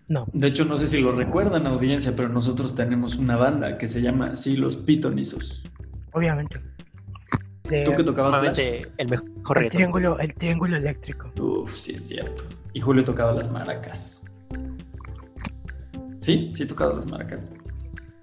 no, 0.08 0.26
De 0.32 0.48
hecho, 0.48 0.64
no 0.66 0.78
sé 0.78 0.88
si 0.88 1.02
lo 1.02 1.12
recuerdan, 1.12 1.68
audiencia, 1.68 2.14
pero 2.16 2.30
nosotros 2.30 2.74
tenemos 2.76 3.18
una 3.18 3.36
banda 3.36 3.78
que 3.78 3.88
se 3.88 4.02
llama 4.02 4.28
así 4.28 4.56
Los 4.56 4.78
Pitonizos. 4.78 5.64
obviamente. 6.14 6.62
De- 7.80 7.84
¿Tú 7.86 7.92
que 7.94 8.04
tocabas 8.04 8.58
el 8.60 9.10
mejor 9.10 9.64
el 9.64 9.70
triángulo, 9.72 10.20
el 10.20 10.34
triángulo 10.36 10.78
eléctrico. 10.78 11.32
Uf, 11.40 11.72
sí 11.72 11.94
es 11.96 12.08
cierto. 12.08 12.44
Y 12.74 12.80
Julio 12.82 13.04
tocaba 13.04 13.32
las 13.34 13.52
maracas. 13.52 14.24
¿Sí? 16.22 16.52
Sí 16.54 16.66
tocaba 16.66 16.94
las 16.94 17.06
maracas. 17.08 17.58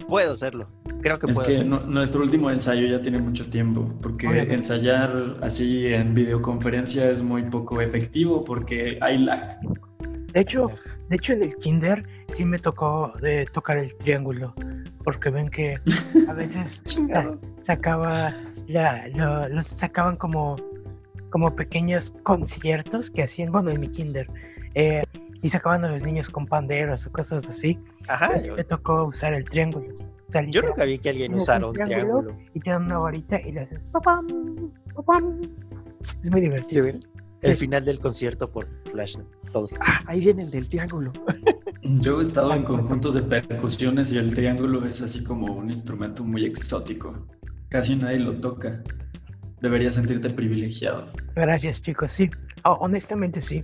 Puedo 0.07 0.33
hacerlo. 0.33 0.67
Creo 1.01 1.17
que 1.19 1.27
Es 1.31 1.35
puedo 1.37 1.47
que 1.49 1.63
nuestro 1.63 2.21
último 2.21 2.49
ensayo 2.51 2.85
ya 2.87 3.01
tiene 3.01 3.19
mucho 3.19 3.49
tiempo, 3.49 3.93
porque 4.01 4.27
Obviamente. 4.27 4.55
ensayar 4.55 5.37
así 5.41 5.87
en 5.87 6.13
videoconferencia 6.13 7.09
es 7.09 7.21
muy 7.21 7.43
poco 7.43 7.81
efectivo 7.81 8.43
porque 8.43 8.97
hay 9.01 9.17
lag. 9.19 9.59
De 10.33 10.39
hecho, 10.41 10.67
de 11.09 11.15
hecho 11.15 11.33
en 11.33 11.43
el 11.43 11.55
kinder 11.57 12.03
sí 12.33 12.43
me 12.45 12.57
tocó 12.57 13.13
de 13.21 13.45
tocar 13.53 13.77
el 13.77 13.95
triángulo, 13.97 14.53
porque 15.03 15.29
ven 15.29 15.49
que 15.49 15.75
a 16.27 16.33
veces 16.33 16.81
Chingados. 16.85 17.41
sacaba 17.65 18.33
la, 18.71 19.07
lo- 19.09 19.47
los 19.49 19.67
sacaban 19.67 20.15
como 20.17 20.55
como 21.29 21.55
pequeños 21.55 22.13
conciertos 22.23 23.09
que 23.09 23.23
hacían, 23.23 23.53
bueno, 23.53 23.69
en 23.71 23.79
mi 23.79 23.87
kinder, 23.87 24.27
eh, 24.75 25.01
y 25.41 25.47
sacaban 25.47 25.85
a 25.85 25.89
los 25.89 26.03
niños 26.03 26.29
con 26.29 26.45
panderos 26.45 27.05
o 27.07 27.11
cosas 27.13 27.47
así. 27.47 27.79
Ajá. 28.09 28.41
Yo, 28.41 28.55
Me 28.57 28.65
tocó 28.65 29.05
usar 29.05 29.33
el 29.33 29.45
triángulo. 29.45 29.87
O 30.27 30.31
sea, 30.31 30.43
yo 30.49 30.61
nunca 30.61 30.83
vi 30.83 30.97
que 30.99 31.07
alguien 31.09 31.33
usara 31.33 31.65
un 31.67 31.73
triángulo. 31.73 32.21
triángulo. 32.23 32.49
Y 32.53 32.59
te 32.59 32.69
dan 32.69 32.83
una 32.83 32.97
varita 32.97 33.39
y 33.39 33.53
le 33.53 33.61
haces 33.61 33.87
papam, 33.87 34.27
papam. 34.93 35.39
Es 36.21 36.29
muy 36.29 36.41
divertido. 36.41 36.87
El 36.87 37.55
Sí. 37.55 37.55
final 37.55 37.85
del 37.85 37.99
concierto 38.01 38.51
por 38.51 38.67
Flash. 38.91 39.17
Todos. 39.53 39.73
Ah, 39.79 40.01
ahí 40.07 40.19
viene 40.19 40.43
el 40.43 40.51
del 40.51 40.67
triángulo. 40.67 41.13
Yo 41.81 42.19
he 42.19 42.23
estado 42.23 42.53
en 42.53 42.63
conjuntos 42.63 43.13
de 43.15 43.21
percusiones 43.23 44.11
y 44.11 44.17
el 44.17 44.33
triángulo 44.35 44.85
es 44.85 45.01
así 45.01 45.23
como 45.23 45.53
un 45.53 45.69
instrumento 45.71 46.23
muy 46.25 46.43
exótico. 46.45 47.25
Casi 47.71 47.95
nadie 47.95 48.19
lo 48.19 48.39
toca. 48.39 48.83
Deberías 49.61 49.95
sentirte 49.95 50.29
privilegiado. 50.29 51.05
Gracias, 51.35 51.81
chicos. 51.81 52.11
Sí, 52.13 52.29
Oh, 52.63 52.73
honestamente 52.81 53.41
sí. 53.41 53.63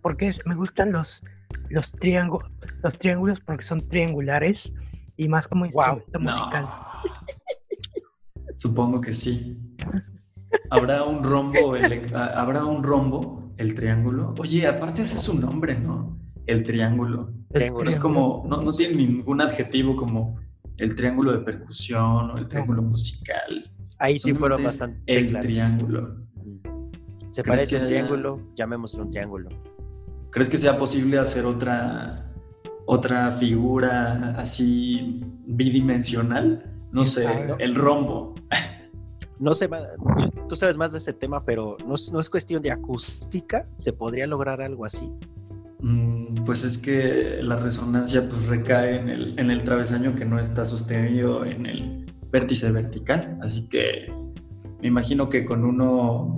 Porque 0.00 0.28
es- 0.28 0.40
me 0.46 0.54
gustan 0.54 0.92
los, 0.92 1.22
los, 1.68 1.92
los 2.82 2.98
triángulos 2.98 3.40
porque 3.40 3.62
son 3.64 3.86
triangulares 3.86 4.72
y 5.18 5.28
más 5.28 5.46
como 5.46 5.66
instrumento 5.66 6.18
No. 6.20 6.30
musical. 6.30 6.66
Supongo 8.56 9.00
que 9.00 9.12
sí. 9.12 9.58
Habrá 10.70 11.04
un 11.04 11.22
rombo, 11.24 11.76
ele- 11.76 12.06
ah, 12.14 12.32
habrá 12.36 12.64
un 12.64 12.82
rombo, 12.82 13.52
el 13.58 13.74
triángulo. 13.74 14.34
Oye, 14.38 14.66
aparte 14.66 15.02
ese 15.02 15.16
es 15.16 15.22
su 15.22 15.38
nombre, 15.38 15.78
¿no? 15.78 16.16
El 16.46 16.62
triángulo. 16.64 17.32
El 17.50 17.60
Triángulo. 17.62 17.88
Es 17.88 17.96
como, 17.96 18.44
no, 18.48 18.62
no 18.62 18.70
tiene 18.72 18.94
ningún 18.94 19.40
adjetivo 19.40 19.96
como 19.96 20.36
el 20.80 20.94
triángulo 20.94 21.32
de 21.32 21.38
percusión 21.38 22.30
o 22.30 22.36
el 22.38 22.48
triángulo 22.48 22.82
musical. 22.82 23.70
Ahí 23.98 24.18
sí 24.18 24.32
fueron 24.34 24.64
bastante 24.64 25.00
El 25.06 25.26
claros. 25.28 25.46
triángulo. 25.46 26.16
Se 27.30 27.42
¿Crees 27.42 27.56
parece 27.58 27.76
a 27.76 27.78
un 27.80 27.84
haya- 27.86 27.94
triángulo, 27.96 28.40
llamémoslo 28.56 29.02
un 29.04 29.10
triángulo. 29.10 29.50
¿Crees 30.30 30.48
que 30.48 30.58
sea 30.58 30.78
posible 30.78 31.18
hacer 31.18 31.44
otra, 31.44 32.14
otra 32.86 33.30
figura 33.32 34.34
así 34.36 35.20
bidimensional? 35.46 36.64
No 36.92 37.04
sé, 37.04 37.26
el 37.58 37.74
rombo. 37.74 38.34
No 39.38 39.54
sé, 39.54 39.68
tú 40.48 40.56
sabes 40.56 40.76
más 40.76 40.92
de 40.92 40.98
ese 40.98 41.12
tema, 41.12 41.44
pero 41.44 41.76
no 41.86 41.94
es, 41.94 42.12
no 42.12 42.20
es 42.20 42.28
cuestión 42.28 42.62
de 42.62 42.70
acústica. 42.70 43.66
¿Se 43.76 43.92
podría 43.92 44.26
lograr 44.26 44.60
algo 44.60 44.84
así? 44.84 45.10
Mm, 45.82 46.44
Pues 46.44 46.64
es 46.64 46.78
que 46.78 47.38
la 47.42 47.56
resonancia 47.56 48.28
pues 48.28 48.46
recae 48.46 48.96
en 48.96 49.08
el, 49.08 49.38
en 49.38 49.50
el 49.50 49.62
travesaño 49.62 50.14
que 50.14 50.24
no 50.24 50.38
está 50.38 50.64
sostenido 50.64 51.44
en 51.44 51.66
el 51.66 52.06
vértice 52.30 52.70
vertical. 52.72 53.38
Así 53.42 53.68
que 53.68 54.12
me 54.80 54.88
imagino 54.88 55.28
que 55.28 55.44
con 55.44 55.64
uno 55.64 56.36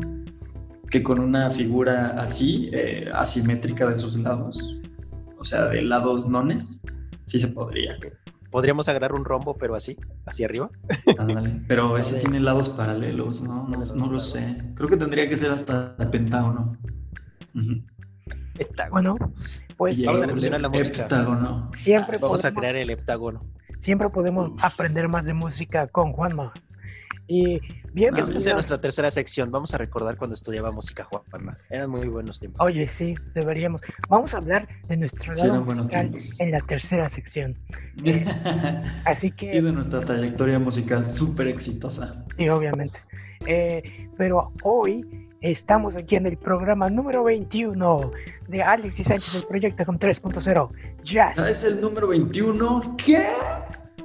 que 0.90 1.02
con 1.02 1.20
una 1.20 1.48
figura 1.48 2.20
así, 2.20 2.68
eh, 2.72 3.08
asimétrica 3.14 3.88
de 3.88 3.96
sus 3.96 4.18
lados, 4.18 4.82
o 5.38 5.44
sea, 5.44 5.64
de 5.66 5.80
lados 5.80 6.28
nones, 6.28 6.84
sí 7.24 7.38
se 7.38 7.48
podría. 7.48 7.96
¿Podríamos 8.50 8.86
agarrar 8.90 9.14
un 9.14 9.24
rombo, 9.24 9.56
pero 9.56 9.74
así? 9.74 9.96
¿Hacia 10.26 10.44
arriba? 10.44 10.70
Pero 11.66 11.96
ese 11.96 12.20
tiene 12.20 12.40
lados 12.40 12.68
paralelos, 12.68 13.42
¿no? 13.42 13.66
No, 13.66 13.82
no 13.96 14.12
lo 14.12 14.20
sé. 14.20 14.62
Creo 14.74 14.86
que 14.90 14.98
tendría 14.98 15.26
que 15.26 15.34
ser 15.36 15.50
hasta 15.50 15.96
pentágono. 16.10 16.76
Ujú. 17.54 17.82
Heptágono. 18.58 19.16
Bueno, 19.16 19.32
pues 19.76 19.98
Y 19.98 20.04
Vamos 20.04 20.20
a 20.20 20.24
el 20.24 20.28
revolucionar 20.28 20.60
la 20.60 20.68
música. 20.68 21.02
heptágono. 21.02 21.70
siempre 21.76 22.18
Vamos 22.18 22.38
a 22.44 22.48
podemos, 22.48 22.60
crear 22.60 22.76
el 22.76 22.90
heptágono. 22.90 23.44
siempre 23.78 24.08
podemos 24.10 24.52
aprender 24.62 25.08
más 25.08 25.24
de 25.24 25.34
música 25.34 25.86
con 25.88 26.12
Juanma. 26.12 26.52
Y 27.28 27.60
bien, 27.94 28.12
a 28.12 28.16
ser 28.16 28.34
bienvenidos- 28.34 28.52
nuestra 28.52 28.80
tercera 28.80 29.10
sección. 29.10 29.50
Vamos 29.50 29.72
a 29.72 29.78
recordar 29.78 30.16
cuando 30.18 30.34
estudiaba 30.34 30.70
música 30.70 31.04
Juanma. 31.04 31.56
Eran 31.70 31.88
muy 31.88 32.08
buenos 32.08 32.40
tiempos. 32.40 32.66
Oye, 32.66 32.90
sí, 32.90 33.14
deberíamos. 33.34 33.80
Vamos 34.10 34.34
a 34.34 34.38
hablar 34.38 34.68
de 34.88 34.96
nuestro 34.98 35.34
Sí, 35.34 35.42
lado 35.42 35.54
eran 35.54 35.64
buenos 35.64 35.86
musical 35.86 36.10
tiempos. 36.10 36.40
en 36.40 36.50
la 36.50 36.60
tercera 36.60 37.08
sección. 37.08 37.56
Así 39.04 39.28
y 39.28 39.32
que, 39.32 39.62
de 39.62 39.72
nuestra 39.72 40.00
trayectoria 40.00 40.58
musical 40.58 41.04
súper 41.04 41.46
exitosa. 41.48 42.24
sí, 42.36 42.48
obviamente. 42.48 42.98
Eh, 43.46 44.08
pero 44.18 44.52
hoy 44.62 45.28
estamos 45.42 45.96
aquí 45.96 46.16
en 46.16 46.26
el 46.26 46.36
programa 46.38 46.88
número 46.88 47.24
21 47.24 48.12
de 48.48 48.62
Alex 48.62 49.00
y 49.00 49.04
Sánchez 49.04 49.32
del 49.34 49.44
proyecto 49.46 49.84
con 49.84 49.98
3.0. 49.98 50.70
Jazz. 51.04 51.38
Ah, 51.38 51.50
¿Es 51.50 51.64
el 51.64 51.80
número 51.80 52.08
21? 52.08 52.96
¿Qué? 52.96 53.26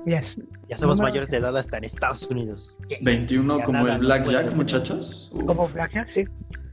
Yes. 0.06 0.38
ya 0.70 0.78
somos 0.78 0.98
número- 0.98 1.12
mayores 1.12 1.30
de 1.32 1.38
edad 1.38 1.56
hasta 1.58 1.78
en 1.78 1.84
Estados 1.84 2.26
Unidos. 2.30 2.76
¿Qué? 2.88 2.98
21 3.02 3.58
Ya 3.60 3.64
como 3.66 3.88
el 3.88 4.00
Blackjack, 4.00 4.54
muchachos. 4.56 5.30
Uf. 5.34 5.46
Como 5.46 5.68
Blackjack, 5.68 6.10
sí. 6.10 6.24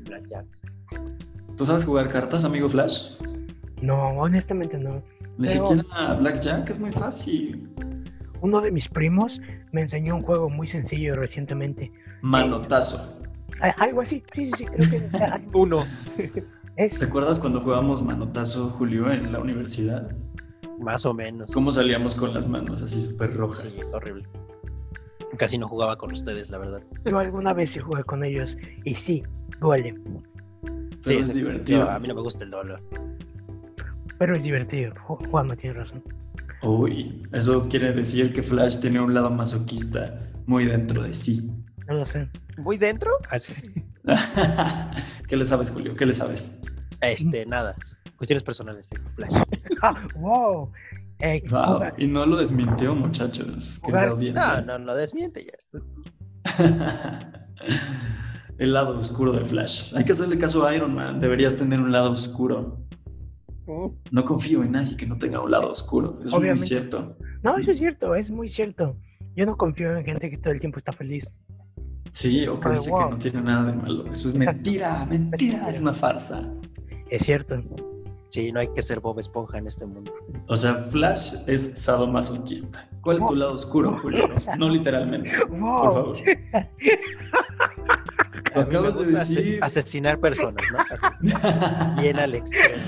Blackjack. 0.05 0.45
¿Tú 1.57 1.67
sabes 1.67 1.85
jugar 1.85 2.09
cartas, 2.09 2.45
amigo 2.45 2.69
Flash? 2.69 3.13
No, 3.83 4.11
honestamente 4.11 4.79
no. 4.79 5.03
Ni 5.37 5.49
Pero- 5.49 5.67
siquiera 5.67 6.15
Blackjack, 6.15 6.71
es 6.71 6.79
muy 6.79 6.93
fácil. 6.93 7.69
Uno 8.41 8.61
de 8.61 8.71
mis 8.71 8.89
primos 8.89 9.41
me 9.73 9.81
enseñó 9.83 10.15
un 10.17 10.23
juego 10.23 10.49
muy 10.49 10.67
sencillo 10.69 11.17
recientemente. 11.17 11.91
Manotazo. 12.23 13.14
Algo 13.79 14.03
así, 14.03 14.23
sí, 14.33 14.47
sí, 14.47 14.53
sí, 14.59 14.65
creo 14.67 14.91
que 14.91 15.49
Uno. 15.59 15.85
es. 16.77 16.99
¿Te 16.99 17.05
acuerdas 17.05 17.39
cuando 17.41 17.61
jugábamos 17.61 18.03
manotazo, 18.03 18.69
Julio, 18.71 19.11
en 19.11 19.33
la 19.33 19.39
universidad? 19.41 20.11
Más 20.81 21.07
o 21.07 21.15
menos. 21.15 21.53
¿Cómo 21.55 21.71
salíamos 21.73 22.15
con 22.17 22.35
las 22.35 22.49
manos 22.49 22.83
así 22.83 23.01
súper 23.01 23.31
Sí, 23.33 23.37
rojas? 23.37 23.91
horrible. 23.93 24.27
Casi 25.39 25.59
no 25.59 25.69
jugaba 25.69 25.97
con 25.97 26.13
ustedes, 26.13 26.51
la 26.51 26.59
verdad. 26.59 26.83
Yo 27.05 27.19
alguna 27.19 27.53
vez 27.53 27.71
sí 27.73 27.79
jugué 27.81 28.05
con 28.05 28.25
ellos 28.25 28.57
y 28.85 28.95
sí, 28.95 29.23
duele. 29.61 29.95
Pero 30.63 31.21
es 31.21 31.29
exacto. 31.31 31.35
divertido. 31.35 31.91
A 31.91 31.99
mí 31.99 32.09
no 32.09 32.15
me 32.15 32.23
gusta 32.23 32.45
el 32.45 32.51
dolor. 32.51 32.81
Pero 34.19 34.37
es 34.37 34.43
divertido. 34.45 34.93
Ju- 35.07 35.29
Juanma 35.31 35.57
tiene 35.57 35.79
razón. 35.79 36.03
Uy, 36.63 37.23
eso 37.33 37.69
quiere 37.69 37.93
decir 37.93 38.33
que 38.33 38.43
Flash 38.43 38.79
tiene 38.79 39.01
un 39.01 39.13
lado 39.13 39.31
masoquista 39.31 40.31
muy 40.47 40.65
dentro 40.67 41.03
de 41.03 41.13
sí. 41.15 41.51
No 41.89 41.95
lo 41.95 42.07
sé. 42.07 42.29
¿Muy 42.59 42.79
dentro? 42.79 43.11
Así. 43.31 43.53
¿Qué 45.29 45.37
le 45.37 45.45
sabes, 45.45 45.71
Julio? 45.71 45.95
¿Qué 45.97 46.07
le 46.07 46.13
sabes? 46.15 46.61
Este, 47.01 47.45
nada. 47.47 47.75
Cuestiones 48.17 48.43
personales 48.43 48.91
de 48.91 48.99
Flash. 49.17 49.35
Ah, 49.83 50.07
wow. 50.17 50.73
Eh, 51.21 51.43
Wow, 51.51 51.83
y 51.99 52.07
no 52.07 52.25
lo 52.25 52.37
desmintió, 52.39 52.95
muchachos. 52.95 53.79
Querida 53.81 54.07
No, 54.07 54.13
audiencia. 54.13 54.61
no, 54.63 54.79
no 54.79 54.95
desmiente 54.95 55.45
ya. 55.45 55.53
El 58.59 58.73
lado 58.73 58.97
oscuro 58.99 59.33
de 59.33 59.45
Flash. 59.45 59.95
Hay 59.95 60.05
que 60.05 60.13
hacerle 60.13 60.39
caso 60.39 60.67
a 60.67 60.75
Iron 60.75 60.95
Man. 60.95 61.21
Deberías 61.21 61.57
tener 61.57 61.81
un 61.81 61.93
lado 61.93 62.13
oscuro. 62.13 62.81
No 64.11 64.25
confío 64.25 64.63
en 64.63 64.73
nadie 64.73 64.97
que 64.97 65.07
no 65.07 65.19
tenga 65.19 65.41
un 65.41 65.51
lado 65.51 65.71
oscuro. 65.73 66.19
Es 66.25 66.33
muy 66.33 66.59
cierto. 66.59 67.17
No, 67.43 67.59
eso 67.59 67.73
es 67.73 67.79
cierto, 67.79 68.15
es 68.15 68.31
muy 68.31 68.49
cierto. 68.49 68.97
Yo 69.37 69.45
no 69.47 69.57
confío 69.57 69.97
en 69.97 70.05
gente 70.05 70.31
que 70.31 70.39
todo 70.39 70.53
el 70.53 70.61
tiempo 70.61 70.79
está 70.79 70.93
feliz. 70.93 71.31
Sí, 72.15 72.47
o 72.47 72.61
que 72.61 72.69
dice 72.71 72.91
wow. 72.91 73.01
que 73.01 73.11
no 73.11 73.19
tiene 73.19 73.43
nada 73.43 73.65
de 73.65 73.73
malo. 73.73 74.11
Eso 74.11 74.29
es 74.29 74.35
mentira, 74.35 75.05
mentira, 75.11 75.69
es 75.69 75.81
una 75.81 75.93
farsa. 75.93 76.49
Es 77.11 77.25
cierto. 77.25 77.61
Sí, 78.29 78.53
no 78.53 78.61
hay 78.61 78.69
que 78.69 78.83
ser 78.83 79.01
Bob 79.01 79.19
Esponja 79.19 79.59
en 79.59 79.67
este 79.67 79.85
mundo. 79.85 80.13
O 80.47 80.57
sea, 80.57 80.75
Flash 80.75 81.35
es 81.49 81.77
sadomasoquista. 81.77 82.89
¿Cuál 83.01 83.17
es 83.17 83.27
tu 83.27 83.35
lado 83.35 83.55
oscuro, 83.55 83.99
Julio? 84.01 84.29
No 84.59 84.69
literalmente. 84.69 85.31
Wow. 85.49 85.83
Por 85.83 85.93
favor. 85.93 86.17
Lo 86.19 86.61
A 88.55 88.59
mí 88.59 88.65
me 88.71 88.79
acabas 88.79 88.99
de 89.07 89.13
decir. 89.13 89.59
asesinar 89.63 90.21
personas, 90.21 90.65
¿no? 90.73 90.79
Así, 90.89 91.07
bien 92.01 92.21
al 92.21 92.35
extremo. 92.37 92.83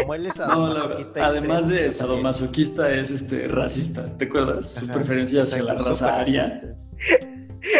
Como 0.00 0.14
él 0.14 0.26
es 0.26 0.38
No, 0.38 0.46
sadomasoquista 0.46 1.26
además 1.26 1.58
extremo, 1.58 1.78
de 1.80 1.84
yo 1.84 1.90
sadomasoquista 1.90 2.90
es 2.94 3.10
este 3.10 3.48
racista. 3.48 4.16
¿Te 4.16 4.24
acuerdas? 4.24 4.74
Su 4.74 4.84
Ajá, 4.86 4.94
preferencia 4.94 5.42
hacia 5.42 5.62
la 5.62 5.74
raza 5.74 6.20
aria. 6.20 6.76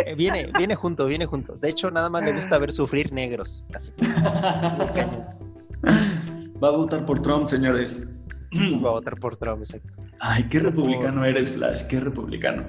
Eh, 0.07 0.15
Viene, 0.15 0.51
viene 0.57 0.75
junto, 0.75 1.07
viene 1.07 1.27
junto. 1.27 1.57
De 1.57 1.69
hecho, 1.69 1.91
nada 1.91 2.09
más 2.09 2.23
le 2.23 2.33
gusta 2.33 2.57
ver 2.59 2.73
sufrir 2.73 3.13
negros. 3.13 3.65
Así. 3.75 3.93
Va 6.63 6.69
a 6.69 6.73
votar 6.73 7.05
por 7.05 7.21
Trump, 7.21 7.47
señores. 7.47 8.09
Va 8.55 8.91
a 8.91 8.93
votar 8.93 9.19
por 9.19 9.37
Trump, 9.37 9.59
exacto. 9.59 9.97
Ay, 10.21 10.45
qué 10.49 10.61
republicano 10.61 11.25
eres, 11.25 11.53
Flash, 11.53 11.83
qué 11.89 11.99
republicano. 11.99 12.67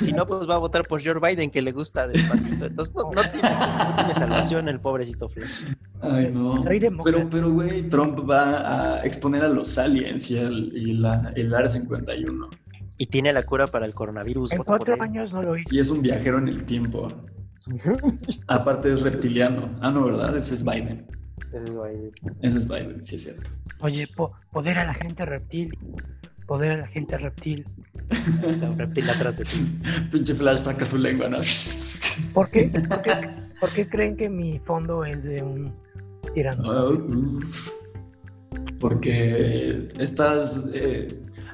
Si 0.00 0.12
no, 0.12 0.26
pues 0.26 0.48
va 0.48 0.56
a 0.56 0.58
votar 0.58 0.86
por 0.86 1.02
Joe 1.02 1.18
Biden, 1.20 1.50
que 1.50 1.62
le 1.62 1.72
gusta 1.72 2.06
despacito. 2.06 2.66
Entonces, 2.66 2.94
no, 2.94 3.10
no 3.10 3.22
tiene, 3.22 3.50
no 3.50 3.96
tiene 3.96 4.14
salvación 4.14 4.68
el 4.68 4.78
pobrecito 4.78 5.28
Flash. 5.28 5.64
Ay, 6.02 6.30
no. 6.32 6.62
Pero, 7.04 7.28
pero, 7.28 7.50
güey, 7.50 7.88
Trump 7.88 8.28
va 8.28 8.98
a 8.98 9.04
exponer 9.04 9.42
a 9.42 9.48
los 9.48 9.76
aliens 9.78 10.30
y 10.30 10.38
el, 10.38 10.72
y 10.76 10.92
la, 10.94 11.32
el 11.34 11.54
Área 11.54 11.68
51. 11.68 12.50
Y 13.00 13.06
tiene 13.06 13.32
la 13.32 13.44
cura 13.44 13.66
para 13.66 13.86
el 13.86 13.94
coronavirus. 13.94 14.52
En 14.52 14.62
cuatro 14.62 15.00
años 15.02 15.32
no 15.32 15.40
lo 15.42 15.56
hice. 15.56 15.74
Y 15.74 15.78
es 15.78 15.88
un 15.88 16.02
viajero 16.02 16.36
en 16.36 16.48
el 16.48 16.64
tiempo. 16.64 17.08
Aparte 18.46 18.92
es 18.92 19.00
reptiliano. 19.00 19.70
Ah, 19.80 19.90
no, 19.90 20.04
¿verdad? 20.04 20.36
Ese 20.36 20.52
es 20.54 20.62
Biden. 20.62 21.06
Ese 21.50 21.68
es 21.68 21.74
Biden. 21.76 22.12
Ese 22.42 22.58
es 22.58 22.68
Biden, 22.68 23.04
sí 23.06 23.16
es 23.16 23.24
cierto. 23.24 23.48
Oye, 23.80 24.06
po- 24.14 24.32
poder 24.52 24.78
a 24.78 24.84
la 24.84 24.92
gente 24.92 25.24
reptil. 25.24 25.76
Poder 26.46 26.72
a 26.72 26.76
la 26.76 26.86
gente 26.88 27.16
reptil. 27.16 27.66
Está 28.10 28.68
un 28.70 28.78
reptil 28.78 29.08
atrás 29.08 29.38
de 29.38 29.44
ti. 29.46 29.80
Pinche 30.12 30.34
Flash 30.34 30.58
saca 30.58 30.84
su 30.84 30.98
lengua, 30.98 31.28
¿no? 31.28 31.38
¿Por 32.34 32.50
qué? 32.50 32.64
¿Por 32.86 33.00
qué, 33.00 33.12
por 33.60 33.70
qué 33.70 33.88
creen 33.88 34.14
que 34.16 34.28
mi 34.28 34.58
fondo 34.58 35.06
es 35.06 35.24
de 35.24 35.42
un 35.42 35.68
Ah, 36.22 36.32
tiranosaurio? 36.34 37.06
uf. 37.06 37.70
Porque 38.78 39.88
estás. 39.98 40.70
eh, 40.74 41.08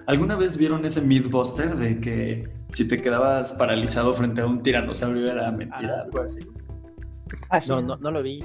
¿Alguna 0.06 0.36
vez 0.36 0.56
vieron 0.56 0.84
ese 0.84 1.00
Mythbuster 1.00 1.76
de 1.76 2.00
que 2.00 2.48
si 2.68 2.86
te 2.86 3.00
quedabas 3.00 3.52
paralizado 3.54 4.14
frente 4.14 4.40
a 4.40 4.46
un 4.46 4.62
tiranosaurio 4.62 5.30
era 5.30 5.50
mentira? 5.50 5.96
Ah. 5.98 6.02
Algo 6.04 6.20
así. 6.20 6.46
Ah, 7.50 7.60
No, 7.66 7.82
no, 7.82 7.96
no 7.96 8.10
lo 8.12 8.22
vi. 8.22 8.42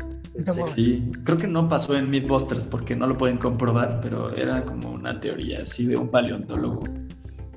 Sí, 0.75 1.11
creo 1.23 1.37
que 1.37 1.47
no 1.47 1.67
pasó 1.69 1.95
en 1.97 2.09
Mythbusters 2.09 2.65
porque 2.65 2.95
no 2.95 3.05
lo 3.05 3.17
pueden 3.17 3.37
comprobar, 3.37 3.99
pero 4.01 4.33
era 4.35 4.63
como 4.65 4.91
una 4.91 5.19
teoría 5.19 5.61
así 5.61 5.85
de 5.85 5.97
un 5.97 6.09
paleontólogo. 6.09 6.81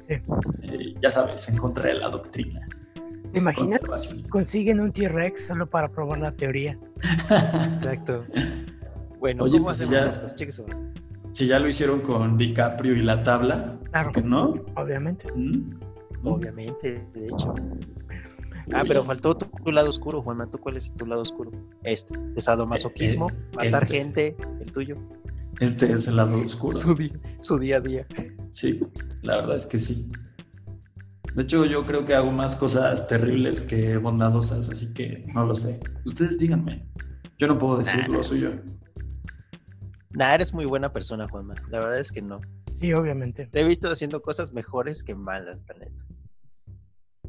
Sí. 0.08 0.14
Eh, 0.62 0.94
ya 1.00 1.08
sabes, 1.08 1.48
en 1.48 1.56
contra 1.56 1.84
de 1.86 1.94
la 1.94 2.10
doctrina 2.10 2.60
¿Te 3.32 3.38
imaginas? 3.38 3.80
Consiguen 4.28 4.80
un 4.80 4.92
T-Rex 4.92 5.46
solo 5.46 5.66
para 5.66 5.88
probar 5.88 6.18
la 6.18 6.32
teoría. 6.32 6.78
Exacto. 7.72 8.24
Bueno, 9.24 9.44
Oye, 9.44 9.52
¿cómo 9.52 9.64
pues 9.64 9.80
hacemos 9.80 10.02
ya- 10.04 10.10
esto? 10.10 10.28
Chéquese. 10.36 10.64
Si 11.34 11.48
ya 11.48 11.58
lo 11.58 11.68
hicieron 11.68 12.00
con 12.00 12.36
DiCaprio 12.36 12.94
y 12.94 13.02
la 13.02 13.24
tabla, 13.24 13.76
Claro, 13.90 14.12
¿por 14.12 14.22
qué 14.22 14.28
no? 14.28 14.54
obviamente. 14.76 15.26
¿Mm? 15.34 15.80
Obviamente, 16.24 17.04
de 17.12 17.26
hecho. 17.26 17.52
Ah, 18.72 18.84
pero 18.86 19.02
faltó 19.04 19.36
tu, 19.36 19.46
tu 19.62 19.72
lado 19.72 19.88
oscuro, 19.90 20.22
Juanma. 20.22 20.48
¿Tú 20.48 20.58
cuál 20.58 20.76
es 20.76 20.94
tu 20.94 21.04
lado 21.06 21.22
oscuro? 21.22 21.50
Este, 21.82 22.16
de 22.16 22.40
sadomasoquismo, 22.40 23.30
Eh, 23.30 23.34
eh, 23.34 23.56
matar 23.56 23.82
este. 23.82 23.86
gente, 23.96 24.36
el 24.60 24.70
tuyo. 24.72 24.96
Este 25.58 25.92
es 25.92 26.06
el 26.06 26.16
lado 26.16 26.38
oscuro. 26.38 26.72
Su, 27.40 27.58
día 27.58 27.76
a 27.78 27.80
día. 27.80 28.06
Sí, 28.52 28.78
la 29.22 29.36
verdad 29.36 29.56
es 29.56 29.66
que 29.66 29.78
sí. 29.80 30.10
De 31.34 31.42
hecho, 31.42 31.64
yo 31.64 31.84
creo 31.84 32.04
que 32.04 32.14
hago 32.14 32.30
más 32.30 32.54
cosas 32.54 33.08
terribles 33.08 33.64
que 33.64 33.96
bondadosas, 33.96 34.70
así 34.70 34.94
que 34.94 35.26
no 35.34 35.44
lo 35.44 35.56
sé. 35.56 35.80
Ustedes 36.06 36.38
díganme. 36.38 36.86
Yo 37.38 37.48
no 37.48 37.58
puedo 37.58 37.78
decir 37.78 38.08
lo 38.08 38.22
suyo. 38.22 38.52
Nah, 40.14 40.34
eres 40.34 40.54
muy 40.54 40.64
buena 40.64 40.92
persona, 40.92 41.28
Juanma. 41.28 41.54
La 41.70 41.80
verdad 41.80 41.98
es 41.98 42.12
que 42.12 42.22
no. 42.22 42.40
Sí, 42.80 42.92
obviamente. 42.92 43.46
Te 43.46 43.60
he 43.60 43.64
visto 43.64 43.90
haciendo 43.90 44.22
cosas 44.22 44.52
mejores 44.52 45.02
que 45.02 45.14
malas, 45.14 45.58
la 45.68 45.74
neta. 45.74 46.04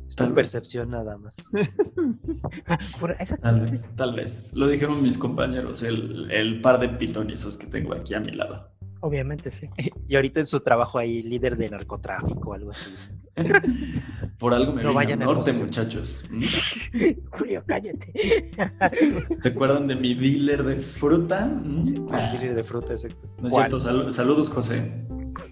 Es 0.07 0.15
Tal 0.15 0.27
tu 0.29 0.33
vez. 0.35 0.51
percepción 0.51 0.91
nada 0.91 1.17
más. 1.17 1.49
Por- 2.99 3.15
esa- 3.19 3.37
Tal 3.37 3.61
vez, 3.61 3.95
tal 3.95 4.13
vez. 4.15 4.53
Lo 4.55 4.67
dijeron 4.67 5.01
mis 5.01 5.17
compañeros, 5.17 5.81
el, 5.83 6.29
el 6.31 6.61
par 6.61 6.79
de 6.79 6.89
pitonizos 6.89 7.57
que 7.57 7.67
tengo 7.67 7.93
aquí 7.93 8.13
a 8.13 8.19
mi 8.19 8.31
lado. 8.31 8.69
Obviamente, 9.01 9.49
sí. 9.49 9.67
y 10.07 10.15
ahorita 10.15 10.41
en 10.41 10.45
su 10.47 10.59
trabajo 10.59 10.99
ahí, 10.99 11.23
líder 11.23 11.57
de 11.57 11.69
narcotráfico 11.71 12.51
o 12.51 12.53
algo 12.53 12.71
así. 12.71 12.93
Por 14.39 14.53
algo 14.53 14.71
me 14.73 14.81
No 14.83 14.89
vine 14.89 14.93
vayan 14.95 15.21
al 15.21 15.27
norte, 15.27 15.51
muchachos. 15.53 16.25
¿Mm? 16.29 16.43
Julio, 17.37 17.63
cállate. 17.67 18.51
¿Se 19.41 19.49
acuerdan 19.49 19.87
de 19.87 19.95
mi 19.95 20.13
dealer 20.13 20.63
de 20.63 20.77
fruta? 20.77 21.45
¿Mm? 21.45 21.87
El 22.13 22.31
líder 22.39 22.55
de 22.55 22.63
fruta, 22.63 22.93
exacto. 22.93 23.27
No 23.41 23.47
es 23.47 23.53
¿Cuál? 23.53 23.65
cierto, 23.69 23.79
sal- 23.79 24.11
saludos, 24.11 24.49
José. 24.49 25.05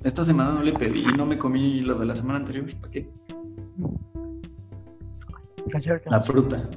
Esta 0.03 0.23
semana 0.23 0.53
no 0.53 0.63
le 0.63 0.71
pedí, 0.73 1.03
no 1.17 1.25
me 1.25 1.37
comí 1.37 1.81
lo 1.81 1.95
de 1.99 2.05
la 2.05 2.15
semana 2.15 2.39
anterior. 2.39 2.65
¿Para 2.79 2.91
qué? 2.91 3.09
La 6.09 6.19
fruta, 6.21 6.69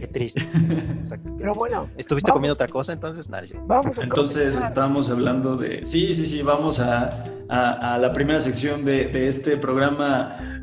Qué 0.00 0.08
triste. 0.12 0.40
Exacto, 0.98 1.30
qué 1.30 1.36
Pero 1.38 1.52
triste. 1.52 1.58
bueno, 1.58 1.88
¿Estuviste 1.96 2.30
vamos. 2.30 2.38
comiendo 2.38 2.54
otra 2.54 2.68
cosa 2.68 2.92
entonces? 2.92 3.28
Nada, 3.28 3.44
sí. 3.46 3.54
Vamos 3.66 3.98
a 3.98 4.02
Entonces 4.02 4.56
estábamos 4.56 5.10
hablando 5.10 5.56
de... 5.56 5.84
Sí, 5.84 6.14
sí, 6.14 6.26
sí, 6.26 6.42
vamos 6.42 6.80
a, 6.80 7.24
a- 7.48 7.94
a 7.94 7.98
la 7.98 8.12
primera 8.12 8.40
sección 8.40 8.84
de, 8.84 9.06
de 9.08 9.28
este 9.28 9.56
programa, 9.56 10.60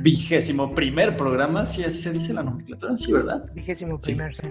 vigésimo 0.00 0.74
primer 0.74 1.16
programa, 1.16 1.66
sí, 1.66 1.84
así 1.84 1.98
se 1.98 2.12
dice 2.12 2.32
la 2.32 2.42
nomenclatura, 2.42 2.96
sí, 2.96 3.12
¿verdad? 3.12 3.44
Vigésimo 3.54 3.98
primer, 3.98 4.34
sí. 4.36 4.48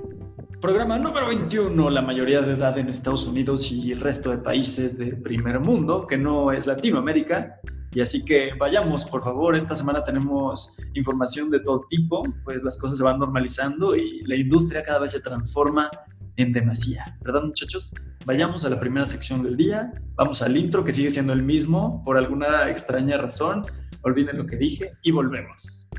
Programa 0.61 0.97
número 0.99 1.27
21, 1.27 1.89
la 1.89 2.01
mayoría 2.01 2.41
de 2.41 2.53
edad 2.53 2.77
en 2.77 2.89
Estados 2.89 3.25
Unidos 3.27 3.71
y 3.71 3.91
el 3.91 4.01
resto 4.01 4.31
de 4.31 4.39
países 4.39 4.97
del 4.97 5.21
primer 5.21 5.59
mundo, 5.59 6.05
que 6.05 6.17
no 6.17 6.51
es 6.51 6.67
Latinoamérica. 6.67 7.59
Y 7.91 8.01
así 8.01 8.23
que 8.23 8.51
vayamos, 8.59 9.05
por 9.05 9.23
favor, 9.23 9.55
esta 9.55 9.75
semana 9.75 10.03
tenemos 10.03 10.77
información 10.93 11.49
de 11.49 11.61
todo 11.61 11.85
tipo, 11.89 12.23
pues 12.43 12.63
las 12.63 12.79
cosas 12.79 12.97
se 12.97 13.03
van 13.03 13.19
normalizando 13.19 13.95
y 13.95 14.21
la 14.25 14.35
industria 14.35 14.83
cada 14.83 14.99
vez 14.99 15.13
se 15.13 15.21
transforma 15.21 15.89
en 16.35 16.53
demasía, 16.53 17.17
¿verdad 17.21 17.43
muchachos? 17.43 17.95
Vayamos 18.25 18.63
a 18.65 18.69
la 18.69 18.79
primera 18.79 19.05
sección 19.05 19.43
del 19.43 19.57
día, 19.57 19.91
vamos 20.15 20.41
al 20.41 20.55
intro 20.55 20.83
que 20.83 20.91
sigue 20.91 21.09
siendo 21.09 21.33
el 21.33 21.41
mismo 21.41 22.03
por 22.05 22.17
alguna 22.17 22.69
extraña 22.69 23.17
razón, 23.17 23.63
olviden 24.01 24.38
lo 24.38 24.46
que 24.46 24.58
dije 24.58 24.94
y 25.01 25.12
volvemos. 25.12 25.89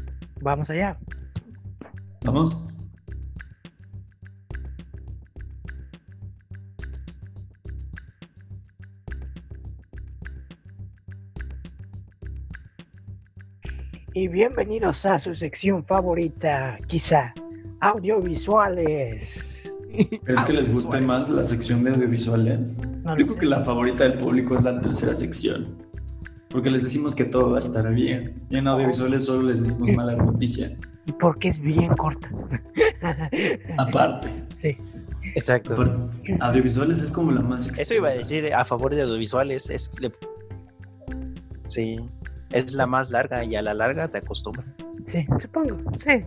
Vamos 0.40 0.70
allá. 0.70 0.98
Vamos. 2.24 2.76
Y 14.12 14.28
bienvenidos 14.28 15.06
a 15.06 15.18
su 15.20 15.34
sección 15.34 15.84
favorita, 15.84 16.78
quizá, 16.88 17.32
audiovisuales. 17.80 19.56
¿Crees 20.24 20.42
que 20.44 20.52
les 20.52 20.72
guste 20.72 21.00
más 21.00 21.30
la 21.30 21.42
sección 21.42 21.84
de 21.84 21.90
audiovisuales? 21.90 22.80
No 23.04 23.16
Yo 23.16 23.24
creo 23.24 23.34
sé. 23.34 23.40
que 23.40 23.46
la 23.46 23.62
favorita 23.62 24.04
del 24.04 24.18
público 24.18 24.56
es 24.56 24.64
la 24.64 24.80
tercera 24.80 25.14
sección. 25.14 25.89
Porque 26.50 26.70
les 26.70 26.82
decimos 26.82 27.14
que 27.14 27.24
todo 27.24 27.50
va 27.50 27.56
a 27.56 27.60
estar 27.60 27.88
bien. 27.94 28.34
Y 28.50 28.56
en 28.56 28.66
audiovisuales 28.68 29.24
solo 29.24 29.48
les 29.48 29.62
decimos 29.62 29.90
malas 29.92 30.18
noticias. 30.18 30.80
Y 31.06 31.12
porque 31.12 31.48
es 31.48 31.58
bien 31.60 31.88
corta. 31.94 32.28
Aparte. 33.78 34.28
Sí. 34.60 34.76
Exacto. 35.34 35.74
Aparte, 35.74 36.36
audiovisuales 36.40 37.00
es 37.00 37.10
como 37.10 37.30
la 37.30 37.40
más 37.40 37.68
Eso 37.78 37.94
iba 37.94 38.08
a 38.08 38.12
decir 38.12 38.52
a 38.52 38.64
favor 38.64 38.94
de 38.94 39.02
audiovisuales. 39.02 39.70
Es 39.70 39.90
le- 40.00 40.12
Sí. 41.68 41.98
Es 42.50 42.72
la 42.74 42.86
más 42.86 43.10
larga 43.10 43.44
y 43.44 43.54
a 43.54 43.62
la 43.62 43.74
larga 43.74 44.08
te 44.08 44.18
acostumbras. 44.18 44.66
Sí, 45.06 45.24
supongo. 45.40 45.78
Sí. 45.98 46.24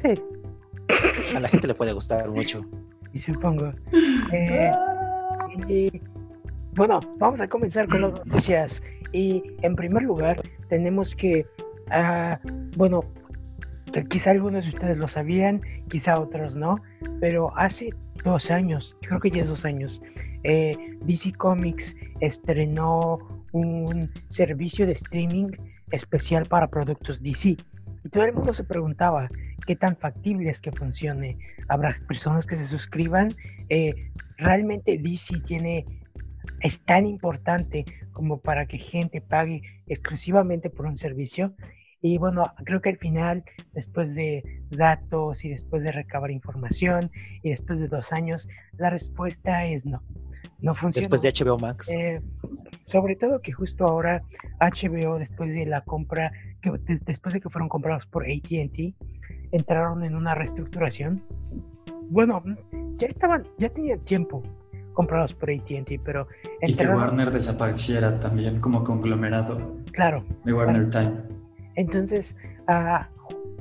Sí. 0.00 0.22
A 1.34 1.40
la 1.40 1.48
gente 1.48 1.66
le 1.66 1.74
puede 1.74 1.92
gustar 1.92 2.30
mucho. 2.30 2.64
Y 3.14 3.20
supongo. 3.20 3.72
Eh, 4.32 4.70
y, 5.66 5.90
bueno, 6.76 7.00
vamos 7.16 7.40
a 7.40 7.48
comenzar 7.48 7.88
con 7.88 8.02
las 8.02 8.14
noticias. 8.14 8.82
Y 9.12 9.42
en 9.62 9.76
primer 9.76 10.02
lugar, 10.02 10.36
tenemos 10.68 11.14
que, 11.14 11.46
ah, 11.90 12.38
bueno, 12.76 13.04
quizá 14.10 14.30
algunos 14.30 14.64
de 14.64 14.70
ustedes 14.70 14.98
lo 14.98 15.08
sabían, 15.08 15.60
quizá 15.88 16.20
otros 16.20 16.56
no, 16.56 16.76
pero 17.20 17.56
hace 17.56 17.90
dos 18.24 18.50
años, 18.50 18.96
creo 19.02 19.20
que 19.20 19.30
ya 19.30 19.42
es 19.42 19.48
dos 19.48 19.64
años, 19.64 20.02
eh, 20.44 20.76
DC 21.02 21.32
Comics 21.32 21.96
estrenó 22.20 23.18
un 23.52 24.10
servicio 24.28 24.86
de 24.86 24.92
streaming 24.92 25.48
especial 25.90 26.44
para 26.46 26.68
productos 26.68 27.22
DC. 27.22 27.56
Y 28.04 28.08
todo 28.10 28.24
el 28.24 28.32
mundo 28.32 28.52
se 28.52 28.64
preguntaba 28.64 29.28
qué 29.66 29.74
tan 29.74 29.96
factible 29.96 30.50
es 30.50 30.60
que 30.60 30.70
funcione. 30.70 31.36
Habrá 31.68 31.96
personas 32.06 32.46
que 32.46 32.56
se 32.56 32.66
suscriban. 32.66 33.28
Eh, 33.68 33.94
realmente 34.36 34.98
DC 34.98 35.40
tiene 35.40 35.84
es 36.60 36.78
tan 36.80 37.06
importante 37.06 37.84
como 38.18 38.40
para 38.40 38.66
que 38.66 38.78
gente 38.78 39.20
pague 39.20 39.62
exclusivamente 39.86 40.70
por 40.70 40.86
un 40.86 40.96
servicio. 40.96 41.54
Y 42.02 42.18
bueno, 42.18 42.52
creo 42.64 42.80
que 42.80 42.88
al 42.88 42.96
final, 42.98 43.44
después 43.74 44.12
de 44.12 44.42
datos 44.70 45.44
y 45.44 45.50
después 45.50 45.84
de 45.84 45.92
recabar 45.92 46.32
información 46.32 47.12
y 47.44 47.50
después 47.50 47.78
de 47.78 47.86
dos 47.86 48.10
años, 48.12 48.48
la 48.76 48.90
respuesta 48.90 49.66
es 49.66 49.86
no. 49.86 50.02
No 50.60 50.74
funciona. 50.74 51.02
Después 51.04 51.22
de 51.22 51.30
HBO 51.32 51.58
Max. 51.58 51.90
Eh, 51.96 52.20
sobre 52.86 53.14
todo 53.14 53.40
que 53.40 53.52
justo 53.52 53.84
ahora 53.86 54.22
HBO, 54.60 55.18
después 55.20 55.54
de 55.54 55.64
la 55.66 55.82
compra, 55.82 56.32
que, 56.60 56.72
de- 56.72 56.98
después 57.06 57.34
de 57.34 57.40
que 57.40 57.48
fueron 57.50 57.68
comprados 57.68 58.04
por 58.06 58.24
ATT, 58.24 58.94
entraron 59.52 60.02
en 60.02 60.16
una 60.16 60.34
reestructuración. 60.34 61.22
Bueno, 62.10 62.42
ya 62.96 63.06
estaban, 63.06 63.46
ya 63.58 63.68
tenían 63.68 64.00
tiempo 64.04 64.42
comprados 64.98 65.32
por 65.32 65.48
ATT, 65.48 66.00
pero 66.04 66.26
Y 66.60 66.74
que 66.74 66.88
Warner 66.88 67.30
desapareciera 67.30 68.18
también 68.18 68.60
como 68.60 68.82
conglomerado 68.82 69.76
claro, 69.92 70.24
de 70.44 70.52
Warner 70.52 70.90
Time. 70.90 71.12
Entonces, 71.76 72.36
ah, 72.66 73.08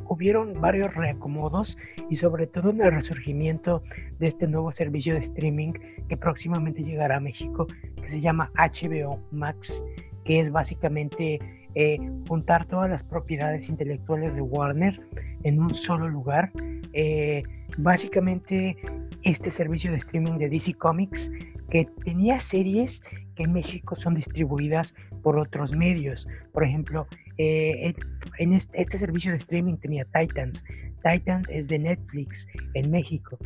hubieron 0.09 0.59
varios 0.59 0.91
reacomodos 0.95 1.77
y 2.09 2.15
sobre 2.15 2.47
todo 2.47 2.71
en 2.71 2.81
el 2.81 2.91
resurgimiento 2.91 3.83
de 4.17 4.29
este 4.29 4.47
nuevo 4.47 4.71
servicio 4.71 5.13
de 5.13 5.19
streaming 5.19 5.73
que 6.09 6.17
próximamente 6.17 6.81
llegará 6.81 7.17
a 7.17 7.19
México, 7.19 7.67
que 8.01 8.07
se 8.07 8.19
llama 8.19 8.51
HBO 8.55 9.19
Max, 9.29 9.85
que 10.25 10.39
es 10.39 10.51
básicamente 10.51 11.39
eh, 11.79 11.99
juntar 12.27 12.65
todas 12.65 12.89
las 12.89 13.03
propiedades 13.03 13.69
intelectuales 13.69 14.33
de 14.33 14.41
Warner 14.41 14.99
en 15.43 15.61
un 15.61 15.75
solo 15.75 16.09
lugar. 16.09 16.51
Eh, 16.93 17.43
básicamente, 17.77 18.75
este 19.21 19.51
servicio 19.51 19.91
de 19.91 19.97
streaming 19.97 20.39
de 20.39 20.49
DC 20.49 20.73
Comics 20.73 21.31
que 21.69 21.87
tenía 22.03 22.39
series 22.39 23.03
que 23.35 23.43
en 23.43 23.53
México 23.53 23.95
son 23.95 24.15
distribuidas 24.15 24.95
por 25.21 25.37
otros 25.37 25.71
medios. 25.71 26.27
Por 26.51 26.63
ejemplo, 26.63 27.05
eh, 27.37 27.93
en 28.39 28.53
este, 28.53 28.81
este, 28.81 28.97
servicio 28.97 29.29
de 29.29 29.37
streaming 29.37 29.75
tenía 29.75 30.03
Titans. 30.05 30.65
Titans 31.03 31.47
es 31.51 31.67
de 31.67 31.77
Netflix 31.77 32.47
en 32.73 32.89
México. 32.89 33.37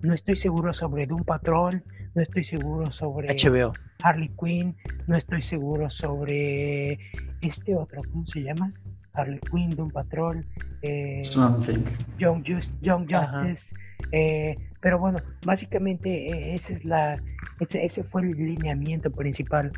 No 0.00 0.12
estoy 0.12 0.34
seguro 0.34 0.74
sobre 0.74 1.06
Doom 1.06 1.22
Patrol, 1.22 1.84
no 2.14 2.22
estoy 2.22 2.44
seguro 2.44 2.92
sobre 2.92 3.28
HBO. 3.28 3.72
Harley 4.02 4.30
Quinn, 4.40 4.74
no 5.06 5.16
estoy 5.16 5.42
seguro 5.42 5.88
sobre 5.90 6.98
este 7.40 7.74
otro, 7.76 8.02
¿cómo 8.10 8.26
se 8.26 8.42
llama? 8.42 8.72
Harley 9.14 9.40
Quinn, 9.50 9.70
Doom 9.76 9.90
Patrol, 9.90 10.44
eh, 10.82 11.20
Swamp 11.22 11.64
Thing. 11.64 11.84
Young, 12.18 12.42
Just, 12.46 12.74
Young 12.80 13.12
Ajá. 13.14 13.44
Justice. 13.48 13.74
eh, 14.12 14.56
pero 14.80 14.98
bueno, 14.98 15.18
básicamente 15.44 16.26
eh, 16.32 16.54
ese, 16.54 16.74
es 16.74 16.84
la, 16.84 17.20
ese, 17.60 17.84
ese 17.84 18.02
fue 18.02 18.22
el 18.22 18.30
lineamiento 18.32 19.10
principal 19.10 19.70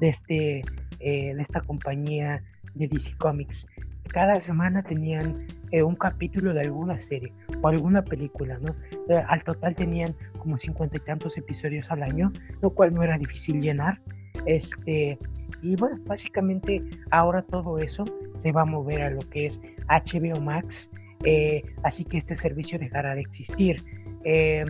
de, 0.00 0.08
este, 0.08 0.58
eh, 1.00 1.34
de 1.34 1.42
esta 1.42 1.60
compañía 1.62 2.42
de 2.74 2.88
DC 2.88 3.16
Comics. 3.18 3.66
Cada 4.08 4.40
semana 4.40 4.82
tenían 4.82 5.46
eh, 5.72 5.82
un 5.82 5.94
capítulo 5.94 6.52
de 6.52 6.62
alguna 6.62 6.98
serie 6.98 7.32
o 7.62 7.68
alguna 7.68 8.02
película, 8.02 8.58
¿no? 8.60 8.74
Eh, 9.08 9.22
al 9.28 9.44
total 9.44 9.74
tenían 9.74 10.14
como 10.38 10.58
cincuenta 10.58 10.96
y 10.96 11.00
tantos 11.00 11.38
episodios 11.38 11.90
al 11.90 12.02
año, 12.02 12.32
lo 12.60 12.70
cual 12.70 12.92
no 12.92 13.02
era 13.02 13.16
difícil 13.18 13.60
llenar. 13.60 14.00
Este, 14.46 15.18
y 15.62 15.76
bueno, 15.76 15.98
básicamente 16.06 16.82
ahora 17.10 17.42
todo 17.42 17.78
eso 17.78 18.04
se 18.38 18.50
va 18.50 18.62
a 18.62 18.64
mover 18.64 19.02
a 19.02 19.10
lo 19.10 19.20
que 19.30 19.46
es 19.46 19.60
HBO 19.88 20.40
Max, 20.40 20.90
eh, 21.24 21.62
así 21.84 22.04
que 22.04 22.18
este 22.18 22.34
servicio 22.36 22.78
dejará 22.78 23.14
de 23.14 23.20
existir. 23.20 23.82
Eh, 24.24 24.64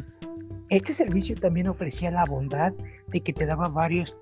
este 0.69 0.93
servicio 0.93 1.35
también 1.35 1.69
ofrecía 1.69 2.11
la 2.11 2.25
bondad 2.25 2.73
de 3.09 3.21
que 3.21 3.33
te 3.33 3.47
daba 3.47 3.69
varios 3.69 4.17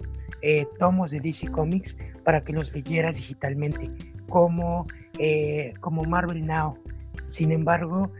tomos 0.78 1.10
de 1.10 1.18
DC 1.18 1.48
Comics 1.48 1.96
para 2.22 2.44
que 2.44 2.52
los 2.52 2.72
leyeras 2.72 3.16
digitalmente, 3.16 3.90
como, 4.28 4.86
eh, 5.18 5.74
como 5.80 6.04
Marvel 6.04 6.46
Now. 6.46 6.78
Sin 7.26 7.52
embargo, 7.52 8.10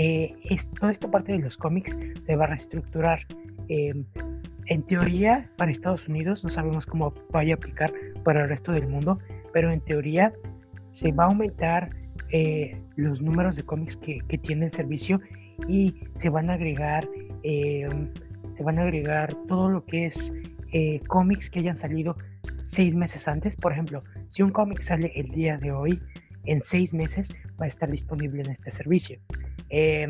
eh, 0.00 0.36
es, 0.44 0.68
toda 0.70 0.92
esta 0.92 1.10
parte 1.10 1.32
de 1.32 1.38
los 1.38 1.56
cómics 1.56 1.98
se 2.24 2.36
va 2.36 2.44
a 2.44 2.48
reestructurar. 2.48 3.26
Eh, 3.68 3.94
en 4.66 4.82
teoría, 4.84 5.50
para 5.56 5.72
Estados 5.72 6.08
Unidos, 6.08 6.44
no 6.44 6.50
sabemos 6.50 6.86
cómo 6.86 7.12
vaya 7.30 7.54
a 7.54 7.56
aplicar 7.56 7.92
para 8.22 8.42
el 8.42 8.48
resto 8.48 8.70
del 8.70 8.86
mundo, 8.86 9.18
pero 9.52 9.72
en 9.72 9.80
teoría 9.80 10.32
se 10.92 11.10
va 11.10 11.24
a 11.24 11.26
aumentar 11.28 11.90
eh, 12.30 12.76
los 12.96 13.20
números 13.20 13.56
de 13.56 13.64
cómics 13.64 13.96
que, 13.96 14.20
que, 14.28 14.38
tiene 14.38 14.66
el 14.66 14.72
servicio 14.72 15.20
y 15.66 15.94
se 16.14 16.28
van 16.28 16.50
a 16.50 16.54
agregar 16.54 17.08
eh, 17.42 17.88
se 18.54 18.62
van 18.62 18.78
a 18.78 18.82
agregar 18.82 19.34
todo 19.46 19.70
lo 19.70 19.84
que 19.84 20.06
es 20.06 20.32
cómics 21.06 21.48
que 21.48 21.60
hayan 21.60 21.76
salido 21.76 22.16
seis 22.62 22.94
meses 22.94 23.26
antes 23.26 23.56
por 23.56 23.72
ejemplo 23.72 24.02
si 24.30 24.42
un 24.42 24.50
cómic 24.50 24.82
sale 24.82 25.12
el 25.14 25.28
día 25.28 25.56
de 25.56 25.72
hoy 25.72 26.00
en 26.44 26.62
seis 26.62 26.92
meses 26.92 27.28
va 27.60 27.66
a 27.66 27.68
estar 27.68 27.90
disponible 27.90 28.42
en 28.42 28.50
este 28.50 28.70
servicio 28.70 29.18
eh, 29.70 30.06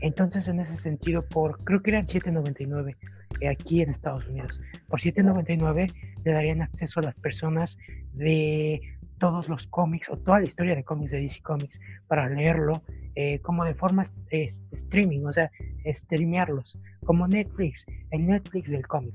entonces 0.00 0.48
en 0.48 0.60
ese 0.60 0.76
sentido 0.76 1.24
por 1.26 1.62
creo 1.64 1.82
que 1.82 1.90
eran 1.90 2.06
7.99 2.06 2.96
eh, 3.40 3.48
aquí 3.48 3.82
en 3.82 3.90
Estados 3.90 4.26
Unidos 4.26 4.60
por 4.88 5.00
7.99 5.00 5.92
le 6.24 6.32
darían 6.32 6.62
acceso 6.62 7.00
a 7.00 7.04
las 7.04 7.14
personas 7.16 7.78
de 8.14 8.80
todos 9.22 9.48
los 9.48 9.68
cómics 9.68 10.10
o 10.10 10.16
toda 10.16 10.40
la 10.40 10.46
historia 10.46 10.74
de 10.74 10.82
cómics 10.82 11.12
de 11.12 11.20
DC 11.20 11.42
Comics 11.42 11.80
para 12.08 12.28
leerlo 12.28 12.82
eh, 13.14 13.38
como 13.40 13.64
de 13.64 13.74
forma 13.74 14.04
eh, 14.30 14.48
streaming, 14.72 15.24
o 15.26 15.32
sea, 15.32 15.48
streamearlos, 15.86 16.76
como 17.04 17.28
Netflix, 17.28 17.86
el 18.10 18.26
Netflix 18.26 18.70
del 18.70 18.84
cómic. 18.84 19.14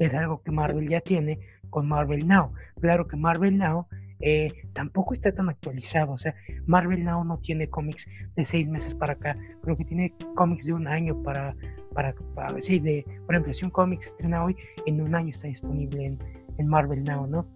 Es 0.00 0.12
algo 0.12 0.42
que 0.42 0.50
Marvel 0.50 0.88
ya 0.88 1.00
tiene 1.00 1.38
con 1.70 1.86
Marvel 1.86 2.26
Now. 2.26 2.52
Claro 2.80 3.06
que 3.06 3.16
Marvel 3.16 3.56
Now 3.58 3.86
eh, 4.20 4.52
tampoco 4.72 5.14
está 5.14 5.32
tan 5.32 5.48
actualizado, 5.48 6.12
o 6.12 6.18
sea, 6.18 6.34
Marvel 6.66 7.04
Now 7.04 7.24
no 7.24 7.38
tiene 7.38 7.68
cómics 7.68 8.08
de 8.36 8.44
seis 8.44 8.68
meses 8.68 8.94
para 8.94 9.14
acá, 9.14 9.36
creo 9.62 9.76
que 9.76 9.84
tiene 9.84 10.14
cómics 10.34 10.64
de 10.64 10.72
un 10.72 10.86
año 10.86 11.22
para, 11.22 11.54
para, 11.92 12.14
para 12.34 12.60
sí, 12.62 12.80
por 13.26 13.34
ejemplo, 13.34 13.54
si 13.54 13.64
un 13.64 13.70
cómic 13.70 14.02
estrena 14.02 14.44
hoy, 14.44 14.56
en 14.86 15.00
un 15.00 15.14
año 15.14 15.30
está 15.30 15.48
disponible 15.48 16.06
en, 16.06 16.18
en 16.58 16.66
Marvel 16.66 17.02
Now, 17.04 17.26
¿no? 17.26 17.46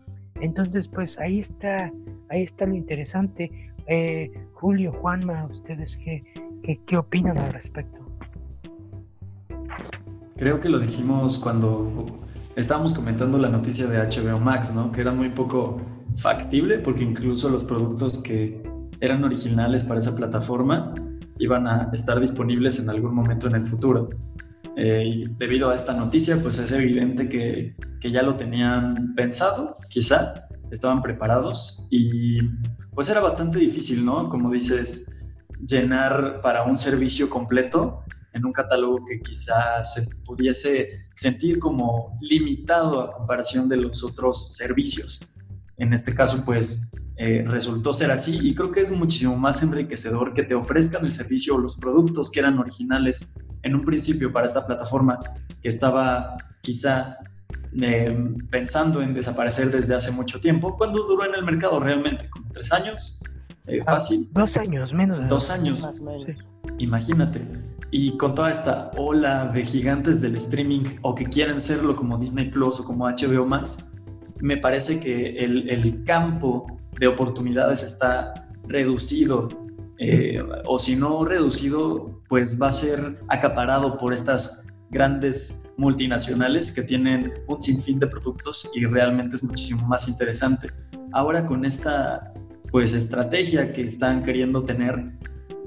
Entonces, 0.40 0.88
pues 0.88 1.18
ahí 1.18 1.40
está, 1.40 1.92
ahí 2.28 2.44
está 2.44 2.66
lo 2.66 2.74
interesante. 2.74 3.50
Eh, 3.86 4.30
Julio, 4.54 4.92
Juanma, 4.92 5.46
¿ustedes 5.46 5.96
qué, 5.96 6.22
qué, 6.62 6.80
qué, 6.86 6.96
opinan 6.96 7.38
al 7.38 7.52
respecto? 7.52 7.98
Creo 10.36 10.60
que 10.60 10.68
lo 10.68 10.78
dijimos 10.78 11.38
cuando 11.38 12.20
estábamos 12.54 12.94
comentando 12.94 13.38
la 13.38 13.48
noticia 13.48 13.86
de 13.86 13.98
HBO 13.98 14.38
Max, 14.38 14.72
¿no? 14.72 14.92
Que 14.92 15.00
era 15.00 15.12
muy 15.12 15.30
poco 15.30 15.80
factible 16.18 16.78
porque 16.78 17.04
incluso 17.04 17.48
los 17.48 17.64
productos 17.64 18.18
que 18.22 18.62
eran 19.00 19.24
originales 19.24 19.84
para 19.84 20.00
esa 20.00 20.14
plataforma 20.14 20.92
iban 21.38 21.66
a 21.66 21.90
estar 21.92 22.18
disponibles 22.20 22.80
en 22.80 22.90
algún 22.90 23.14
momento 23.14 23.46
en 23.46 23.54
el 23.54 23.64
futuro. 23.64 24.10
Eh, 24.76 25.04
y 25.06 25.24
debido 25.38 25.70
a 25.70 25.74
esta 25.74 25.94
noticia, 25.94 26.40
pues 26.40 26.58
es 26.58 26.70
evidente 26.72 27.28
que, 27.28 27.74
que, 28.00 28.10
ya 28.10 28.22
lo 28.22 28.36
tenían 28.36 29.14
pensado, 29.14 29.76
quizá, 29.88 30.46
estaban 30.70 31.02
preparados 31.02 31.86
y 31.90 32.38
pues 32.94 33.08
era 33.08 33.20
bastante 33.20 33.58
difícil, 33.58 34.04
¿no? 34.04 34.28
Como 34.28 34.50
dices, 34.50 35.20
llenar 35.66 36.40
para 36.42 36.64
un 36.64 36.76
servicio 36.76 37.28
completo 37.28 38.04
en 38.32 38.44
un 38.44 38.52
catálogo 38.52 39.04
que 39.04 39.20
quizá 39.20 39.82
se 39.82 40.06
pudiese 40.24 41.06
sentir 41.12 41.58
como 41.58 42.18
limitado 42.20 43.00
a 43.00 43.12
comparación 43.12 43.68
de 43.68 43.78
los 43.78 44.04
otros 44.04 44.54
servicios. 44.54 45.34
En 45.78 45.92
este 45.92 46.14
caso, 46.14 46.44
pues 46.44 46.92
eh, 47.16 47.44
resultó 47.46 47.94
ser 47.94 48.10
así 48.10 48.38
y 48.40 48.54
creo 48.54 48.70
que 48.70 48.80
es 48.80 48.92
muchísimo 48.92 49.36
más 49.36 49.62
enriquecedor 49.62 50.34
que 50.34 50.42
te 50.42 50.54
ofrezcan 50.54 51.04
el 51.04 51.12
servicio 51.12 51.54
o 51.54 51.58
los 51.58 51.76
productos 51.76 52.30
que 52.30 52.40
eran 52.40 52.58
originales 52.58 53.34
en 53.62 53.74
un 53.74 53.84
principio 53.84 54.32
para 54.32 54.46
esta 54.46 54.66
plataforma 54.66 55.18
que 55.60 55.68
estaba 55.68 56.36
quizá 56.60 57.18
eh, 57.80 58.34
pensando 58.50 59.02
en 59.02 59.14
desaparecer 59.14 59.70
desde 59.70 59.94
hace 59.94 60.10
mucho 60.10 60.40
tiempo. 60.40 60.76
¿Cuándo 60.76 61.06
duró 61.06 61.24
en 61.24 61.34
el 61.34 61.44
mercado 61.44 61.80
realmente? 61.80 62.28
¿Como 62.30 62.50
tres 62.52 62.72
años? 62.72 63.22
Eh, 63.66 63.80
ah, 63.82 63.92
fácil. 63.92 64.28
dos 64.32 64.56
años, 64.56 64.92
menos 64.92 65.20
de 65.20 65.26
dos 65.26 65.50
años. 65.50 65.86
Imagínate. 66.78 67.42
Y 67.90 68.16
con 68.16 68.34
toda 68.34 68.50
esta 68.50 68.90
ola 68.96 69.46
de 69.46 69.64
gigantes 69.64 70.20
del 70.20 70.36
streaming 70.36 70.98
o 71.02 71.14
que 71.14 71.24
quieren 71.24 71.60
serlo 71.60 71.96
como 71.96 72.18
Disney 72.18 72.50
Plus 72.50 72.80
o 72.80 72.84
como 72.84 73.06
HBO 73.06 73.46
Max, 73.46 73.87
me 74.40 74.56
parece 74.56 75.00
que 75.00 75.38
el, 75.38 75.68
el 75.68 76.04
campo 76.04 76.78
de 76.98 77.06
oportunidades 77.06 77.82
está 77.82 78.48
reducido 78.66 79.48
eh, 79.98 80.40
o 80.64 80.78
si 80.78 80.94
no 80.94 81.24
reducido, 81.24 82.22
pues 82.28 82.60
va 82.60 82.68
a 82.68 82.72
ser 82.72 83.18
acaparado 83.26 83.98
por 83.98 84.12
estas 84.12 84.68
grandes 84.90 85.74
multinacionales 85.76 86.72
que 86.72 86.82
tienen 86.82 87.32
un 87.48 87.60
sinfín 87.60 87.98
de 87.98 88.06
productos 88.06 88.70
y 88.74 88.86
realmente 88.86 89.34
es 89.34 89.44
muchísimo 89.44 89.86
más 89.88 90.08
interesante. 90.08 90.68
Ahora 91.12 91.44
con 91.44 91.64
esta 91.64 92.32
pues 92.70 92.94
estrategia 92.94 93.72
que 93.72 93.82
están 93.82 94.22
queriendo 94.22 94.62
tener 94.62 95.12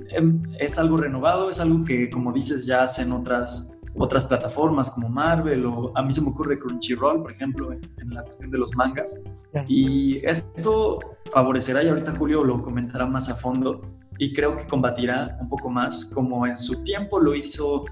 em, 0.09 0.41
es 0.59 0.79
algo 0.79 0.97
renovado, 0.97 1.49
es 1.49 1.59
algo 1.59 1.83
que 1.83 2.09
como 2.09 2.31
dices 2.31 2.65
ya 2.65 2.83
hacen 2.83 3.11
otras 3.11 3.70
otras 3.95 4.25
plataformas 4.25 4.89
como 4.89 5.09
Marvel 5.09 5.65
o 5.65 5.91
a 5.95 6.01
mí 6.01 6.13
se 6.13 6.21
me 6.21 6.29
ocurre 6.29 6.59
Crunchyroll, 6.59 7.21
por 7.21 7.31
ejemplo, 7.31 7.71
en, 7.73 7.81
la 8.09 8.23
cuestión 8.23 8.51
de 8.51 8.57
los 8.57 8.75
mangas. 8.75 9.31
Y 9.67 10.25
esto 10.25 10.99
favorecerá, 11.31 11.83
y 11.83 11.89
ahorita 11.89 12.13
Julio 12.17 12.43
lo 12.43 12.61
comentará 12.61 13.05
más 13.05 13.29
a 13.29 13.35
fondo, 13.35 13.81
y 14.17 14.33
creo 14.33 14.55
que 14.57 14.67
combatirá 14.67 15.37
un 15.41 15.49
poco 15.49 15.69
más 15.69 16.05
como 16.13 16.45
en 16.45 16.55
su 16.55 16.83
tiempo 16.83 17.19
lo 17.19 17.35
hizo 17.35 17.85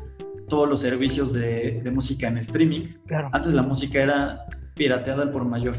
todos 0.47 0.67
los 0.67 0.81
servicios 0.81 1.33
de, 1.33 1.81
música 1.93 2.27
en 2.27 2.37
streaming. 2.37 2.87
Antes 3.31 3.53
la 3.53 3.61
música 3.61 4.01
era 4.01 4.45
pirateada 4.75 5.23
al 5.23 5.31
por 5.31 5.45
mayor. 5.45 5.75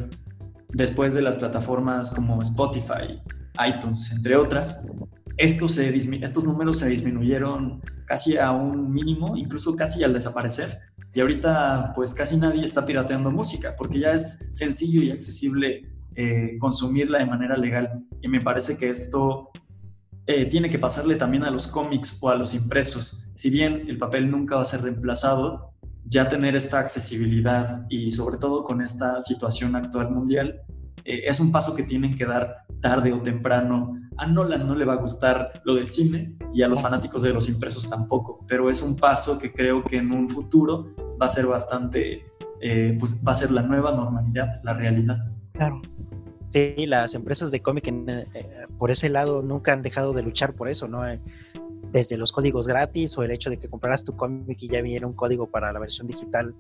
Después 0.69 1.15
de 1.15 1.23
las 1.23 1.37
plataformas 1.37 2.15
como 2.15 2.41
Spotify, 2.43 3.21
iTunes, 3.67 4.12
entre 4.12 4.37
otras, 4.37 4.87
estos, 5.41 6.45
números 6.45 6.79
se 6.79 6.89
disminuyeron 6.89 7.81
casi 8.07 8.37
a 8.37 8.53
un 8.53 8.93
mínimo, 8.93 9.37
incluso 9.37 9.75
casi 9.75 10.05
al 10.05 10.13
desaparecer. 10.13 10.79
Y 11.15 11.21
ahorita 11.21 11.93
pues 11.95 12.15
casi 12.15 12.37
nadie 12.37 12.65
está 12.65 12.85
pirateando 12.85 13.31
música 13.31 13.75
porque 13.77 14.01
ya 14.01 14.13
es 14.13 14.47
sencillo 14.51 15.03
y 15.03 15.11
accesible 15.11 15.89
eh, 16.15 16.57
consumirla 16.59 17.19
de 17.19 17.27
manera 17.27 17.57
legal. 17.57 18.05
Y 18.21 18.29
me 18.29 18.41
parece 18.41 18.77
que 18.77 18.91
esto 18.91 19.51
eh, 20.27 20.45
tiene 20.47 20.69
que 20.69 20.79
pasarle 20.79 21.17
también 21.17 21.45
a 21.45 21.51
los 21.51 21.67
cómics 21.69 22.19
o 22.21 22.29
a 22.29 22.35
los 22.35 22.55
impresos. 22.55 23.25
Si 23.35 23.49
bien 23.51 23.85
el 23.89 23.99
papel 23.99 24.31
nunca 24.31 24.57
va 24.57 24.63
a 24.63 24.67
ser 24.67 24.83
reemplazado, 24.83 25.73
ya 26.05 26.29
tener 26.29 26.55
esta 26.55 26.81
accesibilidad 26.81 27.87
y 27.89 28.11
sobre 28.11 28.37
todo 28.37 28.63
con 28.63 28.83
esta 28.83 29.21
situación 29.21 29.75
actual 29.75 30.11
mundial, 30.11 30.63
eh, 31.04 31.23
es 31.26 31.40
un 31.40 31.52
paso 31.52 31.75
que 31.75 31.83
tienen 31.83 32.16
que 32.16 32.26
dar 32.26 32.64
tarde 32.80 33.12
o 33.12 33.21
temprano. 33.21 33.99
A 34.16 34.26
Nolan 34.26 34.66
no 34.66 34.75
le 34.75 34.85
va 34.85 34.95
a 34.95 34.97
gustar 34.97 35.62
lo 35.64 35.75
del 35.75 35.88
cine 35.88 36.37
y 36.52 36.62
a 36.62 36.69
los 36.69 36.83
fanáticos 36.83 37.23
de 37.23 37.33
los 37.33 37.49
impresos 37.49 37.88
tampoco, 37.88 38.45
pero 38.47 38.69
es 38.69 38.83
un 38.83 38.97
paso 38.97 39.38
que 39.38 39.52
creo 39.52 39.83
que 39.83 39.97
en 39.97 40.12
un 40.12 40.28
futuro 40.28 40.95
va 41.21 41.26
a 41.26 41.28
ser 41.28 41.47
bastante, 41.47 42.25
eh, 42.61 42.97
pues 42.99 43.23
va 43.26 43.33
a 43.33 43.37
ser 43.37 43.50
la 43.50 43.62
nueva 43.62 43.92
normalidad, 43.92 44.61
la 44.62 44.75
realidad. 44.75 45.19
Claro. 45.52 45.80
Sí, 46.50 46.87
las 46.87 47.14
empresas 47.14 47.52
de 47.52 47.62
cómic 47.62 47.87
eh, 47.87 48.66
por 48.76 48.90
ese 48.90 49.09
lado 49.09 49.40
nunca 49.40 49.73
han 49.73 49.83
dejado 49.83 50.12
de 50.12 50.23
luchar 50.23 50.54
por 50.54 50.69
eso, 50.69 50.88
¿no? 50.88 51.02
Desde 51.93 52.17
los 52.17 52.33
códigos 52.33 52.67
gratis 52.67 53.17
o 53.19 53.23
el 53.23 53.31
hecho 53.31 53.51
de 53.51 53.59
que 53.59 53.69
compraras 53.69 54.05
tu 54.05 54.17
cómic 54.17 54.59
y 54.63 54.69
ya 54.69 54.83
viniera 54.83 55.07
un 55.07 55.15
código 55.15 55.50
para 55.50 55.73
la 55.73 55.81
versión 55.81 56.07
digital 56.07 56.55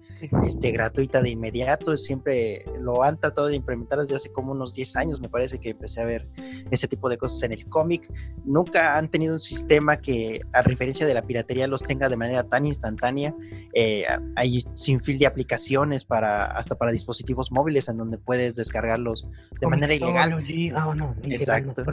este, 0.44 0.70
gratuita 0.70 1.22
de 1.22 1.30
inmediato, 1.30 1.96
siempre 1.96 2.64
lo 2.80 3.02
han 3.02 3.18
tratado 3.18 3.48
de 3.48 3.56
implementar 3.56 4.00
desde 4.00 4.16
hace 4.16 4.32
como 4.32 4.52
unos 4.52 4.74
10 4.74 4.96
años, 4.96 5.20
me 5.20 5.28
parece 5.28 5.58
que 5.58 5.70
empecé 5.70 6.00
a 6.00 6.04
ver 6.04 6.28
ese 6.70 6.88
tipo 6.88 7.08
de 7.08 7.18
cosas 7.18 7.42
en 7.42 7.52
el 7.52 7.66
cómic. 7.68 8.10
Nunca 8.44 8.96
han 8.96 9.10
tenido 9.10 9.34
un 9.34 9.40
sistema 9.40 9.98
que, 9.98 10.40
a 10.52 10.62
referencia 10.62 11.06
de 11.06 11.14
la 11.14 11.22
piratería, 11.22 11.66
los 11.66 11.82
tenga 11.82 12.08
de 12.08 12.16
manera 12.16 12.44
tan 12.44 12.66
instantánea. 12.66 13.34
Eh, 13.74 14.04
hay 14.36 14.60
sin 14.74 15.00
fin 15.00 15.18
de 15.18 15.26
aplicaciones 15.26 16.04
para 16.04 16.46
hasta 16.46 16.74
para 16.74 16.92
dispositivos 16.92 17.52
móviles 17.52 17.88
en 17.88 17.96
donde 17.96 18.18
puedes 18.18 18.56
descargarlos 18.56 19.28
de 19.60 19.66
manera 19.66 19.94
ilegal. 19.94 20.32
Ah, 20.74 20.94
no, 20.94 21.14
Exacto. 21.24 21.84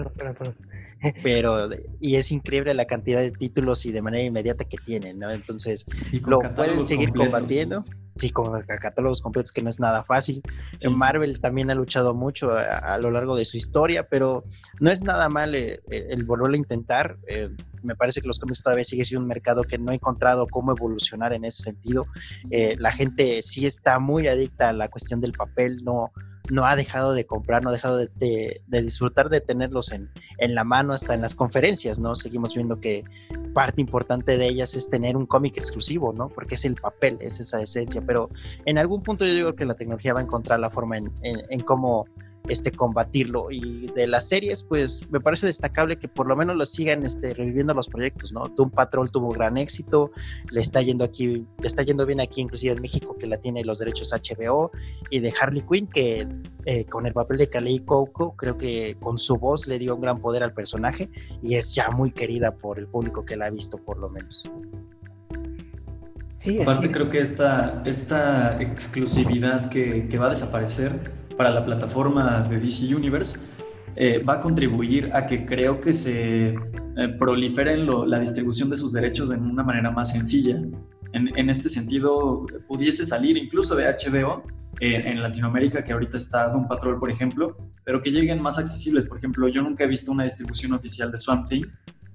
Pero, 1.24 1.70
y 2.00 2.16
es 2.16 2.32
increíble 2.32 2.74
la 2.74 2.86
cantidad 2.86 3.22
de 3.22 3.32
títulos 3.32 3.86
y 3.86 3.92
de 3.92 4.02
manera 4.02 4.24
inmediata 4.24 4.66
que 4.66 4.78
tienen, 4.78 5.20
¿no? 5.20 5.30
Entonces, 5.32 5.86
lo 6.26 6.40
pueden 6.56 6.84
seguir 6.84 7.12
combatiendo. 7.14 7.84
Sí, 8.18 8.32
con 8.32 8.60
catálogos 8.64 9.22
completos 9.22 9.52
que 9.52 9.62
no 9.62 9.70
es 9.70 9.80
nada 9.80 10.04
fácil. 10.04 10.42
Marvel 10.90 11.40
también 11.40 11.70
ha 11.70 11.76
luchado 11.76 12.16
mucho 12.16 12.52
a, 12.52 12.98
lo 12.98 13.12
largo 13.12 13.36
de 13.36 13.46
su 13.46 13.58
historia, 13.58 14.08
pero 14.10 14.44
no 14.80 14.90
es 14.90 15.04
nada 15.04 15.30
mal 15.30 15.54
eh, 15.54 15.82
eh, 15.92 16.08
el, 16.10 16.24
volverlo 16.24 16.56
a 16.56 16.58
intentar. 16.58 17.18
Eh, 17.28 17.50
me 17.84 17.96
parece 17.96 18.22
que 18.22 18.28
los 18.28 18.40
cómics 18.40 18.64
todavía 18.64 18.84
sigue 18.84 19.06
siendo 19.06 19.22
un 19.22 19.28
mercado 19.28 19.62
que 19.62 19.78
no 19.78 19.92
ha 19.92 19.96
encontrado 19.96 20.48
cómo 20.48 20.72
evolucionar 20.72 21.32
en 21.34 21.46
ese 21.46 21.62
sentido. 21.62 22.08
la 22.50 22.92
gente 22.92 23.44
sí 23.44 23.68
está 23.68 24.00
muy 24.00 24.28
adicta 24.28 24.70
a 24.70 24.74
la 24.74 24.90
cuestión 24.90 25.22
del 25.22 25.34
papel, 25.34 25.84
no, 25.84 26.12
no 26.50 26.66
ha 26.66 26.76
dejado 26.76 27.14
de 27.14 27.26
comprar, 27.26 27.64
no 27.64 27.70
ha 27.70 27.74
dejado 27.74 27.98
de, 27.98 28.62
disfrutar 28.68 29.30
de 29.30 29.42
tenerlos 29.42 29.92
en, 29.92 30.10
en, 30.38 30.56
la 30.56 30.64
mano 30.64 30.94
hasta 30.94 31.14
en 31.14 31.22
las 31.22 31.36
conferencias, 31.36 32.00
¿no? 32.00 32.16
Seguimos 32.16 32.54
viendo 32.54 32.80
que 32.80 33.04
parte 33.54 33.82
importante 33.82 34.38
de 34.38 34.48
ellas 34.48 34.76
es 34.76 34.90
tener 34.90 35.18
un 35.18 35.26
cómic 35.26 35.58
exclusivo, 35.58 36.14
¿no? 36.14 36.30
Porque 36.30 36.56
es 36.56 36.66
el 36.66 36.76
papel, 36.76 37.18
es 37.22 37.40
esa 37.40 37.62
esencia, 37.62 38.02
pero 38.06 38.30
en 38.66 38.78
algún 38.78 39.04
punto 39.04 39.26
yo 39.26 39.34
digo 39.34 39.56
que 39.56 39.66
la 39.66 39.76
tecnología 39.76 40.14
va 40.14 40.20
a 40.20 40.24
encontrar 40.24 40.60
la 40.60 40.70
forma 40.70 40.98
en, 40.98 41.12
en 41.22 41.60
cómo 41.62 42.08
este, 42.50 42.72
combatirlo. 42.72 43.52
Y 43.52 43.88
de 43.96 44.08
las 44.08 44.30
series, 44.30 44.64
pues 44.64 45.10
me 45.12 45.20
parece 45.20 45.48
destacable 45.48 45.98
que 45.98 46.08
por 46.08 46.28
lo 46.28 46.36
menos 46.36 46.56
lo 46.56 46.66
sigan 46.66 47.06
este, 47.06 47.34
reviviendo 47.34 47.74
los 47.74 47.90
proyectos, 47.90 48.32
¿no? 48.32 48.48
Doom 48.48 48.70
Patrol 48.70 49.12
tuvo 49.12 49.30
gran 49.30 49.58
éxito, 49.58 50.12
le 50.52 50.62
está 50.62 50.82
yendo 50.82 51.04
aquí, 51.04 51.46
le 51.60 51.68
está 51.68 51.84
yendo 51.84 52.06
bien 52.06 52.22
aquí, 52.22 52.42
inclusive 52.42 52.74
en 52.74 52.82
México, 52.82 53.16
que 53.20 53.28
la 53.28 53.38
tiene 53.38 53.64
los 53.64 53.80
derechos 53.80 54.14
HBO, 54.14 54.72
y 55.10 55.20
de 55.20 55.34
Harley 55.40 55.64
Quinn, 55.70 55.88
que 55.88 56.28
eh, 56.66 56.86
con 56.86 57.06
el 57.06 57.14
papel 57.14 57.38
de 57.38 57.50
Kalei 57.50 57.80
Coco, 57.80 58.36
creo 58.36 58.58
que 58.58 58.98
con 59.00 59.18
su 59.18 59.38
voz 59.38 59.68
le 59.68 59.80
dio 59.80 59.96
un 59.96 60.02
gran 60.02 60.20
poder 60.20 60.44
al 60.44 60.54
personaje 60.54 61.10
y 61.42 61.56
es 61.56 61.74
ya 61.74 61.90
muy 61.92 62.12
querida 62.12 62.56
por 62.56 62.80
el 62.80 62.88
público 62.88 63.26
que 63.26 63.38
la 63.38 63.48
ha 63.48 63.50
visto, 63.50 63.78
por 63.78 63.98
lo 63.98 64.10
menos. 64.10 64.50
Aparte, 66.62 66.92
creo 66.92 67.10
que 67.10 67.20
esta, 67.20 67.82
esta 67.86 68.62
exclusividad 68.62 69.70
que, 69.70 70.08
que 70.08 70.18
va 70.18 70.28
a 70.28 70.30
desaparecer 70.30 71.27
para 71.38 71.52
la 71.52 71.64
plataforma 71.64 72.42
de 72.42 72.60
DC 72.60 72.94
Universe 72.94 73.40
eh, 73.96 74.24
va 74.24 74.34
a 74.34 74.40
contribuir 74.40 75.10
a 75.14 75.26
que 75.26 75.46
creo 75.46 75.82
que 75.82 75.92
se 75.92 76.50
eh, 76.50 77.08
prolifere 77.18 77.78
la 77.78 78.20
distribución 78.20 78.70
de 78.70 78.78
sus 78.78 78.94
derechos 78.94 79.30
de 79.30 79.38
una 79.38 79.64
manera 79.64 79.90
más 79.90 80.12
sencilla. 80.12 80.62
En, 81.14 81.50
este 81.50 81.68
sentido, 81.68 82.46
pudiese 82.68 83.04
salir 83.06 83.38
incluso 83.38 83.76
de 83.76 83.86
HBO 83.86 84.44
eh, 84.80 85.02
en 85.06 85.24
Latinoamérica, 85.24 85.84
que 85.84 85.94
ahorita 85.94 86.16
está 86.18 86.50
Doom 86.50 86.68
Patrol, 86.68 87.00
por 87.00 87.10
ejemplo, 87.10 87.58
pero 87.84 88.00
que 88.02 88.12
lleguen 88.12 88.40
más 88.40 88.60
accesibles. 88.60 89.06
Por 89.06 89.18
ejemplo, 89.18 89.48
yo 89.48 89.64
nunca 89.64 89.84
he 89.84 89.88
visto 89.88 90.12
una 90.12 90.26
distribución 90.26 90.74
oficial 90.74 91.12
de 91.12 91.18
Swamp 91.18 91.48
Thing 91.48 91.64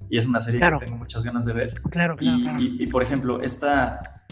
y 0.09 0.19
es 0.19 0.27
una 0.27 0.41
serie 0.41 0.61
que 0.61 0.85
tengo 0.85 0.99
muchas 0.99 1.25
ganas 1.25 1.47
de 1.47 1.53
ver. 1.53 1.75
Claro, 1.91 2.17
claro, 2.17 2.59
y, 2.61 2.87
por 2.87 3.03
ejemplo, 3.03 3.41
esta 3.41 4.25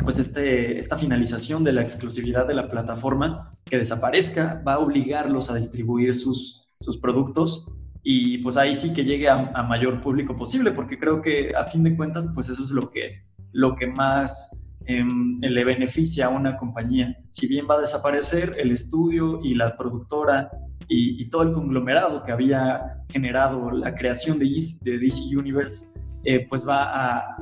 pues 0.00 0.18
este, 0.18 0.78
esta 0.78 0.96
finalización 0.96 1.64
de 1.64 1.72
la 1.72 1.82
exclusividad 1.82 2.46
de 2.46 2.54
la 2.54 2.68
plataforma 2.68 3.54
que 3.64 3.78
desaparezca 3.78 4.62
va 4.66 4.74
a 4.74 4.78
obligarlos 4.78 5.50
a 5.50 5.54
distribuir 5.54 6.14
sus, 6.14 6.68
sus 6.80 6.96
productos 6.96 7.70
y 8.02 8.38
pues 8.38 8.56
ahí 8.56 8.74
sí 8.74 8.92
que 8.92 9.04
llegue 9.04 9.28
a, 9.28 9.62
mayor 9.62 10.00
público 10.00 10.34
posible, 10.34 10.72
porque 10.72 10.98
creo 10.98 11.22
que 11.22 11.54
a 11.56 11.64
fin 11.64 11.84
de 11.84 11.96
cuentas 11.96 12.30
pues 12.34 12.48
eso 12.48 12.62
es 12.64 12.70
lo 12.70 12.90
que, 12.90 13.22
lo 13.52 13.74
que 13.76 13.86
más 13.86 14.74
em, 14.86 15.38
le 15.38 15.64
beneficia 15.64 16.26
a 16.26 16.28
una 16.30 16.56
compañía. 16.56 17.16
Si 17.30 17.46
bien 17.46 17.66
va 17.70 17.76
a 17.76 17.80
desaparecer 17.80 18.56
el 18.58 18.72
estudio 18.72 19.40
y 19.42 19.54
la 19.54 19.76
productora 19.76 20.50
y, 20.88 21.30
todo 21.30 21.42
el 21.42 21.52
conglomerado 21.52 22.22
que 22.22 22.32
había 22.32 23.02
generado 23.08 23.70
la 23.70 23.94
creación 23.94 24.38
de, 24.38 24.46
de 24.82 24.98
DC 24.98 25.36
Universe, 25.36 25.98
eh, 26.24 26.46
pues 26.48 26.66
va 26.66 27.18
a, 27.18 27.36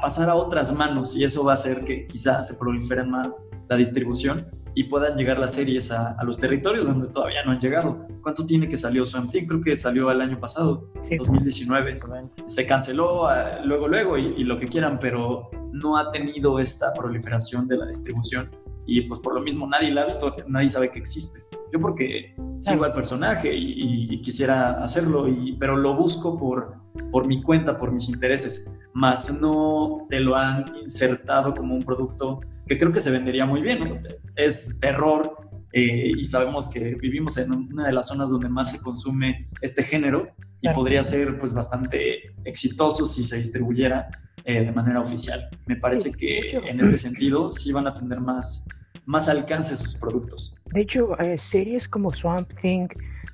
pasar 0.00 0.28
a 0.28 0.34
otras 0.34 0.74
manos 0.74 1.16
y 1.16 1.24
eso 1.24 1.44
va 1.44 1.52
a 1.52 1.54
hacer 1.54 1.84
que 1.84 2.06
quizás 2.06 2.48
se 2.48 2.54
prolifere 2.54 3.04
más 3.04 3.34
la 3.68 3.76
distribución 3.76 4.46
y 4.74 4.84
puedan 4.84 5.16
llegar 5.16 5.38
las 5.38 5.54
series 5.54 5.90
a, 5.90 6.22
los 6.22 6.38
territorios 6.38 6.86
donde 6.86 7.08
todavía 7.08 7.42
no 7.44 7.52
han 7.52 7.58
llegado. 7.58 8.06
¿Cuánto 8.22 8.44
tiene 8.44 8.68
que 8.68 8.76
salió 8.76 9.06
Swamp 9.06 9.30
Thing? 9.30 9.46
Creo 9.46 9.60
que 9.62 9.74
salió 9.74 10.10
el 10.10 10.20
año 10.20 10.38
pasado, 10.38 10.90
2019. 11.18 11.98
Se 12.44 12.66
canceló 12.66 13.26
ah, 13.26 13.60
luego, 13.64 13.88
luego 13.88 14.18
y, 14.18 14.44
lo 14.44 14.58
que 14.58 14.68
quieran, 14.68 14.98
pero 14.98 15.50
no 15.72 15.96
ha 15.96 16.10
tenido 16.10 16.58
esta 16.58 16.92
proliferación 16.92 17.66
de 17.66 17.78
la 17.78 17.86
distribución 17.86 18.50
y 18.84 19.00
pues 19.02 19.18
por 19.20 19.34
lo 19.34 19.40
mismo 19.40 19.66
nadie 19.66 19.90
la 19.90 20.02
ha 20.02 20.04
visto, 20.04 20.34
nadie 20.46 20.68
sabe 20.68 20.90
que 20.90 20.98
existe. 20.98 21.45
Yo 21.76 21.82
porque 21.82 22.34
sigo 22.58 22.84
al 22.84 22.94
personaje 22.94 23.54
y, 23.54 24.22
quisiera 24.22 24.82
hacerlo, 24.82 25.28
y, 25.28 25.56
pero 25.60 25.76
lo 25.76 25.94
busco 25.94 26.38
por, 26.38 26.76
por 27.12 27.26
mi 27.26 27.42
cuenta, 27.42 27.76
por 27.76 27.92
mis 27.92 28.08
intereses, 28.08 28.78
más 28.94 29.38
no 29.42 30.06
te 30.08 30.20
lo 30.20 30.36
han 30.36 30.74
insertado 30.80 31.54
como 31.54 31.74
un 31.74 31.82
producto 31.82 32.40
que 32.66 32.78
creo 32.78 32.92
que 32.92 33.00
se 33.00 33.10
vendería 33.10 33.44
muy 33.44 33.60
bien. 33.60 34.02
Es 34.36 34.80
terror 34.80 35.36
eh, 35.74 36.12
y 36.16 36.24
sabemos 36.24 36.66
que 36.66 36.94
vivimos 36.94 37.36
en 37.36 37.52
una 37.52 37.88
de 37.88 37.92
las 37.92 38.08
zonas 38.08 38.30
donde 38.30 38.48
más 38.48 38.70
se 38.70 38.80
consume 38.80 39.50
este 39.60 39.82
género 39.82 40.28
y 40.62 40.70
podría 40.70 41.02
ser 41.02 41.36
pues 41.36 41.52
bastante 41.52 42.34
exitoso 42.46 43.04
si 43.04 43.22
se 43.22 43.36
distribuyera 43.36 44.08
eh, 44.46 44.64
de 44.64 44.72
manera 44.72 45.00
oficial. 45.00 45.50
Me 45.66 45.76
parece 45.76 46.12
que 46.12 46.52
en 46.52 46.80
este 46.80 46.96
sentido 46.96 47.52
sí 47.52 47.70
van 47.70 47.86
a 47.86 47.92
tener 47.92 48.20
más, 48.20 48.66
más 49.06 49.28
alcance 49.28 49.76
sus 49.76 49.94
productos. 49.94 50.60
De 50.66 50.82
hecho, 50.82 51.18
eh, 51.20 51.38
series 51.38 51.88
como 51.88 52.10
Swamp 52.10 52.50
Thing 52.60 52.88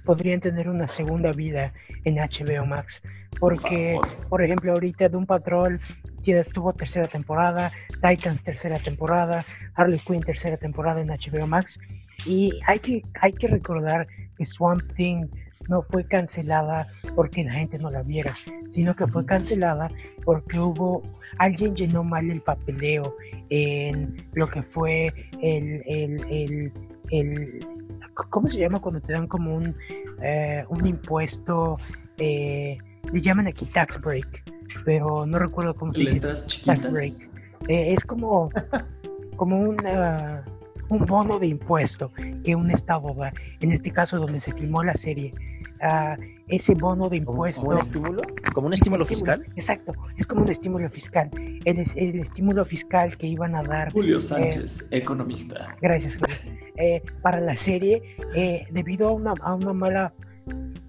podrían 0.04 0.40
tener 0.40 0.68
una 0.68 0.86
segunda 0.86 1.32
vida 1.32 1.72
en 2.04 2.16
HBO 2.16 2.66
Max, 2.66 3.02
porque, 3.40 3.98
por, 4.28 4.42
ejemplo, 4.42 4.72
ahorita 4.72 5.08
Doom 5.08 5.26
Patrol 5.26 5.80
tuvo 6.52 6.72
tercera 6.72 7.08
temporada, 7.08 7.72
Titans 8.00 8.42
tercera 8.44 8.78
temporada, 8.78 9.44
Harley 9.74 9.98
Quinn 10.00 10.20
tercera 10.20 10.56
temporada 10.56 11.00
en 11.00 11.08
HBO 11.08 11.46
Max, 11.46 11.78
y 12.26 12.52
hay 12.66 12.78
que, 12.78 13.02
hay 13.20 13.32
que 13.32 13.48
recordar 13.48 14.06
que 14.36 14.46
Swamp 14.46 14.82
Thing 14.94 15.26
no 15.68 15.82
fue 15.82 16.04
cancelada 16.04 16.86
porque 17.16 17.44
la 17.44 17.52
gente 17.52 17.78
no 17.78 17.90
la 17.90 18.02
viera, 18.02 18.34
sino 18.70 18.94
que 18.94 19.06
fue 19.06 19.24
cancelada 19.26 19.90
porque 20.24 20.58
hubo 20.58 21.02
alguien 21.38 21.74
llenó 21.74 22.04
mal 22.04 22.30
el 22.30 22.40
papeleo 22.40 23.16
en 23.50 24.16
lo 24.34 24.48
que 24.48 24.62
fue 24.62 25.12
el, 25.40 25.82
el, 25.86 26.72
el, 27.10 27.66
¿cómo 28.14 28.48
se 28.48 28.58
llama 28.58 28.80
cuando 28.80 29.00
te 29.00 29.12
dan 29.12 29.26
como 29.26 29.54
un, 29.54 29.74
eh, 30.22 30.64
un 30.68 30.86
impuesto? 30.86 31.76
Eh, 32.18 32.78
le 33.12 33.20
llaman 33.20 33.48
aquí 33.48 33.66
tax 33.66 34.00
break, 34.00 34.44
pero 34.84 35.26
no 35.26 35.38
recuerdo 35.38 35.74
cómo 35.74 35.92
se 35.92 36.04
llama. 36.04 36.20
Tax 36.20 36.62
break. 36.64 37.12
Eh, 37.68 37.92
es 37.92 38.04
como, 38.04 38.50
como 39.36 39.60
una 39.60 40.44
un 40.92 41.06
bono 41.06 41.38
de 41.38 41.46
impuesto 41.46 42.12
que 42.44 42.54
un 42.54 42.70
Estado 42.70 43.14
da, 43.14 43.32
en 43.60 43.72
este 43.72 43.90
caso 43.90 44.18
donde 44.18 44.40
se 44.40 44.52
filmó 44.52 44.82
la 44.84 44.94
serie, 44.94 45.32
uh, 45.82 46.20
ese 46.48 46.74
bono 46.74 47.08
de 47.08 47.18
impuesto. 47.18 47.62
¿Como 47.62 47.72
un 47.72 47.78
estímulo? 47.78 48.22
¿Como 48.54 48.66
un 48.66 48.72
estímulo 48.72 49.04
fiscal? 49.04 49.44
Exacto, 49.56 49.92
es 50.16 50.26
como 50.26 50.42
un 50.42 50.50
estímulo 50.50 50.88
fiscal. 50.90 51.30
El, 51.64 51.84
el 51.96 52.20
estímulo 52.20 52.64
fiscal 52.64 53.16
que 53.16 53.26
iban 53.26 53.54
a 53.54 53.62
dar. 53.62 53.92
Julio 53.92 54.18
eh, 54.18 54.20
Sánchez, 54.20 54.88
economista. 54.92 55.76
Gracias, 55.80 56.16
Julio. 56.16 56.36
Eh, 56.76 57.02
para 57.22 57.40
la 57.40 57.56
serie, 57.56 58.02
eh, 58.34 58.66
debido 58.70 59.08
a 59.08 59.12
una, 59.12 59.34
a 59.42 59.54
una 59.54 59.72
mala 59.72 60.12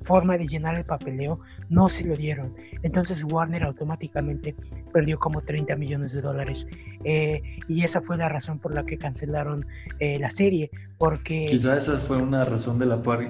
forma 0.04 0.38
de 0.38 0.48
llenar 0.48 0.76
el 0.76 0.86
papeleo, 0.86 1.40
no 1.74 1.90
se 1.90 2.04
lo 2.04 2.16
dieron. 2.16 2.54
Entonces 2.84 3.24
Warner 3.24 3.64
automáticamente 3.64 4.56
perdió 4.92 5.18
como 5.18 5.42
30 5.42 5.76
millones 5.76 6.14
de 6.14 6.22
dólares. 6.22 6.68
Eh, 7.04 7.42
y 7.68 7.84
esa 7.84 8.02
fue 8.02 8.16
la 8.18 8.30
razón 8.30 8.60
por 8.60 8.76
la 8.76 8.86
que 8.86 8.98
cancelaron 8.98 9.66
eh, 10.00 10.20
la 10.20 10.30
serie, 10.30 10.70
porque... 11.00 11.46
Quizá 11.46 11.76
esa 11.76 11.98
fue 11.98 12.18
una 12.18 12.46
razón 12.46 12.78
de 12.78 12.86
la 12.86 13.02
por, 13.02 13.26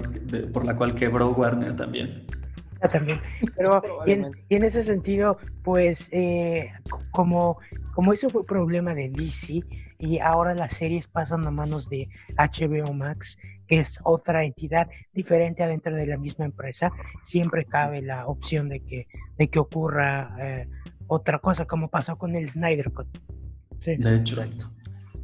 por 0.52 0.64
la 0.64 0.76
cual 0.76 0.94
quebró 0.94 1.30
Warner 1.30 1.74
también. 1.74 2.24
Ah, 2.82 2.88
también, 2.88 3.18
pero 3.56 3.82
y 4.04 4.12
en, 4.54 4.64
ese 4.64 4.82
sentido, 4.82 5.38
pues 5.62 6.10
eh, 6.12 6.70
como, 7.12 7.58
como 7.94 8.12
eso 8.12 8.28
fue 8.28 8.44
problema 8.44 8.94
de 8.94 9.08
DC 9.08 9.62
y 9.98 10.18
ahora 10.18 10.54
las 10.54 10.74
series 10.74 11.06
pasan 11.06 11.46
a 11.46 11.50
manos 11.50 11.88
de 11.88 12.10
HBO 12.36 12.92
Max, 12.92 13.38
que 13.66 13.80
es 13.80 13.98
otra 14.04 14.44
entidad 14.44 14.88
diferente 15.12 15.62
adentro 15.62 15.94
de 15.94 16.06
la 16.06 16.16
misma 16.16 16.44
empresa, 16.44 16.92
siempre 17.22 17.64
cabe 17.64 18.02
la 18.02 18.26
opción 18.26 18.68
de 18.68 18.80
que, 18.80 19.06
de 19.38 19.48
que 19.48 19.58
ocurra 19.58 20.36
eh, 20.40 20.68
otra 21.06 21.38
cosa, 21.38 21.64
como 21.64 21.88
pasó 21.88 22.16
con 22.16 22.34
el 22.36 22.48
Snyder 22.48 22.92
Cut. 22.92 23.08
Sí. 23.80 23.96
De 23.96 24.16
hecho. 24.16 24.42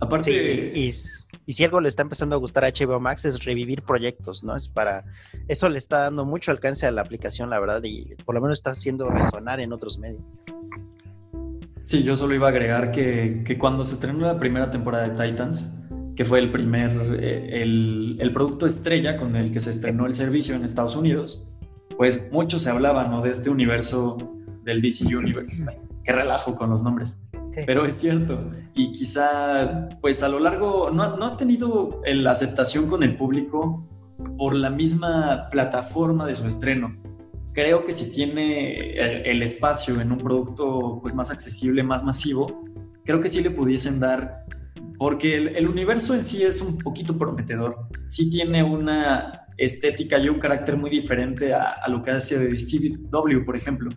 Aparte. 0.01 0.73
y, 0.75 0.91
si 0.91 1.65
algo 1.65 1.81
le 1.81 1.89
está 1.89 2.03
empezando 2.03 2.37
a 2.37 2.39
gustar 2.39 2.65
a 2.65 2.69
HBO 2.69 3.01
Max 3.01 3.25
es 3.25 3.45
revivir 3.45 3.83
proyectos, 3.83 4.45
¿no? 4.45 4.57
Es 4.57 4.69
para. 4.69 5.05
Eso 5.49 5.69
le 5.69 5.79
está 5.79 6.01
dando 6.01 6.25
mucho 6.25 6.51
alcance 6.51 6.87
a 6.87 6.91
la 6.91 7.03
aplicación, 7.03 7.51
la 7.51 7.59
verdad, 7.59 7.83
y 7.83 8.15
por 8.25 8.35
lo 8.35 8.41
menos 8.41 8.59
está 8.59 8.71
haciendo 8.71 9.11
resonar 9.11 9.61
en 9.61 9.73
otros 9.73 9.99
medios. 9.99 10.39
Sí, 11.83 12.03
yo 12.03 12.15
solo 12.15 12.35
iba 12.35 12.47
a 12.47 12.51
agregar 12.51 12.93
que, 12.93 13.43
que 13.45 13.59
cuando 13.59 13.85
se 13.85 13.95
estrenó 13.95 14.21
la 14.27 14.39
primera 14.39 14.71
temporada 14.71 15.09
de 15.09 15.29
Titans, 15.31 15.83
que 16.21 16.27
fue 16.27 16.39
el 16.39 16.53
primer, 16.53 16.91
eh, 17.19 17.63
el, 17.63 18.19
el, 18.21 18.33
producto 18.35 18.67
estrella 18.67 19.17
con 19.17 19.37
el 19.37 19.51
que 19.53 19.59
se 19.59 19.71
estrenó 19.71 20.05
el 20.05 20.13
servicio 20.13 20.55
en 20.55 20.67
Estados 20.67 20.95
Unidos, 20.95 21.57
pues 21.97 22.29
mucho 22.31 22.59
se 22.59 22.69
hablaba 22.69 23.09
¿no? 23.09 23.23
de 23.23 23.31
este 23.31 23.49
universo 23.49 24.19
del 24.63 24.83
DC 24.83 25.17
Universe. 25.17 25.65
Qué 26.05 26.13
relajo 26.13 26.55
con 26.55 26.69
los 26.69 26.83
nombres. 26.83 27.31
Pero 27.65 27.87
es 27.87 27.95
cierto. 27.95 28.51
Y 28.75 28.93
quizá, 28.93 29.89
pues 30.03 30.23
a 30.23 30.29
lo 30.29 30.41
largo, 30.41 30.91
no, 30.91 31.17
no 31.17 31.25
ha 31.25 31.37
tenido 31.39 32.03
la 32.05 32.33
aceptación 32.33 32.91
con 32.91 33.03
el 33.03 33.17
público 33.17 33.89
por 34.37 34.55
la 34.55 34.69
misma 34.69 35.49
plataforma 35.51 36.27
de 36.27 36.35
su 36.35 36.47
estreno. 36.47 36.99
Creo 37.55 37.87
que 37.87 37.95
si 37.95 38.13
tiene 38.13 38.91
el, 38.91 39.25
el 39.25 39.43
espacio 39.43 39.99
en 40.03 40.13
un 40.13 40.19
producto 40.19 40.99
pues, 41.01 41.15
más 41.15 41.31
accesible, 41.31 41.83
más 41.83 42.05
masivo, 42.05 42.63
creo 43.07 43.23
que 43.23 43.29
sí 43.31 43.43
le 43.43 43.49
pudiesen 43.49 44.01
dar 44.01 44.45
porque 45.01 45.35
el, 45.35 45.67
universo 45.67 46.15
en 46.15 46.23
sí 46.23 46.43
es 46.43 46.61
un 46.61 46.77
poquito 46.77 47.17
prometedor. 47.17 47.89
Sí 48.07 48.29
tiene 48.29 48.63
una 48.63 49.47
estética 49.57 50.19
y 50.19 50.29
un 50.29 50.39
carácter 50.39 50.77
muy 50.77 50.91
diferente 50.91 51.55
a, 51.55 51.89
lo 51.89 52.03
que 52.03 52.11
hace 52.11 52.39
de 52.39 52.49
DCW, 52.49 53.43
por 53.47 53.57
ejemplo. 53.57 53.89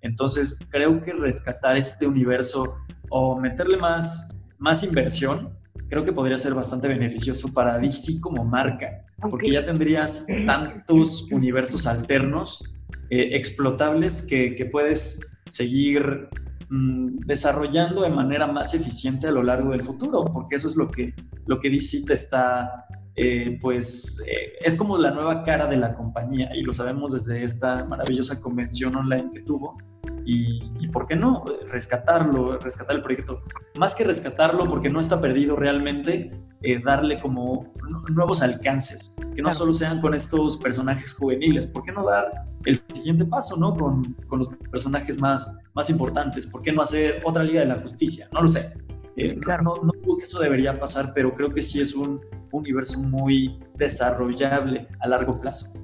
Entonces, 0.00 0.66
creo 0.70 0.98
que 1.02 1.12
rescatar 1.12 1.76
este 1.76 2.06
universo 2.06 2.78
o 3.10 3.38
meterle 3.38 3.76
más, 3.76 4.48
más 4.56 4.82
inversión, 4.82 5.50
creo 5.90 6.04
que 6.04 6.12
podría 6.14 6.38
ser 6.38 6.54
bastante 6.54 6.88
beneficioso 6.88 7.52
para 7.52 7.78
DC 7.78 8.18
como 8.22 8.42
marca, 8.42 9.04
porque 9.30 9.50
ya 9.50 9.62
tendrías 9.62 10.26
tantos 10.46 11.30
universos 11.30 11.86
alternos 11.86 12.64
eh, 13.10 13.28
explotables 13.32 14.22
que, 14.22 14.54
que 14.54 14.64
puedes 14.64 15.20
seguir 15.44 16.30
Mm, 16.68 17.18
desarrollando 17.18 18.02
de 18.02 18.10
manera 18.10 18.48
más 18.48 18.74
eficiente 18.74 19.28
a 19.28 19.30
lo 19.30 19.44
largo 19.44 19.70
del 19.70 19.84
futuro, 19.84 20.24
porque 20.24 20.56
eso 20.56 20.66
es 20.66 20.74
lo 20.74 20.88
que, 20.88 21.14
lo 21.46 21.60
que 21.60 21.70
DC 21.70 22.04
te 22.04 22.14
está, 22.14 22.86
eh, 23.14 23.56
pues, 23.60 24.20
eh, 24.26 24.54
es 24.60 24.74
como 24.74 24.98
la 24.98 25.12
nueva 25.12 25.44
cara 25.44 25.68
de 25.68 25.76
la 25.76 25.94
compañía 25.94 26.50
y 26.56 26.62
lo 26.62 26.72
sabemos 26.72 27.12
desde 27.12 27.44
esta 27.44 27.84
maravillosa 27.84 28.40
convención 28.40 28.96
online 28.96 29.30
que 29.32 29.42
tuvo. 29.42 29.78
Y, 30.28 30.60
y, 30.80 30.88
por 30.88 31.06
qué 31.06 31.14
no 31.14 31.44
rescatarlo, 31.68 32.58
rescatar 32.58 32.96
el 32.96 33.02
proyecto. 33.02 33.42
Más 33.76 33.94
que 33.94 34.02
rescatarlo 34.02 34.68
porque 34.68 34.90
no 34.90 34.98
está 34.98 35.20
perdido 35.20 35.54
realmente, 35.54 36.32
eh, 36.62 36.80
darle 36.84 37.16
como 37.20 37.72
nuevos 38.08 38.42
alcances, 38.42 39.16
que 39.36 39.40
no 39.40 39.52
solo 39.52 39.72
sean 39.72 40.00
con 40.00 40.14
estos 40.14 40.56
personajes 40.56 41.14
juveniles, 41.14 41.68
¿por 41.68 41.84
qué 41.84 41.92
no 41.92 42.04
dar 42.04 42.44
el 42.64 42.74
siguiente 42.74 43.24
paso, 43.24 43.56
¿no? 43.56 43.72
Con, 43.72 44.14
con 44.26 44.40
los 44.40 44.48
personajes 44.70 45.20
más, 45.20 45.60
más 45.74 45.90
importantes, 45.90 46.44
¿por 46.48 46.60
qué 46.60 46.72
no 46.72 46.82
hacer 46.82 47.20
otra 47.22 47.44
Liga 47.44 47.60
de 47.60 47.66
la 47.66 47.80
Justicia? 47.80 48.28
No 48.32 48.42
lo 48.42 48.48
sé. 48.48 48.72
Eh, 49.16 49.38
claro. 49.38 49.62
No, 49.62 49.76
no 49.76 49.92
creo 49.92 50.16
que 50.16 50.24
eso 50.24 50.40
debería 50.40 50.78
pasar, 50.78 51.12
pero 51.14 51.34
creo 51.34 51.50
que 51.50 51.62
sí 51.62 51.80
es 51.80 51.94
un 51.94 52.20
universo 52.50 53.00
muy 53.00 53.58
desarrollable 53.76 54.88
a 54.98 55.08
largo 55.08 55.40
plazo. 55.40 55.78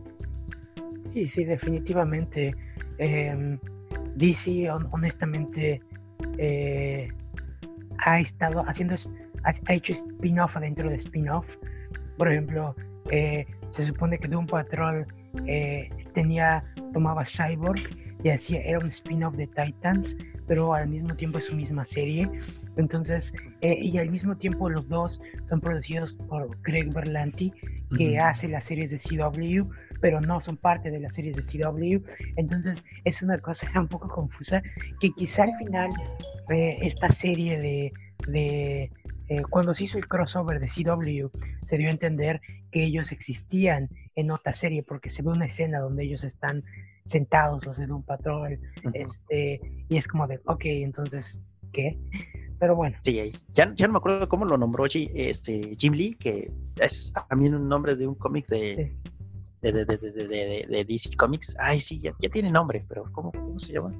Sí, 1.14 1.28
sí, 1.28 1.44
definitivamente. 1.44 2.56
Eh, 2.98 3.58
DC, 4.16 4.70
honestamente, 4.70 5.80
eh, 6.38 7.08
ha 7.98 8.20
estado 8.20 8.64
haciendo 8.68 8.96
ha, 9.44 9.72
hecho 9.72 9.92
spin-off 9.94 10.56
adentro 10.56 10.88
de 10.88 10.96
spin-off. 10.96 11.46
Por 12.16 12.30
ejemplo, 12.30 12.74
eh, 13.10 13.46
se 13.70 13.86
supone 13.86 14.18
que 14.18 14.28
Doom 14.28 14.46
Patrol 14.46 15.06
eh, 15.46 15.90
tenía, 16.14 16.64
tomaba 16.92 17.24
Cyborg 17.24 17.82
y 18.22 18.30
hacía, 18.30 18.60
era 18.60 18.78
un 18.78 18.88
spin-off 18.88 19.34
de 19.34 19.46
Titans, 19.48 20.16
pero 20.46 20.74
al 20.74 20.88
mismo 20.88 21.14
tiempo 21.14 21.38
es 21.38 21.46
su 21.46 21.56
misma 21.56 21.84
serie. 21.84 22.30
Entonces, 22.76 23.32
eh, 23.60 23.78
y 23.80 23.98
al 23.98 24.10
mismo 24.10 24.36
tiempo 24.36 24.68
los 24.68 24.88
dos 24.88 25.20
son 25.48 25.60
producidos 25.60 26.14
por 26.28 26.56
Greg 26.62 26.92
Berlanti, 26.92 27.52
que 27.96 28.18
hace 28.18 28.48
las 28.48 28.64
series 28.64 28.90
de 28.90 28.98
CW, 28.98 29.68
pero 30.02 30.20
no 30.20 30.40
son 30.40 30.58
parte 30.58 30.90
de 30.90 31.00
las 31.00 31.14
series 31.14 31.36
de 31.36 31.42
CW. 31.42 32.04
Entonces, 32.36 32.84
es 33.04 33.22
una 33.22 33.38
cosa 33.38 33.66
un 33.80 33.88
poco 33.88 34.08
confusa 34.08 34.60
que 35.00 35.10
quizá 35.12 35.44
al 35.44 35.56
final 35.56 35.88
esta 36.50 37.10
serie 37.10 37.58
de, 37.58 37.92
de 38.28 38.90
eh, 39.28 39.42
cuando 39.48 39.72
se 39.72 39.84
hizo 39.84 39.96
el 39.96 40.08
crossover 40.08 40.60
de 40.60 40.66
CW, 40.66 41.28
se 41.64 41.78
dio 41.78 41.88
a 41.88 41.92
entender 41.92 42.40
que 42.70 42.84
ellos 42.84 43.12
existían 43.12 43.88
en 44.16 44.30
otra 44.30 44.54
serie, 44.54 44.82
porque 44.82 45.08
se 45.08 45.22
ve 45.22 45.30
una 45.30 45.46
escena 45.46 45.78
donde 45.78 46.04
ellos 46.04 46.24
están 46.24 46.64
sentados, 47.06 47.64
los 47.64 47.78
de 47.78 47.90
un 47.90 48.02
patrón, 48.02 48.58
este, 48.92 49.60
y 49.88 49.96
es 49.96 50.06
como 50.06 50.26
de, 50.26 50.40
ok, 50.44 50.64
entonces, 50.64 51.38
¿qué? 51.72 51.96
Pero 52.58 52.76
bueno. 52.76 52.96
Sí, 53.00 53.32
ya, 53.54 53.72
ya 53.74 53.86
no 53.86 53.94
me 53.94 53.98
acuerdo 53.98 54.28
cómo 54.28 54.44
lo 54.44 54.58
nombró 54.58 54.84
este, 54.86 55.76
Jim 55.78 55.94
Lee, 55.94 56.14
que 56.14 56.50
es 56.80 57.12
también 57.28 57.54
un 57.54 57.68
nombre 57.68 57.96
de 57.96 58.06
un 58.06 58.14
cómic 58.14 58.46
de, 58.48 58.94
de, 59.62 59.84
de, 59.84 59.96
de, 59.96 60.66
de 60.68 60.84
DC 60.84 61.16
Comics. 61.16 61.56
Ay, 61.58 61.80
sí, 61.80 61.98
ya, 61.98 62.12
ya, 62.18 62.28
tiene 62.28 62.50
nombre, 62.50 62.84
pero 62.88 63.04
¿cómo, 63.12 63.30
cómo 63.30 63.58
se 63.58 63.72
llama? 63.72 63.92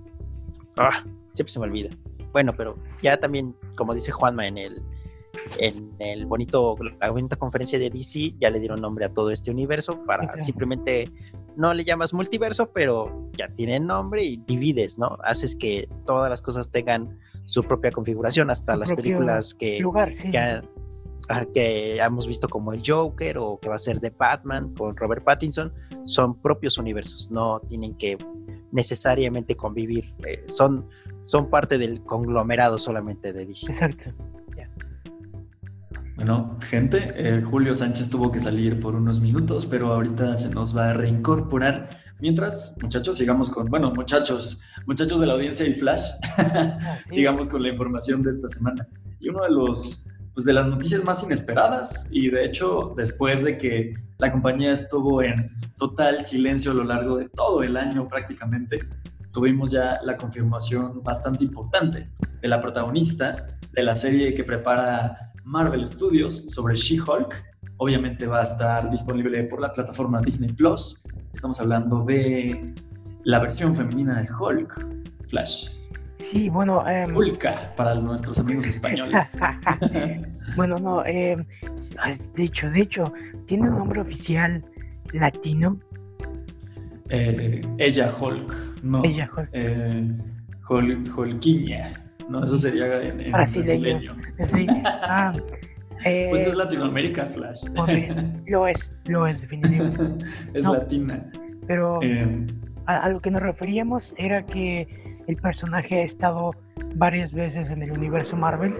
Ah, 0.76 1.04
siempre 1.32 1.52
se 1.52 1.58
me 1.60 1.66
olvida. 1.66 1.90
Bueno, 2.32 2.54
pero 2.56 2.76
ya 3.02 3.18
también, 3.18 3.54
como 3.76 3.94
dice 3.94 4.10
Juanma 4.10 4.46
en 4.46 4.58
el, 4.58 4.82
en 5.58 5.92
el 5.98 6.26
bonito, 6.26 6.76
la 7.00 7.10
bonita 7.10 7.36
conferencia 7.36 7.78
de 7.78 7.90
DC, 7.90 8.34
ya 8.38 8.50
le 8.50 8.58
dieron 8.58 8.80
nombre 8.80 9.04
a 9.04 9.12
todo 9.12 9.30
este 9.30 9.50
universo 9.50 10.02
para 10.04 10.40
simplemente 10.40 11.10
no 11.56 11.74
le 11.74 11.84
llamas 11.84 12.14
multiverso, 12.14 12.70
pero 12.72 13.30
ya 13.36 13.48
tiene 13.48 13.78
nombre 13.78 14.24
y 14.24 14.36
divides, 14.38 14.98
¿no? 14.98 15.18
Haces 15.22 15.54
que 15.54 15.88
todas 16.06 16.30
las 16.30 16.40
cosas 16.40 16.70
tengan 16.70 17.18
su 17.44 17.62
propia 17.64 17.90
configuración, 17.90 18.50
hasta 18.50 18.76
las 18.76 18.92
películas 18.92 19.52
que, 19.54 19.84
que, 20.30 20.62
hemos 21.54 22.26
visto 22.26 22.48
como 22.48 22.72
el 22.72 22.82
Joker 22.84 23.38
o 23.38 23.58
que 23.60 23.68
va 23.68 23.76
a 23.76 23.78
ser 23.78 24.00
de 24.00 24.10
Batman 24.10 24.74
con 24.74 24.96
Robert 24.96 25.24
Pattinson, 25.24 25.72
son 26.04 26.40
propios 26.40 26.78
universos, 26.78 27.30
no 27.30 27.60
tienen 27.68 27.94
que 27.96 28.18
necesariamente 28.72 29.56
convivir, 29.56 30.14
eh, 30.26 30.44
son, 30.48 30.88
son 31.24 31.50
parte 31.50 31.78
del 31.78 32.02
conglomerado 32.02 32.78
solamente 32.78 33.32
de 33.32 33.46
DC. 33.46 33.72
Exacto. 33.72 34.12
Bueno, 36.16 36.56
gente, 36.60 37.14
eh, 37.16 37.42
Julio 37.42 37.74
Sánchez 37.74 38.08
tuvo 38.08 38.30
que 38.30 38.38
salir 38.38 38.78
por 38.78 38.94
unos 38.94 39.20
minutos, 39.20 39.66
pero 39.66 39.92
ahorita 39.92 40.36
se 40.36 40.54
nos 40.54 40.76
va 40.76 40.90
a 40.90 40.92
reincorporar. 40.92 42.02
Mientras, 42.20 42.76
muchachos, 42.80 43.16
sigamos 43.16 43.50
con, 43.50 43.68
bueno, 43.68 43.92
muchachos, 43.92 44.62
muchachos 44.86 45.18
de 45.18 45.26
la 45.26 45.32
audiencia 45.32 45.66
y 45.66 45.74
Flash, 45.74 46.12
ah, 46.38 46.98
sigamos 47.10 47.48
con 47.48 47.62
la 47.62 47.70
información 47.70 48.22
de 48.22 48.30
esta 48.30 48.48
semana. 48.48 48.86
Y 49.18 49.30
uno 49.30 49.42
de 49.42 49.50
los, 49.50 50.08
pues 50.34 50.46
de 50.46 50.52
las 50.52 50.66
noticias 50.66 51.04
más 51.04 51.22
inesperadas, 51.24 52.08
y 52.10 52.30
de 52.30 52.44
hecho, 52.44 52.94
después 52.96 53.44
de 53.44 53.58
que 53.58 53.94
la 54.18 54.32
compañía 54.32 54.72
estuvo 54.72 55.22
en 55.22 55.50
total 55.76 56.22
silencio 56.22 56.70
a 56.70 56.74
lo 56.74 56.84
largo 56.84 57.16
de 57.16 57.28
todo 57.28 57.62
el 57.62 57.76
año 57.76 58.08
prácticamente, 58.08 58.80
tuvimos 59.32 59.70
ya 59.70 59.98
la 60.02 60.16
confirmación 60.16 61.02
bastante 61.02 61.44
importante 61.44 62.08
de 62.40 62.48
la 62.48 62.60
protagonista 62.60 63.58
de 63.72 63.82
la 63.82 63.96
serie 63.96 64.34
que 64.34 64.44
prepara 64.44 65.32
Marvel 65.44 65.86
Studios 65.86 66.50
sobre 66.50 66.76
She-Hulk. 66.76 67.34
Obviamente 67.78 68.26
va 68.26 68.40
a 68.40 68.42
estar 68.42 68.90
disponible 68.90 69.42
por 69.44 69.60
la 69.60 69.72
plataforma 69.72 70.20
Disney 70.20 70.52
Plus. 70.52 71.08
Estamos 71.34 71.58
hablando 71.60 72.04
de 72.04 72.74
la 73.24 73.38
versión 73.38 73.74
femenina 73.74 74.20
de 74.20 74.28
Hulk, 74.32 74.86
Flash. 75.28 75.81
Sí, 76.30 76.48
bueno. 76.48 76.84
Hulka 77.14 77.74
para 77.76 77.94
nuestros 77.94 78.38
amigos 78.38 78.66
españoles. 78.66 79.36
bueno, 80.56 80.78
no. 80.78 81.04
Eh, 81.04 81.36
de 82.34 82.44
hecho, 82.44 82.70
de 82.70 82.80
hecho, 82.80 83.12
tiene 83.46 83.68
un 83.68 83.78
nombre 83.78 84.00
oficial 84.00 84.64
latino. 85.12 85.78
Eh, 87.10 87.60
ella 87.78 88.10
Hulk, 88.18 88.82
no. 88.82 89.04
Ella 89.04 89.28
Hulk. 89.36 89.50
Eh. 89.52 90.08
No, 92.28 92.44
eso 92.44 92.56
sería 92.56 93.02
en, 93.02 93.32
brasileño. 93.32 94.16
Sí. 94.38 94.66
Ah, 94.84 95.32
pues 96.02 96.46
es 96.46 96.52
eh, 96.52 96.56
Latinoamérica, 96.56 97.26
Flash. 97.26 97.66
Lo 98.46 98.66
es, 98.66 98.94
lo 99.04 99.26
es, 99.26 99.40
definitivamente. 99.40 100.24
es 100.54 100.64
latina. 100.64 101.30
Pero 101.66 102.00
eh, 102.02 102.46
a, 102.86 103.08
lo 103.08 103.20
que 103.20 103.30
nos 103.30 103.42
referíamos 103.42 104.14
era 104.18 104.44
que 104.44 105.11
el 105.26 105.36
personaje 105.36 106.00
ha 106.00 106.04
estado 106.04 106.54
varias 106.96 107.34
veces 107.34 107.70
en 107.70 107.82
el 107.82 107.92
universo 107.92 108.36
Marvel 108.36 108.74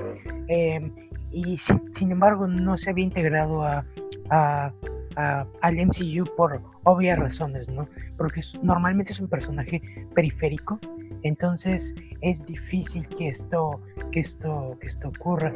eh, 0.49 0.91
y 1.31 1.59
sin, 1.59 2.13
embargo 2.13 2.47
no 2.47 2.77
se 2.77 2.91
había 2.91 3.05
integrado 3.05 3.65
a, 3.65 3.85
al 4.31 5.77
MCU 5.77 6.25
por 6.37 6.63
obvias 6.85 7.19
razones, 7.19 7.69
¿no? 7.69 7.87
Porque 8.17 8.41
normalmente 8.63 9.13
es 9.13 9.21
un 9.21 9.29
personaje 9.29 9.83
periférico 10.15 10.79
entonces 11.23 11.95
es 12.21 12.45
difícil 12.47 13.07
que 13.09 13.29
esto, 13.29 13.81
que 14.11 14.21
esto, 14.21 14.77
que 14.81 14.89
esto 14.89 15.09
ocurra. 15.09 15.53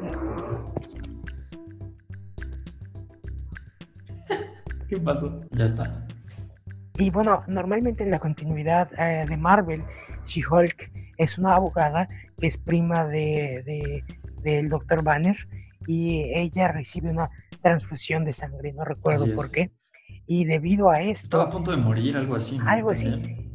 ¿Qué 4.88 4.98
pasó? 4.98 5.40
Ya 5.50 5.64
está. 5.64 6.06
Y 6.98 7.10
bueno, 7.10 7.42
normalmente 7.46 8.04
en 8.04 8.10
la 8.10 8.18
continuidad 8.18 8.88
eh, 8.98 9.26
de 9.28 9.36
Marvel, 9.36 9.84
She-Hulk 10.26 10.90
es 11.18 11.38
una 11.38 11.54
abogada 11.54 12.08
que 12.38 12.46
es 12.46 12.56
prima 12.56 13.06
de, 13.06 14.02
del 14.42 14.68
Dr. 14.68 15.02
Banner 15.02 15.36
y 15.86 16.30
ella 16.34 16.68
recibe 16.68 17.10
una 17.10 17.30
transfusión 17.62 18.24
de 18.24 18.32
sangre, 18.32 18.72
no 18.72 18.84
recuerdo 18.84 19.34
por 19.34 19.50
qué. 19.50 19.70
Y 20.28 20.44
debido 20.44 20.90
a 20.90 21.00
esto... 21.02 21.24
Estaba 21.24 21.44
a 21.44 21.50
punto 21.50 21.70
de 21.70 21.76
morir, 21.76 22.16
algo 22.16 22.34
así. 22.34 22.58
Algo 22.66 22.90
así. 22.90 23.08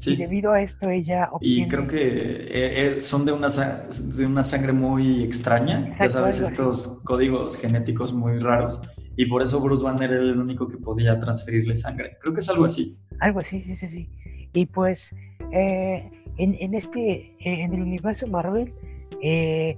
Y 0.05 0.15
debido 0.15 0.53
a 0.53 0.62
esto 0.62 0.89
ella 0.89 1.29
Y 1.41 1.67
creo 1.67 1.86
que 1.86 1.97
eh, 1.99 2.95
eh, 2.95 3.01
son 3.01 3.25
de 3.25 3.34
una, 3.34 3.47
de 3.49 4.25
una 4.25 4.41
sangre 4.41 4.71
muy 4.71 5.21
extraña, 5.21 5.91
ya 5.91 6.10
sabes, 6.10 6.39
estos 6.39 7.01
códigos 7.03 7.57
genéticos 7.57 8.13
muy 8.13 8.39
raros. 8.39 8.81
Y 9.17 9.25
por 9.25 9.41
eso 9.41 9.62
Bruce 9.62 9.84
Banner 9.84 10.12
era 10.12 10.21
el 10.21 10.39
único 10.39 10.67
que 10.67 10.77
podía 10.77 11.19
transferirle 11.19 11.75
sangre. 11.75 12.17
Creo 12.21 12.34
que 12.34 12.39
es 12.39 12.49
algo 12.49 12.65
así. 12.65 12.97
Algo 13.19 13.41
así, 13.41 13.62
sí, 13.62 13.75
sí, 13.75 13.88
sí. 13.88 14.10
Y 14.53 14.65
pues 14.65 15.13
eh, 15.51 16.10
en, 16.38 16.56
en, 16.60 16.74
este, 16.74 17.36
en 17.39 17.74
el 17.74 17.82
universo 17.82 18.28
Marvel, 18.28 18.74
en 19.22 19.78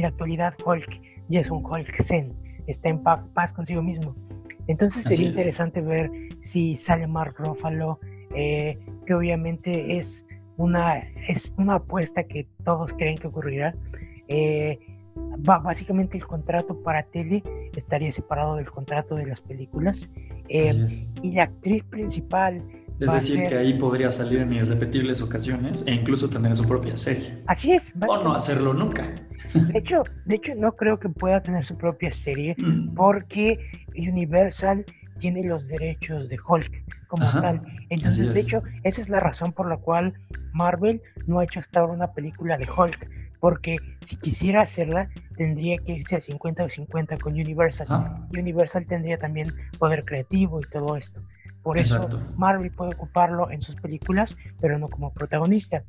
la 0.00 0.08
actualidad 0.08 0.54
Hulk 0.64 1.00
ya 1.28 1.40
es 1.40 1.50
un 1.50 1.64
Hulk 1.64 2.02
Zen, 2.02 2.32
está 2.66 2.88
en 2.88 3.02
paz 3.02 3.52
consigo 3.52 3.82
mismo. 3.82 4.14
Entonces 4.66 5.04
sería 5.04 5.28
interesante 5.28 5.80
ver 5.80 6.10
si 6.40 6.76
sale 6.76 7.06
Mark 7.06 7.34
Ruffalo, 7.38 7.98
eh, 8.34 8.78
que 9.06 9.14
obviamente 9.14 9.96
es 9.96 10.26
una, 10.56 10.98
es 11.28 11.54
una 11.56 11.76
apuesta 11.76 12.24
que 12.24 12.46
todos 12.64 12.92
creen 12.92 13.18
que 13.18 13.28
ocurrirá. 13.28 13.74
Eh, 14.28 14.78
básicamente 15.38 16.16
el 16.16 16.26
contrato 16.26 16.80
para 16.82 17.02
tele 17.02 17.42
estaría 17.76 18.12
separado 18.12 18.56
del 18.56 18.70
contrato 18.70 19.14
de 19.16 19.26
las 19.26 19.40
películas. 19.40 20.10
Eh, 20.48 20.86
y 21.22 21.32
la 21.32 21.44
actriz 21.44 21.84
principal 21.84 22.62
es 23.00 23.12
decir, 23.12 23.48
que 23.48 23.56
ahí 23.56 23.74
podría 23.74 24.10
salir 24.10 24.40
en 24.40 24.52
irrepetibles 24.52 25.22
ocasiones 25.22 25.84
e 25.86 25.92
incluso 25.94 26.28
tener 26.28 26.54
su 26.54 26.68
propia 26.68 26.96
serie. 26.96 27.38
Así 27.46 27.72
es. 27.72 27.92
O 28.06 28.22
no 28.22 28.34
hacerlo 28.34 28.74
nunca. 28.74 29.08
De 29.54 29.78
hecho, 29.78 30.02
de 30.26 30.34
hecho, 30.36 30.54
no 30.54 30.72
creo 30.72 30.98
que 30.98 31.08
pueda 31.08 31.42
tener 31.42 31.64
su 31.64 31.76
propia 31.76 32.12
serie 32.12 32.54
mm. 32.58 32.94
porque 32.94 33.58
Universal 33.96 34.84
tiene 35.18 35.44
los 35.44 35.66
derechos 35.68 36.28
de 36.28 36.38
Hulk 36.46 37.06
como 37.08 37.24
tal. 37.40 37.62
Entonces, 37.88 38.34
de 38.34 38.40
hecho, 38.40 38.62
esa 38.82 39.00
es 39.00 39.08
la 39.08 39.20
razón 39.20 39.52
por 39.52 39.68
la 39.68 39.76
cual 39.76 40.14
Marvel 40.52 41.00
no 41.26 41.38
ha 41.38 41.44
hecho 41.44 41.60
hasta 41.60 41.80
ahora 41.80 41.92
una 41.92 42.12
película 42.12 42.56
de 42.58 42.66
Hulk. 42.68 43.08
Porque 43.40 43.76
si 44.02 44.16
quisiera 44.16 44.62
hacerla, 44.62 45.08
tendría 45.36 45.78
que 45.78 45.92
irse 45.92 46.16
a 46.16 46.20
50 46.20 46.64
o 46.64 46.68
50 46.68 47.16
con 47.16 47.32
Universal. 47.32 47.86
Universal 48.36 48.86
tendría 48.86 49.18
también 49.18 49.54
poder 49.78 50.04
creativo 50.04 50.60
y 50.60 50.64
todo 50.64 50.96
esto. 50.96 51.22
Por 51.62 51.78
eso 51.78 52.08
Marvel 52.36 52.70
puede 52.70 52.94
ocuparlo 52.94 53.50
en 53.50 53.60
sus 53.60 53.76
películas, 53.76 54.36
pero 54.60 54.78
no 54.78 54.88
como 54.88 55.12
protagonista. 55.12 55.84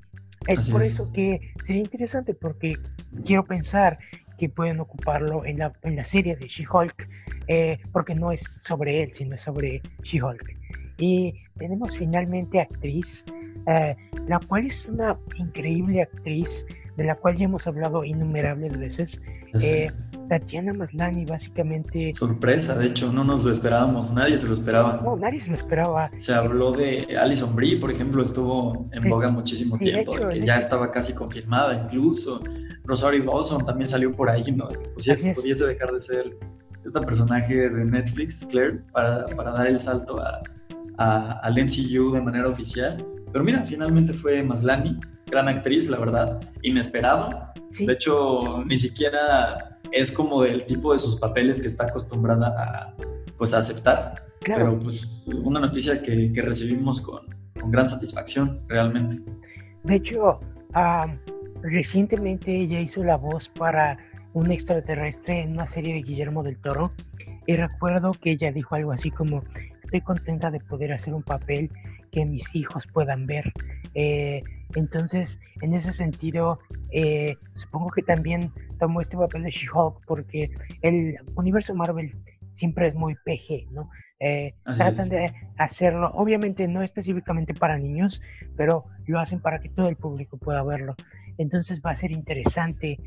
Es 0.48 0.70
por 0.70 0.82
eso 0.84 1.12
que 1.14 1.54
sería 1.64 1.84
interesante 1.84 2.34
porque 2.34 2.78
quiero 3.26 3.46
pensar 3.46 4.00
que 4.38 4.50
pueden 4.50 4.80
ocuparlo 4.80 5.46
en 5.46 5.60
la, 5.60 5.72
en 5.84 5.96
la 5.96 6.04
serie 6.04 6.36
de 6.36 6.48
She-Hulk, 6.48 7.08
eh, 7.48 7.80
porque 7.92 8.16
no 8.16 8.32
es 8.32 8.42
sobre 8.62 9.04
él, 9.04 9.14
sino 9.14 9.36
es 9.36 9.44
sobre 9.44 9.84
She-Hulk. 10.02 10.58
Y 10.98 11.36
tenemos 11.60 11.96
finalmente 11.96 12.60
actriz, 12.60 13.24
eh, 13.68 13.96
la 14.28 14.40
cual 14.40 14.66
es 14.66 14.88
una 14.88 15.16
increíble 15.38 16.02
actriz, 16.02 16.66
de 16.98 17.04
la 17.04 17.16
cual 17.16 17.38
ya 17.38 17.46
hemos 17.46 17.68
hablado 17.68 18.04
innumerables 18.04 18.80
veces. 18.80 19.22
Eh, 19.62 19.92
Tatiana 20.32 20.72
Maslani, 20.72 21.26
básicamente. 21.26 22.14
Sorpresa, 22.14 22.78
de 22.78 22.86
hecho, 22.86 23.12
no 23.12 23.26
nos 23.26 23.44
lo 23.44 23.52
esperábamos, 23.52 24.14
nadie 24.14 24.38
se 24.38 24.48
lo 24.48 24.54
esperaba. 24.54 25.02
No, 25.04 25.18
nadie 25.18 25.42
se 25.42 25.52
lo 25.52 25.58
esperaba. 25.58 26.10
Se 26.16 26.34
habló 26.34 26.72
de 26.72 27.18
Alison 27.20 27.54
Brie, 27.54 27.76
por 27.76 27.92
ejemplo, 27.92 28.24
estuvo 28.24 28.90
en 28.94 29.10
boga 29.10 29.30
muchísimo 29.30 29.78
tiempo, 29.78 30.14
que 30.30 30.40
ya 30.40 30.56
estaba 30.56 30.90
casi 30.90 31.14
confirmada 31.14 31.84
incluso. 31.84 32.42
Rosario 32.86 33.26
Dawson 33.26 33.66
también 33.66 33.88
salió 33.88 34.16
por 34.16 34.30
ahí, 34.30 34.54
¿no? 34.54 34.70
Pudiese, 34.94 35.34
pudiese 35.36 35.68
dejar 35.68 35.92
de 35.92 36.00
ser 36.00 36.38
esta 36.86 37.02
personaje 37.02 37.70
de 37.70 37.84
Netflix, 37.84 38.48
Claire, 38.50 38.80
para, 38.94 39.26
para 39.26 39.52
dar 39.52 39.68
el 39.68 39.82
salto 39.82 40.18
a, 40.22 40.42
a, 40.98 41.40
al 41.42 41.56
MCU 41.56 42.14
de 42.14 42.22
manera 42.22 42.48
oficial. 42.48 43.06
Pero 43.34 43.44
mira, 43.44 43.66
finalmente 43.66 44.14
fue 44.14 44.42
Maslani, 44.44 44.98
gran 45.30 45.50
actriz, 45.50 45.90
la 45.90 46.00
verdad, 46.00 46.40
inesperada. 46.62 47.52
De 47.86 47.92
hecho, 47.92 48.64
ni 48.66 48.78
siquiera 48.78 49.71
es 49.92 50.12
como 50.12 50.44
del 50.44 50.66
tipo 50.66 50.92
de 50.92 50.98
sus 50.98 51.18
papeles 51.18 51.62
que 51.62 51.68
está 51.68 51.86
acostumbrada 51.86 52.48
a, 52.58 52.96
pues, 53.38 53.54
a 53.54 53.60
aceptar. 53.60 54.16
Pero 54.44 54.78
pues 54.80 55.26
una 55.28 55.60
noticia 55.60 56.02
que, 56.02 56.32
que 56.34 56.42
recibimos 56.42 57.00
con, 57.02 57.22
con, 57.60 57.70
gran 57.70 57.88
satisfacción, 57.88 58.62
realmente. 58.68 59.22
De 59.84 59.96
hecho, 59.96 60.40
recientemente 61.62 62.56
ella 62.56 62.80
hizo 62.80 63.04
la 63.04 63.18
voz 63.18 63.50
para 63.50 63.98
un 64.34 64.52
extraterrestre 64.52 65.42
en 65.42 65.52
una 65.52 65.68
serie 65.68 65.94
de 65.94 66.02
Guillermo 66.02 66.42
del 66.42 66.58
Toro 66.58 66.92
y 67.46 67.56
recuerdo 67.56 68.14
que 68.14 68.32
ella 68.32 68.52
dijo 68.52 68.76
algo 68.76 68.92
así 68.92 69.12
como, 69.12 69.44
estoy 69.84 70.02
contenta 70.02 70.50
de 70.50 70.60
poder 70.60 70.94
hacer 70.94 71.14
un 71.14 71.24
papel 71.24 71.70
que 72.12 72.26
mis 72.26 72.54
hijos 72.54 72.88
puedan 72.88 73.26
ver. 73.26 73.52
Eh, 73.94 74.44
entonces, 74.76 75.40
en 75.62 75.74
ese 75.74 75.92
sentido, 75.92 76.60
eh, 76.92 77.36
supongo 77.56 77.92
que 77.92 78.04
también 78.04 78.52
tomo 78.80 79.02
este 79.02 79.18
papel 79.18 79.44
de 79.44 79.52
She-Hulk 79.52 80.06
porque 80.06 80.52
el 80.82 81.18
universo 81.36 81.74
Marvel 81.76 82.16
siempre 82.54 82.88
es 82.88 82.96
muy 82.96 83.16
PG, 83.16 83.72
¿no? 83.72 83.90
Eh, 84.20 84.54
tratan 84.78 85.10
de 85.10 85.34
hacerlo, 85.58 86.12
obviamente 86.14 86.68
no 86.68 86.84
específicamente 86.84 87.54
para 87.54 87.78
niños, 87.78 88.22
pero 88.56 88.86
lo 89.08 89.20
hacen 89.20 89.40
para 89.40 89.60
que 89.60 89.70
todo 89.70 89.90
el 89.90 89.96
público 89.96 90.38
pueda 90.38 90.64
verlo. 90.64 90.96
Entonces 91.38 91.82
va 91.84 91.92
a 91.92 91.96
ser 91.96 92.12
interesante 92.12 93.00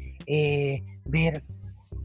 ver 1.04 1.44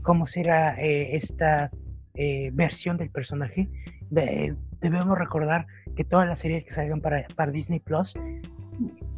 cómo 0.04 0.28
será 0.28 0.76
esta 0.80 1.72
versión 2.14 2.98
del 2.98 3.10
personaje. 3.10 3.68
debemos 4.12 5.18
recordar 5.18 5.66
que 6.00 6.06
todas 6.06 6.30
las 6.30 6.40
series 6.40 6.64
que 6.64 6.72
salgan 6.72 7.02
para, 7.02 7.52
Disney 7.52 7.82
Plus 7.82 8.14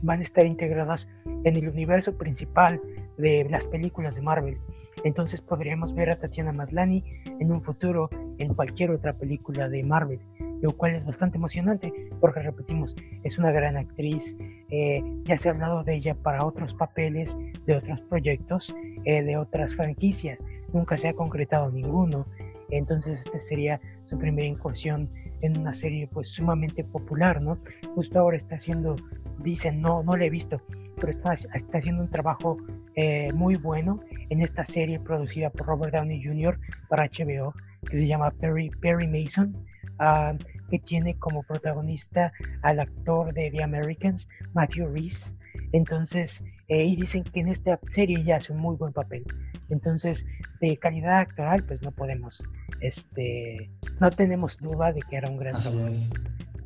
van 0.02 0.20
a 0.20 0.24
estar 0.24 0.48
integradas 0.48 1.08
en 1.44 1.56
el 1.56 1.70
universo 1.70 2.18
principal 2.18 2.82
de 3.20 3.48
las 3.52 3.68
películas 3.68 4.16
de 4.16 4.24
Marvel. 4.24 4.58
Entonces 5.04 5.42
podríamos 5.42 5.94
ver 5.94 6.10
a 6.10 6.16
Tatiana 6.16 6.52
Maslany 6.52 7.04
en 7.40 7.52
un 7.52 7.62
futuro 7.62 8.10
en 8.40 8.56
cualquier 8.56 8.90
otra 8.90 9.14
película 9.14 9.70
de 9.70 9.84
Marvel, 9.84 10.22
lo 10.64 10.76
cual 10.76 10.96
es 10.96 11.06
bastante 11.06 11.38
emocionante 11.38 11.94
porque 12.20 12.42
repetimos, 12.42 12.96
es 13.22 13.38
una 13.38 13.52
gran 13.52 13.78
actriz, 13.78 14.36
eh, 14.72 15.04
ya 15.26 15.38
se 15.38 15.50
ha 15.50 15.52
hablado 15.52 15.84
de 15.84 15.94
ella 15.94 16.16
para 16.16 16.44
otros 16.44 16.74
papeles, 16.74 17.38
de 17.68 17.76
otros 17.76 18.02
proyectos, 18.02 18.76
eh, 19.06 19.22
de 19.22 19.38
otras 19.38 19.76
franquicias, 19.76 20.44
nunca 20.74 20.98
se 20.98 21.10
ha 21.10 21.14
concretado 21.14 21.70
ninguno, 21.70 22.26
entonces 22.72 23.24
esta 23.24 23.38
sería 23.38 23.80
su 24.12 24.18
primera 24.18 24.46
incursión 24.46 25.10
en 25.40 25.58
una 25.58 25.74
serie 25.74 26.06
pues 26.06 26.28
sumamente 26.28 26.84
popular, 26.84 27.42
¿no? 27.42 27.58
Justo 27.96 28.20
ahora 28.20 28.36
está 28.36 28.56
haciendo, 28.56 28.98
dicen, 29.40 29.82
no, 29.82 30.04
no 30.04 30.18
la 30.18 30.26
he 30.26 30.30
visto, 30.30 30.62
pero 31.00 31.14
está, 31.14 31.34
está 31.34 31.78
haciendo 31.78 32.04
un 32.04 32.10
trabajo 32.10 32.58
eh, 32.96 33.32
muy 33.34 33.56
bueno 33.56 34.02
en 34.30 34.42
esta 34.42 34.66
serie 34.66 35.00
producida 35.00 35.50
por 35.50 35.66
Robert 35.66 35.94
Downey 35.94 36.22
Jr. 36.22 36.60
para 36.90 37.06
HBO, 37.06 37.54
que 37.90 37.96
se 37.96 38.06
llama 38.06 38.32
Perry, 38.32 38.70
Perry 38.82 39.08
Mason, 39.08 39.56
ah, 40.00 40.34
que 40.70 40.80
tiene 40.80 41.18
como 41.18 41.44
protagonista 41.44 42.34
al 42.64 42.82
actor 42.82 43.34
de 43.34 43.50
The 43.50 43.64
Americans, 43.64 44.28
Matthew 44.54 44.88
Reese. 44.88 45.34
Entonces, 45.72 46.44
eh, 46.68 46.84
y 46.84 46.98
dicen 46.98 47.24
que 47.24 47.40
en 47.40 47.48
esta 47.48 47.80
serie 47.90 48.22
ya 48.26 48.36
hace 48.36 48.52
un 48.52 48.60
muy 48.60 48.76
buen 48.76 48.92
papel. 48.92 49.24
Entonces, 49.72 50.26
de 50.60 50.78
calidad 50.78 51.20
actoral, 51.20 51.64
pues 51.64 51.82
no 51.82 51.92
podemos, 51.92 52.44
este, 52.82 53.72
no 54.00 54.10
tenemos 54.12 54.58
duda 54.58 54.94
de 54.94 55.02
que 55.02 55.16
era 55.16 55.30
un 55.30 55.38
gran 55.38 55.56
Así 55.56 55.72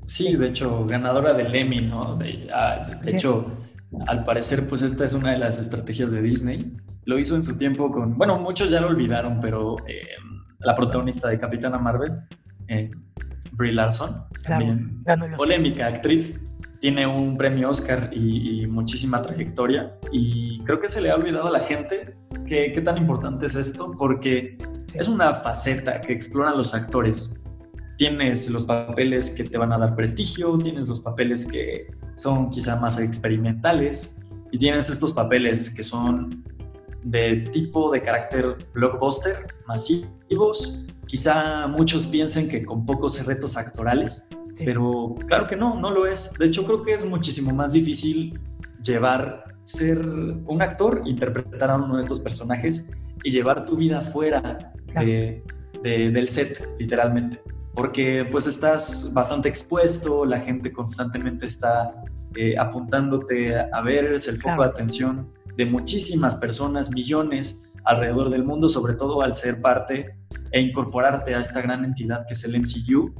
Sí, 0.07 0.35
de 0.35 0.49
hecho, 0.49 0.85
ganadora 0.85 1.33
del 1.33 1.55
Emmy, 1.55 1.81
¿no? 1.81 2.15
De, 2.15 2.47
ah, 2.53 2.85
hecho, 3.05 3.51
al 4.07 4.23
parecer, 4.23 4.67
pues 4.67 4.81
esta 4.81 5.05
es 5.05 5.13
una 5.13 5.31
de 5.31 5.39
las 5.39 5.59
estrategias 5.59 6.11
de 6.11 6.21
Disney. 6.21 6.77
Lo 7.05 7.17
hizo 7.17 7.35
en 7.35 7.41
su 7.41 7.57
tiempo 7.57 7.91
con, 7.91 8.17
bueno, 8.17 8.37
muchos 8.39 8.69
ya 8.69 8.81
lo 8.81 8.87
olvidaron, 8.87 9.39
pero 9.39 9.77
eh, 9.87 10.01
la 10.59 10.75
protagonista 10.75 11.27
de 11.29 11.39
Capitana 11.39 11.77
Marvel, 11.77 12.11
eh, 12.67 12.91
Brie 13.51 13.71
Larson, 13.71 14.25
también 14.43 15.03
polémica 15.37 15.87
actriz, 15.87 16.41
tiene 16.79 17.07
un 17.07 17.37
premio 17.37 17.69
Oscar 17.69 18.09
y, 18.13 18.65
muchísima 18.67 19.21
trayectoria. 19.21 19.97
Y 20.11 20.59
creo 20.63 20.79
que 20.79 20.89
se 20.89 21.01
le 21.01 21.09
ha 21.09 21.15
olvidado 21.15 21.47
a 21.47 21.51
la 21.51 21.61
gente 21.61 22.15
qué 22.45 22.81
tan 22.83 22.97
importante 22.97 23.45
es 23.45 23.55
esto, 23.55 23.95
porque 23.97 24.57
es 24.93 25.07
una 25.07 25.33
faceta 25.33 26.01
que 26.01 26.13
exploran 26.13 26.57
los 26.57 26.73
actores. 26.73 27.45
Tienes 27.97 28.49
los 28.49 28.65
papeles 28.65 29.31
que 29.31 29.43
te 29.43 29.57
van 29.57 29.71
a 29.71 29.77
dar 29.77 29.95
prestigio, 29.95 30.57
tienes 30.57 30.87
los 30.87 31.01
papeles 31.01 31.45
que 31.45 31.87
son 32.15 32.49
quizá 32.49 32.77
más 32.77 32.99
experimentales 32.99 34.25
y 34.51 34.57
tienes 34.57 34.89
estos 34.89 35.11
papeles 35.11 35.73
que 35.73 35.83
son 35.83 36.43
de 37.03 37.41
tipo 37.51 37.91
de 37.91 38.01
carácter 38.01 38.57
blockbuster, 38.73 39.47
masivos. 39.67 40.87
Quizá 41.07 41.67
muchos 41.67 42.07
piensen 42.07 42.49
que 42.49 42.65
con 42.65 42.85
pocos 42.85 43.23
retos 43.25 43.57
actorales, 43.57 44.29
pero 44.57 45.15
claro 45.27 45.47
que 45.47 45.55
no, 45.55 45.79
no 45.79 45.89
lo 45.89 46.07
es. 46.07 46.33
De 46.33 46.45
hecho, 46.45 46.65
creo 46.65 46.83
que 46.83 46.93
es 46.93 47.05
muchísimo 47.05 47.51
más 47.53 47.73
difícil 47.73 48.39
llevar, 48.81 49.43
ser 49.63 49.99
un 49.99 50.61
actor, 50.61 51.01
interpretar 51.05 51.71
a 51.71 51.75
uno 51.75 51.95
de 51.95 52.01
estos 52.01 52.19
personajes 52.19 52.93
y 53.23 53.31
llevar 53.31 53.65
tu 53.65 53.75
vida 53.75 54.01
fuera 54.01 54.73
de, 54.93 55.43
del 55.83 56.27
set, 56.27 56.65
literalmente. 56.79 57.41
Porque 57.73 58.25
pues 58.31 58.47
estás 58.47 59.11
bastante 59.13 59.49
expuesto, 59.49 60.25
la 60.25 60.39
gente 60.39 60.71
constantemente 60.71 61.45
está 61.45 62.03
eh, 62.35 62.57
apuntándote 62.57 63.57
a 63.57 63.81
ver, 63.81 64.13
es 64.13 64.27
el 64.27 64.37
foco 64.37 64.61
de 64.61 64.69
atención 64.69 65.29
de 65.57 65.65
muchísimas 65.65 66.35
personas, 66.35 66.89
millones 66.91 67.71
alrededor 67.83 68.29
del 68.29 68.43
mundo, 68.43 68.69
sobre 68.69 68.93
todo 68.93 69.21
al 69.21 69.33
ser 69.33 69.61
parte 69.61 70.15
e 70.55 70.61
incorporarte 70.61 71.35
a 71.35 71.41
esta 71.41 71.61
gran 71.61 71.83
entidad 71.83 72.25
que 72.25 72.31
es 72.31 72.45
el 72.45 72.57
MCU. 72.57 73.13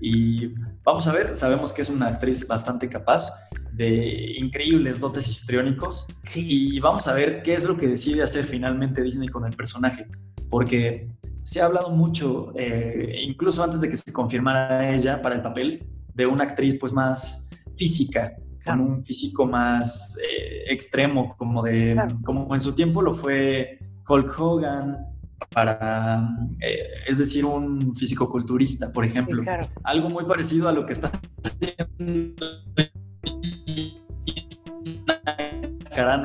Y 0.00 0.48
vamos 0.82 1.06
a 1.06 1.12
ver, 1.12 1.36
sabemos 1.36 1.72
que 1.72 1.82
es 1.82 1.88
una 1.88 2.08
actriz 2.08 2.48
bastante 2.48 2.88
capaz, 2.88 3.48
de 3.72 4.34
increíbles 4.36 4.98
dotes 4.98 5.28
histriónicos, 5.28 6.08
y 6.34 6.80
vamos 6.80 7.06
a 7.06 7.14
ver 7.14 7.44
qué 7.44 7.54
es 7.54 7.64
lo 7.64 7.76
que 7.76 7.86
decide 7.86 8.24
hacer 8.24 8.44
finalmente 8.44 9.02
Disney 9.02 9.28
con 9.28 9.46
el 9.46 9.54
personaje, 9.54 10.08
porque 10.48 11.08
se 11.44 11.60
ha 11.60 11.66
hablado 11.66 11.90
mucho, 11.90 12.52
eh, 12.56 13.20
incluso 13.22 13.62
antes 13.62 13.80
de 13.82 13.88
que 13.88 13.96
se 13.96 14.12
confirmara 14.12 14.90
ella 14.92 15.22
para 15.22 15.36
el 15.36 15.42
papel, 15.42 15.86
de 16.12 16.26
una 16.26 16.42
actriz 16.42 16.76
pues 16.80 16.92
más 16.92 17.50
física, 17.76 18.32
con 18.64 18.80
un 18.80 19.04
físico 19.04 19.46
más 19.46 20.18
eh, 20.20 20.64
extremo, 20.66 21.36
como 21.36 21.62
de, 21.62 21.96
como 22.24 22.52
en 22.52 22.58
su 22.58 22.74
tiempo 22.74 23.00
lo 23.00 23.14
fue 23.14 23.78
Hulk 24.08 24.40
Hogan, 24.40 25.09
para, 25.48 26.28
eh, 26.60 26.78
es 27.06 27.18
decir, 27.18 27.44
un 27.44 27.94
físico-culturista, 27.96 28.92
por 28.92 29.04
ejemplo. 29.04 29.42
Algo 29.82 30.08
muy 30.10 30.24
parecido 30.24 30.68
a 30.68 30.72
lo 30.72 30.86
que 30.86 30.92
está 30.92 31.10
haciendo 31.42 32.46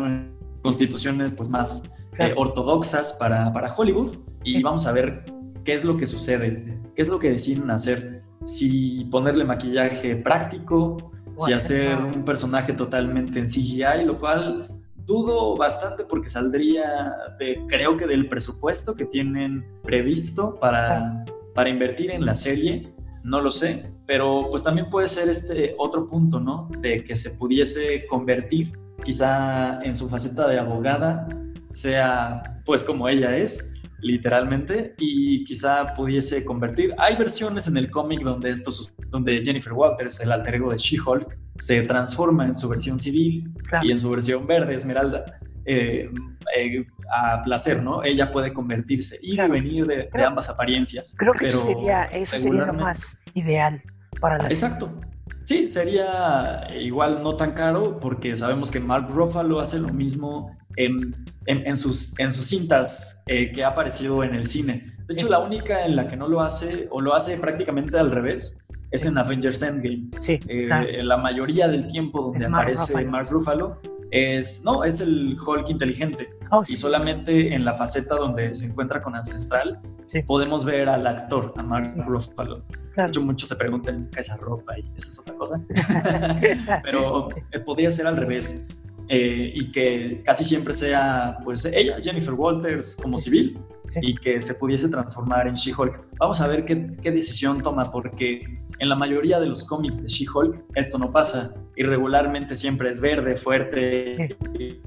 en 0.05 0.31
constituciones 0.61 1.31
pues, 1.31 1.49
más 1.49 1.95
eh, 2.17 2.33
ortodoxas 2.35 3.13
para, 3.13 3.51
para 3.51 3.73
Hollywood 3.73 4.17
y 4.43 4.61
vamos 4.61 4.87
a 4.87 4.91
ver 4.91 5.25
qué 5.63 5.73
es 5.73 5.83
lo 5.83 5.97
que 5.97 6.05
sucede, 6.05 6.79
qué 6.95 7.01
es 7.01 7.09
lo 7.09 7.19
que 7.19 7.31
deciden 7.31 7.69
hacer, 7.71 8.23
si 8.43 9.05
ponerle 9.05 9.43
maquillaje 9.43 10.15
práctico, 10.15 11.11
si 11.37 11.51
hacer 11.51 11.97
un 11.97 12.23
personaje 12.23 12.73
totalmente 12.73 13.39
en 13.39 13.45
CGI, 13.45 14.05
lo 14.05 14.19
cual 14.19 14.74
dudo 15.05 15.55
bastante 15.55 16.03
porque 16.05 16.29
saldría 16.29 17.13
de, 17.39 17.61
creo 17.67 17.97
que 17.97 18.07
del 18.07 18.27
presupuesto 18.27 18.95
que 18.95 19.05
tienen 19.05 19.65
previsto 19.83 20.57
para, 20.59 21.23
para 21.53 21.69
invertir 21.69 22.11
en 22.11 22.25
la 22.25 22.35
serie, 22.35 22.93
no 23.23 23.41
lo 23.41 23.49
sé, 23.49 23.93
pero 24.05 24.47
pues 24.49 24.63
también 24.63 24.89
puede 24.89 25.07
ser 25.07 25.29
este 25.29 25.75
otro 25.77 26.07
punto, 26.07 26.39
¿no? 26.39 26.69
De 26.79 27.03
que 27.03 27.15
se 27.15 27.31
pudiese 27.31 28.05
convertir 28.07 28.73
quizá 29.03 29.79
en 29.81 29.95
su 29.95 30.09
faceta 30.09 30.47
de 30.47 30.59
abogada, 30.59 31.27
sea 31.71 32.61
pues 32.65 32.83
como 32.83 33.07
ella 33.07 33.37
es, 33.37 33.74
literalmente, 33.99 34.95
y 34.97 35.43
quizá 35.45 35.93
pudiese 35.93 36.43
convertir. 36.45 36.93
Hay 36.97 37.15
versiones 37.15 37.67
en 37.67 37.77
el 37.77 37.89
cómic 37.89 38.21
donde, 38.21 38.49
esto, 38.49 38.71
donde 39.09 39.41
Jennifer 39.43 39.73
Walters, 39.73 40.21
el 40.21 40.31
alter 40.31 40.55
ego 40.55 40.71
de 40.71 40.77
She-Hulk, 40.77 41.37
se 41.57 41.81
transforma 41.83 42.45
en 42.45 42.55
su 42.55 42.67
versión 42.69 42.99
civil 42.99 43.51
y 43.83 43.91
en 43.91 43.99
su 43.99 44.09
versión 44.09 44.45
verde, 44.45 44.75
Esmeralda. 44.75 45.39
Eh, 45.65 46.11
eh, 46.55 46.85
a 47.11 47.41
placer, 47.41 47.81
¿no? 47.81 48.03
Ella 48.03 48.31
puede 48.31 48.53
convertirse 48.53 49.17
y 49.21 49.35
venir 49.37 49.85
de, 49.85 50.09
ambas 50.25 50.49
apariencias. 50.49 51.15
Creo 51.17 51.33
que 51.33 51.45
eso, 51.45 51.65
sería, 51.65 52.03
eso 52.05 52.37
sería 52.37 52.65
lo 52.65 52.73
más 52.73 53.17
ideal 53.33 53.81
para 54.19 54.37
la 54.37 54.47
Exacto. 54.47 55.01
Sí, 55.45 55.67
sería 55.67 56.67
igual 56.79 57.21
no 57.21 57.35
tan 57.35 57.51
caro 57.51 57.99
porque 57.99 58.35
sabemos 58.35 58.71
que 58.71 58.79
Mark 58.79 59.07
Ruffalo 59.09 59.59
hace 59.59 59.79
lo 59.79 59.89
mismo 59.89 60.55
en, 60.77 61.15
en, 61.45 61.77
sus, 61.77 62.17
en 62.19 62.33
sus 62.33 62.47
cintas 62.47 63.23
eh, 63.27 63.51
que 63.51 63.63
ha 63.63 63.69
aparecido 63.69 64.23
en 64.23 64.35
el 64.35 64.45
cine. 64.45 64.93
De 65.07 65.13
hecho, 65.13 65.29
la 65.29 65.39
única 65.39 65.85
en 65.85 65.95
la 65.95 66.07
que 66.07 66.17
no 66.17 66.27
lo 66.27 66.41
hace, 66.41 66.87
o 66.89 67.01
lo 67.01 67.13
hace 67.13 67.37
prácticamente 67.37 67.97
al 67.97 68.11
revés, 68.11 68.67
es 68.91 69.05
en 69.05 69.17
Avengers 69.17 69.61
Endgame. 69.61 70.09
Sí, 70.21 70.39
eh, 70.47 71.01
La 71.03 71.17
mayoría 71.17 71.67
del 71.67 71.85
tiempo 71.85 72.21
donde 72.21 72.45
aparece 72.45 73.05
Mark 73.05 73.29
Ruffalo 73.29 73.79
es, 74.11 74.63
no, 74.63 74.83
es 74.83 75.01
el 75.01 75.37
Hulk 75.39 75.69
inteligente. 75.69 76.29
Oh, 76.51 76.63
y 76.67 76.75
solamente 76.75 77.53
en 77.53 77.65
la 77.65 77.75
faceta 77.75 78.15
donde 78.15 78.53
se 78.53 78.67
encuentra 78.67 79.01
con 79.01 79.15
Ancestral 79.15 79.81
podemos 80.23 80.65
ver 80.65 80.87
al 80.87 81.05
actor, 81.05 81.53
a 81.57 81.63
Mark 81.63 81.93
Ruffalo. 82.05 82.63
De 82.95 83.05
hecho, 83.05 83.21
muchos 83.21 83.49
se 83.49 83.55
preguntan 83.55 84.09
qué 84.11 84.21
es 84.21 84.27
esa 84.27 84.37
ropa 84.37 84.77
y 84.77 84.91
esa 84.95 85.09
es 85.09 85.19
otra 85.19 85.33
cosa. 85.35 85.61
Pero 86.83 87.29
eh, 87.51 87.59
podría 87.59 87.91
ser 87.91 88.07
al 88.07 88.15
revés. 88.15 88.65
Eh, 89.07 89.51
y 89.53 89.71
que 89.71 90.23
casi 90.25 90.43
siempre 90.43 90.73
sea 90.73 91.37
pues 91.43 91.65
ella, 91.65 91.97
Jennifer 92.01 92.33
Walters, 92.33 92.97
como 93.01 93.17
civil 93.19 93.59
y 94.01 94.15
que 94.15 94.41
se 94.41 94.55
pudiese 94.55 94.89
transformar 94.89 95.47
en 95.47 95.53
She-Hulk. 95.53 96.17
Vamos 96.19 96.41
a 96.41 96.47
ver 96.47 96.65
qué, 96.65 96.91
qué, 97.01 97.11
decisión 97.11 97.61
toma, 97.61 97.91
porque 97.91 98.59
En 98.79 98.89
la 98.89 98.95
mayoría 98.95 99.39
de 99.39 99.45
los 99.45 99.63
cómics 99.65 100.01
de 100.01 100.09
She-Hulk 100.09 100.65
esto 100.75 100.97
no 100.97 101.11
pasa. 101.11 101.53
Irregularmente 101.75 102.55
siempre 102.55 102.89
es 102.89 102.99
verde, 102.99 103.35
fuerte 103.35 104.37
y, 104.59 104.81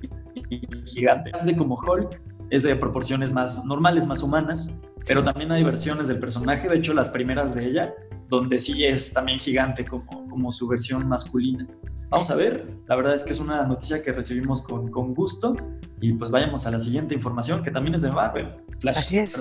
gigante. 0.85 1.31
Grande 1.31 1.57
como 1.57 1.77
Hulk 1.77 2.21
es 2.51 2.65
de 2.65 2.77
proporciones 2.77 3.33
más 3.33 3.65
normales, 3.65 4.07
más 4.07 4.23
humanas, 4.23 4.83
pero 5.07 5.23
también 5.23 5.53
hay 5.53 5.63
versiones 5.63 6.09
del 6.09 6.19
personaje, 6.19 6.69
de 6.69 6.77
hecho 6.77 6.93
las 6.93 7.09
primeras 7.09 7.55
de 7.55 7.67
ella, 7.67 7.95
donde 8.29 8.59
sí 8.59 8.85
es 8.85 9.13
también 9.13 9.39
gigante 9.39 9.85
como, 9.85 10.29
como 10.29 10.51
su 10.51 10.67
versión 10.69 11.09
masculina. 11.09 11.67
Vamos 12.11 12.31
a 12.31 12.37
ver, 12.37 12.67
la 12.87 12.97
verdad 12.97 13.15
es 13.15 13.23
que 13.23 13.33
es 13.33 13.41
una 13.41 13.65
noticia 13.67 14.03
que 14.03 14.13
recibimos 14.13 14.63
con, 14.63 14.91
con 14.91 15.15
gusto 15.15 15.57
y 16.01 16.15
pues 16.15 16.31
vayamos 16.31 16.67
a 16.67 16.71
la 16.71 16.79
siguiente 16.79 17.15
información 17.15 17.63
que 17.63 17.71
también 17.71 17.95
es 17.95 18.03
de 18.03 18.11
Marvel. 18.11 18.55
Flash, 18.81 18.99
Así 18.99 19.19
es. 19.19 19.35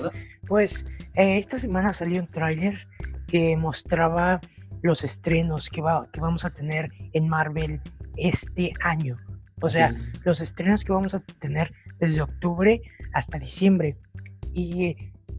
Pues 0.46 0.84
eh, 1.14 1.38
esta 1.38 1.58
semana 1.58 1.94
salió 1.94 2.20
un 2.20 2.26
tráiler 2.26 2.86
que 3.26 3.56
mostraba 3.56 4.40
los 4.82 5.02
estrenos 5.02 5.70
que, 5.70 5.80
va, 5.80 6.08
que 6.12 6.20
vamos 6.20 6.44
a 6.44 6.50
tener 6.50 6.90
en 7.14 7.28
Marvel 7.28 7.80
este 8.16 8.72
año. 8.82 9.16
O 9.60 9.68
sea, 9.68 9.90
los 10.24 10.40
estrenos 10.40 10.84
que 10.84 10.92
vamos 10.92 11.14
a 11.14 11.20
tener 11.40 11.72
desde 11.98 12.20
octubre 12.20 12.82
hasta 13.12 13.38
diciembre. 13.38 13.96
Y 14.52 14.94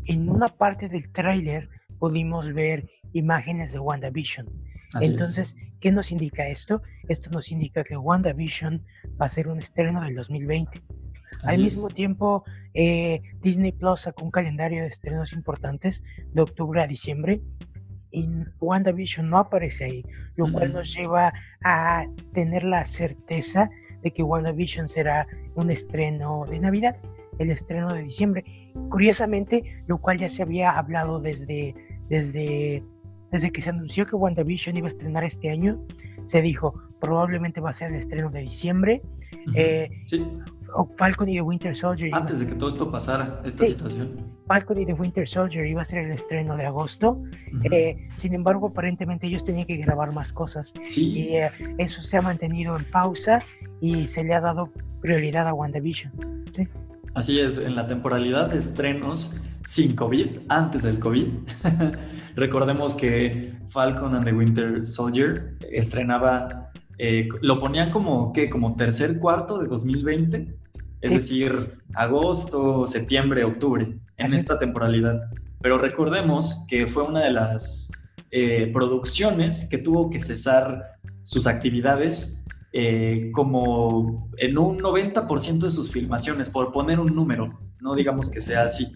en 0.06 0.30
una 0.30 0.48
parte 0.48 0.90
del 0.90 1.12
tráiler 1.12 1.70
pudimos 2.00 2.54
ver 2.54 2.90
imágenes 3.14 3.72
de 3.72 3.80
WandaVision. 3.80 4.48
Entonces, 5.00 5.56
¿qué 5.80 5.92
nos 5.92 6.12
indica 6.12 6.48
esto? 6.48 6.82
Esto 7.08 7.30
nos 7.30 7.52
indica 7.52 7.84
que 7.84 7.98
WandaVision 7.98 8.84
va 9.20 9.26
a 9.26 9.30
ser 9.30 9.48
un 9.48 9.60
estreno 9.60 10.02
del 10.02 10.16
2020. 10.16 10.82
Al 11.44 11.60
mismo 11.60 11.90
tiempo, 11.90 12.44
eh, 12.74 13.22
Disney 13.42 13.72
Plus 13.72 14.02
sacó 14.02 14.26
un 14.26 14.32
calendario 14.32 14.82
de 14.82 14.88
estrenos 14.88 15.34
importantes 15.34 16.04
de 16.34 16.42
octubre 16.42 16.82
a 16.82 16.88
diciembre 16.88 17.42
y 18.12 18.28
WandaVision 18.60 19.30
no 19.30 19.38
aparece 19.38 19.86
ahí, 19.86 20.06
lo 20.36 20.52
cual 20.52 20.74
nos 20.74 20.94
lleva 20.94 21.32
a 21.64 22.06
tener 22.34 22.64
la 22.64 22.84
certeza 22.86 23.70
de 24.02 24.12
que 24.12 24.24
WandaVision 24.24 24.88
será 24.88 25.28
un 25.56 25.70
estreno 25.70 26.46
de 26.50 26.60
Navidad, 26.60 26.98
el 27.38 27.52
estreno 27.52 27.94
de 27.94 28.04
diciembre. 28.04 28.44
Curiosamente, 28.90 29.84
lo 29.88 30.00
cual 30.00 30.18
ya 30.18 30.30
se 30.30 30.42
había 30.42 30.72
hablado 30.72 31.20
desde, 31.20 31.76
desde, 32.10 32.84
desde 33.32 33.52
que 33.52 33.62
se 33.62 33.70
anunció 33.70 34.06
que 34.06 34.16
WandaVision 34.16 34.78
iba 34.78 34.88
a 34.88 34.90
estrenar 34.90 35.24
este 35.24 35.50
año, 35.50 35.80
se 36.26 36.42
dijo 36.42 36.74
probablemente 37.00 37.62
va 37.62 37.70
a 37.70 37.74
ser 37.74 37.92
el 37.92 38.00
estreno 38.00 38.30
de 38.30 38.42
diciembre. 38.42 39.02
Eh, 39.56 39.90
sí. 40.06 40.26
Falcon 40.98 41.30
y 41.30 41.36
The 41.36 41.42
Winter 41.42 41.76
Soldier. 41.76 42.14
Antes 42.14 42.40
de 42.40 42.48
que 42.48 42.56
todo 42.56 42.70
esto 42.70 42.92
pasara, 42.92 43.42
esta 43.44 43.66
situación. 43.66 44.18
Falcon 44.46 44.80
y 44.80 44.86
The 44.86 44.94
Winter 44.94 45.28
Soldier 45.28 45.66
iba 45.66 45.82
a 45.82 45.86
ser 45.86 46.06
el 46.06 46.12
estreno 46.12 46.56
de 46.58 46.66
agosto. 46.66 47.22
Eh, 47.72 48.08
sin 48.18 48.34
embargo, 48.34 48.68
aparentemente 48.68 49.28
ellos 49.28 49.44
tenían 49.44 49.66
que 49.66 49.78
grabar 49.78 50.14
más 50.14 50.32
cosas. 50.32 50.74
Sí. 50.86 51.12
Y 51.12 51.36
eh, 51.38 51.50
eso 51.78 52.04
se 52.04 52.18
ha 52.18 52.22
mantenido 52.22 52.78
en 52.78 52.86
pausa 52.86 53.44
y 53.82 54.08
se 54.08 54.24
le 54.24 54.34
ha 54.36 54.42
dado 54.42 54.70
prioridad 55.02 55.48
a 55.48 55.54
WandaVision. 55.54 56.46
¿sí? 56.56 56.68
Así 57.20 57.38
es, 57.42 57.58
en 57.58 57.76
la 57.76 57.86
temporalidad 57.86 58.50
de 58.50 58.60
estrenos 58.60 59.36
sin 59.66 59.94
COVID, 59.94 60.40
antes 60.48 60.84
del 60.84 61.00
COVID, 61.00 61.26
recordemos 62.38 62.94
que 62.94 63.56
Falcon 63.68 64.16
and 64.16 64.24
the 64.24 64.32
Winter 64.32 64.86
Soldier 64.86 65.58
estrenaba, 65.70 66.72
eh, 66.98 67.28
lo 67.42 67.60
ponían 67.60 67.92
como, 67.92 68.32
¿qué? 68.32 68.50
Como 68.50 68.78
tercer 68.78 69.20
cuarto 69.20 69.58
de 69.60 69.68
2020 69.68 70.56
es 71.02 71.12
decir, 71.12 71.82
agosto, 71.94 72.88
septiembre, 72.88 73.44
octubre, 73.44 74.00
en 74.16 74.34
esta 74.34 74.58
temporalidad. 74.58 75.20
Pero 75.60 75.78
recordemos 75.78 76.66
que 76.70 76.88
fue 76.88 77.04
una 77.04 77.26
de 77.26 77.32
las 77.32 77.92
eh, 78.32 78.70
producciones 78.72 79.68
que 79.70 79.78
tuvo 79.78 80.10
que 80.10 80.22
cesar 80.22 80.98
sus 81.22 81.48
actividades 81.48 82.39
eh, 82.72 83.32
como 83.34 84.30
en 84.38 84.58
un 84.58 84.80
90% 84.80 85.60
de 85.60 85.72
sus 85.72 85.92
filmaciones, 85.92 86.50
por 86.50 86.72
poner 86.72 87.00
un 87.00 87.16
número, 87.16 87.60
no 87.80 87.96
digamos 87.96 88.30
que 88.30 88.40
sea 88.40 88.64
así. 88.64 88.88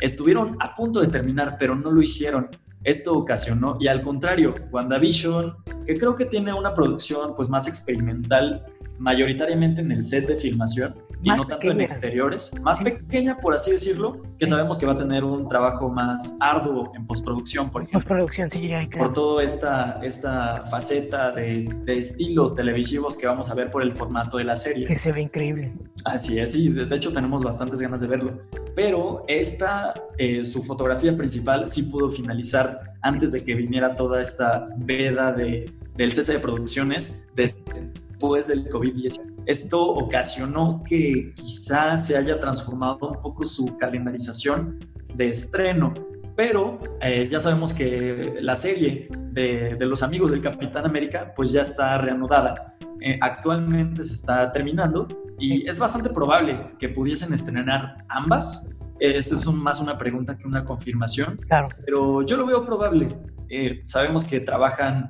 Estuvieron 0.00 0.56
a 0.60 0.74
punto 0.74 1.00
de 1.00 1.06
terminar, 1.06 1.56
pero 1.58 1.74
no 1.74 1.90
lo 1.90 2.02
hicieron. 2.02 2.48
Esto 2.84 3.16
ocasionó, 3.16 3.76
y 3.80 3.86
al 3.86 4.02
contrario, 4.02 4.54
WandaVision, 4.72 5.54
que 5.86 5.96
creo 5.96 6.16
que 6.16 6.24
tiene 6.24 6.52
una 6.52 6.74
producción 6.74 7.34
pues 7.36 7.48
más 7.48 7.68
experimental, 7.68 8.66
mayoritariamente 8.98 9.80
en 9.80 9.92
el 9.92 10.02
set 10.02 10.26
de 10.26 10.36
filmación, 10.36 10.94
y 11.22 11.30
no 11.30 11.46
tanto 11.46 11.70
en 11.70 11.80
exteriores, 11.80 12.52
más 12.62 12.82
pequeña, 12.82 13.38
por 13.38 13.54
así 13.54 13.70
decirlo, 13.70 14.22
que 14.38 14.46
sabemos 14.46 14.78
que 14.78 14.86
va 14.86 14.92
a 14.92 14.96
tener 14.96 15.22
un 15.22 15.48
trabajo 15.48 15.88
más 15.88 16.36
arduo 16.40 16.92
en 16.96 17.06
postproducción, 17.06 17.70
por 17.70 17.82
ejemplo. 17.82 18.00
Postproducción, 18.00 18.50
sí, 18.50 18.68
ya, 18.68 18.80
Por 18.96 19.12
toda 19.12 19.44
esta, 19.44 20.00
esta 20.02 20.64
faceta 20.66 21.30
de, 21.30 21.72
de, 21.84 21.98
estilos 21.98 22.56
televisivos 22.56 23.16
que 23.16 23.26
vamos 23.26 23.50
a 23.50 23.54
ver 23.54 23.70
por 23.70 23.82
el 23.82 23.92
formato 23.92 24.36
de 24.36 24.44
la 24.44 24.56
serie. 24.56 24.86
Que 24.86 24.98
se 24.98 25.12
ve 25.12 25.22
increíble. 25.22 25.72
Así 26.04 26.40
es, 26.40 26.56
y 26.56 26.68
de, 26.70 26.94
hecho 26.96 27.12
tenemos 27.12 27.44
bastantes 27.44 27.80
ganas 27.80 28.00
de 28.00 28.08
verlo. 28.08 28.42
Pero 28.74 29.24
esta, 29.28 29.94
eh, 30.18 30.42
su 30.42 30.62
fotografía 30.64 31.16
principal 31.16 31.68
sí 31.68 31.84
pudo 31.84 32.10
finalizar 32.10 32.80
antes 33.02 33.32
de 33.32 33.44
que 33.44 33.54
viniera 33.54 33.94
toda 33.94 34.20
esta 34.20 34.68
veda 34.76 35.32
de, 35.32 35.70
del 35.94 36.12
cese 36.12 36.34
de 36.34 36.38
producciones 36.40 37.24
después 37.34 38.48
del 38.48 38.68
COVID-19 38.68 39.21
esto 39.46 39.82
ocasionó 39.82 40.82
que 40.86 41.32
quizá 41.34 41.98
se 41.98 42.16
haya 42.16 42.38
transformado 42.38 43.08
un 43.08 43.20
poco 43.20 43.44
su 43.46 43.76
calendarización 43.76 44.78
de 45.14 45.28
estreno, 45.28 45.92
pero 46.36 46.78
eh, 47.00 47.28
ya 47.30 47.40
sabemos 47.40 47.72
que 47.72 48.36
la 48.40 48.56
serie 48.56 49.08
de, 49.32 49.76
los 49.80 50.02
amigos 50.02 50.30
del 50.30 50.40
Capitán 50.40 50.86
América 50.86 51.32
pues 51.34 51.52
ya 51.52 51.62
está 51.62 51.98
reanudada. 51.98 52.76
Eh, 53.00 53.18
actualmente 53.20 54.04
se 54.04 54.14
está 54.14 54.50
terminando 54.52 55.08
y 55.38 55.68
es 55.68 55.78
bastante 55.78 56.10
probable 56.10 56.74
que 56.78 56.88
pudiesen 56.88 57.34
estrenar 57.34 58.04
ambas. 58.08 58.78
Esta 59.00 59.36
es 59.36 59.46
más 59.46 59.80
una 59.80 59.98
pregunta 59.98 60.38
que 60.38 60.46
una 60.46 60.64
confirmación, 60.64 61.36
claro. 61.48 61.68
pero 61.84 62.22
yo 62.22 62.36
lo 62.36 62.46
veo 62.46 62.64
probable. 62.64 63.08
Eh, 63.48 63.82
sabemos 63.84 64.24
que 64.24 64.38
trabajan 64.38 65.08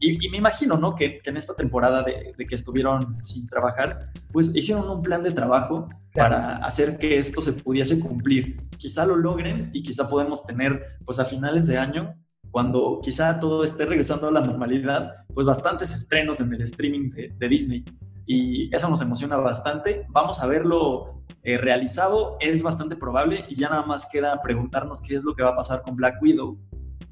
y, 0.00 0.28
me 0.28 0.36
imagino, 0.36 0.76
¿no? 0.76 0.94
Que, 0.94 1.20
en 1.24 1.36
esta 1.36 1.54
temporada 1.54 2.02
de, 2.02 2.34
que 2.36 2.54
estuvieron 2.54 3.12
sin 3.12 3.48
trabajar, 3.48 4.10
pues 4.30 4.54
hicieron 4.54 4.88
un 4.90 5.02
plan 5.02 5.22
de 5.22 5.30
trabajo 5.32 5.88
para 6.14 6.56
hacer 6.58 6.98
que 6.98 7.18
esto 7.18 7.42
se 7.42 7.54
pudiese 7.54 7.98
cumplir. 8.00 8.60
Quizá 8.76 9.06
lo 9.06 9.16
logren 9.16 9.70
y 9.72 9.82
quizá 9.82 10.08
podemos 10.08 10.44
tener, 10.44 10.98
pues 11.04 11.18
a 11.18 11.24
finales 11.24 11.66
de 11.66 11.78
año, 11.78 12.14
cuando 12.50 13.00
quizá 13.02 13.40
todo 13.40 13.64
esté 13.64 13.86
regresando 13.86 14.28
a 14.28 14.32
la 14.32 14.40
normalidad, 14.40 15.24
pues 15.32 15.46
bastantes 15.46 15.92
estrenos 15.92 16.40
en 16.40 16.52
el 16.52 16.62
streaming 16.62 17.10
de, 17.10 17.48
Disney. 17.48 17.84
Y 18.26 18.74
eso 18.74 18.88
nos 18.88 19.00
emociona 19.00 19.36
bastante. 19.36 20.06
Vamos 20.10 20.42
a 20.42 20.46
verlo 20.46 21.22
eh, 21.42 21.56
realizado, 21.58 22.36
es 22.40 22.62
bastante 22.62 22.96
probable 22.96 23.44
y 23.48 23.56
ya 23.56 23.68
nada 23.68 23.84
más 23.84 24.08
queda 24.10 24.40
preguntarnos 24.42 25.02
qué 25.02 25.16
es 25.16 25.24
lo 25.24 25.34
que 25.34 25.42
va 25.42 25.50
a 25.50 25.56
pasar 25.56 25.82
con 25.82 25.96
Black 25.96 26.20
Widow 26.22 26.58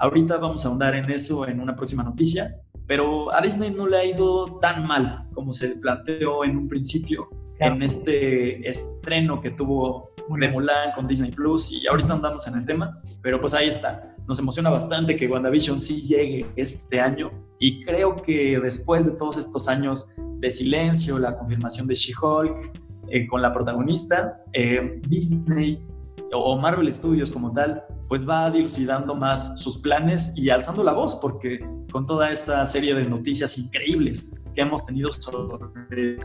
Ahorita 0.01 0.38
vamos 0.38 0.64
a 0.64 0.68
ahondar 0.70 0.94
en 0.94 1.11
eso 1.11 1.46
en 1.46 1.61
una 1.61 1.76
próxima 1.76 2.03
noticia, 2.03 2.57
pero 2.86 3.30
a 3.34 3.42
Disney 3.42 3.70
no 3.70 3.86
le 3.86 3.98
ha 3.98 4.05
ido 4.07 4.59
tan 4.59 4.86
mal 4.86 5.28
como 5.34 5.53
se 5.53 5.76
planteó 5.76 6.42
en 6.42 6.57
un 6.57 6.68
principio 6.68 7.28
en 7.59 7.82
este 7.82 8.66
estreno 8.66 9.42
que 9.42 9.51
tuvo 9.51 10.14
de 10.38 10.48
Mulan 10.48 10.92
con 10.94 11.07
Disney 11.07 11.32
Plus 11.32 11.70
y 11.70 11.86
ahorita 11.86 12.14
andamos 12.14 12.46
en 12.46 12.55
el 12.55 12.64
tema, 12.64 12.98
pero 13.20 13.38
pues 13.42 13.53
ahí 13.53 13.68
está. 13.68 14.16
Nos 14.26 14.38
emociona 14.38 14.70
bastante 14.70 15.16
que 15.16 15.26
WandaVision 15.26 15.78
sí 15.78 16.01
llegue 16.01 16.46
este 16.57 16.98
año 16.98 17.30
y 17.59 17.84
creo 17.84 18.16
que 18.16 18.59
después 18.59 19.05
de 19.05 19.18
todos 19.18 19.36
estos 19.36 19.68
años 19.68 20.12
de 20.38 20.51
silencio, 20.51 21.18
la 21.18 21.36
confirmación 21.36 21.86
de 21.86 21.94
She-Hulk 21.94 22.72
eh, 23.09 23.26
con 23.26 23.42
la 23.42 23.53
protagonista, 23.53 24.40
eh, 24.55 24.98
Disney 25.09 25.86
o 26.32 26.57
Marvel 26.57 26.90
Studios 26.90 27.30
como 27.30 27.53
tal, 27.53 27.84
pues 28.11 28.28
va 28.28 28.50
dilucidando 28.50 29.14
más 29.14 29.61
sus 29.61 29.78
planes 29.78 30.34
y 30.36 30.50
alzando 30.50 30.82
la 30.82 30.92
voz, 30.92 31.14
porque 31.22 31.64
con 31.92 32.06
toda 32.06 32.32
esta 32.32 32.66
serie 32.66 32.92
de 32.92 33.04
noticias 33.04 33.56
increíbles 33.56 34.34
que 34.52 34.62
hemos 34.62 34.84
tenido 34.84 35.12
sobre 35.12 36.18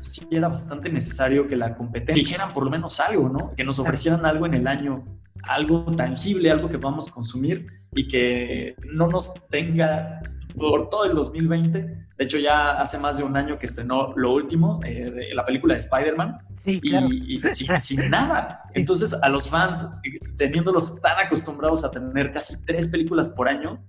sí 0.00 0.26
era 0.28 0.48
bastante 0.48 0.90
necesario 0.90 1.46
que 1.46 1.54
la 1.54 1.76
competencia 1.76 2.20
dijeran 2.20 2.52
por 2.52 2.64
lo 2.64 2.70
menos 2.70 2.98
algo, 2.98 3.28
¿no? 3.28 3.54
Que 3.54 3.62
nos 3.62 3.78
ofrecieran 3.78 4.26
algo 4.26 4.44
en 4.44 4.54
el 4.54 4.66
año, 4.66 5.04
algo 5.44 5.84
tangible, 5.94 6.50
algo 6.50 6.68
que 6.68 6.80
podamos 6.80 7.10
consumir 7.10 7.68
y 7.94 8.08
que 8.08 8.74
no 8.92 9.06
nos 9.06 9.46
tenga 9.50 10.20
por 10.56 10.88
todo 10.88 11.04
el 11.04 11.14
2020. 11.14 11.78
De 11.78 12.24
hecho, 12.24 12.38
ya 12.38 12.72
hace 12.72 12.98
más 12.98 13.18
de 13.18 13.22
un 13.22 13.36
año 13.36 13.56
que 13.56 13.66
estrenó 13.66 14.14
lo 14.16 14.34
último, 14.34 14.80
eh, 14.84 15.12
de 15.12 15.32
la 15.32 15.46
película 15.46 15.74
de 15.74 15.78
Spider-Man, 15.78 16.38
y, 16.64 17.40
sin, 17.80 18.10
nada. 18.10 18.62
Entonces, 18.74 19.14
a 19.22 19.28
los 19.28 19.48
fans, 19.48 19.88
teniéndolos 20.36 21.00
tan 21.00 21.18
acostumbrados 21.18 21.84
a 21.84 21.90
tener 21.90 22.32
casi 22.32 22.64
tres 22.64 22.88
películas 22.88 23.28
por 23.28 23.48
año 23.48 23.82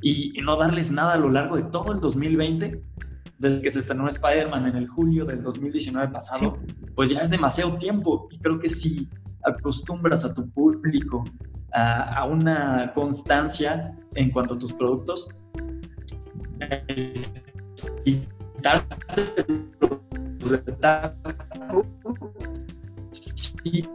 y, 0.00 0.40
no 0.42 0.56
darles 0.56 0.90
nada 0.90 1.14
a 1.14 1.18
lo 1.18 1.30
largo 1.30 1.56
de 1.56 1.64
todo 1.64 1.92
el 1.92 2.00
2020, 2.00 2.82
desde 3.38 3.62
que 3.62 3.70
se 3.70 3.80
estrenó 3.80 4.08
Spider-Man 4.08 4.66
en 4.66 4.76
el 4.76 4.88
julio 4.88 5.24
del 5.24 5.42
2019 5.42 6.12
pasado, 6.12 6.58
pues 6.94 7.10
ya 7.10 7.20
es 7.20 7.30
demasiado 7.30 7.76
tiempo. 7.76 8.28
Y 8.30 8.38
creo 8.38 8.58
que 8.58 8.68
si 8.68 9.08
acostumbras 9.42 10.24
a 10.24 10.34
tu 10.34 10.48
público 10.50 11.24
a, 11.72 12.24
una 12.24 12.92
constancia 12.94 13.96
en 14.14 14.30
cuanto 14.30 14.54
a 14.54 14.58
tus 14.58 14.72
productos. 14.72 15.46
Y 18.04 18.22
Sí, 23.10 23.88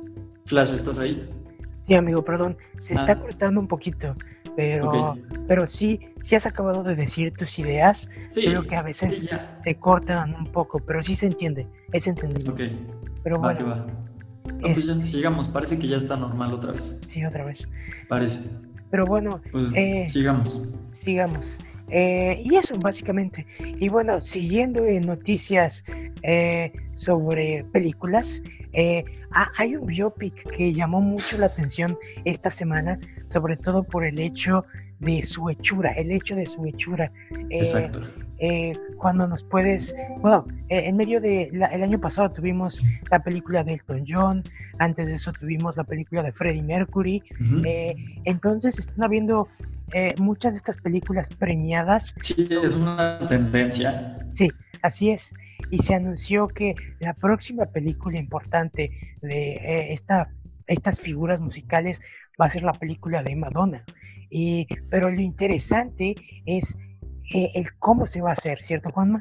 Flash, 0.46 0.74
¿estás 0.74 1.00
ahí? 1.00 1.30
Sí, 1.86 1.94
amigo, 1.94 2.24
perdón. 2.24 2.58
Se 2.78 2.94
está 2.94 3.14
ah. 3.14 3.20
cortando 3.20 3.60
un 3.60 3.68
poquito, 3.68 4.16
pero, 4.56 5.16
pero 5.48 5.68
sí, 5.68 6.00
sí 6.22 6.36
has 6.36 6.46
acabado 6.46 6.84
de 6.84 6.96
decir 6.96 7.34
tus 7.34 7.60
ideas. 7.60 8.10
Sí, 8.28 8.46
creo 8.46 8.64
que 8.64 8.76
a 8.76 8.84
veces 8.84 9.30
se 9.64 9.76
cortan 9.76 10.36
un 10.36 10.52
poco, 10.52 10.80
pero 10.80 11.04
sí 11.04 11.16
se 11.16 11.28
entiende, 11.28 11.68
es 11.92 12.08
entendido. 12.08 12.52
Ok. 12.52 12.62
Pero 13.24 13.40
va, 13.40 13.54
bueno. 13.54 13.70
va. 13.70 13.86
pues 14.62 14.86
ya, 14.86 14.94
este 14.94 15.06
sigamos, 15.06 15.48
parece 15.48 15.78
que 15.78 15.88
ya 15.88 15.98
está 15.98 16.16
normal 16.18 16.54
otra 16.54 16.72
vez. 16.72 17.02
Sí, 17.08 17.24
otra 17.26 17.46
vez. 17.46 17.68
Parece. 18.08 18.50
Pero 18.90 19.06
bueno, 19.06 19.42
pues 19.52 19.72
eh, 19.76 20.06
sigamos. 20.08 20.68
Sigamos. 20.92 21.58
Eh, 21.90 22.42
y 22.44 22.56
eso 22.56 22.78
básicamente. 22.78 23.46
Y 23.60 23.90
bueno, 23.90 24.22
siguiendo 24.22 24.86
en 24.86 25.06
noticias 25.06 25.84
eh, 26.24 26.72
sobre 26.96 27.64
películas, 27.72 28.42
eh, 28.74 29.04
hay 29.58 29.76
un 29.76 29.88
biopic 29.88 30.48
que 30.56 30.74
llamó 30.74 31.02
mucho 31.02 31.38
la 31.38 31.48
atención 31.48 31.98
esta 32.26 32.52
semana, 32.52 33.00
sobre 33.26 33.58
todo 33.58 33.84
por 33.84 34.06
el 34.06 34.20
hecho 34.20 34.66
de 35.00 35.24
su 35.24 35.50
hechura, 35.50 35.92
el 35.92 36.12
hecho 36.12 36.36
de 36.36 36.46
su 36.46 36.66
hechura. 36.66 37.12
Exacto. 37.50 38.02
cuando 38.98 39.28
nos 39.28 39.44
puedes, 39.44 39.96
bueno, 40.20 40.46
en 40.68 40.96
medio 40.98 41.20
de 41.22 41.44
el 41.44 41.84
año 41.84 42.00
pasado 42.00 42.32
tuvimos 42.32 42.82
la 43.10 43.20
película 43.20 43.64
de 43.64 43.74
Elton 43.76 44.06
John, 44.08 44.44
antes 44.78 45.08
de 45.08 45.16
eso 45.16 45.32
tuvimos 45.32 45.78
la 45.78 45.86
película 45.86 46.22
de 46.22 46.32
Freddie 46.34 46.62
Mercury, 46.62 47.24
entonces 48.26 48.78
están 48.78 49.04
habiendo 49.04 49.48
eh, 49.94 50.14
muchas 50.18 50.54
de 50.54 50.58
estas 50.58 50.78
películas 50.78 51.30
premiadas. 51.30 52.16
Sí, 52.22 52.48
es 52.50 52.76
una 52.76 53.20
tendencia. 53.28 54.20
Sí, 54.36 54.48
así 54.82 55.10
es. 55.10 55.32
Y 55.72 55.80
se 55.80 55.96
anunció 55.96 56.48
que 56.48 56.76
la 57.00 57.14
próxima 57.14 57.66
película 57.66 58.20
importante 58.20 58.92
de 59.22 59.52
eh, 59.54 59.94
esta, 59.94 60.30
estas 60.68 61.00
figuras 61.00 61.40
musicales 61.40 62.02
va 62.40 62.46
a 62.46 62.50
ser 62.50 62.64
la 62.64 62.74
película 62.74 63.24
de 63.24 63.36
Madonna. 63.36 63.84
Y, 64.30 64.68
pero 64.90 65.10
lo 65.10 65.22
interesante 65.22 66.16
es 66.46 66.78
eh, 67.34 67.52
el 67.56 67.74
cómo 67.80 68.06
se 68.06 68.22
va 68.22 68.32
a 68.32 68.34
hacer, 68.34 68.62
¿cierto, 68.62 68.92
Juanma? 68.92 69.20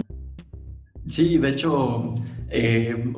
Sí, 1.07 1.39
de 1.39 1.49
hecho, 1.49 2.15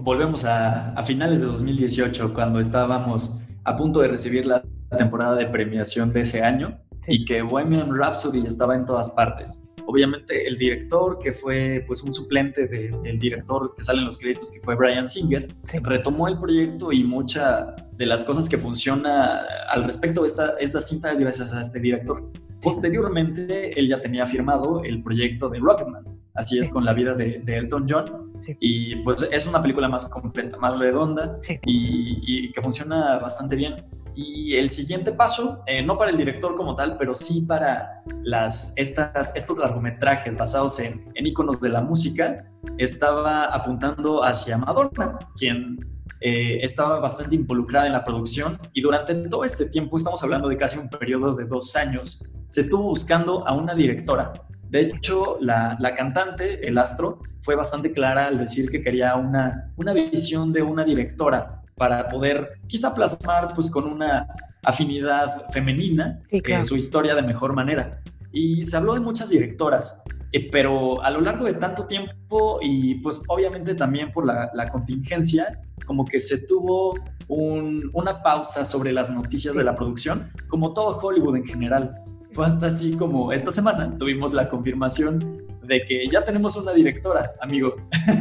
volvemos 0.00 0.44
a, 0.44 0.92
a 0.92 1.02
finales 1.02 1.40
de 1.40 1.48
2018, 1.48 2.32
cuando 2.32 2.60
estábamos 2.60 3.44
a 3.64 3.76
punto 3.76 4.00
de 4.00 4.08
recibir 4.08 4.46
la 4.46 4.62
temporada 4.96 5.34
de 5.34 5.46
premiación 5.46 6.12
de 6.12 6.20
ese 6.20 6.42
año 6.42 6.78
y 7.06 7.24
que 7.24 7.42
Bohemian 7.42 7.94
Rhapsody 7.94 8.46
estaba 8.46 8.74
en 8.74 8.84
todas 8.86 9.10
partes. 9.10 9.70
Obviamente 9.86 10.46
el 10.46 10.56
director, 10.56 11.18
que 11.18 11.32
fue 11.32 11.82
pues 11.86 12.02
un 12.02 12.14
suplente 12.14 12.66
del 12.66 13.18
director 13.18 13.74
que 13.74 13.82
sale 13.82 13.98
en 13.98 14.04
los 14.04 14.18
créditos, 14.18 14.52
que 14.52 14.60
fue 14.60 14.76
Brian 14.76 15.04
Singer, 15.04 15.52
retomó 15.82 16.28
el 16.28 16.38
proyecto 16.38 16.92
y 16.92 17.02
mucha 17.02 17.74
de 17.92 18.06
las 18.06 18.22
cosas 18.22 18.48
que 18.48 18.56
funciona 18.56 19.40
al 19.68 19.82
respecto 19.84 20.20
de 20.20 20.28
esta, 20.28 20.54
esta 20.60 20.80
cinta 20.80 21.10
es 21.10 21.20
gracias 21.20 21.52
a 21.52 21.60
este 21.60 21.80
director. 21.80 22.30
Posteriormente, 22.62 23.78
él 23.78 23.88
ya 23.88 24.00
tenía 24.00 24.26
firmado 24.26 24.84
el 24.84 25.02
proyecto 25.02 25.48
de 25.48 25.58
Rocketman, 25.58 26.04
así 26.34 26.58
es 26.58 26.68
con 26.68 26.84
la 26.84 26.92
vida 26.92 27.14
de, 27.14 27.42
Elton 27.46 27.86
John, 27.88 28.32
y 28.60 28.96
pues 28.96 29.28
es 29.32 29.46
una 29.46 29.60
película 29.60 29.88
más 29.88 30.08
completa, 30.08 30.56
más 30.58 30.78
redonda 30.78 31.38
y, 31.64 32.20
y 32.24 32.52
que 32.52 32.62
funciona 32.62 33.18
bastante 33.18 33.56
bien. 33.56 33.74
Y 34.14 34.56
el 34.56 34.70
siguiente 34.70 35.12
paso, 35.12 35.62
eh, 35.66 35.82
no 35.82 35.96
para 35.96 36.10
el 36.10 36.16
director 36.16 36.54
como 36.54 36.74
tal, 36.74 36.96
pero 36.98 37.14
sí 37.14 37.42
para 37.42 38.02
las, 38.22 38.74
estas, 38.76 39.34
estos 39.34 39.58
largometrajes 39.58 40.36
basados 40.36 40.80
en, 40.80 41.10
en 41.14 41.26
iconos 41.26 41.60
de 41.60 41.68
la 41.68 41.80
música, 41.80 42.44
estaba 42.78 43.44
apuntando 43.46 44.22
hacia 44.22 44.58
Madonna, 44.58 45.18
quien 45.36 45.78
eh, 46.20 46.58
estaba 46.62 47.00
bastante 47.00 47.34
involucrada 47.34 47.86
en 47.86 47.94
la 47.94 48.04
producción 48.04 48.58
y 48.74 48.82
durante 48.82 49.14
todo 49.14 49.42
este 49.42 49.66
tiempo, 49.66 49.96
estamos 49.96 50.22
hablando 50.22 50.48
de 50.48 50.56
casi 50.58 50.78
un 50.78 50.90
periodo 50.90 51.34
de 51.34 51.46
dos 51.46 51.74
años, 51.76 52.36
se 52.48 52.60
estuvo 52.60 52.82
buscando 52.82 53.46
a 53.48 53.54
una 53.54 53.74
directora. 53.74 54.32
De 54.68 54.82
hecho, 54.82 55.38
la, 55.40 55.76
la 55.80 55.94
cantante, 55.94 56.66
el 56.66 56.76
astro, 56.76 57.20
fue 57.42 57.56
bastante 57.56 57.92
clara 57.92 58.26
al 58.26 58.38
decir 58.38 58.70
que 58.70 58.82
quería 58.82 59.14
una, 59.16 59.72
una 59.76 59.94
visión 59.94 60.52
de 60.52 60.62
una 60.62 60.84
directora 60.84 61.59
para 61.80 62.10
poder 62.10 62.60
quizá 62.66 62.94
plasmar 62.94 63.54
pues 63.54 63.70
con 63.70 63.86
una 63.86 64.26
afinidad 64.62 65.46
femenina 65.48 66.20
en 66.30 66.62
su 66.62 66.76
historia 66.76 67.14
de 67.14 67.22
mejor 67.22 67.54
manera. 67.54 68.02
Y 68.30 68.64
se 68.64 68.76
habló 68.76 68.92
de 68.92 69.00
muchas 69.00 69.30
directoras, 69.30 70.04
eh, 70.30 70.50
pero 70.52 71.02
a 71.02 71.08
lo 71.08 71.22
largo 71.22 71.46
de 71.46 71.54
tanto 71.54 71.86
tiempo 71.86 72.58
y 72.60 72.96
pues 72.96 73.22
obviamente 73.28 73.74
también 73.74 74.10
por 74.12 74.26
la, 74.26 74.68
contingencia, 74.70 75.58
como 75.86 76.04
que 76.04 76.20
se 76.20 76.46
tuvo 76.46 76.98
una 77.28 78.22
pausa 78.22 78.66
sobre 78.66 78.92
las 78.92 79.08
noticias 79.08 79.56
de 79.56 79.64
la 79.64 79.74
producción, 79.74 80.30
como 80.48 80.74
todo 80.74 80.98
Hollywood 80.98 81.36
en 81.36 81.46
general. 81.46 81.94
Fue 82.32 82.44
hasta 82.44 82.66
así 82.66 82.92
como 82.92 83.32
esta 83.32 83.50
semana 83.50 83.96
tuvimos 83.96 84.34
la 84.34 84.50
confirmación 84.50 85.46
de 85.62 85.82
que 85.86 86.06
ya 86.08 86.22
tenemos 86.24 86.56
una 86.56 86.72
directora, 86.72 87.32
amigo, 87.40 87.74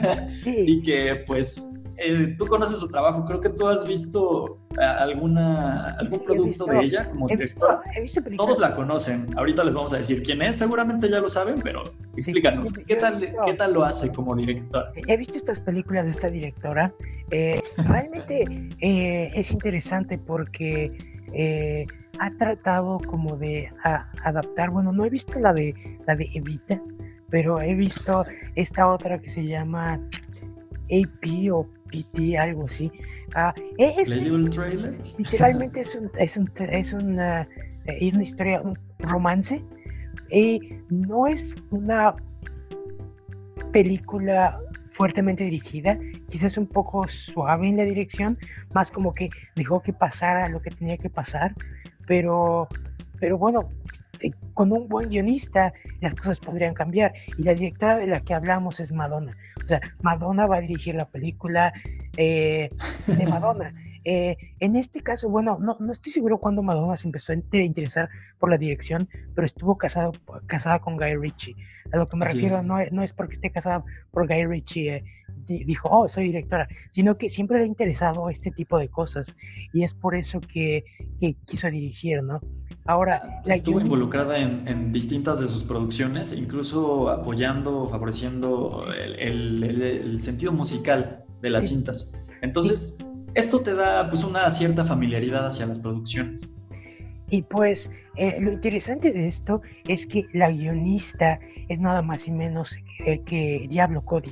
y 0.45 0.81
que 0.81 1.25
pues 1.27 1.78
eh, 2.01 2.35
tú 2.37 2.47
conoces 2.47 2.79
su 2.79 2.89
trabajo, 2.89 3.25
creo 3.25 3.41
que 3.41 3.49
tú 3.49 3.67
has 3.67 3.85
visto 3.87 4.59
eh, 4.79 4.83
alguna, 4.83 5.95
algún 5.99 6.23
producto 6.23 6.65
de 6.65 6.79
ella 6.79 7.09
como 7.09 7.27
directora. 7.27 7.81
Todos 8.37 8.59
la 8.59 8.75
conocen, 8.75 9.27
ahorita 9.37 9.63
les 9.63 9.73
vamos 9.73 9.93
a 9.93 9.97
decir 9.97 10.23
quién 10.23 10.41
es, 10.41 10.57
seguramente 10.57 11.09
ya 11.09 11.19
lo 11.19 11.27
saben, 11.27 11.61
pero 11.61 11.83
explícanos, 12.15 12.73
¿qué 12.73 12.95
tal, 12.95 13.19
¿qué 13.45 13.53
tal 13.53 13.73
lo 13.73 13.83
hace 13.83 14.13
como 14.13 14.35
directora? 14.35 14.91
He 15.07 15.17
visto 15.17 15.37
estas 15.37 15.59
películas 15.59 16.05
de 16.05 16.11
esta 16.11 16.29
directora, 16.29 16.93
eh, 17.31 17.61
realmente 17.77 18.45
es 18.79 19.51
interesante 19.51 20.17
porque 20.17 20.97
ha 22.19 22.31
tratado 22.37 22.97
como 23.07 23.35
de 23.37 23.69
adaptar, 24.23 24.69
bueno, 24.69 24.91
no 24.91 25.05
he 25.05 25.09
visto 25.09 25.39
la 25.39 25.53
de, 25.53 25.73
la 26.07 26.15
de 26.15 26.29
Evita, 26.33 26.81
pero 27.29 27.61
he 27.61 27.75
visto 27.75 28.25
esta 28.55 28.87
otra 28.87 29.19
que 29.19 29.29
se 29.29 29.45
llama 29.45 29.99
AP 30.89 31.51
o 31.51 31.67
PT, 31.89 32.37
algo 32.37 32.65
así. 32.65 32.91
Ah, 33.35 33.53
es, 33.77 34.09
Literalmente 35.17 35.81
es, 35.81 35.95
un, 35.95 36.11
es, 36.17 36.37
un, 36.37 36.51
es 36.57 36.93
una, 36.93 37.47
eh, 37.85 38.11
una 38.13 38.23
historia, 38.23 38.61
un 38.61 38.77
romance. 38.99 39.63
Y 40.31 40.59
no 40.89 41.27
es 41.27 41.55
una 41.71 42.15
película 43.71 44.59
fuertemente 44.91 45.43
dirigida, 45.45 45.97
quizás 46.29 46.57
un 46.57 46.67
poco 46.67 47.07
suave 47.07 47.69
en 47.69 47.77
la 47.77 47.83
dirección, 47.83 48.37
más 48.73 48.91
como 48.91 49.13
que 49.13 49.29
dejó 49.55 49.81
que 49.81 49.93
pasara 49.93 50.49
lo 50.49 50.61
que 50.61 50.71
tenía 50.71 50.97
que 50.97 51.09
pasar, 51.09 51.55
pero, 52.05 52.67
pero 53.19 53.37
bueno, 53.37 53.69
eh, 54.19 54.31
con 54.53 54.73
un 54.73 54.89
buen 54.89 55.09
guionista 55.09 55.71
las 56.01 56.15
cosas 56.15 56.39
podrían 56.39 56.73
cambiar. 56.73 57.13
Y 57.37 57.43
la 57.43 57.53
directora 57.53 57.97
de 57.97 58.07
la 58.07 58.19
que 58.21 58.33
hablamos 58.33 58.79
es 58.79 58.91
Madonna. 58.91 59.37
Sea, 59.69 59.81
Madonna 60.01 60.47
va 60.47 60.57
a 60.57 60.61
dirigir 60.61 60.95
la 60.95 61.05
película 61.05 61.73
eh, 62.17 62.69
de 63.07 63.25
Madonna. 63.27 63.73
Eh, 64.05 64.37
en 64.59 64.77
este 64.77 65.01
caso, 65.01 65.29
bueno, 65.29 65.57
no, 65.59 65.75
no 65.79 65.91
estoy 65.91 66.13
seguro 66.13 66.39
cuándo 66.39 66.63
Madonna 66.63 66.95
se 66.95 67.07
empezó 67.07 67.33
a 67.33 67.57
interesar 67.57 68.09
por 68.39 68.49
la 68.49 68.57
dirección, 68.57 69.09
pero 69.35 69.45
estuvo 69.45 69.77
casado, 69.77 70.13
casada 70.47 70.79
con 70.79 70.95
Guy 70.95 71.15
Ritchie. 71.15 71.55
A 71.91 71.97
lo 71.97 72.07
que 72.07 72.17
me 72.17 72.25
refiero 72.25 72.63
no, 72.63 72.77
no, 72.91 73.03
es 73.03 73.13
porque 73.13 73.33
esté 73.33 73.51
casada 73.51 73.83
por 74.11 74.25
Guy 74.25 74.45
Ritchie, 74.45 75.03
dijo, 75.45 75.89
oh, 75.91 76.07
soy 76.07 76.25
directora, 76.27 76.67
sino 76.91 77.17
que 77.17 77.29
siempre 77.29 77.57
le 77.57 77.65
ha 77.65 77.67
interesado 77.67 78.29
este 78.29 78.51
tipo 78.51 78.77
de 78.77 78.87
cosas 78.87 79.35
y 79.73 79.83
es 79.83 79.93
por 79.93 80.15
eso 80.15 80.39
que, 80.39 80.85
que 81.19 81.35
quiso 81.45 81.69
dirigir, 81.69 82.23
¿no? 82.23 82.41
Ahora, 82.89 83.43
estuvo 83.45 83.79
involucrada 83.79 84.39
en, 84.39 84.91
distintas 84.91 85.39
de 85.39 85.47
sus 85.47 85.63
producciones, 85.63 86.33
incluso 86.33 87.09
apoyando, 87.09 87.87
favoreciendo 87.87 88.87
el, 88.91 90.19
sentido 90.19 90.51
musical 90.51 91.23
de 91.39 91.51
las 91.51 91.67
cintas. 91.67 92.19
Entonces, 92.41 92.97
esto 93.35 93.59
te 93.59 93.75
da 93.75 94.09
pues 94.09 94.23
una 94.23 94.49
cierta 94.49 94.85
familiaridad 94.85 95.45
hacia 95.45 95.67
las 95.67 95.77
producciones. 95.77 96.65
Y 97.29 97.43
pues 97.43 97.91
eh, 98.15 98.37
lo 98.41 98.53
interesante 98.53 99.11
de 99.11 99.27
esto 99.27 99.61
es 99.87 100.07
que 100.07 100.25
la 100.33 100.49
guionista 100.49 101.39
es 101.69 101.79
nada 101.79 102.01
más 102.01 102.27
y 102.27 102.31
menos 102.31 102.75
que 103.25 103.67
Diablo 103.69 104.01
Cody, 104.03 104.31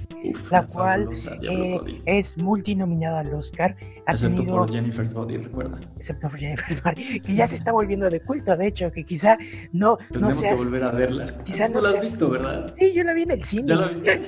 la, 0.52 0.66
cual 0.66 1.10
eh, 1.44 2.02
es 2.06 2.38
multinominada 2.38 3.20
al 3.20 3.34
Oscar. 3.34 3.76
excepto 4.08 4.44
por 4.46 4.72
Jennifer's 4.72 5.14
Body, 5.14 5.38
recuerda. 5.38 5.80
Excepto 5.98 6.30
por 6.30 6.40
Jennifer's 6.40 6.82
Body, 6.84 7.20
que 7.20 7.36
ya 7.36 7.48
se 7.48 7.56
está 7.56 7.72
volviendo 7.72 8.10
de 8.10 8.20
culto, 8.22 8.58
de 8.58 8.68
hecho, 8.68 8.92
que 8.92 9.04
quizá 9.04 9.38
no. 9.72 9.98
Tenemos 10.12 10.44
que 10.44 10.56
volver 10.56 10.84
a 10.84 10.92
verla. 10.92 11.44
Quizá 11.44 11.70
no, 11.70 11.80
la 11.80 11.90
has 11.90 12.02
visto, 12.02 12.30
¿verdad? 12.30 12.74
Sí, 12.78 12.92
yo 12.94 13.04
la 13.04 13.14
vi 13.14 13.22
en 13.22 13.32
el 13.32 13.44
cine. 13.44 13.68
¿Ya 13.68 13.76
la 13.76 13.88
viste? 13.88 14.22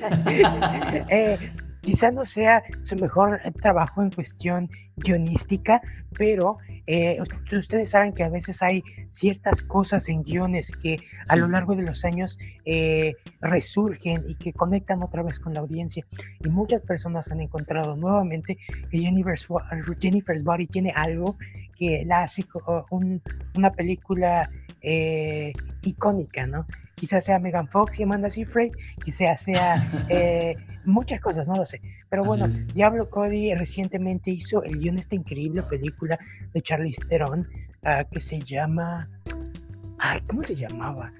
Eh, 1.10 1.38
quizá 1.80 2.10
no 2.10 2.24
sea 2.24 2.62
su 2.82 2.96
mejor 2.96 3.40
trabajo 3.60 4.02
en 4.02 4.10
cuestión 4.10 4.70
guionística, 4.96 5.80
pero 6.16 6.58
eh, 6.86 7.18
ustedes 7.52 7.90
saben 7.90 8.12
que 8.12 8.24
a 8.24 8.28
veces 8.28 8.62
hay 8.62 8.82
ciertas 9.08 9.62
cosas 9.62 10.08
en 10.08 10.22
guiones 10.22 10.72
que 10.82 10.98
a 11.28 11.36
lo 11.36 11.48
largo 11.48 11.74
de 11.74 11.82
los 11.82 12.04
años 12.04 12.38
eh, 12.64 13.14
resurgen 13.40 14.24
y 14.28 14.34
que 14.34 14.52
conectan 14.52 15.02
otra 15.02 15.22
vez 15.22 15.38
con 15.38 15.54
la 15.54 15.60
audiencia. 15.60 16.04
Y 16.44 16.48
muchas 16.48 16.82
personas 16.82 17.30
han 17.30 17.40
encontrado 17.40 17.96
nuevamente 17.96 18.58
que 18.90 18.98
Jennifer's, 18.98 19.46
Jennifer's 20.00 20.42
Body 20.42 20.66
tiene 20.66 20.92
algo 20.94 21.36
que 21.78 22.04
la 22.04 22.24
hace 22.24 22.44
una 23.54 23.70
película 23.70 24.50
eh, 24.82 25.52
icónica, 25.82 26.46
¿no? 26.46 26.66
Quizás 26.94 27.24
sea 27.24 27.38
Megan 27.38 27.68
Fox 27.68 27.98
y 27.98 28.02
Amanda 28.02 28.30
Seyfried, 28.30 28.72
quizás 29.04 29.42
sea 29.42 29.88
eh, 30.08 30.56
muchas 30.84 31.20
cosas, 31.20 31.46
no 31.46 31.54
lo 31.54 31.64
sé. 31.64 31.80
Pero 32.08 32.24
bueno, 32.24 32.46
Diablo 32.74 33.08
Cody 33.08 33.54
recientemente 33.54 34.30
hizo 34.30 34.62
el 34.64 34.78
guion 34.78 34.96
de 34.96 35.02
esta 35.02 35.14
increíble 35.14 35.62
película 35.62 36.18
de 36.52 36.62
Charlize 36.62 37.04
Theron 37.08 37.48
uh, 37.82 38.08
que 38.10 38.20
se 38.20 38.40
llama... 38.40 39.08
Ay, 39.98 40.20
¿cómo 40.26 40.42
se 40.42 40.56
llamaba? 40.56 41.12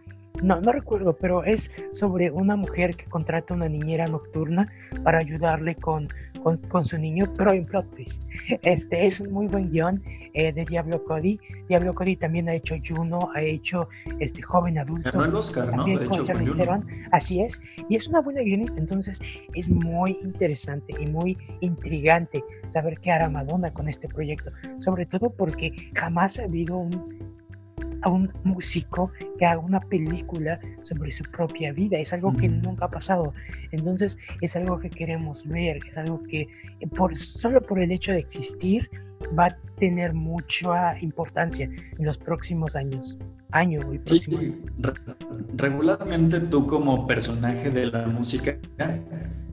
No, 0.43 0.61
no 0.61 0.73
recuerdo, 0.73 1.17
pero 1.17 1.45
es 1.45 1.71
sobre 1.93 2.31
una 2.31 2.57
mujer 2.57 2.97
que 2.97 3.05
contrata 3.05 3.55
una 3.55 3.69
niñera 3.69 4.07
nocturna 4.07 4.73
para 5.05 5.19
ayudarle 5.19 5.75
con, 5.75 6.09
con, 6.69 6.87
su 6.87 6.97
niño, 6.97 7.27
pero 7.37 7.53
en 7.53 7.67
plot 7.67 7.95
twist. 7.95 8.23
Este 8.63 9.07
es 9.07 9.21
un 9.21 9.33
muy 9.33 9.47
buen 9.47 9.71
guion 9.71 10.03
eh, 10.33 10.53
de 10.53 10.65
Diablo 10.65 11.05
Cody. 11.05 11.39
Diablo 11.69 11.95
Cody 11.95 12.17
también 12.17 12.49
ha 12.49 12.55
hecho 12.55 12.77
Juno, 12.87 13.31
ha 13.35 13.43
hecho 13.43 13.89
este 14.19 14.41
joven 14.41 14.79
adulto. 14.79 15.11
Ganó 15.13 15.25
el 15.27 15.35
Oscar, 15.35 15.77
¿no? 15.77 15.85
De 15.85 16.07
hecho, 16.07 16.25
con 16.25 16.87
Así 17.13 17.43
es. 17.43 17.61
Y 17.89 17.97
es 17.97 18.09
una 18.09 18.21
buena 18.21 18.41
guionista, 18.43 18.79
entonces 18.79 19.21
es 19.55 19.69
muy 19.69 20.19
interesante 20.23 20.95
y 20.99 21.07
muy 21.07 21.37
intrigante 21.61 22.43
saber 22.69 22.99
qué 23.01 23.11
hará 23.11 23.29
Madonna 23.29 23.73
con 23.73 23.89
este 23.89 24.09
proyecto. 24.09 24.51
Sobre 24.79 25.05
todo 25.05 25.31
porque 25.31 25.91
jamás 25.95 26.39
ha 26.39 26.45
habido 26.45 26.79
un 26.79 27.31
a 28.03 28.11
un 28.11 28.33
músico 28.45 29.11
que 29.39 29.47
haga 29.47 29.61
una 29.61 29.81
película 29.81 30.59
sobre 30.83 31.13
su 31.13 31.25
propia 31.25 31.73
vida. 31.73 31.99
Es 31.99 32.13
algo 32.13 32.33
que 32.33 32.49
nunca 32.49 32.87
ha 32.87 32.91
pasado. 32.91 33.33
Entonces 33.73 34.19
es 34.41 34.57
algo 34.57 34.79
que 34.79 34.91
queremos 34.91 35.47
ver, 35.47 35.79
es 35.89 35.97
algo 35.97 36.23
que 36.25 36.49
por, 36.97 37.17
solo 37.17 37.61
por 37.61 37.81
el 37.81 37.93
hecho 37.93 38.13
de 38.13 38.19
existir 38.19 38.89
va 39.39 39.47
a 39.47 39.57
tener 39.79 40.15
mucha 40.15 40.99
importancia 41.01 41.67
en 41.67 42.05
los 42.05 42.19
próximos 42.19 42.77
años. 42.77 43.17
Año 43.53 43.81
y 43.93 43.99
próximo 43.99 44.39
Regularmente 45.57 46.39
tú 46.39 46.69
como 46.69 47.05
personaje 47.07 47.69
de 47.71 47.87
la 47.87 48.07
música 48.07 48.57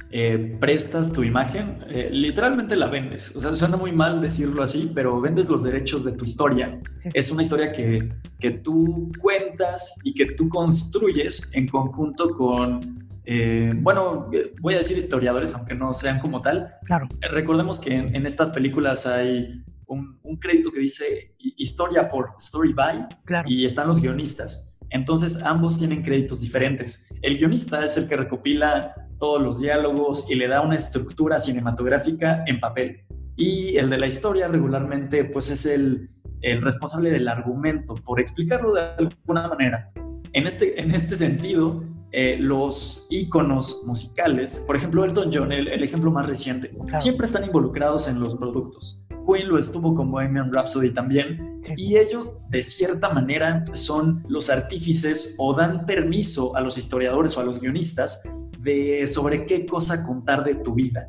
eh, 0.10 0.58
prestas 0.60 1.12
tu 1.12 1.24
imagen, 1.24 1.80
eh, 1.90 2.10
literalmente 2.12 2.76
la 2.76 2.88
vendes. 2.88 3.36
O 3.36 3.40
sea, 3.40 3.56
suena 3.56 3.78
muy 3.78 3.92
mal 3.92 4.22
decirlo 4.22 4.64
así, 4.64 4.92
pero 4.94 5.20
vendes 5.20 5.50
los 5.50 5.64
derechos 5.64 6.06
de 6.06 6.14
tu 6.14 6.24
historia. 6.24 6.80
Es 7.14 7.32
una 7.32 7.42
historia 7.42 7.72
que, 7.72 8.14
que 8.40 8.52
tú 8.52 9.12
cuentas 9.20 10.00
y 10.04 10.14
que 10.14 10.28
tú 10.28 10.48
construyes 10.50 11.52
en 11.54 11.68
conjunto 11.68 12.30
con 12.36 13.08
eh, 13.30 13.74
bueno, 13.76 14.32
voy 14.62 14.76
a 14.76 14.78
decir 14.78 14.98
historiadores, 14.98 15.54
aunque 15.54 15.76
no 15.76 15.92
sean 15.92 16.20
como 16.20 16.42
tal. 16.42 16.76
Claro. 16.86 17.10
recordemos 17.30 17.78
que 17.78 17.94
en, 17.94 18.26
estas 18.26 18.52
películas 18.52 19.06
hay 19.06 19.66
un, 19.86 20.18
crédito 20.40 20.72
que 20.72 20.80
dice 20.80 21.36
historia 21.38 22.08
por 22.08 22.36
story 22.38 22.72
by 22.72 23.06
y 23.46 23.66
están 23.66 23.88
los 23.88 24.02
guionistas. 24.02 24.77
Entonces 24.90 25.44
ambos 25.44 25.78
tienen 25.78 26.04
créditos 26.04 26.42
diferentes. 26.42 27.14
El 27.22 27.38
guionista 27.38 27.84
es 27.84 27.98
el 27.98 28.08
que 28.08 28.18
recopila 28.18 28.94
todos 29.20 29.42
los 29.42 29.60
diálogos 29.60 30.30
y 30.30 30.36
le 30.36 30.48
da 30.48 30.62
una 30.62 30.76
estructura 30.76 31.40
cinematográfica 31.40 32.44
en 32.46 32.60
papel. 32.60 33.02
Y 33.36 33.78
el 33.78 33.90
de 33.90 33.98
la 33.98 34.08
historia 34.08 34.48
regularmente 34.48 35.26
pues 35.26 35.50
es 35.52 35.66
el, 35.66 36.10
el 36.42 36.62
responsable 36.62 37.12
del 37.12 37.28
argumento, 37.28 37.96
por 37.96 38.20
explicarlo 38.20 38.74
de 38.74 38.82
alguna 38.82 39.48
manera. 39.48 39.88
En 40.34 40.48
este, 40.48 40.80
en 40.80 40.92
este 40.92 41.16
sentido, 41.16 41.84
eh, 42.12 42.38
los 42.40 43.08
íconos 43.10 43.84
musicales, 43.86 44.64
por 44.66 44.76
ejemplo 44.76 45.04
Elton 45.04 45.30
John, 45.34 45.52
el, 45.52 45.84
ejemplo 45.84 46.12
más 46.12 46.26
reciente, 46.26 46.72
siempre 46.94 47.26
están 47.26 47.44
involucrados 47.44 48.08
en 48.08 48.20
los 48.20 48.36
productos. 48.36 49.07
Queen 49.28 49.50
lo 49.50 49.58
estuvo 49.58 49.94
con 49.94 50.10
Bohemian 50.12 50.52
Rhapsody 50.54 50.92
también, 50.94 51.62
y 51.76 51.98
ellos 51.98 52.42
de 52.50 52.64
cierta 52.64 53.10
manera 53.10 53.64
son 53.74 54.24
los 54.30 54.50
artífices 54.50 55.36
o 55.38 55.54
dan 55.54 55.86
permiso 55.86 56.56
a 56.56 56.62
los 56.62 56.78
historiadores 56.78 57.38
o 57.38 57.42
a 57.42 57.44
los 57.44 57.60
guionistas 57.60 58.24
de 58.60 59.06
sobre 59.08 59.46
qué 59.46 59.66
cosa 59.66 60.04
contar 60.04 60.44
de 60.44 60.56
tu 60.56 60.74
vida. 60.74 61.08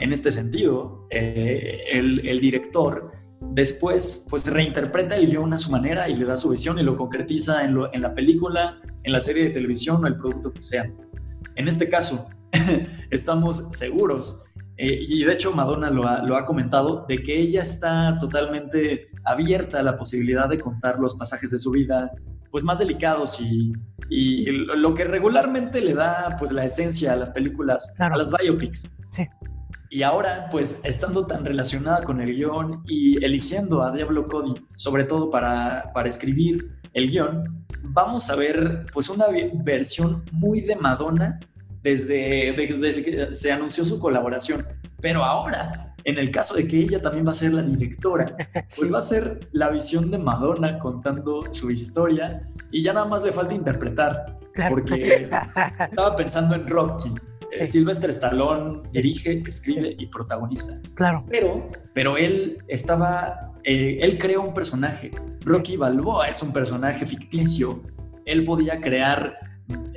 En 0.00 0.12
este 0.12 0.30
sentido, 0.30 1.06
eh, 1.10 1.80
el, 1.92 2.40
director 2.40 3.10
después 3.40 4.26
pues 4.28 4.46
reinterpreta 4.46 5.16
el 5.16 5.26
guion 5.28 5.52
a 5.54 5.56
su 5.56 5.70
manera 5.70 6.08
y 6.10 6.16
le 6.16 6.26
da 6.26 6.36
su 6.36 6.50
visión 6.50 6.78
y 6.78 6.82
lo 6.82 6.94
concretiza 6.94 7.64
en, 7.64 7.78
en 7.92 8.02
la 8.02 8.14
película, 8.14 8.80
en 9.02 9.12
la 9.12 9.20
serie 9.20 9.44
de 9.44 9.50
televisión 9.50 10.04
o 10.04 10.06
el 10.06 10.16
producto 10.16 10.52
que 10.52 10.60
sea. 10.60 10.92
En 11.56 11.68
este 11.68 11.88
caso, 11.88 12.28
estamos 13.10 13.70
seguros, 13.72 14.44
eh, 14.78 15.04
y 15.08 15.24
de 15.24 15.32
hecho 15.32 15.52
Madonna 15.52 15.90
lo 15.90 16.06
ha, 16.06 16.22
lo 16.22 16.36
ha, 16.36 16.46
comentado, 16.46 17.04
de 17.08 17.20
que 17.22 17.36
ella 17.36 17.62
está 17.62 18.16
totalmente 18.18 19.08
abierta 19.24 19.80
a 19.80 19.82
la 19.82 19.98
posibilidad 19.98 20.48
de 20.48 20.60
contar 20.60 21.00
los 21.00 21.16
pasajes 21.18 21.50
de 21.50 21.58
su 21.58 21.72
vida, 21.72 22.12
pues 22.52 22.62
más 22.62 22.78
delicados 22.78 23.40
y, 23.40 23.72
y 24.08 24.46
lo 24.46 24.94
que 24.94 25.02
regularmente 25.02 25.80
le 25.80 25.94
da 25.94 26.36
pues 26.38 26.52
la 26.52 26.64
esencia 26.64 27.12
a 27.12 27.16
las 27.16 27.30
películas, 27.30 27.96
a 27.98 28.16
las 28.16 28.30
biopics. 28.30 28.96
Y 29.90 30.02
ahora, 30.02 30.48
pues 30.50 30.82
estando 30.84 31.26
tan 31.26 31.46
relacionada 31.46 32.04
con 32.04 32.20
el 32.20 32.34
guion 32.34 32.82
y 32.86 33.24
eligiendo 33.24 33.82
a 33.82 33.90
Diablo 33.90 34.28
Cody, 34.28 34.54
sobre 34.76 35.04
todo 35.04 35.30
para, 35.30 35.90
para 35.94 36.08
escribir 36.08 36.78
el 36.92 37.08
guion, 37.08 37.66
vamos 37.82 38.28
a 38.28 38.36
ver 38.36 38.86
pues 38.92 39.08
una 39.08 39.26
versión 39.64 40.24
muy 40.30 40.60
de 40.60 40.76
Madonna 40.76 41.40
desde, 41.88 42.52
desde 42.52 43.04
que 43.04 43.34
se 43.34 43.52
anunció 43.52 43.84
su 43.84 43.98
colaboración. 43.98 44.66
Pero 45.00 45.24
ahora 45.24 45.88
en 46.08 46.16
el 46.16 46.30
caso 46.30 46.54
de 46.54 46.66
que 46.66 46.78
ella 46.78 47.02
también 47.02 47.26
va 47.26 47.32
a 47.32 47.34
ser 47.34 47.52
la 47.52 47.62
directora, 47.62 48.34
pues 48.76 48.92
va 48.92 48.98
a 48.98 49.02
ser 49.02 49.40
la 49.52 49.68
visión 49.68 50.10
de 50.10 50.16
Madonna 50.18 50.78
contando 50.78 51.52
su 51.52 51.70
historia 51.70 52.48
y 52.70 52.82
ya 52.82 52.94
nada 52.94 53.06
más 53.06 53.22
le 53.22 53.32
falta 53.32 53.54
interpretar, 53.54 54.38
porque 54.70 55.28
estaba 55.90 56.16
pensando 56.16 56.54
en 56.54 56.66
Rocky. 56.66 57.12
Eh, 57.52 57.66
Sylvester 57.66 58.10
Stallone 58.10 58.82
dirige, 58.90 59.42
escribe 59.46 59.96
y 59.98 60.06
protagoniza. 60.06 60.80
Claro. 60.94 61.24
Pero, 61.28 61.70
pero 61.92 62.16
él 62.16 62.58
estaba, 62.68 63.52
eh, 63.64 63.98
él 64.00 64.18
creó 64.18 64.42
un 64.42 64.54
personaje. 64.54 65.10
Rocky 65.44 65.76
Balboa 65.76 66.28
es 66.28 66.42
un 66.42 66.52
personaje 66.52 67.04
ficticio. 67.04 67.82
Él 68.24 68.44
podía 68.44 68.80
crear 68.80 69.34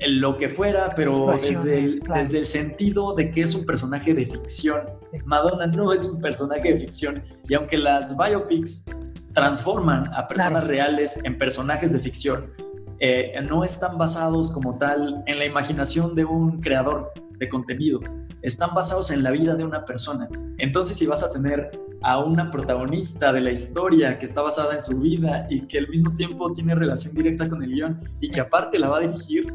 lo 0.07 0.37
que 0.37 0.49
fuera, 0.49 0.93
pero 0.95 1.35
desde 1.39 1.77
el, 1.77 1.99
desde 1.99 2.39
el 2.39 2.45
sentido 2.45 3.13
de 3.13 3.31
que 3.31 3.41
es 3.41 3.55
un 3.55 3.65
personaje 3.65 4.13
de 4.13 4.25
ficción. 4.25 4.81
Madonna 5.25 5.67
no 5.67 5.93
es 5.93 6.05
un 6.05 6.19
personaje 6.19 6.73
de 6.73 6.79
ficción 6.79 7.23
y 7.47 7.53
aunque 7.53 7.77
las 7.77 8.17
biopics 8.17 8.85
transforman 9.33 10.11
a 10.13 10.27
personas 10.27 10.65
reales 10.65 11.23
en 11.23 11.37
personajes 11.37 11.93
de 11.93 11.99
ficción, 11.99 12.51
eh, 12.99 13.33
no 13.47 13.63
están 13.63 13.97
basados 13.97 14.51
como 14.51 14.77
tal 14.77 15.23
en 15.25 15.39
la 15.39 15.45
imaginación 15.45 16.15
de 16.15 16.25
un 16.25 16.61
creador 16.61 17.11
de 17.37 17.49
contenido, 17.49 17.99
están 18.41 18.73
basados 18.73 19.11
en 19.11 19.23
la 19.23 19.31
vida 19.31 19.55
de 19.55 19.63
una 19.63 19.85
persona. 19.85 20.29
Entonces, 20.57 20.97
si 20.97 21.07
vas 21.07 21.23
a 21.23 21.31
tener 21.31 21.71
a 22.01 22.19
una 22.19 22.49
protagonista 22.49 23.31
de 23.31 23.41
la 23.41 23.51
historia 23.51 24.17
que 24.17 24.25
está 24.25 24.41
basada 24.41 24.73
en 24.73 24.83
su 24.83 24.99
vida 24.99 25.47
y 25.49 25.61
que 25.61 25.79
al 25.79 25.87
mismo 25.87 26.15
tiempo 26.15 26.51
tiene 26.53 26.75
relación 26.75 27.13
directa 27.13 27.47
con 27.47 27.63
el 27.63 27.71
guion 27.71 27.99
y 28.19 28.31
que 28.31 28.39
aparte 28.39 28.79
la 28.79 28.89
va 28.89 28.97
a 28.97 29.01
dirigir, 29.01 29.47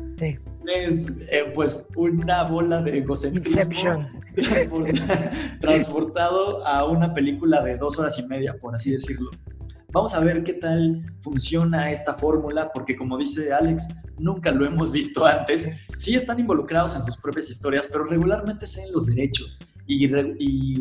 es 0.67 1.27
eh, 1.31 1.51
pues 1.55 1.91
una 1.97 2.45
bola 2.45 2.83
de 2.83 2.99
egocentrismo 2.99 4.09
transportado 5.61 6.67
a 6.67 6.85
una 6.85 7.15
película 7.15 7.63
de 7.63 7.77
dos 7.77 7.99
horas 7.99 8.19
y 8.19 8.27
media, 8.27 8.57
por 8.61 8.75
así 8.75 8.93
decirlo. 8.93 9.31
Vamos 9.97 10.15
a 10.15 10.21
ver 10.21 10.45
qué 10.45 10.53
tal 10.53 11.11
funciona 11.23 11.91
esta 11.91 12.13
fórmula, 12.13 12.71
porque 12.71 12.95
como 12.95 13.17
dice 13.17 13.51
Alex, 13.51 13.89
nunca 14.19 14.51
lo 14.51 14.67
hemos 14.67 14.93
visto 14.93 15.25
antes. 15.25 15.75
Sí 15.97 16.15
están 16.15 16.39
involucrados 16.39 16.97
en 16.97 17.03
sus 17.03 17.17
propias 17.17 17.49
historias, 17.49 17.89
pero 17.91 18.05
regularmente 18.05 18.67
se 18.67 18.93
los 18.93 19.07
derechos 19.07 19.59
y, 19.87 20.07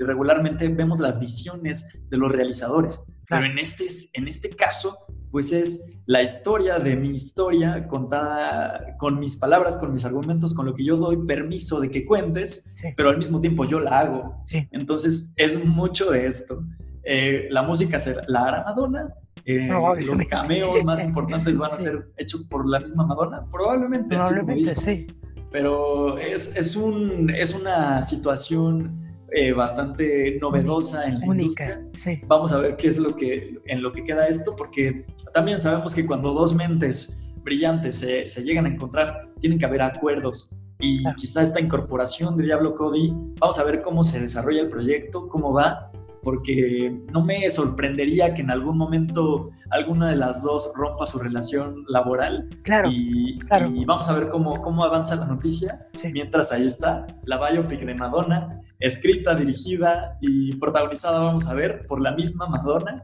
regularmente 0.03 0.67
vemos 0.67 0.99
las 0.99 1.21
visiones 1.21 2.03
de 2.09 2.17
los 2.17 2.29
realizadores. 2.29 3.15
Pero 3.29 3.45
en 3.45 3.57
este, 3.57 3.85
en 4.15 4.27
este 4.27 4.49
caso, 4.49 4.97
pues 5.31 5.53
es 5.53 5.93
la 6.07 6.21
historia 6.21 6.77
de 6.77 6.97
mi 6.97 7.11
historia 7.11 7.87
contada 7.87 8.97
con 8.97 9.17
mis 9.17 9.37
palabras, 9.37 9.77
con 9.77 9.93
mis 9.93 10.03
argumentos, 10.03 10.53
con 10.53 10.65
lo 10.65 10.73
que 10.73 10.83
yo 10.83 10.97
doy 10.97 11.25
permiso 11.25 11.79
de 11.79 11.89
que 11.89 12.05
cuentes, 12.05 12.75
pero 12.97 13.11
al 13.11 13.17
mismo 13.17 13.39
tiempo 13.39 13.63
yo 13.63 13.79
la 13.79 13.97
hago. 13.97 14.43
Entonces 14.71 15.33
es 15.37 15.63
mucho 15.63 16.11
de 16.11 16.27
esto. 16.27 16.59
Eh, 17.05 17.47
la 17.51 17.61
música 17.61 17.99
la 18.27 18.45
hará 18.45 18.63
Madonna. 18.63 19.13
Eh, 19.45 19.69
los 20.01 20.21
cameos 20.23 20.83
más 20.83 21.03
importantes 21.03 21.57
van 21.57 21.73
a 21.73 21.77
ser 21.77 22.09
hechos 22.17 22.43
por 22.43 22.67
la 22.67 22.79
misma 22.79 23.05
Madonna, 23.05 23.45
probablemente. 23.51 24.15
Probablemente, 24.15 24.75
sí. 24.75 25.07
pero 25.51 26.17
es, 26.17 26.57
es, 26.57 26.75
un, 26.75 27.29
es 27.29 27.53
una 27.53 28.03
situación 28.03 29.05
eh, 29.31 29.53
bastante 29.53 30.39
novedosa 30.41 31.05
en 31.07 31.19
la 31.19 31.25
industria. 31.27 31.85
Vamos 32.25 32.51
a 32.53 32.57
ver 32.57 32.75
qué 32.75 32.87
es 32.87 32.97
lo 32.97 33.15
que, 33.15 33.59
en 33.65 33.83
lo 33.83 33.91
que 33.91 34.03
queda 34.03 34.27
esto, 34.27 34.55
porque 34.55 35.05
también 35.31 35.59
sabemos 35.59 35.93
que 35.93 36.07
cuando 36.07 36.33
dos 36.33 36.55
mentes 36.55 37.23
brillantes 37.43 37.99
se, 37.99 38.27
se 38.27 38.43
llegan 38.43 38.65
a 38.65 38.69
encontrar, 38.69 39.29
tienen 39.39 39.59
que 39.59 39.65
haber 39.65 39.83
acuerdos. 39.83 40.59
Y 40.79 41.03
quizá 41.15 41.41
esta 41.41 41.59
incorporación 41.59 42.35
de 42.35 42.45
Diablo 42.45 42.73
Cody, 42.73 43.13
vamos 43.39 43.59
a 43.59 43.63
ver 43.63 43.81
cómo 43.81 44.03
se 44.03 44.19
desarrolla 44.19 44.61
el 44.61 44.69
proyecto, 44.69 45.27
cómo 45.27 45.53
va, 45.53 45.91
porque 46.25 46.91
no 47.13 47.23
me 47.23 47.47
sorprendería 47.51 48.33
que 48.33 48.41
en 48.41 48.49
algún 48.49 48.79
momento 48.79 49.51
alguna 49.69 50.09
de 50.09 50.15
las 50.15 50.41
dos 50.41 50.73
rompa 50.75 51.05
su 51.05 51.19
relación 51.19 51.85
laboral. 51.87 52.49
Claro. 52.63 52.89
Y, 52.91 53.37
y 53.75 53.85
vamos 53.85 54.09
a 54.09 54.17
ver 54.17 54.29
cómo, 54.29 54.59
cómo 54.59 54.83
avanza 54.83 55.15
la 55.17 55.27
noticia. 55.27 55.87
Mientras 56.11 56.51
ahí 56.51 56.65
está 56.65 57.05
la 57.25 57.37
biopic 57.37 57.81
de 57.81 57.93
Madonna, 57.93 58.59
escrita, 58.79 59.35
dirigida 59.35 60.17
y 60.19 60.55
protagonizada, 60.55 61.19
vamos 61.19 61.47
a 61.47 61.53
ver, 61.53 61.85
por 61.85 62.01
la 62.01 62.11
misma 62.13 62.47
Madonna. 62.47 63.03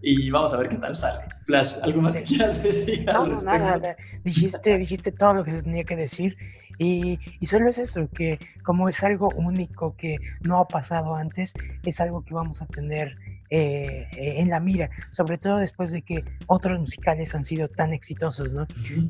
Y 0.00 0.30
vamos 0.30 0.54
a 0.54 0.56
ver 0.56 0.70
qué 0.70 0.78
tal 0.78 0.96
sale. 0.96 1.24
Flash, 1.44 1.74
¿algo 1.82 2.00
más 2.00 2.16
que 2.16 2.22
quieras 2.22 2.62
decir? 2.62 3.04
No, 3.04 3.26
no, 3.26 3.36
nada. 3.42 3.96
Dijiste, 4.24 4.78
dijiste 4.78 5.12
todo 5.12 5.34
lo 5.34 5.44
que 5.44 5.50
se 5.50 5.62
tenía 5.62 5.84
que 5.84 5.94
decir. 5.94 6.36
Y, 6.82 7.46
solo 7.46 7.70
es 7.70 7.78
eso, 7.78 8.08
que 8.10 8.38
como 8.64 8.88
es 8.88 9.02
algo 9.02 9.28
único 9.36 9.96
que 9.96 10.16
no 10.42 10.58
ha 10.58 10.66
pasado 10.66 11.14
antes, 11.14 11.52
es 11.84 12.00
algo 12.00 12.24
que 12.24 12.34
vamos 12.34 12.60
a 12.62 12.66
tener 12.66 13.16
eh, 13.50 14.08
eh, 14.16 14.34
en 14.38 14.48
la 14.48 14.60
mira, 14.60 14.90
sobre 15.10 15.38
todo 15.38 15.58
después 15.58 15.92
de 15.92 16.02
que 16.02 16.24
otros 16.46 16.80
musicales 16.80 17.34
han 17.34 17.44
sido 17.44 17.68
tan 17.68 17.92
exitosos, 17.92 18.52
¿no? 18.52 18.66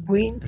Queen, 0.07 0.41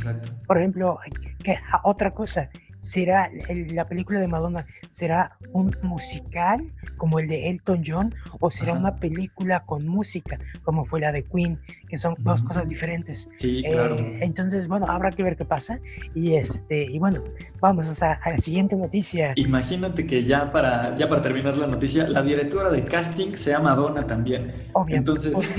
por 0.46 0.58
ejemplo, 0.58 0.98
que, 1.42 1.56
otra 1.84 2.10
cosa, 2.10 2.50
será 2.78 3.30
la 3.48 3.86
película 3.86 4.20
de 4.20 4.28
Madonna 4.28 4.66
será 4.94 5.36
un 5.52 5.74
musical 5.82 6.72
como 6.96 7.18
el 7.18 7.26
de 7.26 7.50
Elton 7.50 7.82
John 7.84 8.14
o 8.40 8.50
será 8.50 8.74
una 8.74 8.96
película 8.96 9.64
con 9.66 9.86
música 9.86 10.38
como 10.62 10.84
fue 10.84 11.00
la 11.00 11.12
de 11.12 11.24
Queen 11.24 11.58
que 11.88 11.98
son 11.98 12.14
dos 12.18 12.42
cosas 12.42 12.68
diferentes 12.68 13.28
sí 13.36 13.64
claro. 13.68 13.96
eh, 13.98 14.18
entonces 14.22 14.68
bueno 14.68 14.86
habrá 14.88 15.10
que 15.10 15.22
ver 15.22 15.36
qué 15.36 15.44
pasa. 15.44 15.78
Y 16.14 16.34
este 16.34 16.84
y 16.84 16.98
bueno 16.98 17.22
vamos 17.60 18.02
a, 18.02 18.12
a, 18.12 18.30
la 18.30 18.38
siguiente 18.38 18.76
noticia. 18.76 19.32
Imagínate 19.36 20.06
que 20.06 20.24
ya 20.24 20.50
para 20.52 20.96
ya 20.96 21.08
para 21.08 21.22
terminar 21.22 21.56
la 21.56 21.66
noticia 21.66 22.08
la 22.08 22.22
directora 22.22 22.70
de 22.70 22.84
casting 22.84 23.34
se 23.34 23.50
llama 23.50 23.70
Madonna 23.70 24.06
también. 24.06 24.52
Entonces 24.88 25.34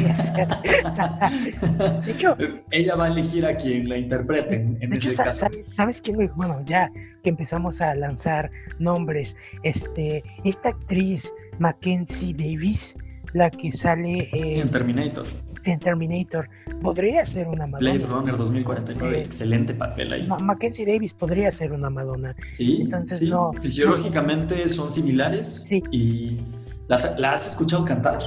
de 2.05 2.11
hecho 2.11 2.38
ella 2.71 2.95
va 2.95 3.05
a 3.05 3.07
elegir 3.07 3.45
a 3.45 3.55
quien 3.55 3.89
la 3.89 3.97
interprete 3.97 4.55
en 4.79 4.93
ese 4.93 5.15
caso. 5.15 5.47
sabes 5.75 6.01
quién 6.01 6.31
bueno 6.36 6.63
ya 6.65 6.89
que 7.26 7.30
empezamos 7.32 7.82
a 7.82 7.95
lanzar 7.95 8.51
nombres. 8.78 9.36
Este, 9.63 10.23
esta 10.43 10.69
actriz 10.69 11.34
Mackenzie 11.57 12.36
Davis, 12.36 12.95
la 13.34 13.49
que 13.49 13.71
sale 13.71 14.30
en 14.32 14.69
Terminator. 14.69 15.26
En 15.63 15.80
Terminator, 15.80 16.47
podría 16.84 17.26
ser 17.26 17.47
una 17.47 17.65
Madonna. 17.65 17.93
Blade 17.93 18.05
Runner 18.05 18.38
2049, 18.38 19.21
excelente 19.21 19.73
papel 19.73 20.13
ahí. 20.13 20.28
Mackenzie 20.28 20.86
Davis 20.86 21.15
podría 21.15 21.51
ser 21.51 21.71
una 21.71 21.89
Madonna. 21.89 22.36
Sí, 22.53 22.82
Entonces, 22.84 23.23
No, 23.23 23.51
fisiológicamente 23.53 24.67
son 24.67 24.91
similares. 24.91 25.65
Sí. 25.67 25.82
¿Y 25.89 26.41
las, 26.88 27.19
la 27.19 27.32
has 27.32 27.47
escuchado 27.47 27.84
cantar? 27.86 28.19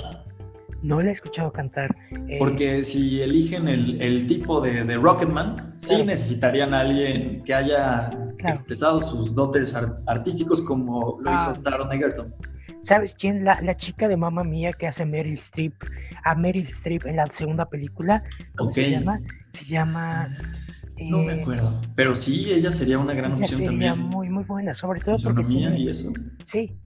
No 0.82 1.00
la 1.00 1.10
he 1.10 1.12
escuchado 1.12 1.52
cantar. 1.52 1.94
Eh, 2.28 2.36
Porque 2.38 2.84
si 2.84 3.20
eligen 3.20 3.68
el, 3.68 4.00
el 4.00 4.26
tipo 4.26 4.60
de, 4.60 4.84
de, 4.84 4.96
Rocketman, 4.96 5.74
sí 5.78 6.04
necesitarían 6.04 6.72
a 6.72 6.80
alguien 6.80 7.42
que 7.44 7.52
haya 7.52 8.10
expresado 8.38 9.00
sus 9.00 9.34
dotes 9.34 9.76
artísticos 10.06 10.62
como 10.62 11.18
lo 11.20 11.34
hizo 11.34 11.50
ah. 11.50 11.58
Taron 11.62 11.92
Egerton. 11.92 12.32
¿Sabes 12.82 13.16
quién? 13.18 13.44
La, 13.44 13.60
la, 13.60 13.76
chica 13.76 14.06
de 14.06 14.16
Mamma 14.16 14.44
Mía 14.44 14.72
que 14.72 14.86
hace 14.86 15.04
Meryl 15.04 15.38
Streep, 15.38 15.74
a 16.24 16.34
Meryl 16.34 16.68
Streep 16.68 17.06
en 17.06 17.16
la 17.16 17.26
segunda 17.26 17.66
película. 17.66 18.22
¿Cómo 18.56 18.70
se 18.70 18.90
llama? 18.90 19.20
Se 19.52 19.64
llama... 19.64 20.30
no 21.00 21.18
me 21.18 21.34
eh, 21.34 21.40
acuerdo, 21.40 21.80
pero 21.94 22.14
sí, 22.14 22.52
ella 22.52 22.70
sería 22.70 22.98
una 22.98 23.14
gran 23.14 23.32
opción 23.32 23.60
sería 23.60 23.66
también. 23.66 23.98
muy, 23.98 24.28
muy 24.28 24.44
buena, 24.44 24.74
sobre 24.74 25.00
todo 25.00 25.16
porque... 25.22 25.42
y 25.52 25.88
eso. 25.88 26.12
Sí, 26.44 26.76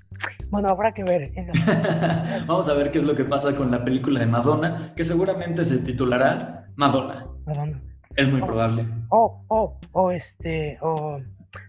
bueno, 0.51 0.69
habrá 0.69 0.93
que 0.93 1.05
ver. 1.05 1.33
Vamos 2.47 2.69
a 2.69 2.75
ver 2.75 2.93
qué 2.93 2.99
es 2.99 3.05
lo 3.05 3.15
que 3.15 3.25
pasa 3.25 3.57
con 3.57 3.71
la 3.71 3.85
película 3.85 4.21
de 4.21 4.27
Madonna, 4.27 4.93
que 4.95 5.05
seguramente 5.05 5.65
se 5.65 5.79
titulará 5.79 6.67
Madonna. 6.77 7.27
Madonna. 7.47 7.81
Es 8.17 8.31
muy 8.31 8.43
probable. 8.43 8.87
O, 9.09 9.45
o, 9.49 9.81
o 9.93 10.11
este, 10.11 10.79
o 10.83 11.21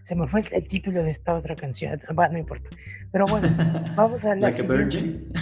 se 0.02 0.14
me 0.14 0.26
fue 0.28 0.42
el, 0.52 0.68
título 0.68 1.02
de 1.02 1.10
esta 1.10 1.34
otra 1.34 1.56
canción. 1.56 2.00
Bueno, 2.14 2.34
no 2.34 2.38
importa. 2.38 2.68
Pero 3.10 3.26
bueno, 3.26 3.48
vamos 3.96 4.24
a 4.24 4.34
la 4.34 4.50
Like 4.50 4.62
a 4.62 4.66
Virgin. 4.66 5.32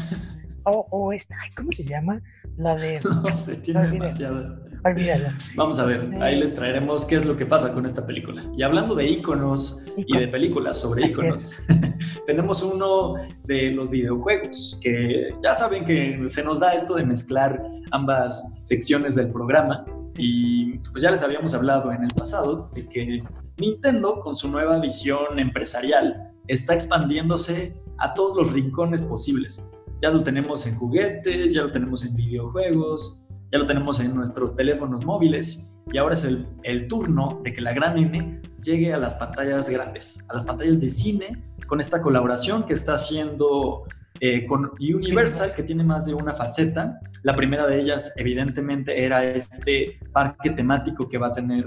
O, 0.64 0.86
o 0.90 1.12
esta, 1.12 1.34
¿cómo 1.56 1.72
se 1.72 1.84
llama? 1.84 2.20
La 2.56 2.76
de. 2.76 3.00
No 3.04 3.34
sé, 3.34 3.56
tiene 3.62 3.88
demasiadas. 3.88 4.54
Olvídalo. 4.84 5.28
Vamos 5.54 5.78
a 5.78 5.84
ver, 5.84 6.12
ahí 6.20 6.38
les 6.38 6.54
traeremos 6.54 7.04
qué 7.04 7.14
es 7.16 7.24
lo 7.24 7.36
que 7.36 7.46
pasa 7.46 7.72
con 7.72 7.86
esta 7.86 8.04
película. 8.04 8.44
Y 8.56 8.62
hablando 8.62 8.94
de 8.96 9.06
iconos 9.06 9.84
y 9.96 10.16
de 10.16 10.26
películas 10.26 10.80
sobre 10.80 11.06
iconos, 11.06 11.56
tenemos 12.26 12.62
uno 12.62 13.14
de 13.44 13.70
los 13.70 13.90
videojuegos, 13.90 14.80
que 14.82 15.34
ya 15.42 15.54
saben 15.54 15.84
que 15.84 16.24
se 16.28 16.42
nos 16.42 16.58
da 16.58 16.74
esto 16.74 16.94
de 16.96 17.04
mezclar 17.04 17.64
ambas 17.92 18.58
secciones 18.62 19.14
del 19.14 19.30
programa. 19.30 19.84
Y 20.18 20.78
pues 20.90 21.02
ya 21.02 21.10
les 21.10 21.22
habíamos 21.22 21.54
hablado 21.54 21.92
en 21.92 22.02
el 22.02 22.10
pasado 22.10 22.68
de 22.74 22.86
que 22.88 23.22
Nintendo, 23.58 24.18
con 24.20 24.34
su 24.34 24.50
nueva 24.50 24.78
visión 24.80 25.38
empresarial, 25.38 26.32
está 26.48 26.74
expandiéndose 26.74 27.80
a 27.98 28.14
todos 28.14 28.36
los 28.36 28.52
rincones 28.52 29.00
posibles. 29.02 29.72
Ya 30.02 30.10
lo 30.10 30.24
tenemos 30.24 30.66
en 30.66 30.74
juguetes, 30.74 31.54
ya 31.54 31.62
lo 31.62 31.70
tenemos 31.70 32.04
en 32.04 32.16
videojuegos, 32.16 33.28
ya 33.52 33.58
lo 33.58 33.66
tenemos 33.66 34.00
en 34.00 34.14
nuestros 34.14 34.56
teléfonos 34.56 35.04
móviles 35.04 35.78
y 35.92 35.98
ahora 35.98 36.14
es 36.14 36.24
el, 36.24 36.46
el, 36.62 36.88
turno 36.88 37.40
de 37.44 37.52
que 37.52 37.60
la 37.60 37.74
gran 37.74 37.98
N 37.98 38.40
llegue 38.62 38.94
a 38.94 38.96
las 38.96 39.14
pantallas 39.16 39.68
grandes, 39.68 40.26
a 40.30 40.34
las 40.34 40.44
pantallas 40.44 40.80
de 40.80 40.88
cine, 40.88 41.42
con 41.66 41.78
esta 41.78 42.00
colaboración 42.00 42.64
que 42.64 42.72
está 42.72 42.94
haciendo 42.94 43.84
eh, 44.20 44.46
con 44.46 44.70
Universal, 44.78 45.52
que 45.52 45.64
tiene 45.64 45.82
más 45.82 46.06
de 46.06 46.14
una 46.14 46.32
faceta. 46.32 47.00
La 47.24 47.34
primera 47.34 47.66
de 47.66 47.80
ellas, 47.80 48.14
evidentemente, 48.16 49.04
era 49.04 49.24
este 49.24 49.98
parque 50.12 50.50
temático 50.50 51.08
que 51.08 51.18
va 51.18 51.28
a 51.28 51.32
tener 51.32 51.64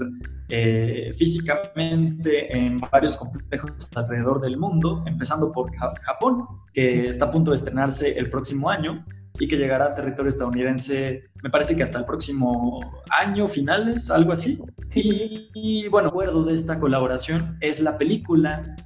eh, 0.48 1.12
físicamente 1.14 2.56
en 2.56 2.80
varios 2.80 3.16
complejos 3.16 3.90
alrededor 3.94 4.40
del 4.40 4.56
mundo, 4.56 5.04
empezando 5.06 5.52
por 5.52 5.70
Japón, 5.76 6.46
que 6.72 7.08
está 7.08 7.26
a 7.26 7.30
punto 7.30 7.50
de 7.50 7.56
estrenarse 7.56 8.18
el 8.18 8.30
próximo 8.30 8.70
año 8.70 9.04
y 9.38 9.48
que 9.48 9.56
llegará 9.56 9.86
a 9.86 9.94
territorio 9.94 10.28
estadounidense, 10.28 11.24
me 11.42 11.50
parece 11.50 11.76
que 11.76 11.82
hasta 11.82 11.98
el 11.98 12.04
próximo 12.04 12.80
año, 13.10 13.48
finales, 13.48 14.10
algo 14.10 14.32
así. 14.32 14.58
Y, 14.94 15.50
y 15.54 15.88
bueno, 15.88 16.08
acuerdo 16.08 16.44
de 16.44 16.54
esta 16.54 16.78
colaboración 16.78 17.56
es 17.60 17.80
la 17.80 17.98
película 17.98 18.76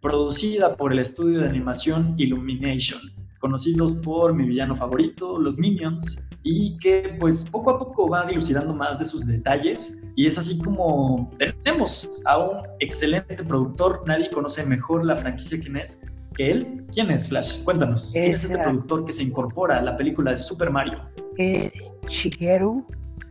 producida 0.00 0.76
por 0.76 0.92
el 0.92 0.98
estudio 0.98 1.40
de 1.40 1.48
animación 1.48 2.14
Illumination, 2.18 3.00
conocidos 3.38 3.92
por 3.92 4.34
mi 4.34 4.46
villano 4.46 4.76
favorito, 4.76 5.38
los 5.38 5.58
Minions, 5.58 6.28
y 6.44 6.76
que 6.76 7.16
pues 7.18 7.48
poco 7.50 7.70
a 7.70 7.78
poco 7.78 8.08
va 8.08 8.26
dilucidando 8.26 8.74
más 8.74 8.98
de 8.98 9.06
sus 9.06 9.26
detalles 9.26 10.06
y 10.14 10.26
es 10.26 10.38
así 10.38 10.58
como 10.58 11.30
tenemos 11.38 12.10
a 12.26 12.38
un 12.38 12.66
excelente 12.80 13.42
productor, 13.42 14.02
nadie 14.06 14.30
conoce 14.30 14.66
mejor 14.66 15.06
la 15.06 15.16
franquicia 15.16 15.58
quién 15.58 15.78
es 15.78 16.12
que 16.34 16.50
él. 16.50 16.84
¿Quién 16.92 17.10
es 17.10 17.28
Flash? 17.28 17.62
Cuéntanos, 17.64 18.10
¿quién 18.12 18.32
es, 18.32 18.44
este 18.44 18.62
productor 18.62 19.04
que 19.04 19.12
se 19.12 19.24
incorpora 19.24 19.78
a 19.78 19.82
la 19.82 19.96
película 19.96 20.32
de 20.32 20.36
Super 20.36 20.70
Mario? 20.70 21.00
Es 21.38 21.70
Shigeru 22.08 22.86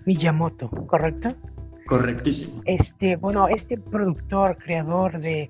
Miyamoto, 0.05 0.69
¿correcto? 0.87 1.29
Correctísimo. 1.85 2.61
Este, 2.65 3.17
bueno, 3.17 3.47
este 3.47 3.77
productor, 3.77 4.57
creador 4.57 5.19
de, 5.19 5.49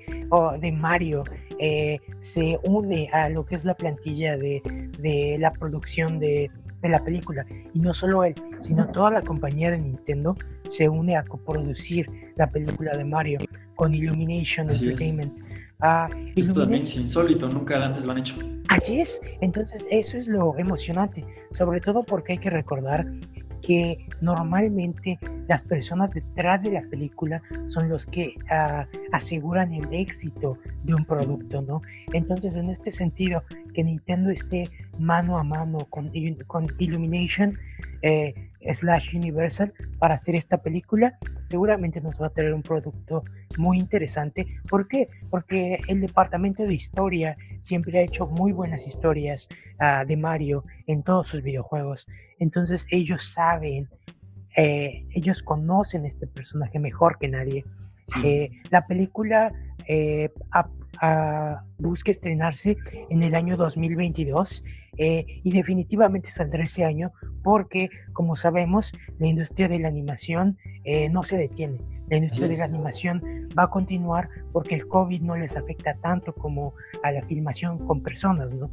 de 0.60 0.72
Mario, 0.72 1.24
eh, 1.60 2.00
se 2.18 2.60
une 2.64 3.10
a 3.14 3.30
lo 3.30 3.46
que 3.46 3.56
es 3.56 3.66
la 3.66 3.76
plantilla 3.76 4.36
de, 4.36 4.62
de 5.00 5.38
la 5.40 5.52
producción 5.54 6.20
de, 6.20 6.50
de, 6.82 6.90
la 6.90 7.04
película. 7.04 7.46
Y 7.74 7.80
no 7.80 7.94
solo 7.94 8.24
él, 8.24 8.34
sino 8.62 8.88
toda 8.90 9.12
la 9.12 9.22
compañía 9.22 9.70
de 9.72 9.78
Nintendo 9.78 10.36
se 10.68 10.90
une 10.90 11.16
a 11.16 11.24
coproducir 11.24 12.10
la 12.36 12.50
película 12.50 12.98
de 12.98 13.06
Mario 13.06 13.40
con 13.76 13.94
Illumination 13.94 14.70
Entertainment. 14.70 15.34
Ah, 15.86 16.08
Esto 16.38 16.62
también 16.62 16.86
es 16.86 16.96
insólito, 16.96 17.50
nunca 17.50 17.86
antes 17.86 18.06
lo 18.06 18.14
han 18.14 18.20
hecho. 18.20 18.36
Así 18.70 19.02
es, 19.02 19.20
entonces 19.42 19.86
eso 19.92 20.18
es 20.18 20.28
lo 20.28 20.58
emocionante, 20.58 21.26
sobre 21.52 21.82
todo 21.82 22.04
porque 22.04 22.32
hay 22.34 22.38
que 22.38 22.50
recordar 22.50 23.06
que 23.62 24.06
normalmente 24.22 25.20
las 25.50 25.62
personas 25.64 26.12
detrás 26.12 26.64
de 26.64 26.72
la 26.72 26.82
película 26.84 27.42
son 27.68 27.90
los 27.90 28.06
que 28.06 28.36
ah, 28.50 28.86
aseguran 29.12 29.74
el 29.74 29.94
éxito 29.94 30.58
de 30.84 30.94
un 30.94 31.04
producto, 31.04 31.62
¿no? 31.62 31.82
Entonces, 32.12 32.56
en 32.56 32.70
este 32.70 32.92
sentido, 32.92 33.44
que 33.74 33.84
Nintendo 33.84 34.30
esté 34.30 34.70
mano 35.00 35.38
a 35.38 35.44
mano 35.44 35.86
con, 35.90 36.12
con 36.48 36.68
Illumination, 36.80 37.58
eh, 38.02 38.34
slash 38.74 39.16
Universal 39.16 39.74
para 40.00 40.16
hacer 40.16 40.36
esta 40.36 40.58
película, 40.58 41.18
seguramente 41.46 42.02
nos 42.02 42.22
va 42.22 42.28
a 42.28 42.30
traer 42.30 42.54
un 42.54 42.62
producto 42.62 43.24
muy 43.58 43.78
interesante. 43.78 44.48
¿Por 44.70 44.88
qué? 44.88 45.08
Porque 45.30 45.78
el 45.88 46.02
departamento 46.02 46.64
de 46.64 46.74
historia 46.74 47.38
siempre 47.60 48.00
ha 48.00 48.04
hecho 48.04 48.28
muy 48.28 48.52
buenas 48.52 48.88
historias 48.88 49.50
uh, 49.80 50.06
de 50.06 50.18
Mario 50.18 50.64
en 50.88 51.04
todos 51.04 51.30
sus 51.30 51.44
videojuegos. 51.44 52.08
Entonces 52.40 52.86
ellos 52.90 53.34
saben, 53.34 53.88
eh, 54.56 55.06
ellos 55.12 55.42
conocen 55.42 56.06
este 56.06 56.28
personaje 56.28 56.80
mejor 56.80 57.18
que 57.18 57.28
nadie. 57.28 57.66
Eh, 58.24 58.50
la 58.70 58.86
película 58.86 59.52
eh, 59.88 60.30
busca 61.78 62.12
estrenarse 62.12 62.78
en 63.10 63.24
el 63.24 63.36
año 63.36 63.58
2022 63.58 64.64
eh, 64.98 65.26
y 65.44 65.52
definitivamente 65.52 66.30
saldrá 66.30 66.64
ese 66.64 66.86
año 66.86 67.12
porque, 67.44 67.90
como 68.14 68.36
sabemos, 68.36 68.94
la 69.20 69.28
industria 69.28 69.68
de 69.68 69.80
la 69.80 69.88
animación 69.88 70.58
eh, 70.84 71.10
no 71.10 71.24
se 71.24 71.38
detiene. 71.38 71.80
La 72.10 72.18
industria 72.18 72.48
de 72.48 72.58
la 72.58 72.66
animación 72.66 73.50
va 73.58 73.64
a 73.64 73.70
continuar 73.70 74.30
porque 74.52 74.76
el 74.76 74.88
COVID 74.88 75.22
no 75.22 75.36
les 75.36 75.58
afecta 75.58 75.96
tanto 75.96 76.34
como 76.34 76.74
a 77.02 77.12
la 77.12 77.24
filmación 77.24 77.80
con 77.80 78.04
personas, 78.04 78.54
¿no? 78.54 78.70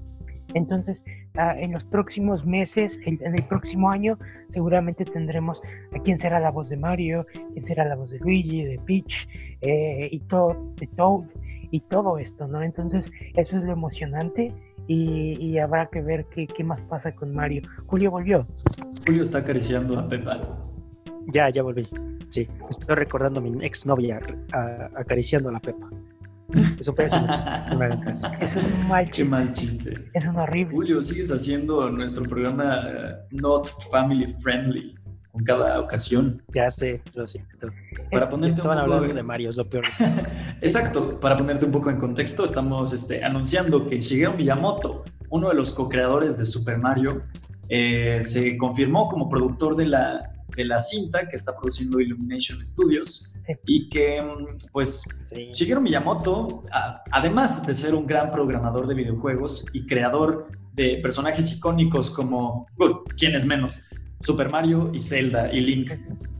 Entonces, 0.54 1.04
ah, 1.36 1.54
en 1.56 1.72
los 1.72 1.84
próximos 1.84 2.44
meses, 2.44 2.98
en 3.06 3.20
el 3.22 3.44
próximo 3.48 3.88
año, 3.88 4.18
seguramente 4.48 5.04
tendremos 5.04 5.62
a 5.94 6.00
quién 6.00 6.18
será 6.18 6.40
la 6.40 6.50
voz 6.50 6.68
de 6.68 6.76
Mario, 6.76 7.24
quién 7.52 7.64
será 7.64 7.84
la 7.84 7.94
voz 7.94 8.10
de 8.10 8.18
Luigi, 8.18 8.64
de 8.64 8.78
Peach 8.80 9.28
eh, 9.60 10.08
y 10.10 10.20
todo, 10.20 10.74
de 10.76 10.86
Toad 10.88 11.24
y 11.70 11.80
todo 11.80 12.18
esto, 12.18 12.46
¿no? 12.46 12.62
Entonces, 12.62 13.10
eso 13.36 13.58
es 13.58 13.64
lo 13.64 13.72
emocionante 13.72 14.52
y, 14.86 15.58
habrá 15.58 15.86
que 15.86 16.02
ver 16.02 16.26
qué, 16.34 16.46
qué, 16.46 16.64
más 16.64 16.80
pasa 16.82 17.12
con 17.12 17.32
Mario. 17.32 17.62
Julio 17.86 18.10
volvió. 18.10 18.46
Julio 19.06 19.22
está 19.22 19.38
acariciando 19.38 19.98
a 19.98 20.08
Pepa. 20.08 20.36
Ya, 21.26 21.48
ya 21.50 21.62
volví. 21.62 21.88
Sí, 22.28 22.48
estoy 22.68 22.96
recordando 22.96 23.40
a 23.40 23.42
mi 23.42 23.64
exnovia 23.64 24.20
acariciando 24.96 25.48
a 25.50 25.52
la 25.52 25.60
Pepa. 25.60 25.90
Es 26.78 26.88
un 26.88 26.94
pésimo 26.94 27.26
chiste. 27.28 27.50
No 27.70 27.84
Es 28.40 28.56
un 28.56 28.88
mal 28.88 29.04
chiste. 29.04 29.22
Qué 29.22 29.28
mal 29.28 29.52
chiste. 29.52 30.10
Es 30.14 30.26
un 30.26 30.36
horrible. 30.36 30.74
Julio, 30.74 31.02
sigues 31.02 31.30
haciendo 31.30 31.88
nuestro 31.90 32.24
programa 32.24 32.80
eh, 32.88 33.14
Not 33.30 33.68
Family 33.90 34.26
Friendly 34.40 34.94
con 35.32 35.44
cada 35.44 35.80
ocasión. 35.80 36.42
Ya 36.54 36.70
sé, 36.70 37.02
lo 37.14 37.26
siento. 37.26 37.68
Para 38.10 38.28
ponerte 38.28 38.56
Estaban 38.56 38.78
hablando 38.78 39.12
de... 39.12 39.22
Mario, 39.22 39.50
es 39.50 39.56
lo 39.56 39.68
peor. 39.68 39.84
Exacto, 40.60 41.20
para 41.20 41.36
ponerte 41.36 41.64
un 41.64 41.72
poco 41.72 41.90
en 41.90 41.98
contexto, 41.98 42.44
estamos 42.44 42.92
este, 42.92 43.22
anunciando 43.24 43.86
que 43.86 44.00
Shigeru 44.00 44.34
Miyamoto, 44.34 45.04
uno 45.30 45.48
de 45.48 45.54
los 45.54 45.72
co-creadores 45.72 46.38
de 46.38 46.44
Super 46.44 46.78
Mario, 46.78 47.22
eh, 47.68 48.18
se 48.20 48.58
confirmó 48.58 49.08
como 49.08 49.28
productor 49.28 49.76
de 49.76 49.86
la, 49.86 50.32
de 50.56 50.64
la 50.64 50.80
cinta 50.80 51.28
que 51.28 51.36
está 51.36 51.56
produciendo 51.56 52.00
Illumination 52.00 52.64
Studios 52.64 53.32
y 53.66 53.88
que 53.88 54.22
pues 54.72 55.04
Shigeru 55.52 55.80
Miyamoto, 55.80 56.64
además 57.10 57.66
de 57.66 57.74
ser 57.74 57.94
un 57.94 58.06
gran 58.06 58.30
programador 58.30 58.86
de 58.86 58.94
videojuegos 58.94 59.74
y 59.74 59.86
creador 59.86 60.48
de 60.72 60.98
personajes 61.02 61.52
icónicos 61.52 62.10
como, 62.10 62.66
¿quién 63.16 63.34
es 63.34 63.44
menos? 63.44 63.88
Super 64.20 64.50
Mario 64.50 64.90
y 64.92 65.00
Zelda 65.00 65.52
y 65.52 65.60
Link 65.60 65.92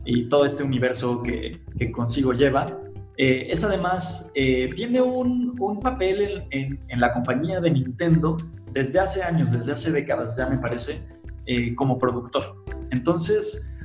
y 0.05 0.29
todo 0.29 0.45
este 0.45 0.63
universo 0.63 1.21
que, 1.23 1.61
que 1.77 1.91
consigo 1.91 2.33
lleva. 2.33 2.77
Eh, 3.17 3.47
es 3.49 3.63
además, 3.63 4.31
eh, 4.35 4.69
tiene 4.75 5.01
un, 5.01 5.55
un 5.59 5.79
papel 5.79 6.43
en, 6.49 6.79
en, 6.87 6.99
la 6.99 7.13
compañía 7.13 7.59
de 7.59 7.69
Nintendo 7.69 8.37
desde 8.71 8.99
hace 8.99 9.21
años, 9.21 9.51
desde 9.51 9.73
hace 9.73 9.91
décadas 9.91 10.35
ya 10.37 10.47
me 10.47 10.57
parece, 10.57 11.01
eh, 11.45 11.75
como 11.75 11.99
productor. 11.99 12.63
Entonces, 12.89 13.75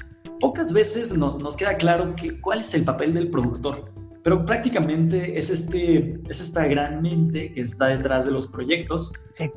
pocas 0.41 0.73
veces 0.73 1.17
nos 1.17 1.57
queda 1.57 1.77
claro 1.77 2.15
que, 2.17 2.41
cuál 2.41 2.61
es 2.61 2.73
el 2.75 2.85
papel 2.85 3.15
del 3.15 3.31
productor, 3.31 3.93
pero 4.23 4.45
prácticamente 4.45 5.37
es, 5.39 5.51
este, 5.51 6.21
es 6.29 6.41
esta 6.41 6.67
gran 6.67 7.03
mente 7.03 7.53
que 7.53 7.61
está 7.61 7.89
detrás 7.89 8.27
de 8.27 8.33
los 8.33 8.47
proyectos 8.47 9.13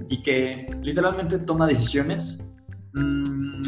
y 0.09 0.21
que 0.23 0.65
literalmente 0.81 1.39
toma 1.39 1.67
decisiones. 1.67 2.51
Mm, 2.93 3.61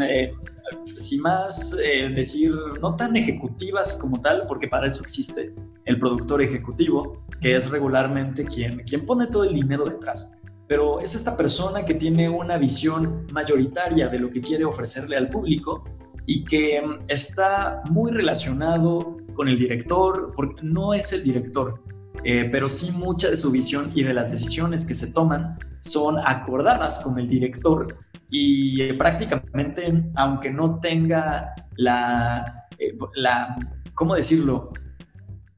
sin 0.97 1.22
más 1.22 1.78
eh, 1.84 2.09
decir, 2.15 2.53
no 2.82 2.95
tan 2.95 3.15
ejecutivas 3.15 3.97
como 3.99 4.22
tal, 4.22 4.45
porque 4.47 4.67
para 4.67 4.88
eso 4.88 5.01
existe 5.01 5.53
el 5.86 5.99
productor 5.99 6.41
ejecutivo, 6.41 7.26
que 7.39 7.55
es 7.55 7.69
regularmente 7.69 8.45
quien, 8.45 8.80
quien 8.80 9.05
pone 9.05 9.28
todo 9.28 9.43
el 9.43 9.53
dinero 9.53 9.86
detrás. 9.86 10.43
Pero 10.67 10.99
es 10.99 11.15
esta 11.15 11.36
persona 11.36 11.86
que 11.86 11.95
tiene 11.95 12.30
una 12.30 12.57
visión 12.57 13.28
mayoritaria 13.32 14.07
de 14.07 14.19
lo 14.19 14.30
que 14.30 14.41
quiere 14.41 14.63
ofrecerle 14.63 15.17
al 15.17 15.30
público 15.30 15.84
y 16.26 16.43
que 16.43 16.82
mm, 16.82 17.05
está 17.07 17.82
muy 17.89 18.11
relacionado 18.11 19.17
con 19.34 19.47
el 19.47 19.57
director, 19.57 20.34
porque 20.36 20.61
no 20.61 20.93
es 20.93 21.13
el 21.13 21.24
director, 21.24 21.82
eh, 22.24 22.47
pero 22.51 22.69
sí 22.69 22.91
mucha 22.91 23.30
de 23.30 23.38
su 23.38 23.49
visión 23.51 23.91
y 23.95 24.03
de 24.03 24.13
las 24.13 24.32
decisiones 24.32 24.86
que 24.86 24.93
se 24.93 25.11
toman 25.11 25.57
son 25.80 26.19
acordadas 26.19 26.99
con 26.99 27.17
el 27.17 27.28
director 27.28 27.97
y 28.32 28.82
eh, 28.82 28.94
prácticamente, 28.94 30.06
aunque 30.16 30.50
no 30.50 30.80
tenga 30.80 31.54
la, 31.76 32.66
eh, 32.80 32.98
la, 33.14 33.56
¿cómo 33.94 34.16
decirlo? 34.16 34.72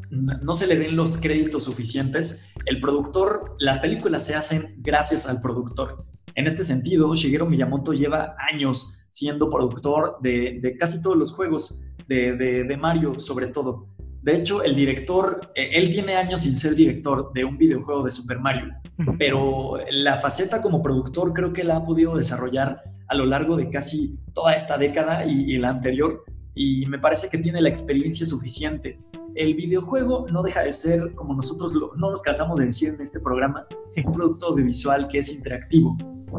No 0.09 0.53
se 0.55 0.67
le 0.67 0.77
den 0.77 0.95
los 0.95 1.17
créditos 1.17 1.63
suficientes, 1.65 2.51
el 2.65 2.81
productor, 2.81 3.55
las 3.59 3.79
películas 3.79 4.25
se 4.25 4.35
hacen 4.35 4.75
gracias 4.79 5.27
al 5.27 5.39
productor. 5.39 6.05
En 6.35 6.47
este 6.47 6.63
sentido, 6.63 7.13
Shigeru 7.15 7.47
Miyamoto 7.47 7.93
lleva 7.93 8.35
años 8.51 9.05
siendo 9.09 9.51
productor 9.51 10.17
de, 10.21 10.59
de 10.61 10.75
casi 10.75 11.01
todos 11.01 11.15
los 11.15 11.31
juegos, 11.31 11.79
de, 12.07 12.35
de, 12.35 12.63
de, 12.63 12.77
Mario 12.77 13.19
sobre 13.19 13.47
todo. 13.47 13.87
De 14.23 14.37
hecho, 14.37 14.63
el 14.63 14.73
director, 14.73 15.51
eh, 15.53 15.71
él 15.73 15.89
tiene 15.89 16.15
años 16.15 16.41
sin 16.41 16.55
ser 16.55 16.75
director 16.75 17.33
de 17.33 17.43
un 17.43 17.57
videojuego 17.57 18.03
de 18.03 18.11
Super 18.11 18.39
Mario, 18.39 18.73
pero 19.19 19.77
la 19.91 20.15
faceta 20.15 20.61
como 20.61 20.81
productor 20.81 21.33
creo 21.33 21.51
que 21.51 21.65
la 21.65 21.75
ha 21.75 21.83
podido 21.83 22.15
desarrollar 22.15 22.83
a 23.07 23.15
lo 23.15 23.25
largo 23.25 23.57
de 23.57 23.69
casi 23.69 24.17
toda 24.33 24.53
esta 24.55 24.77
década 24.77 25.25
y, 25.25 25.57
la 25.57 25.71
anterior, 25.71 26.23
y 26.55 26.85
me 26.85 26.99
parece 26.99 27.27
que 27.29 27.37
tiene 27.37 27.59
la 27.59 27.67
experiencia 27.67 28.25
suficiente. 28.25 28.97
El 29.35 29.55
videojuego 29.55 30.25
no 30.31 30.41
deja 30.41 30.61
de 30.61 30.71
ser, 30.71 31.13
como 31.15 31.33
nosotros 31.33 31.73
no 31.73 32.09
nos 32.09 32.21
cansamos 32.21 32.57
de 32.57 32.67
decir 32.67 32.93
en 32.93 33.01
este 33.01 33.19
programa, 33.19 33.67
un 34.05 34.11
producto 34.13 34.45
audiovisual 34.47 35.09
que 35.09 35.19
es 35.19 35.33
interactivo, 35.33 35.97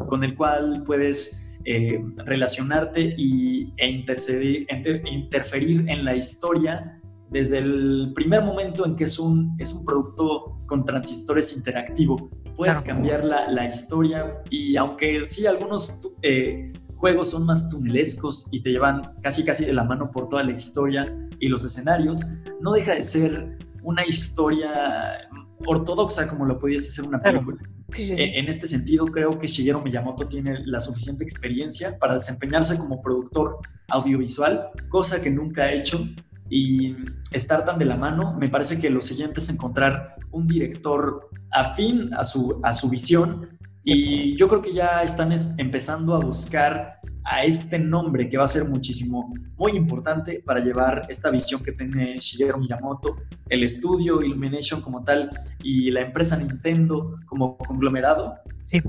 con 0.09 0.25
el 0.25 0.35
cual 0.35 0.85
puedes 0.87 1.51
eh, 1.67 2.03
relacionarte 2.17 3.15
y, 3.19 3.75
e 3.77 3.89
interferir 3.89 5.85
en 5.91 6.05
la 6.07 6.17
historia 6.17 6.94
desde 7.35 7.59
el 7.59 8.13
primer 8.15 8.45
momento 8.45 8.87
en 8.87 8.95
que 8.95 9.03
es 9.05 9.19
un, 9.19 9.57
es 9.59 9.73
un 9.73 9.85
producto 9.85 10.61
con 10.67 10.85
transistores 10.85 11.57
interactivo. 11.57 12.31
Puedes 12.57 12.81
cambiar 12.81 13.25
la, 13.25 13.51
la, 13.51 13.67
historia 13.67 14.41
y 14.51 14.77
aunque 14.77 15.25
sí 15.25 15.45
algunos 15.45 15.99
eh, 16.23 16.73
juegos 16.95 17.31
son 17.31 17.45
más 17.45 17.69
tunelescos 17.69 18.47
y 18.53 18.63
te 18.63 18.71
llevan 18.71 19.17
casi 19.21 19.45
casi 19.45 19.65
de 19.65 19.73
la 19.73 19.83
mano 19.83 20.13
por 20.13 20.29
toda 20.29 20.45
la 20.45 20.53
historia 20.53 21.13
y 21.41 21.49
los 21.49 21.65
escenarios, 21.65 22.25
no 22.61 22.71
deja 22.71 22.95
de 22.95 23.03
ser 23.03 23.59
una 23.83 24.07
historia 24.07 25.29
ortodoxa 25.67 26.29
como 26.29 26.47
lo 26.47 26.57
pudiese 26.57 26.93
ser 26.93 27.05
una 27.05 27.21
película. 27.21 27.59
E, 27.97 28.39
en 28.39 28.49
este 28.49 28.69
sentido, 28.69 29.07
creo 29.07 29.37
que 29.41 29.49
Shigeru 29.49 29.81
Miyamoto 29.81 30.29
tiene 30.29 30.65
la 30.67 30.79
suficiente 30.79 31.25
experiencia 31.25 31.99
para 31.99 32.15
desempeñarse 32.15 32.79
como 32.79 33.03
productor 33.03 33.59
audiovisual, 33.89 34.69
cosa 34.89 35.21
que 35.21 35.31
nunca 35.31 35.65
ha 35.65 35.73
hecho 35.73 36.07
y 36.55 36.95
estar 37.33 37.65
tan 37.65 37.81
de 37.81 37.85
la 37.85 37.97
mano, 37.97 38.37
me 38.39 38.49
parece 38.49 38.81
que 38.81 38.89
lo 38.89 39.01
siguiente 39.01 39.41
es 39.41 39.51
encontrar 39.51 40.15
un 40.31 40.47
director 40.47 41.29
afín 41.51 42.15
a 42.15 42.23
su, 42.23 42.61
a 42.63 42.73
su 42.73 42.89
visión. 42.89 43.59
Y 43.83 44.37
yo 44.37 44.47
creo 44.47 44.63
que 44.63 44.73
ya 44.73 45.03
están 45.03 45.35
empezando 45.59 46.15
a 46.15 46.21
buscar 46.21 47.01
a 47.25 47.43
este 47.43 47.77
nombre 47.81 48.29
que 48.29 48.37
va 48.37 48.45
a 48.45 48.47
ser 48.47 48.69
muchísimo, 48.69 49.35
muy 49.57 49.73
importante 49.73 50.45
para 50.47 50.61
llevar 50.61 51.07
esta 51.09 51.29
visión 51.29 51.61
que 51.61 51.73
tiene 51.73 52.21
Shigeru 52.21 52.59
Miyamoto, 52.59 53.17
el 53.49 53.65
estudio 53.65 54.23
Illumination 54.23 54.81
como 54.81 55.03
tal 55.03 55.31
y 55.61 55.91
la 55.91 56.03
empresa 56.03 56.37
Nintendo 56.37 57.17
como 57.27 57.59
conglomerado. 57.59 58.37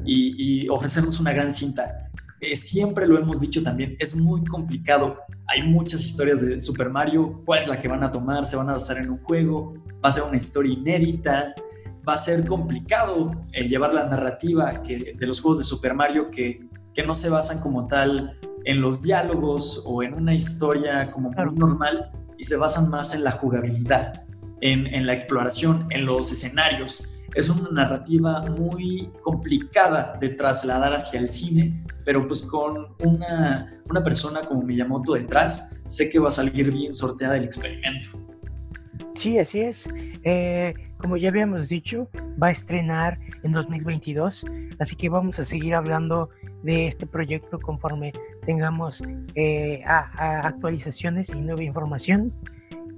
Y, 0.04 0.64
y 0.64 0.70
ofrecernos 0.70 1.20
una 1.20 1.34
gran 1.34 1.52
cinta. 1.52 2.12
Eh, 2.46 2.56
siempre 2.56 3.08
lo 3.08 3.18
hemos 3.18 3.40
dicho 3.40 3.64
también, 3.64 3.96
es 4.00 4.16
muy 4.16 4.44
complicado. 4.46 5.18
Hay 5.48 5.64
muchas 5.64 6.06
historias 6.06 6.42
de 6.42 6.60
Super 6.60 6.92
Mario, 6.92 7.42
cuál 7.44 7.60
es 7.60 7.68
la 7.68 7.80
que 7.80 7.88
van 7.88 8.04
a 8.04 8.12
tomar, 8.12 8.46
se 8.46 8.56
van 8.56 8.70
a 8.70 8.74
basar 8.74 8.98
en 8.98 9.10
un 9.10 9.18
juego, 9.24 9.74
va 10.04 10.10
a 10.10 10.12
ser 10.12 10.24
una 10.24 10.38
historia 10.38 10.74
inédita, 10.74 11.56
va 12.08 12.14
a 12.14 12.18
ser 12.18 12.46
complicado 12.46 13.32
eh, 13.54 13.68
llevar 13.68 13.96
la 13.96 14.06
narrativa 14.06 14.84
que, 14.84 15.16
de 15.18 15.26
los 15.26 15.42
juegos 15.42 15.58
de 15.58 15.64
Super 15.64 15.96
Mario 15.96 16.30
que, 16.30 16.70
que, 16.94 17.02
no 17.02 17.16
se 17.16 17.32
basan 17.32 17.60
como 17.60 17.88
tal 17.88 18.40
en 18.64 18.80
los 18.80 19.02
diálogos 19.02 19.84
o 19.88 20.04
en 20.04 20.14
una 20.14 20.36
historia 20.36 21.10
como 21.10 21.32
muy 21.32 21.56
normal 21.56 22.12
y 22.38 22.44
se 22.44 22.58
basan 22.58 22.92
más 22.92 23.16
en 23.16 23.24
la 23.24 23.32
jugabilidad, 23.32 24.24
en, 24.62 24.86
en 24.86 25.08
la 25.08 25.14
exploración, 25.14 25.88
en 25.90 26.06
los 26.06 26.32
escenarios, 26.32 27.15
es 27.36 27.50
una 27.50 27.70
narrativa 27.70 28.42
muy 28.42 29.10
complicada 29.22 30.18
de 30.20 30.30
trasladar 30.30 30.94
hacia 30.94 31.20
el 31.20 31.30
cine, 31.30 31.84
pero 32.06 32.26
pues 32.26 32.44
con 32.44 32.88
una, 33.04 33.82
una 33.90 34.02
persona 34.02 34.42
como 34.42 34.64
Miyamoto 34.64 35.14
detrás, 35.14 35.82
sé 35.86 36.10
que 36.10 36.18
va 36.18 36.30
a 36.30 36.32
salir 36.32 36.72
bien 36.72 36.94
sorteada 36.94 37.36
el 37.36 37.44
experimento. 37.44 38.10
Sí, 39.16 39.38
así 39.38 39.60
es. 39.60 39.88
Eh, 40.24 40.74
como 40.98 41.18
ya 41.18 41.30
habíamos 41.30 41.68
dicho, 41.68 42.10
va 42.42 42.48
a 42.48 42.52
estrenar 42.52 43.20
en 43.44 43.52
2022, 43.52 44.46
así 44.80 44.96
que 44.96 45.10
vamos 45.10 45.38
a 45.38 45.46
seguir 45.46 45.76
hablando 45.76 46.30
de 46.64 46.88
este 46.88 47.06
proyecto 47.06 47.60
conforme 47.60 48.14
tengamos 48.46 49.04
eh, 49.36 49.84
actualizaciones 49.86 51.30
y 51.30 51.42
nueva 51.42 51.64
información. 51.64 52.34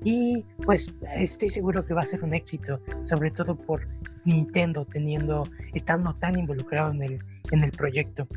Y 0.03 0.45
pues 0.63 0.91
estoy 1.17 1.49
seguro 1.49 1.85
que 1.85 1.93
va 1.93 2.01
a 2.01 2.05
ser 2.05 2.23
un 2.23 2.33
éxito, 2.33 2.79
sobre 3.03 3.31
todo 3.31 3.55
por 3.55 3.87
Nintendo 4.27 4.85
teniendo, 4.85 5.43
estando 5.73 6.13
tan 6.15 6.37
involucrado 6.37 6.91
en 6.91 7.01
el, 7.01 7.23
en 7.51 7.63
el 7.63 7.71
proyecto. 7.71 8.27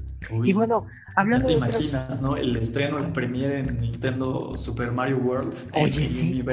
y 0.44 0.52
bueno, 0.52 0.86
hablando 1.16 1.48
te 1.48 1.54
imaginas, 1.54 2.22
¿no? 2.22 2.36
El 2.36 2.56
estreno, 2.56 2.96
el 2.98 3.12
premiere 3.12 3.60
en 3.60 3.80
Nintendo 3.80 4.56
Super 4.56 4.92
Mario 4.92 5.18
World. 5.18 5.54
Oye, 5.74 6.06
sí, 6.06 6.44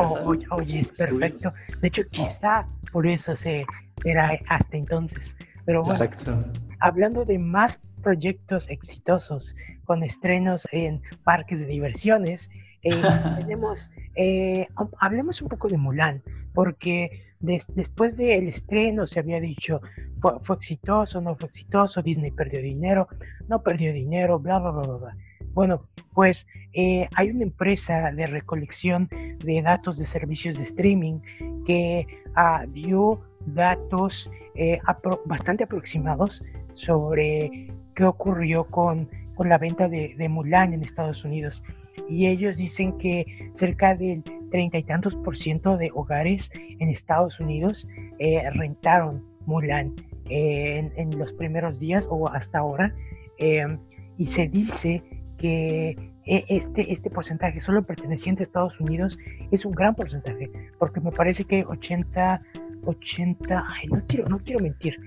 oye, 0.49 0.79
es 0.79 0.91
perfecto. 0.91 1.49
De 1.81 1.87
hecho, 1.87 2.01
quizá 2.11 2.67
por 2.91 3.05
eso 3.05 3.35
se 3.35 3.65
era 4.03 4.39
hasta 4.49 4.75
entonces. 4.75 5.35
Pero 5.65 5.81
bueno, 5.81 5.93
Exacto. 5.93 6.43
hablando 6.79 7.23
de 7.23 7.37
más 7.37 7.79
proyectos 8.01 8.69
exitosos 8.69 9.53
con 9.85 10.01
estrenos 10.03 10.67
en 10.71 11.01
parques 11.23 11.59
de 11.59 11.67
diversiones, 11.67 12.49
eh, 12.81 12.89
tenemos, 13.37 13.91
eh, 14.15 14.67
hablemos 14.99 15.41
un 15.41 15.49
poco 15.49 15.67
de 15.67 15.77
Mulan, 15.77 16.23
porque 16.53 17.26
después 17.39 18.17
del 18.17 18.47
estreno 18.47 19.05
se 19.05 19.19
había 19.19 19.39
dicho, 19.39 19.81
fue, 20.21 20.39
fue, 20.41 20.55
exitoso, 20.55 21.21
no 21.21 21.35
fue 21.35 21.49
exitoso, 21.49 22.01
Disney 22.01 22.31
perdió 22.31 22.61
dinero, 22.61 23.07
no 23.47 23.61
perdió 23.61 23.93
dinero, 23.93 24.39
bla, 24.39 24.59
bla, 24.59 24.71
bla, 24.71 24.81
bla. 24.81 25.17
Bueno, 25.53 25.87
pues 26.13 26.47
eh, 26.73 27.07
hay 27.15 27.31
una 27.31 27.43
empresa 27.43 28.11
de 28.11 28.27
recolección 28.27 29.09
de 29.09 29.61
datos 29.63 29.97
de 29.97 30.05
servicios 30.05 30.57
de 30.57 30.63
streaming 30.63 31.19
que 31.65 32.05
ah, 32.35 32.65
dio 32.69 33.21
datos 33.45 34.29
eh, 34.55 34.79
bastante 35.25 35.63
aproximados 35.63 36.43
sobre 36.73 37.71
qué 37.95 38.03
ocurrió 38.03 38.65
con, 38.65 39.09
con 39.35 39.49
la 39.49 39.57
venta 39.57 39.87
de, 39.87 40.15
de 40.15 40.29
Mulan 40.29 40.73
en 40.73 40.83
Estados 40.83 41.23
Unidos. 41.25 41.63
Y 42.07 42.27
ellos 42.27 42.57
dicen 42.57 42.97
que 42.99 43.49
cerca 43.51 43.95
del 43.95 44.23
treinta 44.49 44.77
y 44.77 44.83
tantos 44.83 45.15
por 45.15 45.37
ciento 45.37 45.77
de 45.77 45.91
hogares 45.93 46.49
en 46.79 46.89
Estados 46.89 47.39
Unidos 47.39 47.87
eh, 48.19 48.49
rentaron 48.51 49.23
Mulan 49.45 49.93
eh, 50.29 50.91
en, 50.95 51.17
los 51.17 51.33
primeros 51.33 51.79
días 51.79 52.07
o 52.09 52.27
hasta 52.29 52.59
ahora. 52.59 52.93
Em, 53.37 53.79
y 54.17 54.25
se 54.25 54.47
dice 54.47 55.03
que 55.37 55.95
e, 56.25 56.45
este, 56.49 56.91
este 56.91 57.09
porcentaje 57.09 57.61
solo 57.61 57.83
perteneciente 57.83 58.41
a 58.41 58.45
Estados 58.45 58.79
Unidos 58.79 59.17
es 59.51 59.65
un 59.65 59.71
gran 59.71 59.95
porcentaje, 59.95 60.49
porque 60.77 60.99
me 60.99 61.11
parece 61.11 61.45
que 61.45 61.63
80, 61.63 62.41
80, 62.83 63.65
ay, 63.65 63.87
no 63.87 64.03
quiero, 64.07 64.27
no 64.27 64.39
quiero 64.39 64.59
mentir, 64.59 64.97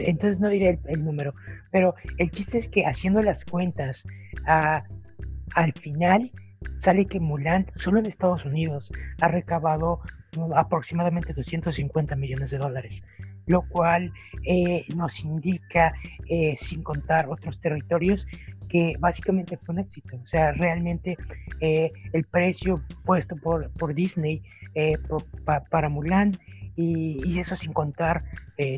entonces 0.00 0.40
no 0.40 0.48
diré 0.48 0.80
el, 0.86 1.04
número, 1.04 1.34
pero 1.70 1.94
el 2.18 2.30
chiste 2.30 2.58
es 2.58 2.68
que 2.68 2.84
haciendo 2.84 3.22
las 3.22 3.44
cuentas, 3.44 4.04
ah, 4.46 4.82
al 5.54 5.72
final 5.74 6.32
sale 6.78 7.06
que 7.06 7.20
Mulan 7.20 7.66
solo 7.74 7.98
en 7.98 8.06
Estados 8.06 8.44
Unidos 8.44 8.92
ha 9.20 9.28
recabado 9.28 10.00
aproximadamente 10.56 11.32
250 11.32 12.16
millones 12.16 12.50
de 12.50 12.58
dólares, 12.58 13.02
lo 13.46 13.62
cual 13.68 14.12
eh, 14.44 14.84
nos 14.94 15.20
indica, 15.20 15.92
eh, 16.28 16.54
sin 16.56 16.82
contar 16.82 17.28
otros 17.28 17.60
territorios, 17.60 18.26
que 18.68 18.94
básicamente 18.98 19.56
fue 19.56 19.74
un 19.74 19.80
éxito. 19.80 20.16
O 20.22 20.26
sea, 20.26 20.52
realmente 20.52 21.16
eh, 21.60 21.92
el 22.12 22.24
precio 22.24 22.82
puesto 23.04 23.36
por, 23.36 23.70
por 23.72 23.94
Disney 23.94 24.42
para 25.70 25.88
Mulan 25.88 26.36
y, 26.76 27.38
eso 27.38 27.56
sin 27.56 27.72
contar 27.72 28.24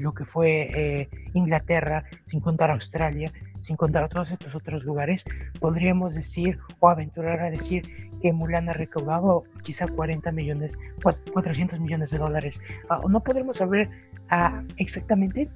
lo 0.01 0.13
que 0.15 0.25
fue 0.25 1.09
Inglaterra, 1.35 2.05
sin 2.25 2.41
contar 2.41 2.71
Australia, 2.71 3.31
sin 3.59 3.77
contar 3.77 4.09
todos 4.09 4.31
estos 4.31 4.55
otros 4.55 4.85
lugares, 4.85 5.25
podríamos 5.61 6.15
decir 6.15 6.59
o 6.81 6.89
aventurar 6.89 7.41
a 7.41 7.51
decir 7.51 7.83
que 8.21 8.33
Mulan 8.33 8.69
ha 8.69 8.73
recaudado 8.73 9.45
quizá 9.63 9.87
40 9.87 10.33
millones, 10.33 10.77
400 11.33 11.81
millones 11.81 12.11
de 12.11 12.19
dólares. 12.19 12.61
Ah, 12.89 13.01
no 13.09 13.21
podremos 13.21 13.59
saber 13.59 13.89
ah, 14.31 14.63
exactamente, 14.77 15.51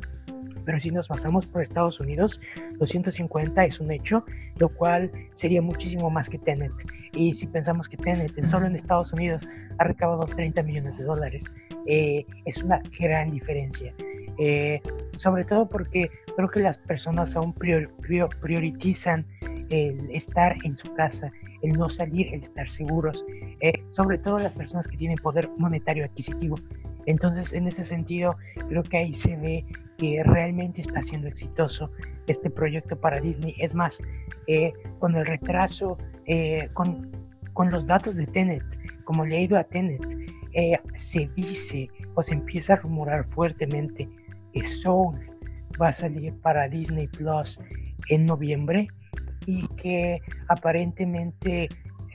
pero 0.65 0.81
si 0.81 0.91
nos 0.91 1.09
basamos 1.09 1.47
por 1.47 1.63
Estados 1.63 2.01
Unidos, 2.01 2.41
250 2.79 3.65
es 3.65 3.81
un 3.81 3.91
hecho, 3.91 4.25
lo 4.57 4.69
cual 4.69 5.11
sería 5.33 5.63
muchísimo 5.63 6.11
más 6.11 6.29
que 6.29 6.39
Tenet. 6.39 6.73
Y 7.13 7.35
si 7.35 7.47
pensamos 7.47 7.89
que 7.89 7.97
Tenet 7.97 8.33
solo 8.49 8.67
en 8.67 8.77
Estados 8.77 9.13
Unidos 9.13 9.47
ha 9.79 9.85
recaudado 9.85 10.27
30 10.35 10.63
millones 10.63 10.99
de 10.99 11.05
dólares, 11.05 11.45
eh, 11.87 12.25
es 12.45 12.63
una 12.63 12.81
gran 12.99 13.31
diferencia. 13.31 13.95
Eh, 14.39 14.81
sobre 15.19 15.45
todo 15.45 15.69
porque 15.69 16.11
creo 16.35 16.49
que 16.49 16.61
las 16.61 16.79
personas 16.79 17.37
aún 17.37 17.53
priorizan 17.53 19.27
el 19.69 20.11
estar 20.13 20.57
en 20.65 20.77
su 20.79 20.93
casa, 20.95 21.31
el 21.63 21.75
no 21.75 21.91
salir, 21.91 22.33
el 22.33 22.43
estar 22.43 22.71
seguros, 22.71 23.25
eh, 23.61 23.73
sobre 23.91 24.19
todo 24.19 24.39
las 24.39 24.53
personas 24.53 24.89
que 24.89 24.97
tienen 24.97 25.19
poder 25.19 25.49
monetario 25.59 26.05
adquisitivo. 26.05 26.57
Entonces, 27.07 27.53
en 27.53 27.67
ese 27.67 27.85
sentido, 27.85 28.37
creo 28.69 28.83
que 28.83 28.99
ahí 28.99 29.15
se 29.15 29.37
ve 29.37 29.65
que 29.99 30.23
realmente 30.25 30.81
está 30.81 31.03
siendo 31.03 31.29
exitoso 31.29 31.91
este 32.27 32.51
proyecto 32.51 32.99
para 32.99 33.21
Disney. 33.21 33.55
Es 33.59 33.75
más, 33.75 34.03
eh, 34.47 34.73
con 34.99 35.17
el 35.17 35.27
retraso, 35.27 35.99
con, 36.75 37.11
con, 37.55 37.71
los 37.71 37.87
datos 37.87 38.15
de 38.15 38.27
Tenet, 38.27 38.63
como 39.05 39.27
le 39.27 39.39
he 39.39 39.43
ido 39.43 39.59
a 39.59 39.65
Tenet, 39.65 40.01
se 40.95 41.29
dice 41.35 41.89
o 42.15 42.23
se 42.23 42.35
empieza 42.35 42.75
a 42.75 42.77
rumorar 42.77 43.27
fuertemente 43.31 44.09
que 44.53 44.65
Soul 44.65 45.19
va 45.81 45.89
a 45.89 45.93
salir 45.93 46.33
para 46.41 46.69
Disney 46.69 47.09
Plus 47.09 47.61
en 48.09 48.27
noviembre 48.27 48.89
y 49.47 49.67
que 49.77 50.21
aparentemente 50.49 51.69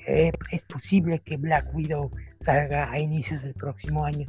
eh, 0.08 0.32
es 0.52 0.66
posible 0.66 1.20
que 1.20 1.38
Black 1.38 1.74
Widow 1.74 2.12
salga 2.40 2.92
a 2.92 3.00
inicios 3.00 3.42
del 3.44 3.54
próximo 3.54 4.06
año. 4.06 4.28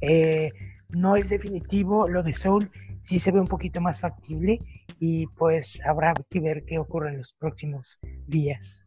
Eh, 0.00 0.50
no 0.90 1.16
es 1.16 1.28
definitivo 1.28 2.08
lo 2.08 2.22
de 2.22 2.34
Soul, 2.34 2.70
sí 3.02 3.18
se 3.18 3.30
ve 3.30 3.40
un 3.40 3.46
poquito 3.46 3.80
más 3.80 4.00
factible 4.00 4.60
y 4.98 5.26
pues 5.28 5.80
habrá 5.86 6.14
que 6.28 6.40
ver 6.40 6.64
qué 6.64 6.78
ocurre 6.78 7.10
en 7.10 7.18
los 7.18 7.32
próximos 7.32 7.98
días. 8.26 8.84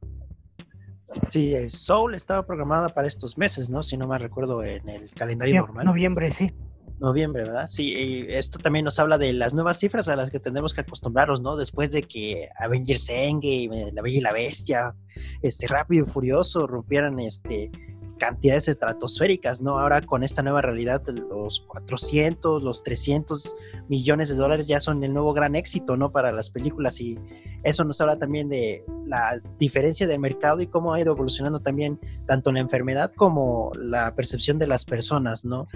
Sí, 1.29 1.55
Soul 1.69 2.15
estaba 2.15 2.45
programada 2.45 2.89
para 2.89 3.07
estos 3.07 3.37
meses, 3.37 3.69
¿no? 3.69 3.83
Si 3.83 3.97
no 3.97 4.07
me 4.07 4.17
recuerdo 4.17 4.63
en 4.63 4.87
el 4.89 5.11
calendario 5.11 5.61
normal. 5.61 5.85
Noviembre, 5.85 6.31
sí. 6.31 6.51
Noviembre, 6.99 7.43
¿verdad? 7.43 7.67
Sí, 7.67 7.93
y 7.93 8.25
esto 8.29 8.59
también 8.59 8.85
nos 8.85 8.97
habla 8.99 9.17
de 9.17 9.33
las 9.33 9.53
nuevas 9.53 9.77
cifras 9.79 10.07
a 10.07 10.15
las 10.15 10.29
que 10.29 10.39
tenemos 10.39 10.73
que 10.73 10.81
acostumbrarnos, 10.81 11.41
¿no? 11.41 11.55
Después 11.55 11.91
de 11.91 12.03
que 12.03 12.49
Avengers 12.57 13.09
Endgame, 13.09 13.91
La 13.93 14.01
Bella 14.01 14.17
y 14.17 14.21
la 14.21 14.31
Bestia, 14.31 14.95
este 15.41 15.67
Rápido 15.67 16.05
y 16.05 16.09
Furioso 16.09 16.65
rompieran 16.65 17.19
este 17.19 17.71
cantidades 18.23 18.69
estratosféricas, 18.69 19.61
¿no? 19.61 19.77
Ahora 19.77 20.01
con 20.01 20.23
esta 20.23 20.41
nueva 20.41 20.61
realidad, 20.61 21.05
los 21.29 21.59
400, 21.67 22.63
los 22.63 22.81
300 22.81 23.53
millones 23.89 24.29
de 24.29 24.35
dólares 24.35 24.65
ya 24.65 24.79
son 24.79 25.03
el 25.03 25.13
nuevo 25.13 25.33
gran 25.33 25.57
éxito, 25.57 25.97
¿no? 25.97 26.09
Para 26.13 26.31
las 26.31 26.49
películas 26.49 27.01
y 27.01 27.19
eso 27.63 27.83
nos 27.83 27.99
habla 27.99 28.17
también 28.17 28.47
de 28.47 28.85
la 29.05 29.41
diferencia 29.59 30.07
del 30.07 30.19
mercado 30.19 30.61
y 30.61 30.67
cómo 30.67 30.93
ha 30.93 31.01
ido 31.01 31.11
evolucionando 31.11 31.59
también 31.59 31.99
tanto 32.25 32.49
la 32.53 32.61
enfermedad 32.61 33.11
como 33.13 33.73
la 33.75 34.15
percepción 34.15 34.57
de 34.57 34.67
las 34.67 34.85
personas, 34.85 35.43
¿no? 35.43 35.67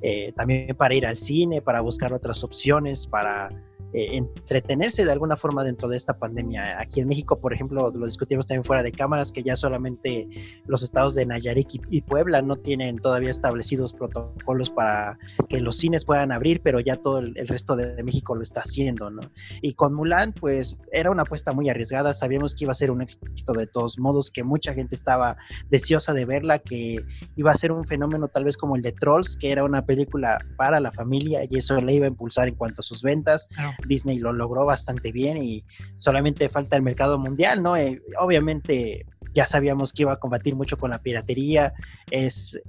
Eh, 0.00 0.32
también 0.34 0.74
para 0.74 0.94
ir 0.94 1.06
al 1.06 1.18
cine, 1.18 1.60
para 1.60 1.82
buscar 1.82 2.14
otras 2.14 2.42
opciones, 2.44 3.06
para 3.06 3.50
eh, 3.92 4.16
entretenerse 4.16 5.04
de 5.04 5.12
alguna 5.12 5.36
forma 5.36 5.64
dentro 5.64 5.88
de 5.88 5.96
esta 5.96 6.18
pandemia. 6.18 6.80
Aquí 6.80 7.00
en 7.00 7.08
México, 7.08 7.40
por 7.40 7.52
ejemplo, 7.52 7.90
lo 7.90 8.06
discutimos 8.06 8.46
también 8.46 8.64
fuera 8.64 8.82
de 8.82 8.92
cámaras, 8.92 9.32
que 9.32 9.42
ya 9.42 9.56
solamente 9.56 10.28
los 10.66 10.82
estados 10.82 11.14
de 11.14 11.26
Nayarit 11.26 11.68
y, 11.90 12.00
Puebla 12.02 12.42
no 12.42 12.56
tienen 12.56 12.98
todavía 12.98 13.30
establecidos 13.30 13.92
protocolos 13.92 14.70
para 14.70 15.18
que 15.48 15.60
los 15.60 15.76
cines 15.76 16.04
puedan 16.04 16.32
abrir, 16.32 16.60
pero 16.62 16.80
ya 16.80 16.96
todo 16.96 17.18
el, 17.18 17.34
resto 17.46 17.76
de, 17.76 18.02
México 18.02 18.34
lo 18.34 18.42
está 18.42 18.60
haciendo, 18.60 19.10
¿no? 19.10 19.20
Y 19.60 19.74
con 19.74 19.94
Mulan, 19.94 20.32
pues 20.32 20.80
era 20.90 21.10
una 21.10 21.22
apuesta 21.22 21.52
muy 21.52 21.68
arriesgada, 21.68 22.14
sabíamos 22.14 22.54
que 22.54 22.64
iba 22.64 22.72
a 22.72 22.74
ser 22.74 22.90
un 22.90 23.02
éxito 23.02 23.52
de 23.52 23.66
todos 23.66 23.98
modos, 23.98 24.30
que 24.30 24.42
mucha 24.42 24.72
gente 24.74 24.94
estaba 24.94 25.36
deseosa 25.68 26.14
de 26.14 26.24
verla, 26.24 26.58
que 26.58 27.04
iba 27.36 27.50
a 27.50 27.54
ser 27.54 27.72
un 27.72 27.86
fenómeno 27.86 28.28
tal 28.28 28.44
vez 28.44 28.56
como 28.56 28.76
el 28.76 28.82
de 28.82 28.92
Trolls, 28.92 29.36
que 29.36 29.50
era 29.50 29.64
una 29.64 29.84
película 29.84 30.38
para 30.56 30.80
la 30.80 30.90
familia 30.92 31.40
y 31.48 31.56
eso 31.56 31.80
le 31.80 31.94
iba 31.94 32.06
a 32.06 32.08
impulsar 32.08 32.48
en 32.48 32.54
cuanto 32.54 32.80
a 32.80 32.84
sus 32.84 33.02
ventas. 33.02 33.48
Disney 33.86 34.18
lo 34.18 34.32
logró 34.32 34.64
bastante 34.64 35.12
bien 35.12 35.38
y 35.38 35.64
solamente 35.96 36.48
falta 36.48 36.76
el 36.76 36.82
mercado 36.82 37.18
mundial, 37.18 37.62
¿no? 37.62 37.76
Eh, 37.76 38.02
obviamente 38.18 39.06
ya 39.34 39.46
sabíamos 39.46 39.92
que 39.92 40.02
iba 40.02 40.12
a 40.12 40.16
combatir 40.16 40.56
mucho 40.56 40.76
con 40.76 40.90
la 40.90 40.98
piratería, 40.98 41.72
es, 42.10 42.60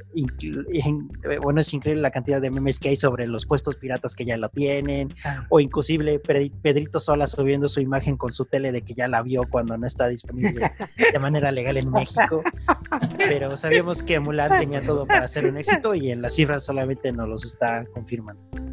bueno, 1.41 1.62
es 1.62 1.74
increíble 1.74 2.01
la 2.01 2.12
cantidad 2.12 2.41
de 2.41 2.51
memes 2.51 2.80
que 2.80 2.89
hay 2.89 2.95
sobre 2.95 3.28
los 3.28 3.45
puestos 3.45 3.78
piratas 3.78 4.16
que 4.16 4.26
ya 4.26 4.38
lo 4.38 4.49
tienen, 4.49 5.09
o 5.49 5.59
inclusive 5.59 6.20
Pedrito 6.20 6.99
Sola 6.99 7.28
subiendo 7.28 7.68
su 7.68 7.82
imagen 7.82 8.18
con 8.18 8.32
su 8.32 8.45
tele 8.45 8.72
de 8.72 8.82
que 8.84 8.93
ya 8.93 9.07
la 9.07 9.22
vio 9.22 9.43
cuando 9.49 9.78
no 9.78 9.88
está 9.88 10.07
disponible 10.07 10.72
de 11.12 11.20
manera 11.20 11.51
legal 11.51 11.78
en 11.78 11.89
México, 11.89 12.43
pero 13.18 13.57
sabíamos 13.57 14.03
que 14.03 14.20
Mulan 14.20 14.51
tenía 14.59 14.82
todo 14.82 15.05
para 15.07 15.28
ser 15.28 15.47
un 15.47 15.57
éxito 15.57 15.95
y 15.95 16.12
en 16.12 16.22
las 16.22 16.36
cifras 16.36 16.64
solamente 16.64 17.12
nos 17.12 17.28
los 17.28 17.45
está 17.45 17.86
confirmando. 17.93 18.70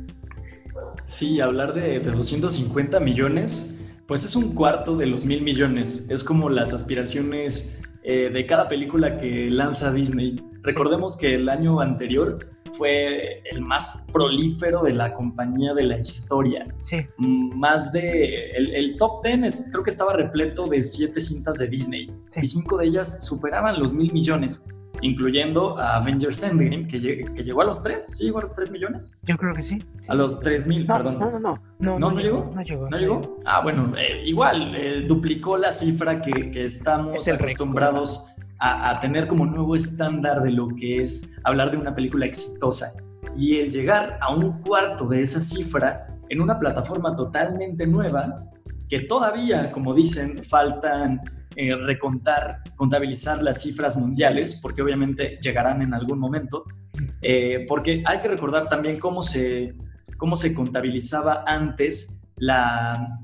Sí, 1.04 1.40
hablar 1.40 1.74
de, 1.74 2.00
de 2.00 2.10
250 2.10 3.00
millones 3.00 3.78
pues 4.08 4.24
es 4.24 4.34
un 4.34 4.54
cuarto 4.54 4.96
de 4.96 5.06
los 5.06 5.26
mil 5.26 5.42
millones. 5.42 6.08
Es 6.10 6.24
como 6.24 6.48
las 6.48 6.72
aspiraciones 6.72 7.78
eh, 8.02 8.30
de 8.32 8.46
cada 8.46 8.66
película 8.66 9.18
que 9.18 9.50
lanza 9.50 9.92
Disney. 9.92 10.42
Recordemos 10.62 11.18
que 11.18 11.34
el 11.34 11.48
año 11.50 11.80
anterior 11.80 12.38
fue 12.72 13.42
el 13.50 13.60
más 13.60 14.06
prolífero 14.10 14.82
de 14.82 14.92
la 14.92 15.12
compañía 15.12 15.74
de 15.74 15.84
la 15.84 15.98
historia. 15.98 16.66
Sí. 16.84 17.06
Más 17.18 17.92
de. 17.92 18.52
El, 18.52 18.96
top 18.96 19.20
ten 19.20 19.46
creo 19.70 19.84
que 19.84 19.90
estaba 19.90 20.14
repleto 20.14 20.66
de 20.66 20.82
siete 20.82 21.20
cintas 21.20 21.58
de 21.58 21.66
Disney. 21.66 22.10
Y 22.34 22.46
cinco 22.46 22.78
de 22.78 22.86
ellas 22.86 23.26
superaban 23.26 23.78
los 23.78 23.92
mil 23.92 24.10
millones 24.10 24.64
incluyendo 25.02 25.78
a 25.78 25.96
Avengers 25.96 26.42
Endgame, 26.42 26.86
que, 26.86 27.24
que 27.34 27.42
llegó 27.42 27.62
a 27.62 27.64
los 27.64 27.82
3, 27.82 28.04
¿sí 28.04 28.24
llegó 28.24 28.38
a 28.38 28.42
los 28.42 28.54
3 28.54 28.70
millones? 28.70 29.20
Yo 29.24 29.36
creo 29.36 29.54
que 29.54 29.62
sí. 29.62 29.78
A 30.08 30.14
los 30.14 30.40
3 30.40 30.66
mil, 30.66 30.86
perdón. 30.86 31.18
No, 31.18 31.30
no, 31.30 31.38
no. 31.38 31.62
¿No, 31.78 31.98
no, 31.98 32.18
llegó? 32.18 32.50
No 32.54 32.62
llegó. 32.62 32.90
¿No 32.90 32.98
llegó? 32.98 33.38
Ah, 33.46 33.60
bueno, 33.62 33.92
eh, 33.96 34.22
igual, 34.24 34.74
eh, 34.74 35.04
duplicó 35.06 35.56
la 35.56 35.72
cifra 35.72 36.20
que, 36.20 36.50
que 36.50 36.64
estamos 36.64 37.26
acostumbrados 37.28 38.34
a, 38.58 38.90
a, 38.90 39.00
tener 39.00 39.28
como 39.28 39.46
nuevo 39.46 39.76
estándar 39.76 40.42
de 40.42 40.50
lo 40.50 40.68
que 40.68 41.00
es 41.02 41.36
hablar 41.44 41.70
de 41.70 41.76
una 41.76 41.94
película 41.94 42.26
exitosa. 42.26 42.92
Y 43.36 43.56
el 43.56 43.70
llegar 43.70 44.18
a 44.20 44.34
un 44.34 44.62
cuarto 44.62 45.06
de 45.06 45.22
esa 45.22 45.40
cifra 45.40 46.08
en 46.28 46.40
una 46.40 46.58
plataforma 46.58 47.14
totalmente 47.14 47.86
nueva, 47.86 48.44
que 48.88 49.00
todavía, 49.00 49.70
como 49.70 49.94
dicen, 49.94 50.42
faltan 50.42 51.20
eh, 51.60 51.74
recontar, 51.74 52.62
contabilizar 52.76 53.42
las 53.42 53.62
cifras 53.62 53.96
mundiales, 53.96 54.60
porque 54.62 54.80
obviamente 54.80 55.40
llegarán 55.42 55.82
en 55.82 55.92
algún 55.92 56.20
momento, 56.20 56.62
eh, 57.20 57.64
porque 57.66 58.00
hay 58.06 58.20
que 58.20 58.28
recordar 58.28 58.68
también 58.68 58.96
cómo 59.00 59.22
se, 59.22 59.74
cómo 60.18 60.36
se 60.36 60.54
contabilizaba 60.54 61.42
antes 61.44 62.28
la, 62.36 63.18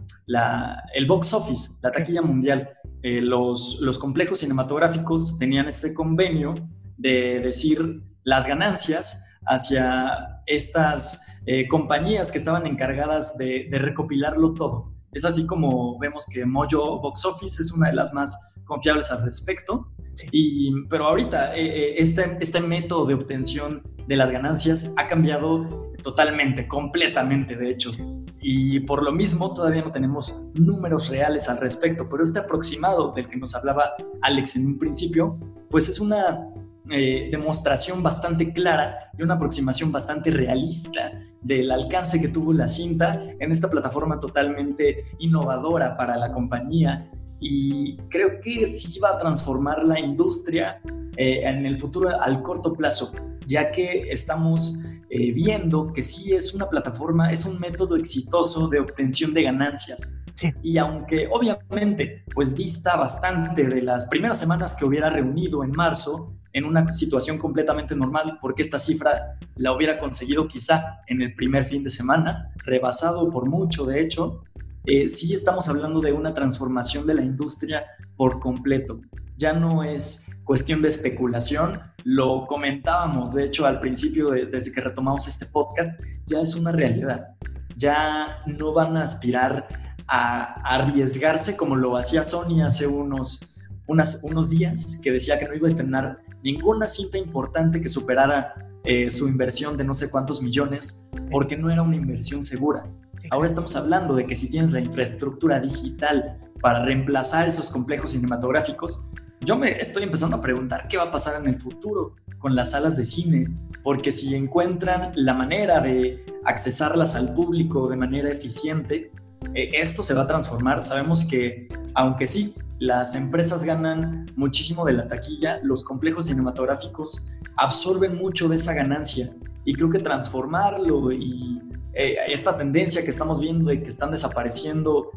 el 0.92 1.06
box 1.06 1.32
office, 1.32 1.78
la 1.80 1.92
taquilla 1.92 2.22
mundial. 2.22 2.70
Eh, 3.04 3.20
los, 3.20 3.78
los 3.80 4.00
complejos 4.00 4.40
cinematográficos 4.40 5.38
tenían 5.38 5.68
este 5.68 5.94
convenio 5.94 6.54
de 6.96 7.38
decir 7.38 8.02
las 8.24 8.48
ganancias 8.48 9.28
hacia 9.46 10.42
estas 10.46 11.24
compañías 11.68 12.32
que 12.32 12.38
estaban 12.38 12.66
encargadas 12.66 13.38
de 13.38 13.68
recopilarlo 13.70 14.54
todo. 14.54 14.93
Es 15.14 15.24
así 15.24 15.46
como 15.46 15.98
vemos 15.98 16.26
que 16.32 16.44
Mojo 16.44 17.00
Box 17.00 17.24
Office 17.24 17.62
es 17.62 17.72
una 17.72 17.88
de 17.88 17.94
las 17.94 18.12
más 18.12 18.56
confiables 18.64 19.10
al 19.10 19.24
respecto. 19.24 19.88
Y, 20.30 20.72
pero 20.88 21.06
ahorita 21.06 21.56
eh, 21.56 21.66
eh, 21.66 21.94
este, 21.98 22.36
este 22.40 22.60
método 22.60 23.06
de 23.06 23.14
obtención 23.14 23.82
de 24.06 24.16
las 24.16 24.30
ganancias 24.30 24.94
ha 24.96 25.06
cambiado 25.06 25.92
totalmente, 26.02 26.68
completamente, 26.68 27.56
de 27.56 27.70
hecho. 27.70 27.92
Y 28.40 28.80
por 28.80 29.02
lo 29.02 29.10
mismo 29.10 29.54
todavía 29.54 29.82
no 29.82 29.90
tenemos 29.90 30.42
números 30.52 31.08
reales 31.08 31.48
al 31.48 31.58
respecto, 31.58 32.08
pero 32.10 32.22
este 32.22 32.40
aproximado 32.40 33.12
del 33.12 33.28
que 33.28 33.36
nos 33.36 33.54
hablaba 33.54 33.92
Alex 34.20 34.56
en 34.56 34.66
un 34.66 34.78
principio, 34.78 35.38
pues 35.70 35.88
es 35.88 35.98
una 35.98 36.46
eh, 36.90 37.28
demostración 37.30 38.02
bastante 38.02 38.52
clara 38.52 39.10
y 39.18 39.22
una 39.22 39.34
aproximación 39.34 39.90
bastante 39.90 40.30
realista 40.30 41.12
del 41.40 41.70
alcance 41.70 42.20
que 42.20 42.28
tuvo 42.28 42.52
la 42.52 42.68
cinta 42.68 43.22
en 43.38 43.50
esta 43.50 43.70
plataforma 43.70 44.18
totalmente 44.18 45.04
innovadora 45.18 45.96
para 45.96 46.16
la 46.16 46.30
compañía 46.30 47.10
y 47.40 47.96
creo 48.10 48.40
que 48.40 48.66
sí 48.66 48.98
va 49.00 49.10
a 49.10 49.18
transformar 49.18 49.84
la 49.84 49.98
industria 49.98 50.80
eh, 51.16 51.40
en 51.44 51.64
el 51.64 51.78
futuro 51.80 52.10
al 52.20 52.42
corto 52.42 52.74
plazo, 52.74 53.12
ya 53.46 53.70
que 53.70 54.10
estamos 54.10 54.82
eh, 55.08 55.32
viendo 55.32 55.92
que 55.92 56.02
sí 56.02 56.34
es 56.34 56.54
una 56.54 56.68
plataforma, 56.68 57.30
es 57.30 57.46
un 57.46 57.60
método 57.60 57.96
exitoso 57.96 58.68
de 58.68 58.80
obtención 58.80 59.32
de 59.32 59.44
ganancias. 59.44 60.24
Y 60.62 60.78
aunque 60.78 61.28
obviamente 61.30 62.24
pues 62.34 62.56
dista 62.56 62.96
bastante 62.96 63.68
de 63.68 63.82
las 63.82 64.06
primeras 64.08 64.38
semanas 64.38 64.74
que 64.74 64.84
hubiera 64.84 65.08
reunido 65.08 65.62
en 65.62 65.70
marzo, 65.70 66.34
en 66.54 66.64
una 66.64 66.90
situación 66.92 67.36
completamente 67.36 67.94
normal, 67.96 68.38
porque 68.40 68.62
esta 68.62 68.78
cifra 68.78 69.38
la 69.56 69.72
hubiera 69.72 69.98
conseguido 69.98 70.46
quizá 70.46 71.00
en 71.08 71.20
el 71.20 71.34
primer 71.34 71.66
fin 71.66 71.82
de 71.82 71.90
semana, 71.90 72.52
rebasado 72.64 73.28
por 73.28 73.48
mucho, 73.48 73.84
de 73.84 74.00
hecho, 74.00 74.44
eh, 74.86 75.08
sí 75.08 75.34
estamos 75.34 75.68
hablando 75.68 76.00
de 76.00 76.12
una 76.12 76.32
transformación 76.32 77.06
de 77.06 77.14
la 77.14 77.22
industria 77.22 77.84
por 78.16 78.38
completo. 78.38 79.00
Ya 79.36 79.52
no 79.52 79.82
es 79.82 80.30
cuestión 80.44 80.80
de 80.80 80.90
especulación, 80.90 81.80
lo 82.04 82.46
comentábamos, 82.46 83.34
de 83.34 83.44
hecho, 83.44 83.66
al 83.66 83.80
principio, 83.80 84.30
desde 84.30 84.72
que 84.72 84.80
retomamos 84.80 85.26
este 85.26 85.46
podcast, 85.46 86.00
ya 86.26 86.40
es 86.40 86.54
una 86.54 86.70
realidad. 86.70 87.34
Ya 87.76 88.42
no 88.46 88.72
van 88.72 88.96
a 88.96 89.02
aspirar 89.02 89.66
a 90.06 90.60
arriesgarse 90.62 91.56
como 91.56 91.74
lo 91.74 91.96
hacía 91.96 92.22
Sony 92.22 92.62
hace 92.64 92.86
unos, 92.86 93.56
unos 93.88 94.50
días, 94.50 95.00
que 95.02 95.10
decía 95.10 95.36
que 95.36 95.48
no 95.48 95.54
iba 95.54 95.66
a 95.66 95.70
estrenar 95.70 96.23
ninguna 96.44 96.86
cinta 96.86 97.16
importante 97.18 97.80
que 97.80 97.88
superara 97.88 98.54
eh, 98.84 99.10
su 99.10 99.26
inversión 99.26 99.76
de 99.78 99.84
no 99.84 99.94
sé 99.94 100.10
cuántos 100.10 100.42
millones, 100.42 101.08
porque 101.30 101.56
no 101.56 101.70
era 101.70 101.82
una 101.82 101.96
inversión 101.96 102.44
segura. 102.44 102.84
Ahora 103.30 103.48
estamos 103.48 103.74
hablando 103.76 104.14
de 104.14 104.26
que 104.26 104.36
si 104.36 104.50
tienes 104.50 104.70
la 104.70 104.80
infraestructura 104.80 105.58
digital 105.58 106.38
para 106.60 106.84
reemplazar 106.84 107.48
esos 107.48 107.70
complejos 107.70 108.10
cinematográficos, 108.10 109.10
yo 109.40 109.56
me 109.56 109.70
estoy 109.80 110.02
empezando 110.02 110.36
a 110.36 110.42
preguntar 110.42 110.86
qué 110.88 110.98
va 110.98 111.04
a 111.04 111.10
pasar 111.10 111.40
en 111.40 111.48
el 111.48 111.58
futuro 111.58 112.14
con 112.38 112.54
las 112.54 112.72
salas 112.72 112.94
de 112.94 113.06
cine, 113.06 113.48
porque 113.82 114.12
si 114.12 114.34
encuentran 114.34 115.12
la 115.14 115.32
manera 115.32 115.80
de 115.80 116.26
accesarlas 116.44 117.14
al 117.14 117.32
público 117.32 117.88
de 117.88 117.96
manera 117.96 118.30
eficiente, 118.30 119.10
eh, 119.54 119.70
esto 119.72 120.02
se 120.02 120.12
va 120.12 120.22
a 120.22 120.26
transformar. 120.26 120.82
Sabemos 120.82 121.24
que, 121.24 121.68
aunque 121.94 122.26
sí, 122.26 122.54
las 122.78 123.14
empresas 123.14 123.64
ganan 123.64 124.26
muchísimo 124.36 124.84
de 124.84 124.94
la 124.94 125.08
taquilla, 125.08 125.60
los 125.62 125.84
complejos 125.84 126.26
cinematográficos 126.26 127.32
absorben 127.56 128.16
mucho 128.16 128.48
de 128.48 128.56
esa 128.56 128.74
ganancia. 128.74 129.30
Y 129.64 129.74
creo 129.74 129.88
que 129.88 129.98
transformarlo 129.98 131.10
y 131.12 131.62
eh, 131.94 132.16
esta 132.26 132.56
tendencia 132.56 133.02
que 133.02 133.10
estamos 133.10 133.40
viendo 133.40 133.70
de 133.70 133.82
que 133.82 133.88
están 133.88 134.10
desapareciendo 134.10 135.10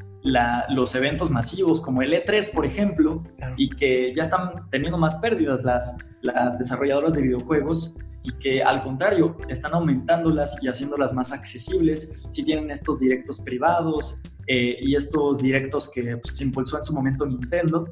los 0.70 0.96
eventos 0.96 1.32
masivos 1.32 1.82
como 1.82 2.02
el 2.02 2.14
E3, 2.14 2.54
por 2.54 2.66
ejemplo, 2.66 3.24
y 3.56 3.70
que 3.70 4.14
ya 4.14 4.24
están 4.24 4.70
teniendo 4.70 4.98
más 4.98 5.16
pérdidas 5.18 5.64
las, 5.64 5.98
las 6.22 6.58
desarrolladoras 6.58 7.14
de 7.14 7.22
videojuegos 7.22 8.00
y 8.28 8.32
que 8.40 8.62
al 8.62 8.84
contrario 8.84 9.38
están 9.48 9.74
aumentándolas 9.74 10.62
y 10.62 10.68
haciéndolas 10.68 11.14
más 11.14 11.32
accesibles 11.32 12.24
si 12.30 12.44
tienen 12.44 12.70
estos 12.72 13.00
directos 13.00 13.40
privados, 13.40 14.24
eh, 14.50 14.78
y 14.80 14.96
estos 14.96 15.40
directos 15.40 15.92
que 15.94 16.16
pues, 16.18 16.38
se 16.38 16.46
impulsó 16.46 16.78
en 16.78 16.84
su 16.84 16.94
momento 16.94 17.26
Nintendo, 17.26 17.86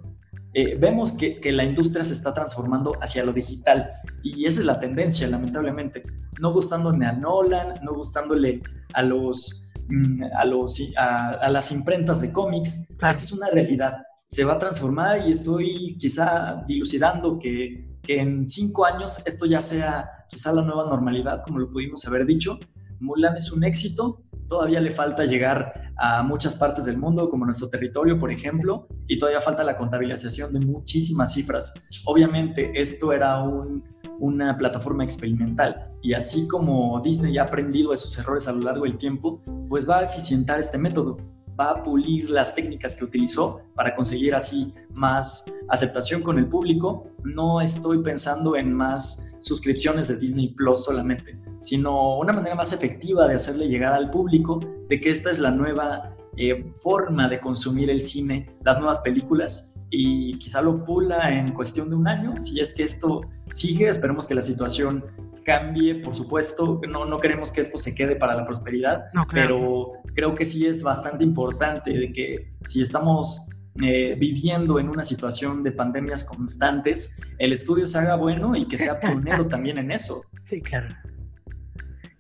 eh, 0.54 0.78
vemos 0.80 1.18
que, 1.18 1.42
que, 1.42 1.52
la 1.52 1.66
industria 1.66 2.02
se 2.06 2.14
está 2.14 2.34
transformando 2.34 2.94
hacia 3.02 3.26
lo 3.26 3.34
digital 3.34 3.92
y 4.24 4.46
esa 4.46 4.62
es 4.62 4.66
la 4.66 4.80
tendencia, 4.80 5.28
lamentablemente. 5.28 6.04
No 6.40 6.54
gustándole 6.54 7.06
a 7.06 7.12
Nolan, 7.12 7.74
no 7.84 7.94
gustándole 7.94 8.62
a 8.94 9.04
los, 9.04 9.74
mm, 9.90 10.24
a, 10.34 10.46
los, 10.46 10.82
a, 10.96 11.50
las 11.50 11.74
imprentas 11.74 12.22
de 12.22 12.32
cómics, 12.32 12.92
esto 12.92 13.18
es 13.18 13.32
una 13.34 13.50
realidad. 13.50 13.98
Se 14.24 14.46
va 14.46 14.54
a 14.54 14.60
transformar 14.60 15.28
y 15.28 15.32
estoy 15.32 15.98
quizá 16.00 16.64
dilucidando 16.66 17.38
que, 17.38 17.95
que 18.06 18.20
en 18.20 18.48
cinco 18.48 18.86
años 18.86 19.26
esto 19.26 19.46
ya 19.46 19.62
sea 19.62 20.10
quizá 20.30 20.54
la 20.54 20.62
nueva 20.62 20.86
normalidad, 20.86 21.44
como 21.44 21.60
lo 21.60 21.70
pudimos 21.70 22.06
haber 22.08 22.26
dicho. 22.26 22.60
Mulan 23.00 23.36
es 23.36 23.52
un 23.52 23.64
éxito, 23.64 24.24
todavía 24.48 24.80
le 24.80 24.92
falta 24.92 25.26
llegar 25.26 25.94
a 25.98 26.24
muchas 26.24 26.56
partes 26.56 26.86
del 26.86 26.98
mundo, 26.98 27.30
como 27.30 27.46
nuestro 27.46 27.70
territorio, 27.70 28.20
por 28.20 28.32
ejemplo, 28.32 28.88
y 29.08 29.18
todavía 29.18 29.42
falta 29.42 29.64
la 29.64 29.76
contabilización 29.76 30.54
de 30.54 30.60
muchísimas 30.60 31.34
cifras. 31.34 31.74
Obviamente, 32.06 32.72
esto 32.80 33.12
era 33.12 33.44
una 34.20 34.58
plataforma 34.58 35.04
experimental 35.04 35.92
y 36.02 36.14
así 36.14 36.48
como 36.48 37.02
Disney 37.02 37.38
ha 37.38 37.44
aprendido 37.44 37.92
de 37.92 37.98
sus 37.98 38.18
errores 38.18 38.48
a 38.48 38.54
lo 38.54 38.60
largo 38.60 38.84
del 38.84 38.98
tiempo, 38.98 39.42
pues 39.68 39.90
va 39.90 40.00
a 40.00 40.04
eficientar 40.04 40.60
este 40.60 40.78
método, 40.78 41.18
va 41.60 41.72
a 41.72 41.84
pulir 41.84 42.30
las 42.30 42.54
técnicas 42.54 42.96
que 42.96 43.06
utilizó 43.06 43.62
para 43.74 43.96
conseguir 43.96 44.36
así 44.36 44.74
más 44.92 45.52
aceptación 45.70 46.22
con 46.22 46.38
el 46.38 46.48
público. 46.48 47.04
No 47.24 47.62
estoy 47.62 48.00
pensando 48.02 48.56
en 48.56 48.74
más 48.74 49.36
suscripciones 49.40 50.08
de 50.08 50.18
Disney 50.18 50.50
Plus 50.50 50.86
solamente 50.86 51.40
sino 51.66 52.20
una 52.20 52.32
manera 52.32 52.54
más 52.54 52.74
efectiva 52.74 53.28
de 53.28 53.36
hacerle 53.36 53.68
llegar 53.68 53.92
al 53.94 54.12
público 54.12 54.60
de 54.88 55.02
que 55.02 55.10
esta 55.10 55.32
es 55.32 55.40
la 55.40 55.50
nueva 55.50 56.16
eh, 56.38 56.72
forma 56.80 57.28
de 57.28 57.40
consumir 57.40 57.90
el 57.90 58.04
cine, 58.04 58.56
las 58.64 58.78
nuevas 58.78 59.00
películas, 59.00 59.76
y 59.90 60.38
quizá 60.38 60.62
lo 60.62 60.84
pula 60.84 61.32
en 61.32 61.54
cuestión 61.54 61.90
de 61.90 61.96
un 61.96 62.08
año. 62.08 62.34
Si 62.40 62.60
es 62.60 62.74
que 62.74 62.84
esto 62.84 63.22
sigue, 63.52 63.88
esperemos 63.88 64.28
que 64.28 64.36
la 64.36 64.42
situación 64.42 65.06
cambie, 65.46 65.96
por 65.96 66.16
supuesto. 66.16 66.82
No, 66.90 67.06
no 67.06 67.20
queremos 67.20 67.54
que 67.54 67.62
esto 67.62 67.78
se 67.78 67.96
quede 67.96 68.18
para 68.18 68.36
la 68.36 68.46
prosperidad, 68.46 69.06
pero 69.32 69.94
creo 70.14 70.36
que 70.36 70.44
sí 70.44 70.66
es 70.66 70.84
bastante 70.84 71.24
importante 71.24 71.92
de 71.92 72.12
que 72.12 72.52
si 72.66 72.82
estamos 72.82 73.50
eh, 73.82 74.16
viviendo 74.18 74.80
en 74.80 74.90
una 74.90 75.04
situación 75.04 75.64
de 75.64 75.72
pandemias 75.72 76.26
constantes, 76.26 77.22
el 77.38 77.54
estudio 77.54 77.88
se 77.88 78.00
haga 78.00 78.16
bueno 78.16 78.56
y 78.56 78.68
que 78.68 78.78
sea 78.78 79.00
pionero 79.00 79.48
también 79.48 79.78
en 79.78 79.92
eso. 79.92 80.24
Sí, 80.50 80.62
claro. 80.62 80.94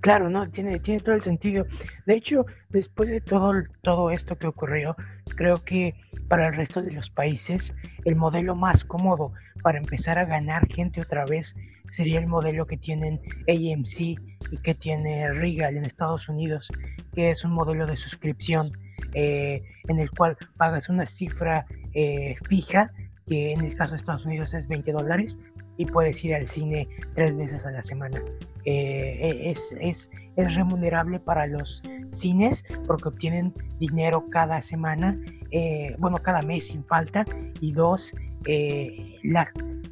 Claro, 0.01 0.29
no, 0.29 0.47
tiene, 0.51 0.79
tiene 0.79 0.99
todo 0.99 1.15
el 1.15 1.23
sentido. 1.23 1.65
De 2.05 2.13
hecho, 2.13 2.45
después 2.69 3.09
de 3.09 3.21
todo, 3.21 3.53
todo 3.81 4.11
esto 4.11 4.37
que 4.37 4.45
ocurrió, 4.45 4.95
creo 5.35 5.63
que 5.63 5.95
para 6.27 6.47
el 6.49 6.55
resto 6.55 6.83
de 6.83 6.91
los 6.91 7.09
países, 7.09 7.73
el 8.03 8.15
modelo 8.15 8.53
más 8.53 8.83
cómodo 8.83 9.31
para 9.63 9.79
empezar 9.79 10.19
a 10.19 10.25
ganar 10.25 10.67
gente 10.67 11.01
otra 11.01 11.25
vez 11.25 11.55
sería 11.95 12.19
el 12.19 12.27
modelo 12.27 12.67
que 12.67 12.77
tienen 12.77 13.19
AMC 13.47 13.99
y 13.99 14.57
que 14.63 14.75
tiene 14.75 15.31
Regal 15.33 15.77
en 15.77 15.85
Estados 15.85 16.29
Unidos, 16.29 16.71
que 17.13 17.29
es 17.29 17.43
un 17.43 17.53
modelo 17.53 17.87
de 17.87 17.97
suscripción 17.97 18.71
eh, 19.13 19.63
en 19.87 19.99
el 19.99 20.11
cual 20.11 20.37
pagas 20.57 20.89
una 20.89 21.07
cifra 21.07 21.65
eh, 21.93 22.35
fija, 22.47 22.91
que 23.27 23.53
en 23.53 23.65
el 23.65 23.75
caso 23.75 23.91
de 23.91 23.97
Estados 23.97 24.25
Unidos 24.25 24.53
es 24.53 24.67
20 24.67 24.91
dólares, 24.91 25.37
y 25.77 25.85
puedes 25.85 26.23
ir 26.23 26.35
al 26.35 26.47
cine 26.47 26.87
tres 27.15 27.35
veces 27.35 27.65
a 27.65 27.71
la 27.71 27.81
semana. 27.81 28.21
Eh, 28.65 29.51
es, 29.51 29.75
es, 29.79 30.11
es, 30.35 30.55
remunerable 30.55 31.19
para 31.19 31.47
los 31.47 31.83
cines 32.11 32.63
porque 32.87 33.09
obtienen 33.09 33.53
dinero 33.79 34.25
cada 34.29 34.61
semana, 34.61 35.19
eh, 35.51 35.95
bueno, 35.99 36.17
cada 36.17 36.41
mes 36.41 36.67
sin 36.67 36.83
falta. 36.83 37.25
Y 37.61 37.73
dos, 37.73 38.13
eh, 38.45 39.19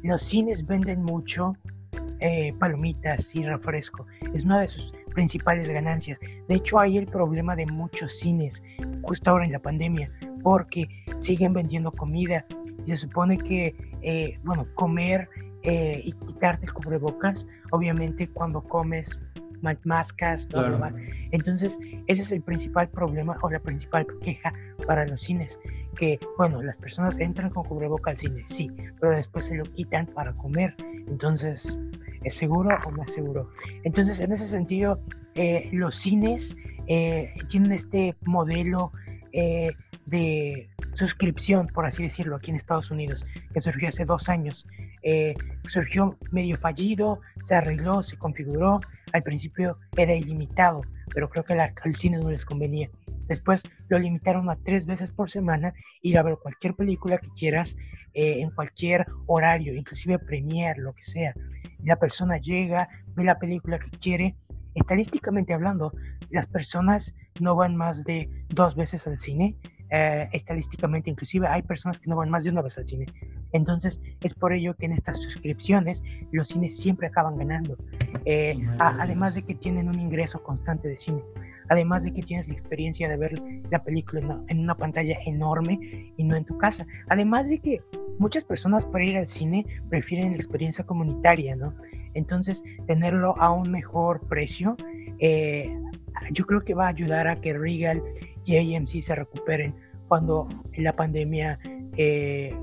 los 0.02 0.22
cines 0.22 0.66
venden 0.66 1.02
mucho 1.02 1.56
palomitas 2.58 3.34
y 3.34 3.44
refresco. 3.44 4.06
Es 4.34 4.44
una 4.44 4.60
de 4.60 4.68
sus 4.68 4.92
principales 5.14 5.68
ganancias. 5.68 6.18
De 6.48 6.54
hecho, 6.54 6.80
hay 6.80 6.98
el 6.98 7.06
problema 7.06 7.54
de 7.54 7.66
muchos 7.66 8.18
cines 8.18 8.62
justo 9.02 9.30
ahora 9.30 9.44
en 9.44 9.52
la 9.52 9.58
pandemia 9.58 10.10
porque 10.42 10.88
siguen 11.18 11.52
vendiendo 11.52 11.92
comida. 11.92 12.44
Y 12.86 12.90
se 12.90 12.96
supone 12.96 13.36
que, 13.38 13.74
bueno, 14.44 14.66
comer 14.74 15.28
eh, 15.66 16.02
y 16.04 16.12
quitarte 16.26 16.66
el 16.66 16.74
cubrebocas, 16.74 17.46
obviamente 17.70 18.28
cuando 18.28 18.60
comes 18.60 19.18
mascas, 19.84 20.46
entonces 21.30 21.78
ese 22.06 22.22
es 22.22 22.32
el 22.32 22.42
principal 22.42 22.88
problema 22.88 23.36
o 23.42 23.50
la 23.50 23.60
principal 23.60 24.06
queja 24.22 24.52
para 24.86 25.06
los 25.06 25.22
cines, 25.22 25.58
que 25.96 26.18
bueno, 26.38 26.62
las 26.62 26.78
personas 26.78 27.18
entran 27.18 27.50
con 27.50 27.64
cubrebocas 27.64 28.12
al 28.12 28.18
cine, 28.18 28.44
sí, 28.46 28.70
pero 29.00 29.16
después 29.16 29.46
se 29.46 29.56
lo 29.56 29.64
quitan 29.64 30.06
para 30.06 30.32
comer, 30.34 30.74
entonces, 31.08 31.78
¿es 32.22 32.34
seguro 32.34 32.78
o 32.86 32.90
no 32.90 33.02
es 33.02 33.12
seguro? 33.12 33.50
Entonces, 33.84 34.20
en 34.20 34.32
ese 34.32 34.46
sentido, 34.46 35.00
eh, 35.34 35.68
los 35.72 35.96
cines 35.96 36.56
eh, 36.86 37.34
tienen 37.48 37.72
este 37.72 38.14
modelo 38.24 38.92
de 40.06 40.68
suscripción, 40.94 41.66
por 41.68 41.86
así 41.86 42.02
decirlo, 42.02 42.36
aquí 42.36 42.50
en 42.50 42.56
Estados 42.56 42.90
Unidos, 42.90 43.26
que 43.52 43.60
surgió 43.60 43.88
hace 43.88 44.04
dos 44.04 44.28
años. 44.28 44.66
Eh, 45.02 45.34
surgió 45.68 46.16
medio 46.30 46.56
fallido, 46.56 47.20
se 47.42 47.54
arregló, 47.54 48.02
se 48.02 48.16
configuró. 48.16 48.80
Al 49.14 49.22
principio 49.22 49.78
era 49.96 50.12
ilimitado, 50.12 50.80
pero 51.14 51.30
creo 51.30 51.44
que 51.44 51.54
al 51.54 51.94
cine 51.94 52.18
no 52.18 52.30
les 52.30 52.44
convenía. 52.44 52.90
Después 53.28 53.62
lo 53.88 53.96
limitaron 53.96 54.50
a 54.50 54.56
tres 54.56 54.86
veces 54.86 55.12
por 55.12 55.30
semana, 55.30 55.72
ir 56.02 56.18
a 56.18 56.24
ver 56.24 56.36
cualquier 56.42 56.74
película 56.74 57.18
que 57.18 57.28
quieras 57.38 57.76
eh, 58.12 58.40
en 58.40 58.50
cualquier 58.50 59.06
horario, 59.26 59.72
inclusive 59.72 60.18
premier, 60.18 60.78
lo 60.78 60.94
que 60.94 61.04
sea. 61.04 61.32
La 61.84 61.94
persona 61.94 62.38
llega, 62.38 62.88
ve 63.14 63.22
la 63.22 63.38
película 63.38 63.78
que 63.78 63.96
quiere. 63.98 64.34
Estadísticamente 64.74 65.54
hablando, 65.54 65.92
las 66.30 66.48
personas 66.48 67.14
no 67.38 67.54
van 67.54 67.76
más 67.76 68.02
de 68.02 68.28
dos 68.48 68.74
veces 68.74 69.06
al 69.06 69.20
cine 69.20 69.54
eh, 69.90 70.28
estadísticamente 70.32 71.10
inclusive 71.10 71.46
hay 71.46 71.62
personas 71.62 72.00
que 72.00 72.08
no 72.08 72.16
van 72.16 72.30
más 72.30 72.44
de 72.44 72.50
una 72.50 72.62
vez 72.62 72.76
al 72.78 72.86
cine. 72.86 73.06
Entonces 73.52 74.00
es 74.22 74.34
por 74.34 74.52
ello 74.52 74.74
que 74.74 74.86
en 74.86 74.92
estas 74.92 75.20
suscripciones 75.20 76.02
los 76.32 76.48
cines 76.48 76.76
siempre 76.76 77.06
acaban 77.06 77.36
ganando. 77.36 77.76
Eh, 78.24 78.56
además 78.78 79.34
de 79.34 79.44
que 79.44 79.54
tienen 79.54 79.88
un 79.88 79.98
ingreso 79.98 80.42
constante 80.42 80.88
de 80.88 80.96
cine. 80.96 81.22
Además 81.68 82.04
de 82.04 82.12
que 82.12 82.22
tienes 82.22 82.46
la 82.46 82.54
experiencia 82.54 83.08
de 83.08 83.16
ver 83.16 83.40
la 83.70 83.82
película 83.82 84.42
en 84.48 84.60
una, 84.60 84.74
pantalla 84.74 85.16
enorme 85.24 86.12
y 86.16 86.24
no 86.24 86.36
en 86.36 86.44
tu 86.44 86.58
casa. 86.58 86.86
Además 87.08 87.48
de 87.48 87.58
que 87.58 87.80
muchas 88.18 88.44
personas 88.44 88.84
para 88.84 89.04
ir 89.04 89.16
al 89.16 89.28
cine 89.28 89.64
prefieren 89.88 90.32
la 90.32 90.36
experiencia 90.36 90.84
comunitaria, 90.84 91.56
¿no? 91.56 91.74
Entonces 92.12 92.62
tenerlo 92.86 93.34
a 93.38 93.50
un 93.50 93.70
mejor 93.70 94.20
precio, 94.28 94.76
eh, 95.18 95.74
yo 96.32 96.46
creo 96.46 96.62
que 96.62 96.74
va 96.74 96.86
a 96.86 96.88
ayudar 96.88 97.26
a 97.26 97.40
que 97.40 97.54
Regal 97.54 98.02
y 98.44 98.76
AMC 98.76 99.00
se 99.00 99.14
recuperen 99.14 99.74
cuando 100.08 100.48
la 100.76 100.92
pandemia 100.94 101.58
eh, 101.96 102.54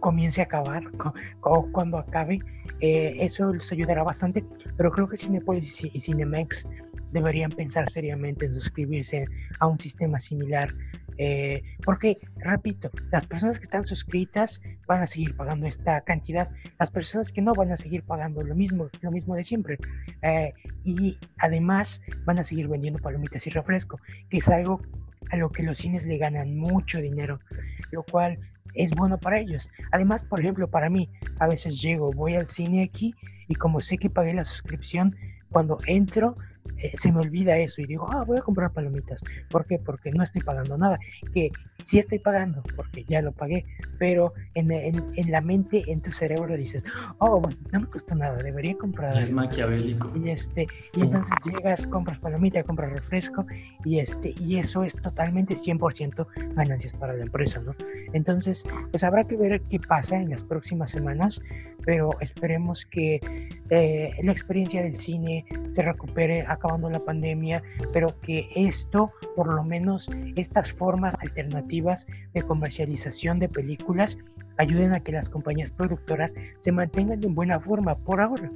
comience 0.00 0.40
a 0.40 0.44
acabar 0.44 0.82
o 1.40 1.70
cuando 1.72 1.98
acabe. 1.98 2.40
Eh, 2.80 3.16
eso 3.20 3.52
les 3.52 3.70
ayudará 3.72 4.02
bastante, 4.02 4.44
pero 4.76 4.90
creo 4.90 5.08
que 5.08 5.16
Cinepolis 5.16 5.84
y 5.84 6.00
Cinemex 6.00 6.66
deberían 7.12 7.50
pensar 7.50 7.90
seriamente 7.90 8.46
en 8.46 8.54
suscribirse 8.54 9.26
a 9.60 9.66
un 9.66 9.78
sistema 9.78 10.20
similar. 10.20 10.70
Eh, 11.18 11.62
porque, 11.82 12.18
repito, 12.36 12.90
las 13.10 13.24
personas 13.24 13.58
que 13.58 13.64
están 13.64 13.86
suscritas 13.86 14.60
van 14.86 15.02
a 15.02 15.06
seguir 15.06 15.34
pagando 15.34 15.66
esta 15.66 16.02
cantidad, 16.02 16.50
las 16.78 16.90
personas 16.90 17.32
que 17.32 17.40
no 17.40 17.54
van 17.54 17.72
a 17.72 17.78
seguir 17.78 18.02
pagando 18.02 18.42
lo 18.42 18.54
mismo, 18.54 18.88
lo 19.00 19.10
mismo 19.10 19.34
de 19.34 19.44
siempre. 19.44 19.78
y 20.84 21.16
además 21.38 22.02
van 22.26 22.38
a 22.38 22.44
seguir 22.44 22.68
vendiendo 22.68 23.00
palomitas 23.00 23.46
y 23.46 23.50
refresco, 23.50 23.98
que 24.28 24.38
es 24.38 24.48
algo 24.48 24.82
a 25.30 25.36
lo 25.36 25.50
que 25.50 25.62
los 25.62 25.78
cines 25.78 26.04
le 26.04 26.18
ganan 26.18 26.56
mucho 26.56 27.00
dinero, 27.00 27.40
lo 27.90 28.02
cual 28.02 28.38
es 28.74 28.90
bueno 28.90 29.18
para 29.18 29.40
ellos. 29.40 29.70
Además, 29.92 30.24
por 30.24 30.40
ejemplo, 30.40 30.68
para 30.68 30.90
mí, 30.90 31.08
a 31.38 31.46
veces 31.46 31.80
llego, 31.80 32.12
voy 32.12 32.34
al 32.34 32.48
cine 32.48 32.84
aquí 32.84 33.14
y 33.48 33.54
como 33.54 33.80
sé 33.80 33.98
que 33.98 34.10
pagué 34.10 34.34
la 34.34 34.44
suscripción, 34.44 35.16
cuando 35.50 35.78
entro 35.86 36.34
eh, 36.78 36.92
se 36.98 37.12
me 37.12 37.20
olvida 37.20 37.56
eso 37.58 37.80
y 37.80 37.86
digo, 37.86 38.06
ah, 38.10 38.24
voy 38.24 38.38
a 38.38 38.42
comprar 38.42 38.72
palomitas. 38.72 39.22
¿Por 39.50 39.66
qué? 39.66 39.78
Porque 39.78 40.10
no 40.10 40.22
estoy 40.22 40.42
pagando 40.42 40.76
nada. 40.76 40.98
Que 41.32 41.50
sí 41.84 41.98
estoy 41.98 42.18
pagando 42.18 42.62
porque 42.74 43.04
ya 43.04 43.22
lo 43.22 43.32
pagué, 43.32 43.64
pero 43.98 44.32
en, 44.54 44.70
en, 44.70 45.30
la 45.30 45.40
mente, 45.40 45.84
en 45.86 46.00
tu 46.00 46.10
cerebro 46.10 46.56
dices, 46.56 46.84
oh, 47.18 47.40
bueno, 47.40 47.56
no 47.72 47.80
me 47.80 47.86
costó 47.86 48.14
nada, 48.14 48.42
debería 48.42 48.76
comprar. 48.76 49.16
Es 49.20 49.32
maquiavélico. 49.32 50.12
Y, 50.16 50.30
este, 50.30 50.66
y 50.94 51.02
entonces 51.02 51.34
llegas, 51.44 51.86
compras 51.86 52.18
palomita, 52.18 52.62
compras 52.64 52.92
refresco 52.92 53.46
y, 53.84 53.98
este, 53.98 54.34
y 54.40 54.58
eso 54.58 54.84
es 54.84 54.94
totalmente 54.96 55.54
100% 55.54 56.26
ganancias 56.54 56.92
para 56.94 57.12
la 57.14 57.24
empresa, 57.24 57.60
¿no? 57.60 57.74
Entonces, 58.12 58.64
pues 58.90 59.04
habrá 59.04 59.24
que 59.24 59.36
ver 59.36 59.60
qué 59.62 59.78
pasa 59.78 60.16
en 60.16 60.30
las 60.30 60.42
próximas 60.42 60.90
semanas, 60.90 61.40
pero 61.86 62.10
esperemos 62.20 62.84
que 62.84 63.20
eh, 63.70 64.10
la 64.22 64.32
experiencia 64.32 64.82
del 64.82 64.96
cine 64.96 65.46
se 65.68 65.82
recupere 65.82 66.44
acabando 66.46 66.90
la 66.90 66.98
pandemia, 66.98 67.62
pero 67.92 68.20
que 68.20 68.50
esto, 68.56 69.12
por 69.36 69.54
lo 69.54 69.62
menos 69.62 70.10
estas 70.34 70.72
formas 70.72 71.14
alternativas 71.20 72.06
de 72.34 72.42
comercialización 72.42 73.38
de 73.38 73.48
películas, 73.48 74.18
ayuden 74.58 74.94
a 74.94 75.00
que 75.00 75.12
las 75.12 75.30
compañías 75.30 75.70
productoras 75.70 76.34
se 76.58 76.72
mantengan 76.72 77.22
en 77.22 77.34
buena 77.34 77.60
forma 77.60 77.94
por 77.94 78.20
ahora. 78.20 78.50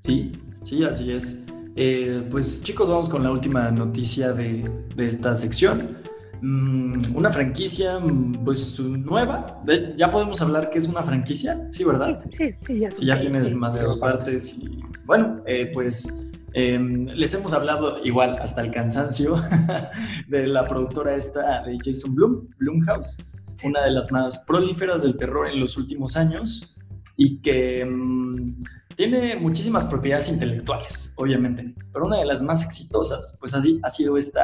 Sí, 0.00 0.32
sí, 0.64 0.84
así 0.84 1.12
es. 1.12 1.44
Eh, 1.76 2.26
pues 2.30 2.64
chicos, 2.64 2.88
vamos 2.88 3.10
con 3.10 3.22
la 3.22 3.30
última 3.30 3.70
noticia 3.70 4.32
de, 4.32 4.68
de 4.96 5.06
esta 5.06 5.34
sección. 5.34 5.98
Mm, 6.42 7.14
una 7.14 7.30
franquicia 7.30 7.98
mm, 7.98 8.44
pues 8.44 8.78
nueva. 8.80 9.62
Ya 9.96 10.10
podemos 10.10 10.40
hablar 10.40 10.70
que 10.70 10.78
es 10.78 10.88
una 10.88 11.02
franquicia, 11.02 11.70
sí, 11.70 11.84
¿verdad? 11.84 12.24
Sí, 12.36 12.54
sí, 12.66 12.78
ya. 12.78 12.90
Sí, 12.90 13.06
ya 13.06 13.20
tiene 13.20 13.42
más 13.54 13.74
de 13.74 13.84
dos 13.84 13.98
partes 13.98 14.58
y 14.58 14.80
bueno, 15.04 15.42
eh, 15.46 15.70
pues 15.72 16.30
em, 16.54 17.06
les 17.06 17.34
hemos 17.34 17.52
hablado 17.52 18.02
igual 18.04 18.38
hasta 18.40 18.62
el 18.62 18.70
cansancio 18.70 19.36
de 20.28 20.46
la 20.46 20.66
productora 20.66 21.14
esta 21.14 21.62
de 21.62 21.78
Jason 21.84 22.14
Blum, 22.14 22.48
Blumhouse, 22.58 23.32
una 23.62 23.82
de 23.82 23.90
las 23.90 24.10
más 24.10 24.44
prolíferas 24.46 25.02
del 25.02 25.16
terror 25.16 25.48
en 25.48 25.60
los 25.60 25.76
últimos 25.76 26.16
años 26.16 26.76
y 27.16 27.38
que 27.38 27.84
mm, 27.84 28.62
tiene 28.96 29.36
muchísimas 29.36 29.84
propiedades 29.84 30.30
intelectuales, 30.30 31.12
obviamente, 31.16 31.74
pero 31.92 32.06
una 32.06 32.18
de 32.18 32.24
las 32.24 32.40
más 32.40 32.64
exitosas, 32.64 33.36
pues 33.40 33.52
así 33.52 33.78
ha 33.82 33.90
sido 33.90 34.16
esta 34.16 34.42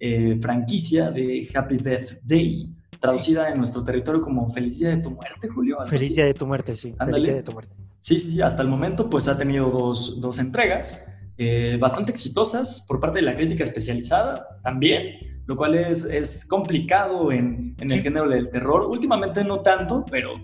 eh, 0.00 0.38
franquicia 0.40 1.10
de 1.10 1.48
Happy 1.54 1.76
Death 1.76 2.20
Day, 2.22 2.74
traducida 3.00 3.50
en 3.50 3.58
nuestro 3.58 3.84
territorio 3.84 4.20
como 4.20 4.48
Feliz 4.50 4.78
Día 4.78 4.90
de 4.90 4.98
tu 4.98 5.10
Muerte, 5.10 5.48
Julio. 5.48 5.78
Feliz 5.86 6.14
Día 6.14 6.26
de 6.26 6.34
tu 6.34 6.46
Muerte, 6.46 6.76
sí. 6.76 6.94
Feliz 6.98 7.24
Día 7.24 7.34
de 7.34 7.42
tu 7.42 7.52
Muerte. 7.52 7.74
Sí, 8.00 8.20
sí, 8.20 8.32
sí, 8.32 8.40
hasta 8.40 8.62
el 8.62 8.68
momento 8.68 9.10
pues 9.10 9.28
ha 9.28 9.36
tenido 9.36 9.70
dos, 9.70 10.20
dos 10.20 10.38
entregas 10.38 11.12
eh, 11.36 11.76
bastante 11.80 12.10
exitosas 12.10 12.84
por 12.88 12.98
parte 12.98 13.20
de 13.20 13.22
la 13.22 13.36
crítica 13.36 13.62
especializada 13.62 14.60
también, 14.62 15.42
lo 15.46 15.56
cual 15.56 15.76
es, 15.76 16.04
es 16.04 16.44
complicado 16.44 17.30
en, 17.30 17.76
en 17.78 17.92
el 17.92 18.00
género 18.00 18.28
del 18.28 18.50
terror. 18.50 18.86
Últimamente 18.86 19.44
no 19.44 19.60
tanto, 19.60 20.04
pero 20.10 20.34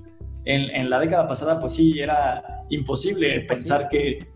en, 0.45 0.71
en, 0.71 0.91
la 0.91 1.01
década 1.01 1.27
pasada 1.27 1.59
pues 1.59 1.75
sí, 1.75 1.99
era 1.99 2.65
imposible 2.71 3.41
pensar 3.41 3.89
que 3.89 4.27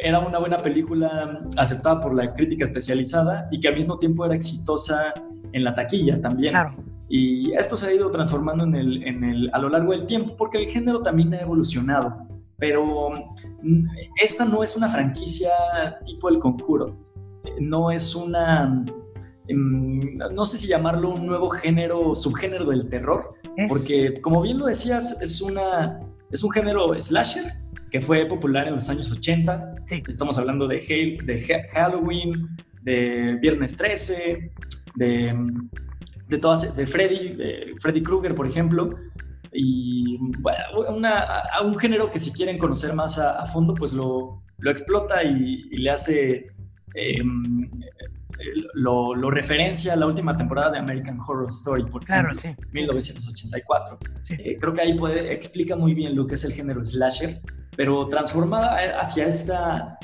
era 0.00 0.18
una 0.20 0.38
buena 0.38 0.58
película 0.58 1.40
aceptada 1.56 2.00
por 2.00 2.14
la 2.14 2.34
crítica 2.34 2.64
especializada 2.64 3.48
y 3.50 3.60
que 3.60 3.68
al 3.68 3.74
mismo 3.74 3.98
tiempo 3.98 4.24
era 4.24 4.34
exitosa 4.34 5.14
en 5.52 5.64
la 5.64 5.74
taquilla 5.74 6.20
también. 6.20 6.54
Y 7.08 7.52
esto 7.52 7.76
se 7.76 7.86
ha 7.86 7.94
ido 7.94 8.10
transformando 8.10 8.64
en 8.64 8.74
el, 8.74 9.02
en 9.02 9.24
el, 9.24 9.50
a 9.52 9.58
lo 9.58 9.70
largo 9.70 9.92
del 9.92 10.06
tiempo 10.06 10.36
porque 10.36 10.58
el 10.58 10.68
género 10.68 11.00
también 11.00 11.32
ha 11.34 11.40
evolucionado. 11.40 12.28
Pero 12.58 13.10
mm, 13.62 13.86
esta 14.22 14.44
no 14.44 14.62
es 14.62 14.76
una 14.76 14.88
franquicia 14.88 15.50
tipo 16.04 16.28
El 16.28 16.38
Conjuro. 16.38 16.98
No 17.60 17.90
es 17.90 18.14
una, 18.14 18.84
mm, 19.48 20.16
no 20.34 20.44
sé 20.44 20.58
si 20.58 20.66
llamarlo 20.66 21.14
un 21.14 21.24
nuevo 21.24 21.48
género, 21.48 22.14
subgénero 22.14 22.66
del 22.66 22.88
terror, 22.88 23.34
porque 23.68 24.20
como 24.20 24.42
bien 24.42 24.58
lo 24.58 24.66
decías, 24.66 25.20
es, 25.22 25.40
una, 25.40 26.00
es 26.30 26.44
un 26.44 26.50
género 26.50 26.94
slasher 27.00 27.44
que 27.90 28.00
fue 28.00 28.26
popular 28.26 28.68
en 28.68 28.74
los 28.74 28.88
años 28.88 29.10
80. 29.10 29.74
Estamos 30.06 30.38
hablando 30.38 30.66
de, 30.68 30.78
de 31.24 31.68
Halloween, 31.72 32.56
de 32.82 33.38
Viernes 33.40 33.76
13, 33.76 34.50
de, 34.94 35.36
de 36.28 36.38
todas, 36.38 36.76
de 36.76 36.86
Freddy, 36.86 37.36
Freddy 37.80 38.02
Krueger, 38.02 38.34
por 38.34 38.46
ejemplo. 38.46 38.94
Y 39.52 40.18
una, 40.88 41.20
a 41.20 41.62
un 41.62 41.78
género 41.78 42.10
que 42.10 42.18
si 42.18 42.32
quieren 42.32 42.58
conocer 42.58 42.92
más 42.94 43.18
a, 43.18 43.46
fondo, 43.46 43.74
pues 43.74 43.92
lo, 43.92 44.42
lo 44.58 44.70
explota 44.70 45.24
y, 45.24 45.62
le 45.70 45.90
hace, 45.90 46.48
em, 46.94 47.70
lo, 48.74 49.14
lo, 49.14 49.30
referencia 49.30 49.92
a 49.92 49.96
la 49.96 50.06
última 50.06 50.36
temporada 50.36 50.70
de 50.72 50.78
American 50.78 51.18
Horror 51.20 51.48
Story, 51.48 51.84
por 51.84 52.02
ejemplo, 52.02 52.34
1984. 52.72 53.98
Eh, 54.30 54.56
creo 54.60 54.74
que 54.74 54.80
ahí 54.80 54.96
puede, 54.96 55.32
explica 55.32 55.76
muy 55.76 55.94
bien 55.94 56.14
lo 56.14 56.26
que 56.26 56.34
es 56.34 56.44
el 56.44 56.52
género 56.52 56.84
slasher, 56.84 57.40
pero 57.76 58.08
transformada 58.08 59.00
hacia 59.00 59.26
esta 59.26 59.98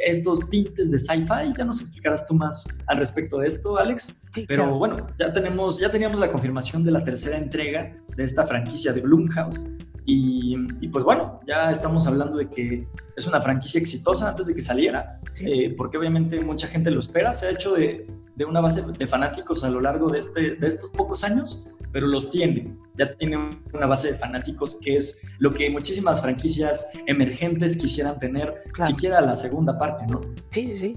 estos 0.00 0.48
tintes 0.48 0.90
de 0.90 0.98
sci-fi. 0.98 1.52
Ya 1.56 1.64
nos 1.64 1.80
explicarás 1.80 2.26
tú 2.26 2.34
más 2.34 2.78
al 2.86 2.98
respecto 2.98 3.38
de 3.38 3.48
esto, 3.48 3.78
Alex. 3.78 4.26
Pero 4.46 4.78
bueno, 4.78 5.08
ya 5.18 5.32
tenemos, 5.32 5.78
ya 5.80 5.90
teníamos 5.90 6.18
la 6.18 6.30
confirmación 6.30 6.84
de 6.84 6.92
la 6.92 7.04
tercera 7.04 7.36
entrega 7.36 7.96
de 8.16 8.24
esta 8.24 8.46
franquicia 8.46 8.92
de 8.92 9.00
Blumhouse. 9.00 9.68
Y, 10.10 10.88
pues 10.88 11.04
bueno, 11.04 11.38
ya 11.46 11.70
estamos 11.70 12.06
hablando 12.06 12.38
de 12.38 12.48
que 12.48 12.88
es 13.14 13.26
una 13.26 13.42
franquicia 13.42 13.78
exitosa 13.78 14.30
antes 14.30 14.46
de 14.46 14.54
que 14.54 14.62
saliera, 14.62 15.20
eh, 15.38 15.74
porque 15.76 15.98
obviamente 15.98 16.40
mucha 16.40 16.66
gente 16.66 16.90
lo 16.90 17.00
espera. 17.00 17.34
Se 17.34 17.46
ha 17.46 17.50
hecho 17.50 17.74
de, 17.74 18.06
de, 18.34 18.44
una 18.46 18.62
base 18.62 18.90
de 18.90 19.06
fanáticos 19.06 19.64
a 19.64 19.70
lo 19.70 19.82
largo 19.82 20.08
de, 20.08 20.18
este, 20.18 20.54
de 20.54 20.66
estos 20.66 20.90
pocos 20.92 21.24
años 21.24 21.68
pero 21.92 22.06
los 22.06 22.30
tiene. 22.30 22.74
Ya 22.94 23.14
tiene 23.14 23.50
una 23.72 23.86
base 23.86 24.12
de 24.12 24.18
fanáticos 24.18 24.80
que 24.82 24.96
es 24.96 25.26
lo 25.38 25.50
que 25.50 25.70
muchísimas 25.70 26.20
franquicias 26.20 26.90
emergentes 27.06 27.76
quisieran 27.76 28.18
tener, 28.18 28.62
siquiera 28.86 29.20
la 29.20 29.34
segunda 29.34 29.78
parte, 29.78 30.06
¿no? 30.06 30.20
Sí, 30.50 30.66
sí, 30.66 30.78
sí. 30.78 30.96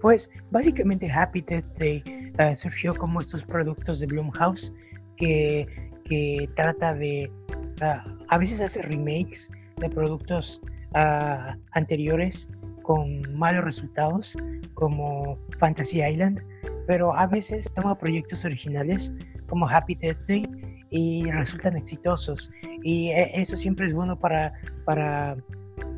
Pues 0.00 0.30
básicamente 0.50 1.10
Happy 1.10 1.40
Death 1.40 1.64
Day 1.78 2.02
eh, 2.38 2.56
surgió 2.56 2.94
como 2.94 3.20
estos 3.20 3.42
productos 3.44 4.00
de 4.00 4.06
Blumhouse 4.06 4.72
que, 5.16 5.66
que 6.04 6.48
trata 6.56 6.94
de, 6.94 7.30
ah, 7.80 8.04
a 8.28 8.38
veces 8.38 8.60
hace 8.60 8.82
remakes 8.82 9.50
de 9.76 9.88
productos 9.90 10.60
ah, 10.94 11.56
anteriores 11.72 12.48
con 12.82 13.22
malos 13.36 13.64
resultados, 13.64 14.36
como 14.74 15.38
Fantasy 15.58 16.02
Island, 16.02 16.40
pero 16.86 17.16
a 17.16 17.26
veces 17.26 17.72
toma 17.74 17.98
proyectos 17.98 18.44
originales 18.44 19.12
como 19.48 19.68
Happy 19.68 19.94
Death 19.94 20.18
Day 20.28 20.46
y 20.90 21.30
resultan 21.30 21.76
exitosos. 21.76 22.50
Y 22.82 23.08
e, 23.08 23.40
eso 23.40 23.56
siempre 23.56 23.86
es 23.86 23.94
bueno 23.94 24.18
para, 24.18 24.52
para, 24.84 25.36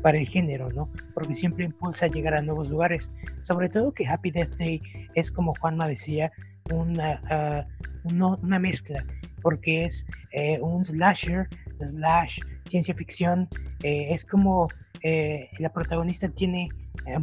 para 0.01 0.17
el 0.17 0.27
género, 0.27 0.71
¿no? 0.71 0.89
Porque 1.13 1.35
siempre 1.35 1.65
impulsa 1.65 2.05
a 2.05 2.09
llegar 2.09 2.33
a 2.33 2.41
nuevos 2.41 2.69
lugares. 2.69 3.11
Sobre 3.43 3.69
todo 3.69 3.91
que 3.91 4.07
Happy 4.07 4.31
Death 4.31 4.55
Day 4.57 4.81
es, 5.15 5.31
como 5.31 5.53
Juanma 5.59 5.87
decía, 5.87 6.31
una, 6.71 7.21
ah, 7.29 7.65
una 8.03 8.59
mezcla, 8.59 9.05
porque 9.41 9.85
es 9.85 10.05
eh, 10.31 10.59
un 10.61 10.83
slasher, 10.83 11.47
slash, 11.85 12.39
ciencia 12.65 12.93
ficción, 12.93 13.47
eh, 13.83 14.07
es 14.11 14.25
como 14.25 14.67
eh, 15.03 15.49
la 15.59 15.71
protagonista 15.71 16.29
tiene, 16.29 16.69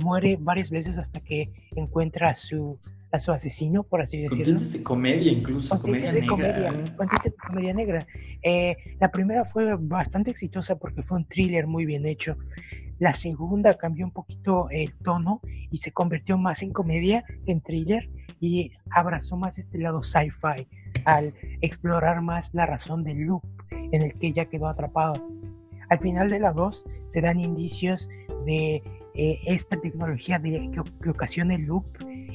muere 0.03 0.37
varias 0.41 0.71
veces 0.71 0.97
hasta 0.99 1.21
que 1.21 1.51
encuentra 1.75 2.31
a 2.31 2.35
su, 2.35 2.79
a 3.15 3.21
su 3.21 3.31
asesino, 3.31 3.85
por 3.85 4.03
así 4.03 4.23
decirlo. 4.23 4.57
Con 4.59 4.73
de 4.73 4.83
comedia, 4.83 5.33
incluso, 5.33 5.81
comedia 5.81 6.13
de 6.13 6.21
negra. 6.21 6.37
Comedia, 6.37 6.73
de 7.25 7.33
comedia 7.33 7.75
negra. 7.75 8.07
Eh, 8.43 8.77
la 9.01 9.11
primera 9.11 9.45
fue 9.45 9.77
bastante 9.79 10.31
exitosa 10.31 10.77
porque 10.77 11.03
fue 11.03 11.19
un 11.19 11.25
thriller 11.25 11.67
muy 11.67 11.87
bien 11.87 12.07
hecho. 12.07 12.37
La 12.99 13.15
segunda 13.15 13.75
cambió 13.75 14.05
un 14.05 14.13
poquito 14.13 14.69
el 14.71 14.93
tono 14.95 15.41
y 15.71 15.79
se 15.79 15.93
convirtió 15.93 16.39
más 16.39 16.63
en 16.63 16.73
comedia 16.73 17.25
en 17.47 17.61
thriller 17.61 18.09
y 18.41 18.73
abrazó 18.91 19.37
más 19.37 19.59
este 19.59 19.79
lado 19.79 20.03
sci-fi 20.03 20.67
al 21.05 21.35
explorar 21.61 22.21
más 22.21 22.53
la 22.53 22.67
razón 22.67 23.05
del 23.05 23.19
loop 23.21 23.43
en 23.95 24.03
el 24.03 24.15
que 24.15 24.29
ella 24.29 24.47
quedó 24.47 24.69
atrapado. 24.69 25.15
Al 25.89 25.99
final 26.01 26.31
de 26.31 26.41
la 26.41 26.53
dos 26.53 26.85
se 27.09 27.21
dan 27.21 27.41
indicios 27.41 28.09
de 28.47 28.83
eh, 29.15 29.39
esta 29.47 29.81
tecnología 29.81 30.39
de, 30.39 30.71
que 31.03 31.11
ocasiona 31.11 31.55
el 31.55 31.63
loop 31.63 31.85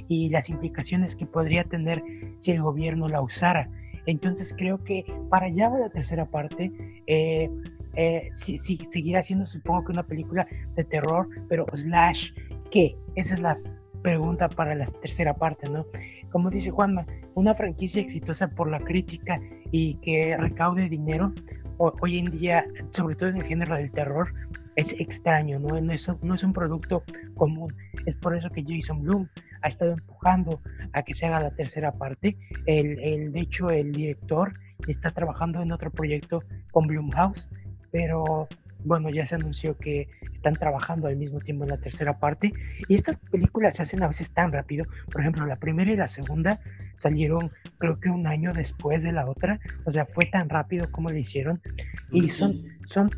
y 0.08 0.30
las 0.30 0.50
implicaciones 0.50 1.16
que 1.16 1.26
podría 1.26 1.64
tener 1.66 2.04
si 2.40 2.52
el 2.52 2.62
gobierno 2.62 3.08
la 3.08 3.22
usara. 3.22 3.70
Entonces 4.06 4.54
creo 4.58 4.84
que 4.84 5.06
para 5.30 5.48
allá 5.48 5.70
va 5.70 5.80
la 5.80 5.90
tercera 5.90 6.26
parte. 6.26 6.72
Eh, 7.08 7.50
eh, 7.96 8.30
si, 8.32 8.58
seguirá 8.58 9.22
siendo 9.22 9.46
supongo 9.46 9.86
que 9.86 9.92
una 9.92 10.04
película 10.04 10.48
de 10.76 10.84
terror, 10.84 11.28
pero 11.50 11.66
slash, 11.74 12.32
¿qué? 12.72 12.96
Esa 13.16 13.34
es 13.34 13.40
la 13.42 13.58
pregunta 14.02 14.48
para 14.48 14.74
la 14.76 14.86
tercera 14.86 15.34
parte, 15.34 15.70
¿no? 15.70 15.86
Como 16.32 16.50
dice 16.50 16.70
Juanma, 16.70 17.06
una 17.36 17.56
franquicia 17.56 18.02
exitosa 18.02 18.48
por 18.48 18.70
la 18.70 18.80
crítica 18.80 19.42
y 19.72 19.96
que 19.96 20.36
recaude 20.38 20.90
dinero, 20.90 21.34
hoy 21.78 22.20
en 22.20 22.32
día, 22.32 22.66
sobre 22.92 23.16
todo 23.16 23.30
en 23.30 23.38
el 23.38 23.44
género 23.44 23.76
del 23.76 23.92
terror, 23.92 24.34
es 24.76 24.94
extraño, 24.94 25.60
¿no? 25.60 25.80
No 25.80 25.94
es, 25.94 26.10
no 26.22 26.36
es 26.36 26.44
un 26.44 26.54
producto 26.54 27.04
común. 27.36 27.74
Es 28.06 28.16
por 28.16 28.36
eso 28.36 28.50
que 28.50 28.64
Jason 28.68 29.02
Bloom 29.02 29.28
ha 29.62 29.68
estado 29.68 29.94
empujando 29.94 30.62
a 30.94 31.04
que 31.04 31.14
se 31.14 31.26
haga 31.26 31.42
la 31.42 31.52
tercera 31.52 31.92
parte. 31.92 32.38
El, 32.66 33.00
el, 33.00 33.32
de 33.32 33.42
hecho, 33.42 33.70
el 33.70 33.92
director 33.92 34.54
está 34.88 35.12
trabajando 35.12 35.62
en 35.62 35.72
otro 35.72 35.92
proyecto 35.92 36.44
con 36.72 36.88
Blumhouse, 36.88 37.50
pero 37.92 38.48
bueno, 38.86 39.10
ya 39.10 39.26
se 39.26 39.36
anunció 39.36 39.78
que 39.78 40.08
están 40.34 40.54
trabajando 40.54 41.08
al 41.08 41.18
mismo 41.18 41.40
tiempo 41.40 41.66
en 41.66 41.72
la 41.72 41.78
tercera 41.78 42.18
parte. 42.20 42.54
Y 42.88 42.96
estas 42.96 43.18
películas 43.18 43.76
se 43.76 43.84
hacen 43.84 44.04
a 44.04 44.08
veces 44.08 44.30
tan 44.32 44.52
rápido. 44.52 44.86
Por 45.12 45.22
ejemplo, 45.22 45.46
la 45.46 45.58
primera 45.58 45.92
y 45.92 45.98
la 45.98 46.08
segunda 46.08 46.60
salieron 46.96 47.52
creo 47.80 48.00
que 48.00 48.10
un 48.10 48.28
año 48.28 48.54
después 48.54 49.02
de 49.02 49.12
la 49.12 49.26
otra. 49.26 49.60
O 49.86 49.92
sea, 49.92 50.06
fue 50.06 50.26
tan 50.26 50.50
rápido 50.50 50.92
como 50.92 51.10
lo 51.10 51.18
hicieron. 51.18 51.60
Y 52.12 52.30
son, 52.30 52.64
son, 52.88 53.10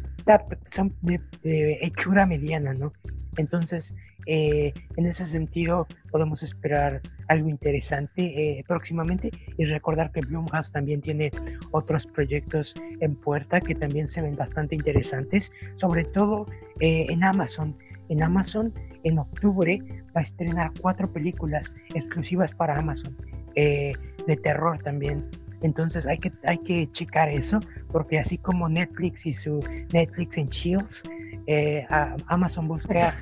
son 0.68 0.96
de, 1.02 1.20
de 1.44 1.80
hechura 1.82 2.26
mediana, 2.26 2.74
¿no? 2.74 2.94
Entonces, 3.38 3.96
eh, 4.28 4.74
en 4.98 5.06
ese 5.06 5.26
sentido, 5.26 5.88
podemos 6.12 6.44
esperar 6.44 7.02
algo 7.28 7.50
interesante 7.50 8.60
eh, 8.60 8.64
próximamente 8.68 9.32
y 9.58 9.66
recordar 9.66 10.12
que 10.12 10.22
Blumhouse 10.22 10.72
también 10.72 11.02
tiene 11.02 11.32
otros 11.72 12.06
proyectos 12.08 12.76
en 13.00 13.16
puerta 13.16 13.60
que 13.60 13.74
también 13.74 14.08
se 14.08 14.22
ven 14.22 14.36
bastante 14.36 14.76
interesantes, 14.76 15.52
sobre 15.78 16.04
todo 16.04 16.46
eh, 16.80 17.06
en 17.10 17.24
Amazon. 17.24 17.76
En 18.10 18.22
Amazon, 18.22 18.74
en 19.04 19.20
octubre, 19.20 19.80
va 20.16 20.20
a 20.20 20.24
estrenar 20.24 20.72
cuatro 20.82 21.12
películas 21.12 21.74
exclusivas 21.96 22.54
para 22.54 22.78
Amazon, 22.78 23.16
de 23.56 24.38
terror 24.44 24.80
también. 24.84 25.26
Entonces 25.62 26.06
hay 26.08 26.18
que, 26.18 26.32
hay 26.44 26.58
que 26.60 26.90
checar 26.92 27.30
eso, 27.30 27.60
porque 27.92 28.20
así 28.20 28.38
como 28.38 28.68
Netflix 28.68 29.26
y 29.26 29.34
su 29.34 29.60
Netflix 29.94 30.38
en 30.38 30.50
Chills, 30.50 31.04
eh, 31.48 31.86
Amazon 32.28 32.68
busca 32.68 33.16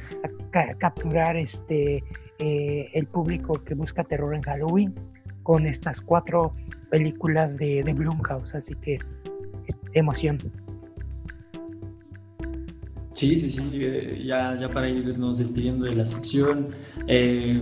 capturar 0.79 1.35
este 1.35 2.03
eh, 2.39 2.89
el 2.93 3.05
público 3.07 3.61
que 3.63 3.73
busca 3.73 4.03
terror 4.03 4.33
en 4.33 4.41
Halloween 4.41 4.95
con 5.43 5.65
estas 5.65 5.99
cuatro 5.99 6.53
películas 6.89 7.57
de, 7.57 7.81
de 7.83 7.93
Blumhouse, 7.93 8.55
así 8.55 8.75
que 8.75 8.99
emoción. 9.93 10.37
Sí, 13.19 13.37
sí, 13.37 13.51
sí, 13.51 13.69
eh, 13.73 14.21
ya, 14.23 14.57
ya 14.57 14.69
para 14.69 14.87
irnos 14.87 15.39
despidiendo 15.39 15.83
de 15.83 15.93
la 15.93 16.05
sección. 16.05 16.69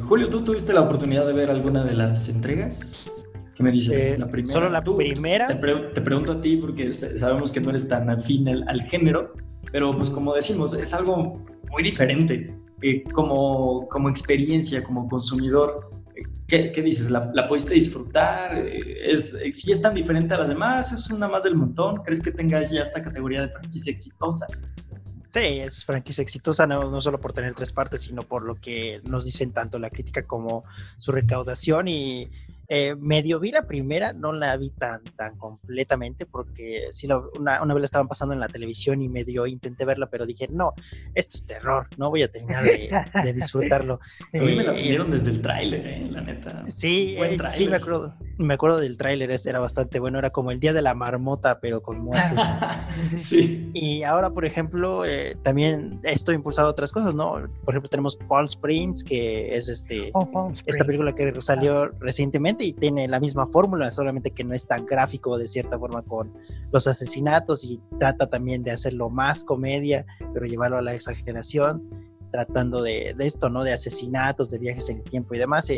Julio, 0.03 0.29
¿tú 0.29 0.43
tuviste 0.43 0.71
la 0.71 0.81
oportunidad 0.81 1.25
de 1.25 1.33
ver 1.33 1.49
alguna 1.49 1.83
de 1.83 1.95
las 1.95 2.29
entregas? 2.29 2.95
¿Qué 3.55 3.63
me 3.63 3.71
dices? 3.71 4.19
la 4.19 4.29
primera. 4.29 4.53
Solo 4.53 4.69
la 4.69 4.83
primera. 4.83 5.47
Te, 5.47 6.01
pregunto 6.01 6.33
a 6.33 6.41
ti 6.41 6.57
porque 6.57 6.91
sabemos 6.91 7.51
que 7.51 7.59
no 7.59 7.71
eres 7.71 7.87
tan 7.87 8.07
afín 8.07 8.47
al 8.47 8.83
género, 8.83 9.33
pero 9.71 9.97
pues 9.97 10.11
como 10.11 10.35
decimos, 10.35 10.75
es 10.75 10.93
algo 10.93 11.43
muy 11.71 11.81
diferente. 11.81 12.55
como, 13.11 13.87
como 13.87 14.09
experiencia, 14.09 14.83
como 14.83 15.07
consumidor, 15.07 15.89
¿qué, 16.45 16.69
dices? 16.83 17.09
¿La, 17.09 17.31
¿La, 17.33 17.47
pudiste 17.47 17.73
disfrutar? 17.73 18.55
¿Es, 18.59 19.35
¿Si 19.49 19.71
es 19.71 19.81
tan 19.81 19.95
diferente 19.95 20.35
a 20.35 20.37
las 20.37 20.49
demás? 20.49 20.93
¿Es 20.93 21.09
una 21.09 21.27
más 21.27 21.45
del 21.45 21.55
montón? 21.55 22.03
¿Crees 22.03 22.21
que 22.21 22.31
tengas 22.31 22.69
ya 22.69 22.83
esta 22.83 23.01
categoría 23.01 23.41
de 23.41 23.49
franquicia 23.49 23.91
exitosa? 23.91 24.45
Es 25.37 25.85
franquicia 25.85 26.21
exitosa, 26.21 26.65
no, 26.65 26.89
no, 26.89 26.99
solo 26.99 27.19
por 27.19 27.33
tener 27.33 27.53
tres 27.53 27.71
partes, 27.71 28.01
sino 28.01 28.23
por 28.23 28.43
lo 28.43 28.55
que 28.55 29.01
nos 29.05 29.25
dicen 29.25 29.51
tanto 29.51 29.77
la 29.79 29.89
crítica 29.89 30.23
como 30.23 30.63
su 30.97 31.11
recaudación 31.11 31.87
y 31.87 32.29
eh, 32.69 32.95
medio 32.95 33.39
vi 33.39 33.51
la 33.51 33.65
primera, 33.65 34.13
no 34.13 34.33
la 34.33 34.57
vi 34.57 34.69
tan, 34.71 35.03
tan 35.15 35.37
completamente 35.37 36.25
porque 36.25 36.87
sí, 36.89 37.07
una, 37.39 37.61
una, 37.61 37.73
vez 37.73 37.81
la 37.81 37.85
estaban 37.85 38.07
pasando 38.07 38.33
en 38.33 38.39
la 38.39 38.49
televisión 38.49 39.01
y 39.01 39.09
medio 39.09 39.47
intenté 39.47 39.85
verla, 39.85 40.09
pero 40.09 40.25
dije, 40.25 40.47
no, 40.49 40.73
esto 41.15 41.35
es 41.35 41.45
terror, 41.45 41.87
no 41.97 42.09
voy 42.09 42.23
a 42.23 42.31
terminar 42.31 42.65
de, 42.65 43.33
disfrutarlo. 43.33 43.99
A 44.33 44.37
mí 44.37 44.55
me 44.55 44.63
la 44.63 44.73
pidieron 44.73 45.11
desde 45.11 45.31
el 45.31 45.41
tráiler, 45.41 45.85
eh, 45.85 46.07
la 46.09 46.21
neta. 46.21 46.63
Sí, 46.67 47.15
eh, 47.17 47.37
sí, 47.53 47.67
me 47.67 47.77
acuerdo, 47.77 48.13
me 48.37 48.53
acuerdo 48.53 48.79
del 48.79 48.97
tráiler, 48.97 49.31
ese 49.31 49.49
era 49.49 49.59
bastante 49.59 49.99
bueno, 49.99 50.19
era 50.19 50.29
como 50.29 50.51
el 50.51 50.59
día 50.59 50.73
de 50.73 50.81
la 50.81 50.93
marmota, 50.93 51.59
pero 51.59 51.81
con 51.81 51.99
muertes. 51.99 52.41
sí. 53.15 53.71
Y 53.73 54.03
ahora, 54.03 54.31
por 54.31 54.45
ejemplo, 54.45 55.05
eh, 55.05 55.37
también 55.43 55.99
estoy 56.03 56.35
impulsado 56.35 56.67
a 56.67 56.71
otras 56.71 56.91
cosas, 56.91 57.15
¿no? 57.15 57.47
Por 57.63 57.73
ejemplo, 57.73 57.89
tenemos 57.89 58.15
Paul 58.15 58.45
Springs, 58.45 59.03
que 59.03 59.55
es 59.55 59.69
este, 59.69 60.11
oh, 60.13 60.51
esta 60.65 60.83
película 60.83 61.13
que 61.15 61.33
salió 61.41 61.87
recientemente 61.99 62.56
y 62.63 62.73
tiene 62.73 63.07
la 63.07 63.19
misma 63.19 63.47
fórmula, 63.47 63.91
solamente 63.91 64.31
que 64.31 64.43
no 64.43 64.53
es 64.53 64.67
tan 64.67 64.85
gráfico 64.85 65.37
de 65.37 65.47
cierta 65.47 65.77
forma 65.77 66.01
con 66.01 66.33
los 66.71 66.87
asesinatos 66.87 67.65
y 67.65 67.79
trata 67.99 68.27
también 68.27 68.63
de 68.63 68.71
hacerlo 68.71 69.09
más 69.09 69.43
comedia, 69.43 70.05
pero 70.33 70.45
llevarlo 70.45 70.77
a 70.77 70.81
la 70.81 70.93
exageración, 70.93 71.89
tratando 72.31 72.81
de, 72.81 73.15
esto, 73.19 73.49
¿no? 73.49 73.63
De 73.63 73.73
asesinatos, 73.73 74.49
de 74.51 74.59
viajes 74.59 74.89
en 74.89 74.97
el 74.97 75.03
tiempo 75.03 75.35
y 75.35 75.39
demás. 75.39 75.71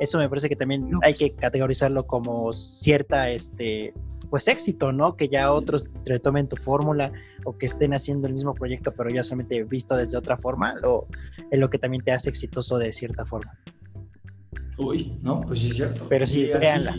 Eso 0.00 0.18
me 0.18 0.28
parece 0.28 0.48
que 0.48 0.56
también 0.56 0.90
hay 1.02 1.14
que 1.14 1.34
categorizarlo 1.34 2.06
como 2.06 2.52
cierta, 2.52 3.30
este, 3.30 3.94
pues 4.30 4.48
éxito, 4.48 4.92
¿no? 4.92 5.16
Que 5.16 5.28
ya 5.28 5.52
otros 5.52 5.88
retomen 6.04 6.48
tu 6.48 6.56
fórmula 6.56 7.12
o 7.44 7.56
que 7.56 7.66
estén 7.66 7.94
haciendo 7.94 8.26
el 8.26 8.32
mismo 8.32 8.54
proyecto, 8.54 8.92
pero 8.92 9.10
ya 9.10 9.22
solamente 9.22 9.62
visto 9.64 9.96
desde 9.96 10.16
otra 10.16 10.36
forma, 10.36 10.74
o 10.84 11.06
es 11.50 11.58
lo 11.58 11.70
que 11.70 11.78
también 11.78 12.02
te 12.02 12.12
hace 12.12 12.30
exitoso 12.30 12.78
de 12.78 12.92
cierta 12.92 13.26
forma. 13.26 13.58
Uy, 14.82 15.18
no, 15.22 15.40
pues 15.42 15.60
sí 15.60 15.68
es 15.68 15.76
cierto. 15.76 16.06
Pero 16.08 16.26
sí, 16.26 16.48
créanla. 16.52 16.96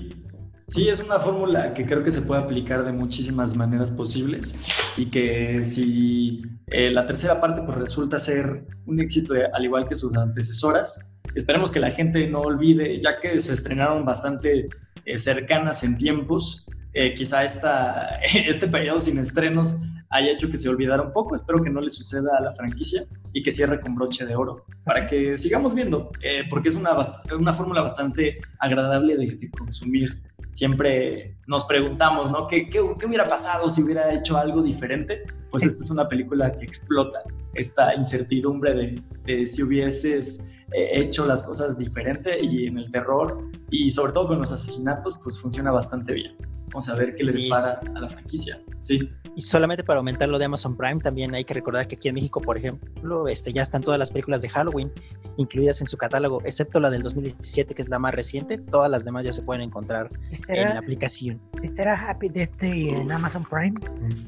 Sí, 0.68 0.88
es 0.88 1.02
una 1.02 1.20
fórmula 1.20 1.74
que 1.74 1.86
creo 1.86 2.04
que 2.04 2.12
se 2.12 2.22
puede 2.22 2.42
aplicar 2.42 2.86
de 2.86 2.94
muchísimas 2.94 3.56
maneras 3.56 3.92
posibles 3.92 4.60
y 4.98 5.08
que 5.08 5.62
si 5.62 6.42
eh, 6.68 6.90
la 6.90 7.06
tercera 7.06 7.42
parte 7.42 7.62
pues 7.62 7.78
resulta 7.78 8.18
ser 8.18 8.66
un 8.86 9.00
éxito 9.00 9.34
al 9.54 9.66
igual 9.66 9.88
que 9.88 9.96
sus 9.96 10.16
antecesoras, 10.16 11.20
esperemos 11.36 11.70
que 11.70 11.80
la 11.80 11.92
gente 11.92 12.28
no 12.28 12.42
olvide, 12.42 13.02
ya 13.02 13.20
que 13.20 13.40
se 13.40 13.54
estrenaron 13.54 14.06
bastante 14.06 14.70
eh, 15.06 15.18
cercanas 15.18 15.84
en 15.84 15.98
tiempos, 15.98 16.70
eh, 16.94 17.14
quizá 17.14 17.44
esta, 17.44 18.20
este 18.34 18.68
periodo 18.68 19.00
sin 19.00 19.20
estrenos 19.20 19.82
haya 20.14 20.32
hecho 20.32 20.50
que 20.50 20.58
se 20.58 20.70
olvidara 20.70 21.02
un 21.02 21.12
poco. 21.12 21.36
Espero 21.36 21.62
que 21.62 21.70
no 21.70 21.82
le 21.82 21.90
suceda 21.90 22.38
a 22.38 22.42
la 22.42 22.52
franquicia 22.52 23.04
y 23.34 23.42
que 23.42 23.52
cierre 23.52 23.82
con 23.82 23.96
broche 23.96 24.26
de 24.26 24.36
oro 24.36 24.66
para 24.86 25.08
que 25.08 25.36
sigamos 25.36 25.74
viendo, 25.74 26.12
eh, 26.22 26.44
porque 26.50 26.70
es 26.70 26.76
una, 26.76 26.96
una 27.38 27.54
fórmula 27.54 27.82
bastante 27.82 28.40
agradable 28.60 29.18
de, 29.18 29.50
consumir. 29.50 30.22
Siempre 30.52 31.38
nos 31.48 31.66
preguntamos, 31.66 32.30
¿no? 32.30 32.48
¿Qué, 32.48 32.70
¿Qué, 32.70 32.80
hubiera 32.80 33.28
pasado 33.28 33.70
si 33.72 33.82
hubiera 33.82 34.14
hecho 34.14 34.38
algo 34.38 34.62
diferente? 34.62 35.24
Pues 35.50 35.64
esta 35.64 35.84
es 35.84 35.90
una 35.90 36.08
película 36.08 36.52
que 36.56 36.66
explota 36.66 37.24
esta 37.56 37.96
incertidumbre 37.96 38.76
de, 38.76 39.02
de 39.26 39.46
si 39.48 39.64
hubieses 39.64 40.54
eh, 40.74 41.02
hecho 41.02 41.26
las 41.26 41.44
cosas 41.44 41.78
diferente 41.78 42.40
y 42.40 42.68
en 42.68 42.78
el 42.78 42.92
terror 42.92 43.50
y 43.72 43.90
sobre 43.90 44.14
todo 44.14 44.28
con 44.28 44.40
los 44.40 44.54
asesinatos, 44.54 45.18
pues 45.24 45.40
funciona 45.40 45.72
bastante 45.72 46.14
bien. 46.14 46.36
Vamos 46.74 46.90
a 46.90 46.96
ver 46.96 47.16
qué 47.16 47.24
le 47.24 47.32
depara 47.32 47.80
a 47.96 48.00
la 48.00 48.08
franquicia. 48.08 48.58
Sí. 48.82 49.10
Y 49.36 49.42
solamente 49.42 49.84
para 49.84 50.00
aumentar 50.00 50.28
lo 50.28 50.40
de 50.40 50.46
Amazon 50.46 50.76
Prime, 50.76 51.00
también 51.00 51.34
hay 51.36 51.44
que 51.44 51.54
recordar 51.54 51.88
que 51.88 51.96
aquí 51.96 52.10
en 52.10 52.16
México, 52.16 52.42
por 52.42 52.58
ejemplo, 52.58 53.28
este, 53.28 53.54
ya 53.54 53.62
están 53.62 53.82
todas 53.82 54.00
las 54.00 54.12
películas 54.12 54.42
de 54.42 54.50
Halloween 54.50 54.92
incluidas 55.38 55.82
en 55.82 55.88
su 55.88 55.98
catálogo, 55.98 56.42
excepto 56.46 56.80
la 56.80 56.90
del 56.90 57.02
2017, 57.02 57.74
que 57.74 57.82
es 57.82 57.90
la 57.90 58.00
más 58.00 58.14
reciente. 58.14 58.58
Todas 58.58 58.90
las 58.90 59.06
demás 59.06 59.26
ya 59.26 59.34
se 59.34 59.42
pueden 59.42 59.62
encontrar 59.62 60.10
en 60.48 60.70
la 60.70 60.80
aplicación. 60.80 61.40
¿Estará 61.62 62.10
Happy 62.10 62.30
Death 62.30 62.58
Day 62.60 62.90
en 62.90 63.12
Amazon 63.12 63.44
Prime? 63.44 63.74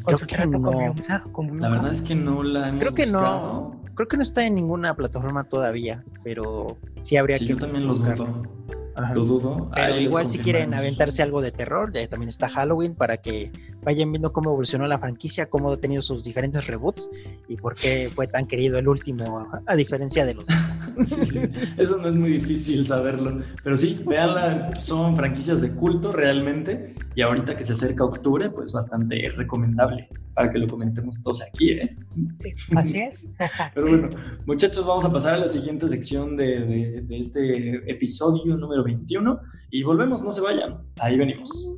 Creo 0.06 0.20
que 0.20 0.46
no. 0.46 0.96
la 1.60 1.70
verdad 1.70 1.92
es 1.92 2.02
que 2.02 2.16
no 2.16 2.44
la 2.44 2.78
Creo 2.78 2.94
que 2.94 3.06
no. 3.08 3.80
Creo 3.96 4.08
que 4.08 4.18
no 4.18 4.24
está 4.24 4.46
en 4.46 4.56
ninguna 4.56 4.94
plataforma 4.96 5.46
todavía, 5.46 6.04
pero 6.24 6.78
sí 7.02 7.18
habría 7.18 7.40
que. 7.40 7.46
Yo 7.46 7.58
también 7.58 7.88
los 7.88 8.02
lo 9.14 9.26
dudo. 9.26 9.70
Pero 9.74 10.00
igual 10.00 10.28
si 10.28 10.40
quieren 10.40 10.74
aventarse 10.74 11.22
algo 11.22 11.42
de 11.42 11.52
terror, 11.52 11.92
eh, 11.96 12.08
también 12.08 12.30
está 12.30 12.48
Halloween 12.50 12.96
para 12.96 13.18
que 13.18 13.52
vayan 13.84 14.12
viendo 14.12 14.32
cómo 14.32 14.52
evolucionó 14.52 14.88
la 14.88 15.00
franquicia, 15.00 15.48
cómo 15.48 15.72
ha 15.72 15.78
tenido 15.78 16.02
sus 16.02 16.24
diferentes 16.24 16.66
reboots 16.68 17.10
y 17.48 17.58
por 17.58 17.76
qué 17.76 18.10
fue 18.14 18.28
tan 18.28 18.48
querido 18.48 18.80
el 18.80 18.88
último, 18.88 19.48
a, 19.66 19.76
diferencia 19.76 20.26
de 20.26 20.34
los 20.36 20.48
demás. 20.48 20.96
eso 21.78 21.98
no 21.98 22.08
es 22.08 22.16
muy 22.16 22.32
difícil 22.32 22.88
saberlo. 22.88 23.42
Pero 23.64 23.78
sí, 23.78 24.02
veanla, 24.06 24.80
son 24.80 25.16
franquicias 25.16 25.62
de 25.62 25.74
culto 25.76 26.12
realmente 26.12 26.96
y 27.16 27.22
ahorita 27.22 27.56
que 27.56 27.64
se 27.64 27.74
acerca 27.74 28.04
octubre, 28.04 28.50
pues 28.50 28.72
bastante 28.72 29.30
recomendable 29.36 30.10
para 30.34 30.52
que 30.52 30.60
lo 30.60 30.68
comentemos 30.68 31.24
todos 31.24 31.42
aquí, 31.42 31.72
¿eh? 31.72 31.96
así 32.76 32.98
es. 32.98 33.26
Pero 33.74 33.88
bueno, 33.88 34.10
muchachos, 34.46 34.86
vamos 34.86 35.06
a 35.06 35.12
pasar 35.12 35.36
a 35.36 35.38
la 35.38 35.48
siguiente 35.48 35.88
sección 35.88 36.36
de, 36.36 37.02
de 37.02 37.18
este 37.18 37.90
episodio 37.90 38.58
número 38.58 38.84
21 38.86 39.40
y 39.72 39.84
volvemos, 39.84 40.24
no 40.24 40.32
se 40.32 40.42
vayan, 40.42 40.74
ahí 40.98 41.18
venimos. 41.18 41.76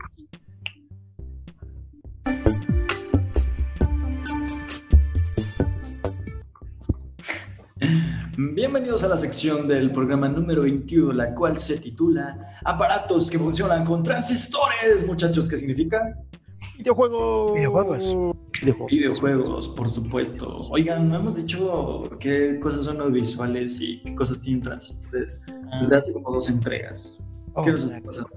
Bienvenidos 8.37 9.03
a 9.03 9.07
la 9.07 9.17
sección 9.17 9.67
del 9.67 9.91
programa 9.91 10.27
número 10.27 10.63
21, 10.63 11.13
la 11.13 11.33
cual 11.33 11.57
se 11.57 11.79
titula 11.79 12.59
Aparatos 12.63 13.31
que 13.31 13.39
funcionan 13.39 13.85
con 13.85 14.03
transistores. 14.03 15.05
Muchachos, 15.07 15.47
¿qué 15.47 15.57
significa? 15.57 16.17
Videojuegos. 16.77 17.55
Videojuegos. 17.55 18.15
Videojuegos. 18.89 19.69
por 19.69 19.89
supuesto. 19.89 20.67
Oigan, 20.69 21.11
hemos 21.13 21.35
dicho 21.35 22.09
qué 22.19 22.59
cosas 22.59 22.85
son 22.85 23.01
audiovisuales 23.01 23.81
y 23.81 24.01
qué 24.03 24.15
cosas 24.15 24.41
tienen 24.41 24.61
transistores 24.61 25.43
desde 25.81 25.95
hace 25.95 26.13
como 26.13 26.31
dos 26.31 26.49
entregas. 26.49 27.23
Oh, 27.53 27.63
¿Qué 27.63 27.71
nos 27.71 27.91
está 27.91 28.27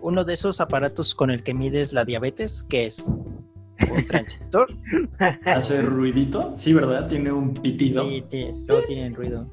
Uno 0.00 0.24
de 0.24 0.32
esos 0.32 0.60
aparatos 0.60 1.14
con 1.14 1.30
el 1.30 1.42
que 1.42 1.52
mides 1.52 1.92
la 1.92 2.04
diabetes, 2.04 2.64
¿qué 2.68 2.86
es? 2.86 3.08
¿Un 3.90 4.06
transistor? 4.06 4.72
¿Hace 5.44 5.82
ruidito? 5.82 6.52
Sí, 6.54 6.72
¿verdad? 6.72 7.08
Tiene 7.08 7.32
un 7.32 7.54
pitido. 7.54 8.08
Sí, 8.08 8.54
luego 8.66 8.84
tiene 8.84 9.10
ruido. 9.10 9.48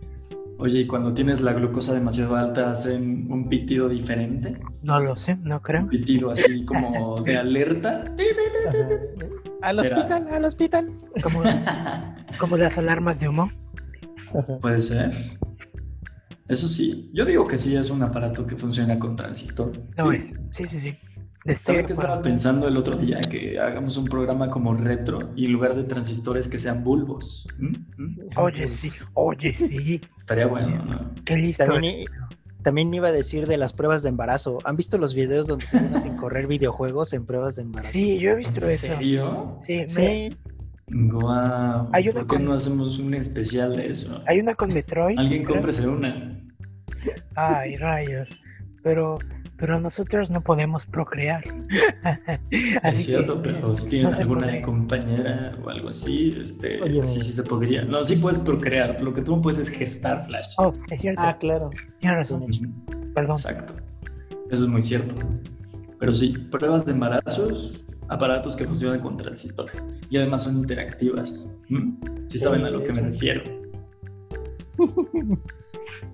Oye, 0.61 0.81
¿y 0.81 0.87
cuando 0.87 1.13
tienes 1.13 1.39
la 1.39 1.53
glucosa 1.53 1.93
demasiado 1.93 2.35
alta 2.35 2.71
hacen 2.71 3.31
un 3.31 3.47
pitido 3.47 3.87
diferente? 3.87 4.59
No 4.83 4.99
lo 4.99 5.15
sé, 5.15 5.37
no 5.37 5.61
creo. 5.61 5.83
Un 5.83 5.87
pitido 5.87 6.31
así 6.31 6.65
como 6.65 7.21
de 7.23 7.37
alerta. 7.37 8.03
Al 9.61 9.79
hospital, 9.79 10.27
al 10.27 10.43
hospital. 10.43 10.91
Como, 11.23 11.43
como 12.37 12.57
las 12.57 12.77
alarmas 12.77 13.21
de 13.21 13.29
humo. 13.29 13.49
Puede 14.59 14.81
ser. 14.81 15.13
Eso 16.49 16.67
sí, 16.67 17.09
yo 17.13 17.23
digo 17.23 17.47
que 17.47 17.57
sí 17.57 17.77
es 17.77 17.89
un 17.89 18.03
aparato 18.03 18.45
que 18.45 18.57
funciona 18.57 18.99
con 18.99 19.15
transistor. 19.15 19.71
No 19.97 20.11
es, 20.11 20.33
sí, 20.51 20.67
sí, 20.67 20.81
sí. 20.81 20.97
Estoy 21.49 21.83
que 21.83 21.93
estaba 21.93 22.21
pensando 22.21 22.67
el 22.67 22.77
otro 22.77 22.95
día 22.95 23.21
que 23.21 23.59
hagamos 23.59 23.97
un 23.97 24.05
programa 24.05 24.49
como 24.49 24.73
retro 24.75 25.31
y 25.35 25.45
en 25.45 25.53
lugar 25.53 25.75
de 25.75 25.83
transistores 25.83 26.47
que 26.47 26.59
sean 26.59 26.83
bulbos. 26.83 27.47
¿Mm? 27.57 27.75
¿Mm? 27.97 28.19
Oye, 28.37 28.69
sí, 28.69 28.89
oye, 29.15 29.55
sí. 29.57 30.01
Estaría 30.19 30.45
bueno, 30.45 30.85
¿no? 30.85 31.11
Qué 31.25 31.35
listo. 31.37 31.65
También, 32.61 32.93
iba 32.93 33.07
a 33.07 33.11
decir 33.11 33.47
de 33.47 33.57
las 33.57 33.73
pruebas 33.73 34.03
de 34.03 34.09
embarazo. 34.09 34.59
¿Han 34.65 34.75
visto 34.75 34.97
los 34.97 35.15
videos 35.15 35.47
donde 35.47 35.65
se 35.65 35.77
hacen 35.77 36.17
correr 36.17 36.45
videojuegos 36.45 37.13
en 37.13 37.25
pruebas 37.25 37.55
de 37.55 37.63
embarazo? 37.63 37.93
Sí, 37.93 38.19
yo 38.19 38.31
he 38.31 38.35
visto 38.35 38.63
¿En 38.63 38.71
eso. 38.71 38.87
serio? 38.87 39.57
Sí, 39.65 39.83
sí. 39.87 40.35
Guau. 40.87 41.89
¿Por 41.89 42.27
qué 42.27 42.39
no 42.39 42.53
hacemos 42.53 42.99
un 42.99 43.13
especial 43.13 43.75
de 43.77 43.89
eso? 43.89 44.21
Hay 44.27 44.39
una 44.39 44.55
con 44.55 44.73
Metroid. 44.73 45.17
Alguien 45.17 45.45
cómprese 45.45 45.87
una. 45.87 46.37
Ay, 47.35 47.77
rayos. 47.77 48.41
Pero 48.89 49.19
pero 49.55 49.79
nosotros 49.79 50.31
no 50.31 50.41
podemos 50.41 50.85
procrear. 50.85 51.43
es 52.83 53.05
cierto, 53.05 53.41
pero 53.41 53.75
si 53.77 53.87
tienen 53.87 54.13
alguna 54.13 54.61
compañera 54.61 55.55
o 55.61 55.69
algo 55.69 55.89
así, 55.89 56.33
este, 56.41 56.79
sí, 57.05 57.21
sí 57.21 57.31
se 57.31 57.43
podría. 57.43 57.83
No, 57.83 58.03
sí 58.03 58.15
puedes 58.15 58.39
procrear, 58.39 58.99
lo 59.01 59.13
que 59.13 59.21
tú 59.21 59.35
no 59.35 59.41
puedes 59.41 59.59
es 59.59 59.69
gestar 59.69 60.25
Flash. 60.25 60.47
Oh, 60.57 60.73
es 60.89 61.01
cierto. 61.01 61.21
Ah, 61.21 61.37
claro. 61.37 61.69
Tienes 61.99 62.17
razón. 62.19 62.45
Perdón. 63.13 63.35
Exacto. 63.35 63.73
Eso 64.49 64.63
es 64.63 64.69
muy 64.69 64.81
cierto. 64.81 65.13
Pero 65.99 66.13
sí, 66.13 66.37
pruebas 66.49 66.85
de 66.85 66.93
embarazos, 66.93 67.85
aparatos 68.07 68.55
que 68.55 68.65
funcionan 68.65 69.01
con 69.01 69.17
transistor 69.17 69.69
y 70.09 70.17
además 70.17 70.45
son 70.45 70.57
interactivas. 70.57 71.53
¿Mm? 71.67 72.27
Sí 72.29 72.39
saben 72.39 72.65
a 72.65 72.71
lo 72.71 72.83
que 72.83 72.93
me 72.93 73.01
refiero. 73.01 73.43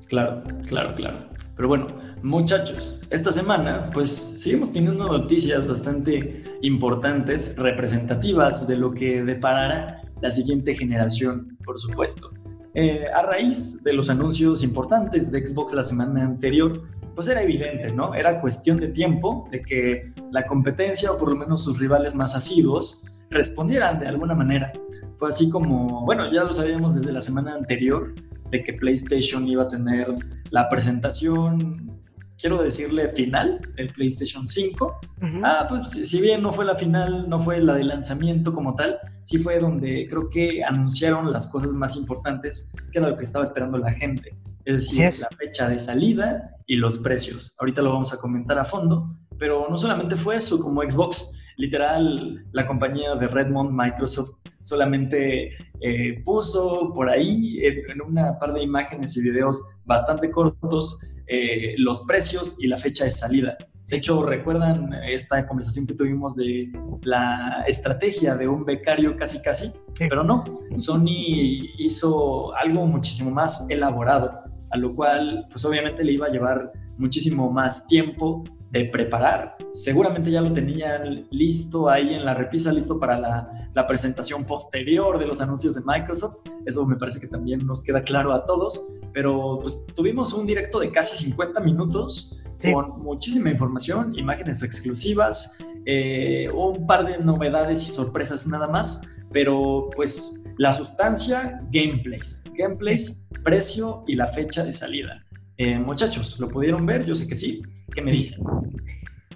Claro, 0.08 0.44
claro, 0.68 0.96
claro. 0.96 1.18
Pero 1.56 1.70
bueno, 1.70 1.88
muchachos, 2.22 3.08
esta 3.12 3.32
semana 3.32 3.90
pues 3.94 4.10
seguimos 4.10 4.74
teniendo 4.74 5.08
noticias 5.08 5.66
bastante 5.66 6.44
importantes, 6.62 7.56
representativas 7.58 8.68
de 8.68 8.78
lo 8.78 8.94
que 8.94 9.24
deparará 9.24 10.04
la 10.22 10.30
siguiente 10.30 10.76
generación, 10.76 11.58
por 11.64 11.80
supuesto. 11.80 12.32
Eh, 12.74 13.06
a 13.08 13.22
raíz 13.22 13.84
de 13.84 13.94
los 13.94 14.10
anuncios 14.10 14.62
importantes 14.62 15.32
de 15.32 15.46
Xbox 15.46 15.74
la 15.74 15.84
semana 15.84 16.24
anterior, 16.24 16.84
pues 17.16 17.30
era 17.30 17.42
evidente, 17.42 17.94
¿no? 17.94 18.14
Era 18.14 18.42
cuestión 18.42 18.78
de 18.78 18.90
tiempo 18.90 19.48
de 19.50 19.62
que 19.62 20.12
la 20.32 20.46
competencia 20.46 21.12
o 21.14 21.18
por 21.18 21.30
lo 21.30 21.38
menos 21.38 21.64
sus 21.64 21.80
rivales 21.80 22.16
más 22.16 22.36
asiduos 22.36 23.06
respondieran 23.30 24.00
de 24.00 24.08
alguna 24.08 24.36
manera. 24.36 24.74
Fue 25.18 25.30
así 25.30 25.50
como, 25.50 26.04
bueno, 26.04 26.30
ya 26.34 26.44
lo 26.44 26.52
sabíamos 26.52 26.96
desde 26.96 27.14
la 27.14 27.22
semana 27.22 27.54
anterior 27.54 28.14
de 28.50 28.64
que 28.64 28.74
PlayStation 28.74 29.48
iba 29.48 29.64
a 29.64 29.68
tener 29.68 30.14
la 30.52 30.70
presentación, 30.70 32.02
quiero 32.38 32.62
decirle, 32.62 33.10
final 33.10 33.60
del 33.76 33.90
PlayStation 33.90 34.46
5. 34.46 35.00
Ah, 35.44 35.66
pues 35.68 35.90
si 35.90 36.22
bien 36.22 36.42
no 36.42 36.52
fue 36.52 36.66
la 36.66 36.76
final, 36.76 37.28
no 37.30 37.40
fue 37.40 37.60
la 37.60 37.76
de 37.76 37.84
lanzamiento 37.84 38.54
como 38.54 38.76
tal, 38.76 38.98
sí 39.24 39.40
fue 39.40 39.60
donde 39.60 40.08
creo 40.10 40.30
que 40.30 40.64
anunciaron 40.64 41.32
las 41.32 41.52
cosas 41.52 41.74
más 41.74 41.98
importantes, 41.98 42.74
que 42.92 43.00
era 43.00 43.10
lo 43.10 43.18
que 43.18 43.24
estaba 43.24 43.44
esperando 43.44 43.78
la 43.78 43.94
gente. 43.94 44.36
Es 44.66 44.78
decir, 44.78 45.18
la 45.20 45.30
fecha 45.38 45.70
de 45.70 45.78
salida 45.78 46.56
y 46.66 46.78
los 46.78 46.98
precios. 46.98 47.56
Ahorita 47.60 47.82
lo 47.82 47.92
vamos 47.92 48.14
a 48.14 48.18
comentar 48.18 48.58
a 48.58 48.66
fondo, 48.66 49.16
pero 49.38 49.68
no 49.70 49.78
solamente 49.78 50.16
fue 50.16 50.38
eso 50.38 50.60
como 50.60 50.82
Xbox, 50.82 51.40
literal 51.58 52.46
la 52.52 52.66
compañía 52.66 53.16
de 53.16 53.28
Redmond, 53.28 53.72
Microsoft, 53.72 54.40
solamente 54.62 55.52
eh, 55.82 56.22
puso 56.24 56.92
por 56.94 57.10
ahí 57.10 57.60
en, 57.64 58.02
una 58.02 58.40
par 58.40 58.54
de 58.54 58.64
imágenes 58.64 59.16
y 59.18 59.24
videos 59.24 59.78
bastante 59.86 60.32
cortos 60.32 61.08
eh, 61.28 61.76
los 61.78 62.06
precios 62.06 62.62
y 62.64 62.68
la 62.68 62.78
fecha 62.78 63.04
de 63.04 63.10
salida. 63.10 63.58
De 63.88 63.98
hecho, 63.98 64.24
¿recuerdan 64.24 64.94
esta 65.08 65.46
conversación 65.46 65.86
que 65.86 65.94
tuvimos 65.94 66.36
de 66.36 66.72
la 67.04 67.64
estrategia 67.68 68.36
de 68.36 68.48
un 68.48 68.66
becario 68.66 69.16
casi 69.16 69.42
casi? 69.44 69.72
Pero 69.98 70.24
no, 70.24 70.44
Sony 70.76 71.70
hizo 71.78 72.56
algo 72.56 72.88
muchísimo 72.88 73.30
más 73.30 73.70
elaborado, 73.70 74.32
a 74.72 74.78
lo 74.78 74.96
cual 74.96 75.46
pues 75.52 75.64
obviamente 75.66 76.04
le 76.04 76.14
iba 76.14 76.26
a 76.26 76.30
llevar 76.30 76.72
muchísimo 76.98 77.52
más 77.52 77.86
tiempo 77.88 78.44
de 78.76 78.86
preparar. 78.86 79.56
Seguramente 79.72 80.30
ya 80.30 80.42
lo 80.42 80.52
tenían 80.52 81.28
listo 81.32 81.90
ahí 81.90 82.14
en 82.14 82.26
la 82.26 82.34
repisa, 82.34 82.74
listo 82.74 83.00
para 83.00 83.18
la, 83.18 83.88
presentación 83.88 84.46
posterior 84.46 85.18
de 85.18 85.26
los 85.26 85.40
anuncios 85.42 85.76
de 85.76 85.82
Microsoft. 85.86 86.38
Eso 86.66 86.86
me 86.86 86.98
parece 86.98 87.22
que 87.22 87.28
también 87.28 87.66
nos 87.66 87.84
queda 87.84 88.04
claro 88.04 88.34
a 88.34 88.46
todos. 88.46 88.94
Pero 89.14 89.60
pues 89.62 89.86
tuvimos 89.96 90.34
un 90.34 90.46
directo 90.46 90.80
de 90.80 90.92
casi 90.92 91.16
50 91.24 91.62
minutos 91.62 92.38
con 92.62 93.02
muchísima 93.02 93.50
información, 93.50 94.18
imágenes 94.18 94.64
exclusivas, 94.64 95.58
eh, 95.86 96.50
un 96.54 96.86
par 96.86 97.06
de 97.06 97.18
novedades 97.20 97.84
y 97.84 97.88
sorpresas 97.88 98.46
nada 98.48 98.68
más. 98.68 99.04
Pero 99.32 99.90
pues 99.96 100.44
la 100.58 100.74
sustancia, 100.74 101.62
gameplays. 101.72 102.44
Gameplays, 102.58 103.30
precio 103.44 104.04
y 104.08 104.16
la 104.16 104.28
fecha 104.28 104.66
de 104.66 104.74
salida. 104.74 105.25
Eh, 105.58 105.80
muchachos, 105.80 106.38
¿lo 106.40 106.50
pudieron 106.50 106.86
ver? 106.86 107.06
Yo 107.06 107.16
sé 107.16 107.28
que 107.28 107.36
sí. 107.36 107.62
¿Qué 107.94 108.02
me 108.02 108.12
dicen? 108.12 108.44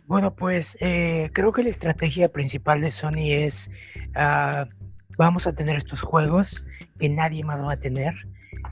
Bueno, 0.06 0.34
pues 0.36 0.78
eh, 0.82 1.30
creo 1.34 1.54
que 1.54 1.64
la 1.64 1.70
estrategia 1.70 2.30
principal 2.30 2.82
de 2.82 2.92
Sony 2.92 3.32
es, 3.32 3.72
ah, 4.16 4.68
vamos 5.18 5.48
a 5.48 5.54
tener 5.54 5.78
estos 5.78 6.02
juegos 6.02 6.66
que 7.00 7.08
nadie 7.08 7.44
más 7.44 7.62
va 7.62 7.74
a 7.74 7.80
tener. 7.80 8.14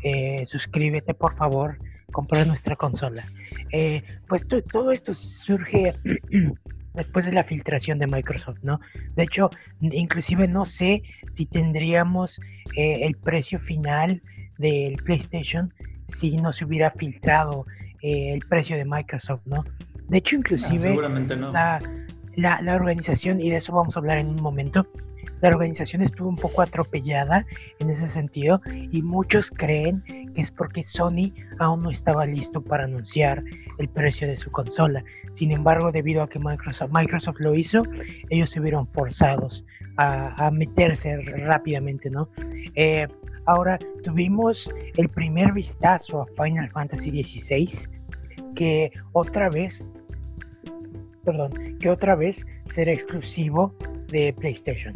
Eh, 0.03 0.43
suscríbete, 0.45 1.13
por 1.13 1.35
favor, 1.35 1.77
compra 2.11 2.43
nuestra 2.43 2.75
consola. 2.75 3.23
pues 4.27 4.45
todo 4.69 4.91
esto 4.91 5.13
surge 5.13 5.93
después 6.95 7.25
de 7.25 7.31
la 7.31 7.45
filtración 7.45 7.99
de 7.99 8.07
Microsoft, 8.07 8.59
¿no? 8.63 8.81
De 9.15 9.23
hecho, 9.23 9.49
inclusive 9.79 10.47
no 10.47 10.65
sé 10.65 11.03
si 11.29 11.45
tendríamos 11.45 12.41
el 12.75 13.15
precio 13.15 13.59
final 13.59 14.21
del 14.57 14.97
PlayStation 15.03 15.73
si 16.07 16.37
no 16.37 16.51
se 16.53 16.65
hubiera 16.65 16.91
filtrado 16.91 17.65
eh, 18.01 18.33
el 18.33 18.39
precio 18.47 18.77
de 18.77 18.85
Microsoft, 18.85 19.41
¿no? 19.45 19.63
De 20.09 20.19
hecho, 20.19 20.35
inclusive 20.35 20.97
ah, 21.53 21.79
la, 22.35 22.61
la, 22.61 22.75
organización, 22.75 23.41
y 23.41 23.49
de 23.49 23.57
eso 23.57 23.73
vamos 23.73 23.95
a 23.97 23.99
hablar 23.99 24.19
en 24.19 24.29
un 24.29 24.41
momento, 24.41 24.87
la 25.41 25.49
organización 25.49 26.01
estuvo 26.01 26.29
un 26.29 26.35
poco 26.35 26.61
atropellada 26.61 27.45
en 27.79 27.89
ese 27.89 28.07
sentido 28.07 28.61
y 28.91 29.01
muchos 29.01 29.51
creen 29.51 30.01
que 30.33 30.41
es 30.41 30.51
porque 30.51 30.83
Sony 30.83 31.33
aún 31.59 31.83
no 31.83 31.91
estaba 31.91 32.25
listo 32.25 32.61
para 32.61 32.85
anunciar 32.85 33.43
el 33.77 33.87
precio 33.89 34.27
de 34.27 34.35
su 34.35 34.51
consola. 34.51 35.03
Sin 35.31 35.51
embargo, 35.51 35.91
debido 35.91 36.23
a 36.23 36.29
que 36.29 36.39
Microsoft, 36.39 36.91
Microsoft 36.91 37.39
lo 37.39 37.53
hizo, 37.53 37.83
ellos 38.29 38.49
se 38.49 38.59
vieron 38.59 38.87
forzados 38.87 39.65
a, 39.97 40.47
a 40.47 40.49
meterse 40.51 41.17
rápidamente, 41.17 42.09
¿no? 42.09 42.29
Eh, 42.75 43.07
Ahora 43.47 43.79
tuvimos 44.03 44.69
el 44.97 45.07
primer 45.07 45.53
vistazo 45.53 46.21
a 46.21 46.25
Final 46.43 46.69
Fantasy 46.69 47.11
XVI, 47.23 47.89
que 48.55 48.91
otra 49.13 49.49
vez, 49.49 49.83
perdón, 51.23 51.51
que 51.79 51.89
otra 51.89 52.15
vez 52.15 52.45
será 52.69 52.91
exclusivo 52.91 53.73
de 54.09 54.33
PlayStation. 54.33 54.95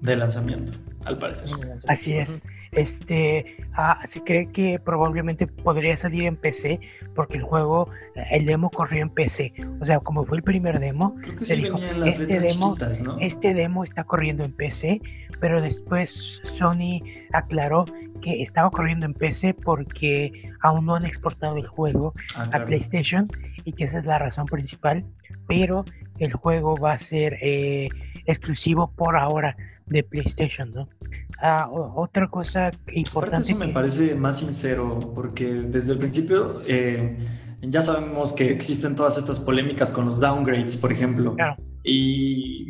De 0.00 0.16
lanzamiento, 0.16 0.72
al 1.06 1.18
parecer. 1.18 1.50
Así 1.88 2.14
es. 2.14 2.40
Este, 2.72 3.56
ah, 3.74 4.00
se 4.06 4.22
cree 4.22 4.50
que 4.50 4.80
probablemente 4.80 5.46
podría 5.46 5.94
salir 5.94 6.24
en 6.24 6.36
PC 6.36 6.80
porque 7.14 7.36
el 7.36 7.42
juego, 7.42 7.90
el 8.30 8.46
demo 8.46 8.70
corrió 8.70 9.02
en 9.02 9.10
PC. 9.10 9.52
O 9.80 9.84
sea, 9.84 10.00
como 10.00 10.24
fue 10.24 10.38
el 10.38 10.42
primer 10.42 10.80
demo, 10.80 11.14
este 12.06 12.40
demo, 12.40 12.76
¿no? 13.04 13.18
este 13.20 13.52
demo 13.52 13.84
está 13.84 14.04
corriendo 14.04 14.42
en 14.44 14.52
PC, 14.52 15.02
pero 15.38 15.60
después 15.60 16.40
Sony 16.44 17.02
aclaró 17.34 17.84
que 18.22 18.40
estaba 18.40 18.70
corriendo 18.70 19.04
en 19.04 19.12
PC 19.12 19.52
porque 19.52 20.50
aún 20.62 20.86
no 20.86 20.94
han 20.94 21.04
exportado 21.04 21.58
el 21.58 21.66
juego 21.66 22.14
ah, 22.36 22.48
a 22.54 22.64
PlayStation 22.64 23.28
y 23.64 23.74
que 23.74 23.84
esa 23.84 23.98
es 23.98 24.06
la 24.06 24.18
razón 24.18 24.46
principal, 24.46 25.04
pero 25.46 25.84
el 26.18 26.32
juego 26.32 26.78
va 26.78 26.92
a 26.92 26.98
ser 26.98 27.36
eh, 27.42 27.90
exclusivo 28.24 28.90
por 28.96 29.16
ahora 29.16 29.56
de 29.86 30.02
PlayStation, 30.02 30.70
¿no? 30.72 30.88
Ah, 31.40 31.68
otra 31.70 32.28
cosa 32.28 32.70
importante. 32.92 33.50
eso 33.50 33.58
me 33.58 33.68
parece 33.68 34.14
más 34.14 34.38
sincero, 34.38 35.12
porque 35.14 35.46
desde 35.46 35.94
el 35.94 35.98
principio 35.98 36.62
eh, 36.66 37.16
ya 37.62 37.80
sabemos 37.80 38.32
que 38.32 38.50
existen 38.50 38.96
todas 38.96 39.18
estas 39.18 39.38
polémicas 39.38 39.92
con 39.92 40.06
los 40.06 40.20
downgrades, 40.20 40.76
por 40.76 40.92
ejemplo. 40.92 41.36
Y 41.84 42.68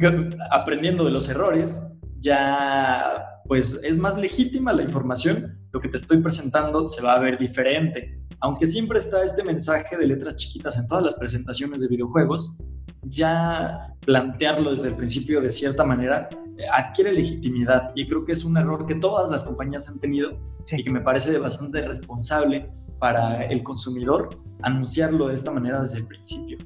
aprendiendo 0.51 1.05
de 1.05 1.11
los 1.11 1.29
errores, 1.29 1.99
ya 2.21 3.29
pues 3.47 3.81
es 3.83 3.99
más 3.99 4.17
legítima 4.17 4.73
la 4.73 4.83
información. 4.83 5.59
Lo 5.73 5.81
que 5.81 5.89
te 5.89 5.97
estoy 5.97 6.19
presentando 6.19 6.87
se 6.89 7.03
va 7.03 7.15
a 7.15 7.21
ver 7.21 7.39
diferente. 7.39 8.19
Aunque 8.41 8.67
siempre 8.67 8.99
está 8.99 9.23
este 9.23 9.45
mensaje 9.45 9.97
de 9.97 10.07
letras 10.07 10.37
chiquitas 10.37 10.79
en 10.79 10.87
todas 10.87 11.05
las 11.05 11.15
presentaciones 11.17 11.81
de 11.83 11.89
videojuegos, 11.89 12.59
ya 13.03 13.95
plantearlo 14.01 14.71
desde 14.71 14.89
el 14.89 14.97
principio 14.97 15.41
de 15.41 15.51
cierta 15.51 15.85
manera 15.85 16.29
adquiere 16.73 17.13
legitimidad 17.13 17.93
y 17.95 18.07
creo 18.07 18.25
que 18.25 18.33
es 18.33 18.45
un 18.45 18.57
error 18.57 18.87
que 18.87 18.95
todas 18.95 19.31
las 19.31 19.45
compañías 19.45 19.89
han 19.89 19.99
tenido 19.99 20.39
y 20.71 20.83
que 20.83 20.91
me 20.91 21.01
parece 21.01 21.39
bastante 21.39 21.83
responsable 21.83 22.71
para 22.99 23.45
el 23.45 23.63
consumidor 23.63 24.41
anunciarlo 24.63 25.29
de 25.29 25.35
esta 25.35 25.51
manera 25.51 25.81
desde 25.83 25.99
el 25.99 26.07
principio. 26.07 26.59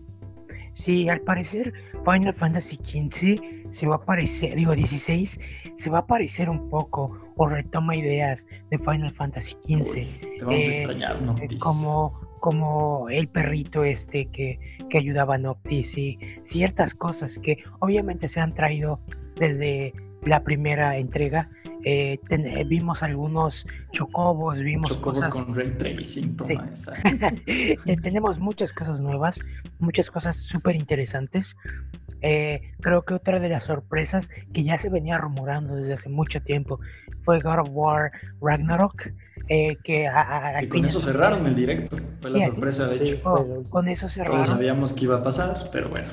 Sí, 0.75 1.09
al 1.09 1.21
parecer 1.23 1.73
Final 2.05 2.35
Fantasy 2.35 2.77
XV 2.77 3.71
se 3.71 3.87
va 3.87 3.97
a 3.97 4.05
parecer, 4.05 4.55
digo 4.55 4.75
16, 4.75 5.41
se 5.75 5.91
va 5.91 6.01
a 6.01 6.07
parecer 6.07 6.51
un 6.51 6.69
poco 6.69 7.19
o 7.37 7.49
retoma 7.49 7.97
ideas 7.97 8.47
de 8.71 8.79
Final 8.79 9.13
Fantasy 9.15 9.57
XV. 9.67 9.93
te 9.95 10.39
vamos 10.43 10.55
a 10.55 10.71
eh, 10.71 10.77
extrañar, 10.77 11.23
¿no? 11.23 11.35
Eh, 11.39 11.49
como 11.59 12.21
como 12.41 13.09
el 13.11 13.29
perrito 13.29 13.85
este 13.85 14.27
que, 14.27 14.59
que 14.89 14.99
ayudaba 14.99 15.35
a 15.37 15.39
Noctis 15.39 15.97
y 15.97 16.19
ciertas 16.43 16.95
cosas 16.95 17.39
que 17.39 17.65
obviamente 17.81 18.29
se 18.29 18.41
han 18.41 18.55
traído 18.55 19.01
desde 19.37 19.93
la 20.27 20.43
primera 20.43 20.97
entrega. 20.99 21.49
Eh, 21.85 22.19
eh, 22.31 22.65
vimos 22.67 23.03
algunos 23.05 23.65
chocobos, 23.93 24.61
vimos 24.61 24.91
chocobos 24.91 25.29
con 25.29 25.55
ray 25.55 25.71
tracing, 25.79 26.37
toma 26.37 26.69
eh, 27.47 27.77
tenemos 28.03 28.41
muchas 28.41 28.73
cosas 28.73 29.01
nuevas, 29.01 29.39
muchas 29.79 30.11
cosas 30.11 30.37
súper 30.37 30.75
interesantes. 30.75 31.57
Creo 32.21 33.05
que 33.05 33.15
otra 33.15 33.41
de 33.41 33.49
las 33.49 33.65
sorpresas 33.65 34.31
que 34.53 34.65
ya 34.65 34.79
se 34.79 34.89
venía 34.89 35.19
rumorando 35.19 35.77
desde 35.77 35.95
hace 35.95 36.09
mucho 36.09 36.43
tiempo 36.43 36.81
fue 37.25 37.41
God 37.41 37.61
of 37.61 37.69
War 37.73 38.13
Ragnarok. 38.41 39.11
Eh, 39.49 39.77
que, 39.85 40.09
con 40.69 40.85
eso 40.85 40.99
cerraron 41.01 41.47
el 41.47 41.55
directo, 41.55 41.99
fue 42.21 42.31
la 42.31 42.51
sorpresa 42.51 42.89
de 42.89 42.97
hecho. 42.97 43.65
con 43.69 43.89
eso 43.89 44.09
cerraron. 44.09 44.43
Todos 44.43 44.49
sabíamos 44.49 44.93
que 44.93 45.05
iba 45.05 45.17
a 45.17 45.23
pasar, 45.23 45.69
pero 45.71 45.89
bueno. 45.89 46.09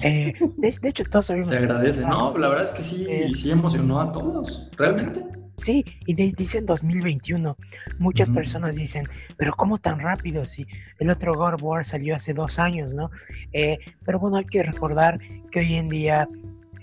Eh, 0.00 0.32
de, 0.56 0.88
hecho, 0.88 1.04
todos 1.04 1.26
sabíamos. 1.26 1.48
Se 1.48 1.58
agradece, 1.58 2.02
no, 2.02 2.36
la 2.36 2.48
verdad 2.48 2.64
es 2.64 2.72
que 2.72 2.82
sí, 2.82 3.06
eh, 3.08 3.28
sí 3.34 3.50
emocionó 3.50 4.00
a 4.00 4.10
todos, 4.10 4.68
realmente. 4.76 5.22
Sí, 5.60 5.84
y 6.06 6.14
dicen 6.32 6.66
2021. 6.66 7.56
Muchas 7.98 8.28
personas 8.30 8.74
dicen, 8.74 9.06
pero 9.36 9.54
¿cómo 9.54 9.78
tan 9.78 10.00
rápido? 10.00 10.44
Si 10.44 10.66
el 10.98 11.10
otro 11.10 11.34
God 11.34 11.54
of 11.54 11.62
War 11.62 11.84
salió 11.84 12.16
hace 12.16 12.34
dos 12.34 12.58
años, 12.58 12.92
¿no? 12.92 13.10
Eh, 13.52 13.78
pero 14.04 14.18
bueno, 14.18 14.38
hay 14.38 14.44
que 14.44 14.62
recordar 14.62 15.20
que 15.52 15.60
hoy 15.60 15.74
en 15.74 15.88
día, 15.88 16.28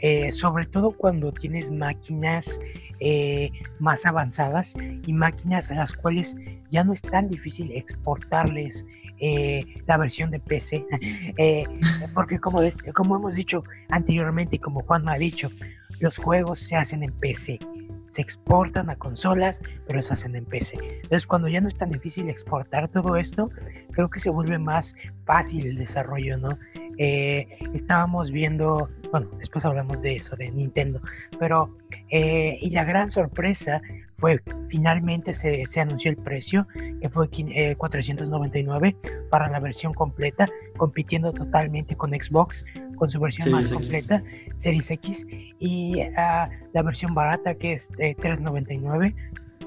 eh, 0.02 0.32
sobre 0.32 0.66
todo 0.66 0.92
cuando 0.92 1.34
tienes 1.34 1.70
máquinas 1.72 2.60
eh, 3.02 3.52
más 3.80 4.06
avanzadas 4.06 4.74
y 5.06 5.12
máquinas 5.12 5.72
a 5.72 5.76
las 5.76 5.94
cuales 5.94 6.38
ya 6.72 6.84
no 6.84 6.94
es 6.94 7.02
tan 7.02 7.28
difícil 7.28 7.72
exportarles 7.74 8.86
la 9.86 9.98
versión 9.98 10.32
de 10.32 10.40
PC, 10.40 10.86
porque 12.14 12.40
como, 12.40 12.62
como 12.94 13.18
hemos 13.18 13.36
dicho 13.36 13.66
anteriormente 13.90 14.56
y 14.56 14.60
como 14.60 14.80
Juan 14.84 15.04
me 15.04 15.12
ha 15.12 15.16
dicho, 15.16 15.50
los 16.00 16.16
juegos 16.16 16.60
se 16.60 16.78
hacen 16.78 17.04
en 17.04 17.12
PC 17.12 17.60
se 18.10 18.22
exportan 18.22 18.90
a 18.90 18.96
consolas, 18.96 19.62
pero 19.88 20.02
se 20.02 20.14
hacen 20.14 20.36
en 20.36 20.44
PC. 20.46 20.78
Entonces, 21.04 21.28
cuando 21.28 21.48
ya 21.48 21.62
no 21.62 21.68
es 21.68 21.78
tan 21.78 21.92
difícil 21.92 22.28
exportar 22.28 22.90
todo 22.90 23.16
esto, 23.16 23.52
creo 23.92 24.10
que 24.10 24.20
se 24.20 24.32
vuelve 24.32 24.58
más 24.58 24.96
fácil 25.26 25.68
el 25.68 25.78
desarrollo, 25.78 26.38
¿no? 26.38 26.58
Eh, 26.98 27.48
estábamos 27.74 28.32
viendo, 28.32 28.90
bueno, 29.12 29.30
después 29.38 29.64
hablamos 29.64 30.02
de 30.02 30.16
eso, 30.16 30.36
de 30.36 30.52
Nintendo, 30.52 31.02
pero, 31.38 31.78
eh, 32.10 32.58
y 32.60 32.72
la 32.72 32.84
gran 32.84 33.10
sorpresa 33.12 33.80
fue, 34.20 34.42
finalmente 34.70 35.34
se, 35.34 35.66
se 35.66 35.80
anunció 35.80 36.12
el 36.12 36.18
precio, 36.18 36.68
que 37.02 37.10
fue 37.10 37.30
499 37.78 38.88
eh, 38.88 39.10
para 39.30 39.50
la 39.50 39.60
versión 39.60 39.94
completa, 39.94 40.48
compitiendo 40.78 41.32
totalmente 41.34 41.96
con 41.96 42.12
Xbox, 42.12 42.66
con 42.96 43.10
su 43.10 43.20
versión 43.20 43.52
más 43.52 43.72
completa, 43.72 44.22
Series 44.56 44.92
X, 44.92 45.26
y 45.60 46.02
uh, 46.02 46.50
la 46.74 46.82
versión 46.84 47.14
barata 47.14 47.56
que 47.56 47.74
es 47.74 47.90
399 47.98 49.16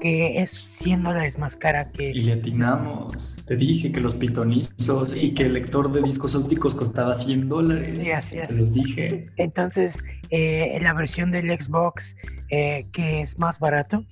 que 0.03 0.41
es 0.41 0.65
100 0.69 1.01
dólares 1.03 1.37
más 1.37 1.55
cara 1.55 1.89
que... 1.91 2.09
Y 2.09 2.23
le 2.23 2.33
atinamos. 2.33 3.41
Te 3.47 3.55
dije 3.55 3.89
que 3.93 4.01
los 4.01 4.15
pitonizos 4.15 5.15
y 5.15 5.33
que 5.33 5.43
el 5.43 5.53
lector 5.53 5.89
de 5.93 6.01
discos 6.01 6.35
ópticos 6.35 6.75
costaba 6.75 7.13
100 7.13 7.47
dólares. 7.47 8.03
Sí, 8.03 8.11
así. 8.11 8.37
Te 8.45 8.53
los 8.53 8.73
dije. 8.73 9.29
Entonces, 9.37 10.03
eh, 10.29 10.77
la 10.81 10.93
versión 10.93 11.31
del 11.31 11.49
Xbox, 11.57 12.17
eh, 12.49 12.85
que 12.91 13.21
es 13.21 13.39
más 13.39 13.59
barato, 13.59 14.03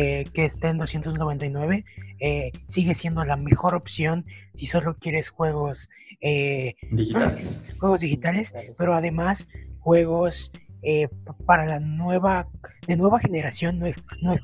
eh, 0.00 0.26
que 0.32 0.44
está 0.44 0.70
en 0.70 0.78
299, 0.78 1.84
eh, 2.20 2.52
sigue 2.68 2.94
siendo 2.94 3.24
la 3.24 3.36
mejor 3.36 3.74
opción 3.74 4.24
si 4.54 4.66
solo 4.66 4.96
quieres 4.96 5.28
juegos 5.28 5.90
eh, 6.20 6.76
digitales. 6.92 7.74
Juegos 7.80 8.02
digitales, 8.02 8.54
pero 8.78 8.94
además 8.94 9.48
juegos 9.80 10.52
para 11.46 11.66
la 11.66 11.80
nueva, 11.80 12.46
de 12.86 12.96
nueva 12.96 13.18
generación, 13.18 13.80
no, 13.80 13.88
no, 14.22 14.36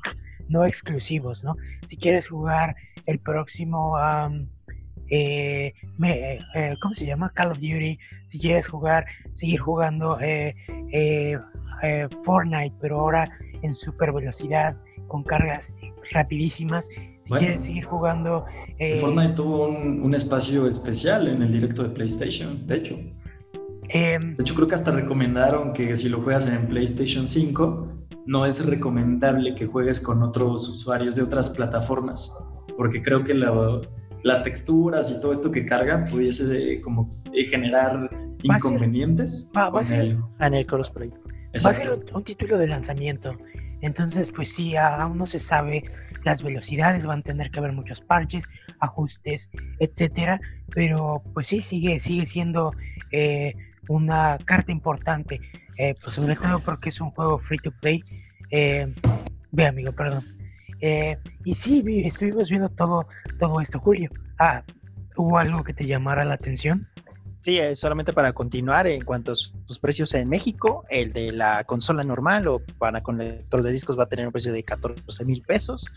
no, 0.49 0.65
exclusivos, 0.65 1.41
¿no? 1.41 1.55
Si 1.87 1.95
quieres 1.95 2.27
jugar 2.27 2.75
el 3.05 3.19
próximo, 3.19 3.95
¿cómo 6.81 6.93
se 6.93 7.05
llama? 7.05 7.31
Call 7.33 7.51
of 7.51 7.59
Duty, 7.59 7.97
si 8.27 8.39
quieres 8.39 8.67
jugar, 8.67 9.05
seguir 9.31 9.61
jugando 9.61 10.19
Fortnite, 12.25 12.75
pero 12.81 12.99
ahora 12.99 13.29
en 13.61 13.73
super 13.73 14.11
velocidad 14.11 14.75
con 15.07 15.23
cargas 15.23 15.73
rapidísimas. 16.11 16.87
Si 16.87 17.31
quieres 17.31 17.63
seguir 17.63 17.85
jugando... 17.85 18.45
Eh, 18.77 18.99
Fortnite 18.99 19.33
tuvo 19.33 19.67
un, 19.67 20.13
espacio 20.13 20.67
especial 20.67 21.27
en 21.27 21.41
el 21.41 21.51
directo 21.51 21.83
de 21.83 21.89
PlayStation, 21.89 22.65
de 22.67 22.75
hecho. 22.75 22.99
Em, 23.89 24.21
de 24.21 24.41
hecho, 24.41 24.55
creo 24.55 24.67
que 24.67 24.75
hasta 24.75 24.91
recomendaron 24.91 25.73
que 25.73 25.95
si 25.95 26.09
lo 26.09 26.19
juegas 26.19 26.51
en 26.51 26.67
PlayStation 26.67 27.27
5, 27.27 28.05
no 28.25 28.45
es 28.45 28.65
recomendable 28.65 29.55
que 29.55 29.65
juegues 29.65 30.01
con 30.01 30.23
otros 30.23 30.67
usuarios 30.67 31.15
de 31.15 31.23
otras 31.23 31.51
plataformas, 31.51 32.37
porque 32.77 33.01
creo 33.01 33.23
que 33.23 33.33
las 33.33 34.43
texturas 34.43 35.11
y 35.11 35.21
todo 35.21 35.31
esto 35.31 35.51
que 35.51 35.65
carga 35.65 36.03
pudiese 36.05 36.73
eh, 36.73 36.81
como 36.81 37.21
eh, 37.33 37.43
generar 37.43 38.09
inconvenientes 38.41 39.51
va, 39.55 39.71
con 39.71 39.85
el, 39.91 40.17
en 40.39 40.53
el 40.53 40.65
crossplay. 40.65 41.09
Va 41.09 41.69
a 41.69 41.73
ser 41.73 42.05
un 42.13 42.23
título 42.23 42.57
de 42.57 42.67
lanzamiento. 42.67 43.37
Entonces, 43.81 44.31
pues 44.31 44.53
sí, 44.53 44.75
aún 44.75 45.17
no 45.17 45.25
se 45.25 45.39
sabe 45.39 45.83
las 46.23 46.41
velocidades, 46.41 47.05
van 47.05 47.19
a 47.19 47.23
tener 47.23 47.51
que 47.51 47.59
haber 47.59 47.71
muchos 47.71 48.01
parches, 48.01 48.45
ajustes, 48.79 49.49
etcétera, 49.79 50.39
pero 50.73 51.21
pues 51.33 51.47
sí, 51.47 51.61
sigue, 51.61 51.99
sigue 51.99 52.25
siendo 52.25 52.73
eh, 53.11 53.53
una 53.87 54.37
carta 54.43 54.71
importante, 54.71 55.39
eh, 55.77 55.93
pues 56.01 56.15
sobre 56.15 56.35
todo 56.35 56.59
porque 56.59 56.89
es 56.89 56.99
un 56.99 57.11
juego 57.11 57.37
free 57.37 57.59
to 57.59 57.71
play. 57.71 57.99
Eh, 58.51 58.87
ve, 59.51 59.67
amigo, 59.67 59.91
perdón. 59.91 60.25
Eh, 60.81 61.17
y 61.43 61.53
sí, 61.53 61.83
estuvimos 62.03 62.49
viendo 62.49 62.69
todo, 62.69 63.07
todo 63.39 63.61
esto, 63.61 63.79
Julio. 63.79 64.09
Ah, 64.39 64.63
¿hubo 65.15 65.37
algo 65.37 65.63
que 65.63 65.73
te 65.73 65.85
llamara 65.85 66.25
la 66.25 66.35
atención? 66.35 66.87
Sí, 67.41 67.59
solamente 67.75 68.11
para 68.11 68.33
continuar 68.33 68.87
en 68.87 69.03
cuanto 69.03 69.31
a 69.31 69.35
sus 69.65 69.79
precios 69.79 70.13
en 70.13 70.29
México, 70.29 70.85
el 70.89 71.11
de 71.11 71.31
la 71.31 71.63
consola 71.63 72.03
normal 72.03 72.47
o 72.47 72.61
para 72.77 73.01
con 73.01 73.17
lector 73.17 73.63
de 73.63 73.71
discos 73.71 73.97
va 73.97 74.03
a 74.03 74.09
tener 74.09 74.27
un 74.27 74.31
precio 74.31 74.53
de 74.53 74.63
14 74.63 75.25
mil 75.25 75.41
pesos 75.41 75.91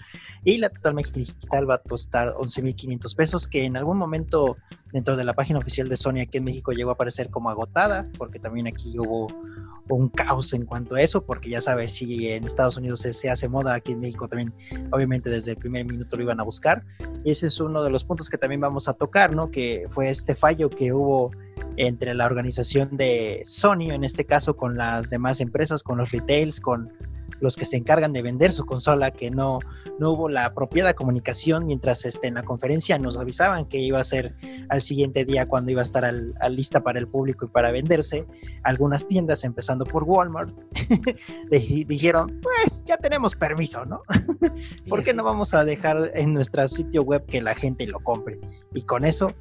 y 0.45 0.57
la 0.57 0.70
totalmente 0.70 1.12
digital 1.12 1.69
va 1.69 1.74
a 1.74 1.78
costar 1.78 2.35
11 2.39 2.62
mil 2.62 2.74
500 2.74 3.15
pesos, 3.15 3.49
que 3.49 3.65
en 3.65 3.77
algún 3.77 3.99
momento 3.99 4.57
dentro 4.93 5.16
de 5.16 5.24
la 5.24 5.35
página 5.35 5.59
oficial 5.59 5.89
de 5.89 5.97
Sony 5.97 6.20
aquí 6.23 6.39
en 6.39 6.45
México 6.45 6.73
llegó 6.73 6.90
a 6.90 6.95
aparecer 6.95 7.31
como 7.31 7.51
agotada, 7.51 8.09
porque 8.16 8.39
también 8.39 8.66
aquí 8.66 8.99
hubo 8.99 9.28
un 9.89 10.09
caos 10.09 10.53
en 10.53 10.65
cuanto 10.65 10.95
a 10.95 11.03
eso, 11.03 11.24
porque 11.24 11.51
ya 11.51 11.61
sabes, 11.61 11.95
si 11.95 12.28
en 12.28 12.45
Estados 12.45 12.77
Unidos 12.77 13.01
se, 13.01 13.31
hace 13.31 13.49
moda, 13.49 13.74
aquí 13.74 13.93
en 13.93 14.01
México 14.01 14.28
también, 14.28 14.53
obviamente 14.93 15.31
desde 15.31 15.53
el 15.53 15.57
primer 15.57 15.85
minuto 15.85 16.16
lo 16.16 16.23
iban 16.23 16.40
a 16.40 16.43
buscar. 16.43 16.85
Y 17.24 17.31
ese 17.31 17.47
es 17.47 17.61
uno 17.61 17.82
de 17.82 17.90
los 17.90 18.05
puntos 18.05 18.28
que 18.28 18.39
también 18.39 18.61
vamos 18.61 18.89
a 18.89 18.95
tocar, 18.95 19.35
¿no? 19.35 19.51
Que 19.51 19.86
fue 19.90 20.09
este 20.09 20.35
fallo 20.35 20.70
que 20.70 20.93
hubo 20.93 21.31
entre 21.76 22.14
la 22.14 22.26
organización 22.26 22.97
de 22.97 23.40
Sony, 23.44 23.90
en 23.90 24.05
este 24.05 24.24
caso 24.24 24.56
con 24.56 24.76
las 24.76 25.10
demás 25.10 25.40
empresas, 25.40 25.82
con 25.82 25.98
los 25.98 26.10
retails, 26.12 26.60
con 26.60 26.93
los 27.40 27.56
que 27.56 27.64
se 27.64 27.76
encargan 27.76 28.12
de 28.12 28.22
vender 28.22 28.52
su 28.52 28.66
consola, 28.66 29.10
que 29.10 29.30
no, 29.30 29.60
no 29.98 30.12
hubo 30.12 30.28
la 30.28 30.47
apropiada 30.47 30.94
comunicación 30.94 31.66
mientras 31.66 32.05
este, 32.05 32.26
en 32.26 32.35
la 32.35 32.43
conferencia 32.43 32.98
nos 32.98 33.18
avisaban 33.18 33.66
que 33.66 33.78
iba 33.78 34.01
a 34.01 34.05
ser 34.05 34.35
al 34.68 34.82
siguiente 34.82 35.24
día 35.24 35.47
cuando 35.47 35.70
iba 35.70 35.80
a 35.80 35.82
estar 35.82 36.05
al, 36.05 36.35
lista 36.51 36.82
para 36.82 36.98
el 36.98 37.06
público 37.06 37.47
y 37.47 37.48
para 37.48 37.70
venderse. 37.70 38.24
Algunas 38.64 39.06
tiendas, 39.06 39.44
empezando 39.44 39.85
por 39.85 40.05
Walmart, 40.05 40.52
dijeron, 41.51 42.40
pues 42.43 42.82
ya 42.85 42.97
tenemos 42.97 43.35
permiso, 43.35 43.85
¿no? 43.85 44.02
¿Por 44.89 45.02
qué 45.02 45.14
no 45.14 45.22
vamos 45.22 45.55
a 45.55 45.64
dejar 45.64 46.10
en 46.14 46.32
nuestro 46.32 46.66
sitio 46.66 47.02
web 47.02 47.24
que 47.26 47.40
la 47.40 47.55
gente 47.55 47.86
lo 47.86 48.01
compre? 48.01 48.40
Y 48.74 48.82
con 48.82 49.05
eso 49.05 49.32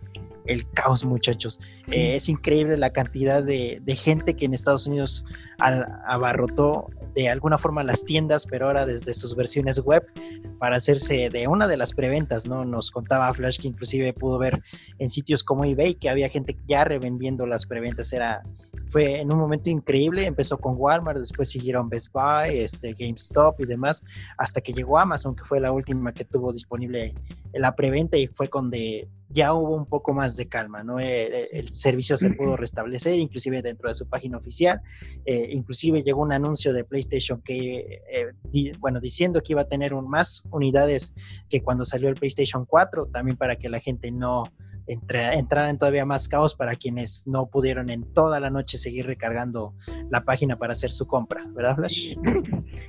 el 0.48 0.70
caos, 0.72 1.06
muchachos. 1.06 1.60
Eh, 1.92 2.16
es 2.16 2.30
increíble 2.30 2.78
la 2.78 2.92
cantidad 2.92 3.44
de, 3.44 3.82
gente 3.98 4.36
que 4.36 4.46
en 4.46 4.54
Estados 4.54 4.88
Unidos 4.88 5.26
abarrotó 5.60 6.88
de 7.16 7.30
alguna 7.30 7.58
forma 7.58 7.84
las 7.84 8.06
tiendas, 8.06 8.46
pero 8.46 8.68
ahora 8.68 8.86
desde 8.86 9.14
sus 9.14 9.36
versiones 9.36 9.80
web 9.80 10.06
para 10.60 10.76
hacerse 10.76 11.30
de 11.30 11.48
una 11.48 11.68
de 11.68 11.78
las 11.78 11.94
preventas, 11.94 12.48
¿no? 12.48 12.64
Nos 12.64 12.92
contaba 12.92 13.34
Flash 13.34 13.60
que 13.60 13.68
inclusive 13.68 14.14
pudo 14.14 14.38
ver 14.38 14.62
en 15.00 15.10
sitios 15.10 15.44
como 15.44 15.66
eBay 15.66 15.96
que 15.96 16.10
había 16.10 16.30
gente 16.30 16.58
ya 16.68 16.84
revendiendo 16.84 17.46
las 17.48 17.66
preventas, 17.66 18.14
era 18.14 18.44
fue 18.90 19.20
en 19.20 19.32
un 19.32 19.40
momento 19.40 19.70
increíble, 19.70 20.26
empezó 20.26 20.58
con 20.58 20.76
Walmart, 20.78 21.20
después 21.20 21.50
siguieron 21.50 21.90
Best 21.90 22.12
Buy, 22.14 22.58
este, 22.58 22.94
GameStop 22.94 23.60
y 23.60 23.66
demás, 23.66 24.04
hasta 24.38 24.62
que 24.62 24.74
llegó 24.74 24.98
Amazon, 24.98 25.36
que 25.36 25.44
fue 25.44 25.60
la 25.60 25.72
última 25.72 26.14
que 26.14 26.26
tuvo 26.26 26.54
disponible 26.54 27.14
la 27.54 27.76
preventa 27.76 28.18
y 28.18 28.28
fue 28.28 28.50
donde 28.52 29.08
ya 29.30 29.54
hubo 29.54 29.76
un 29.76 29.86
poco 29.86 30.14
más 30.14 30.38
de 30.38 30.48
calma, 30.48 30.84
¿no? 30.84 31.00
Eh, 31.00 31.26
eh, 31.26 31.50
el, 31.52 31.72
servicio 31.72 32.18
se 32.18 32.30
pudo 32.30 32.56
restablecer, 32.56 33.20
inclusive 33.20 33.62
dentro 33.62 33.90
de 33.90 33.96
su 33.96 34.08
página 34.08 34.38
oficial, 34.38 34.82
eh, 35.26 35.50
inclusive 35.52 36.02
llegó 36.02 36.22
un 36.22 36.32
anuncio 36.32 36.74
de 36.74 36.86
PlayStation 36.86 37.42
que, 37.42 38.02
bueno, 38.80 39.00
diciendo 39.00 39.42
que 39.42 39.54
iba 39.54 39.62
a 39.62 39.68
tener 39.68 39.94
un, 39.94 40.10
más 40.10 40.44
unidades 40.52 41.14
que 41.50 41.62
cuando 41.62 41.84
salió 41.86 42.10
el 42.10 42.16
PlayStation 42.16 42.66
4, 42.66 43.08
también 43.08 43.38
para 43.38 43.58
que 43.58 43.70
la 43.70 43.80
gente 43.80 44.12
no 44.12 44.44
entrara 44.88 45.70
en 45.70 45.78
todavía 45.78 46.06
más 46.06 46.30
caos 46.30 46.56
para 46.56 46.76
quienes 46.76 47.28
no 47.28 47.48
pudieron 47.48 47.90
en 47.90 48.04
toda 48.14 48.40
la 48.40 48.50
noche 48.50 48.78
seguir 48.78 49.06
recargando 49.06 49.74
la 50.10 50.24
página 50.24 50.58
para 50.58 50.74
hacer 50.74 50.92
su 50.92 51.06
compra, 51.06 51.46
¿verdad, 51.54 51.76
Flash? 51.76 52.16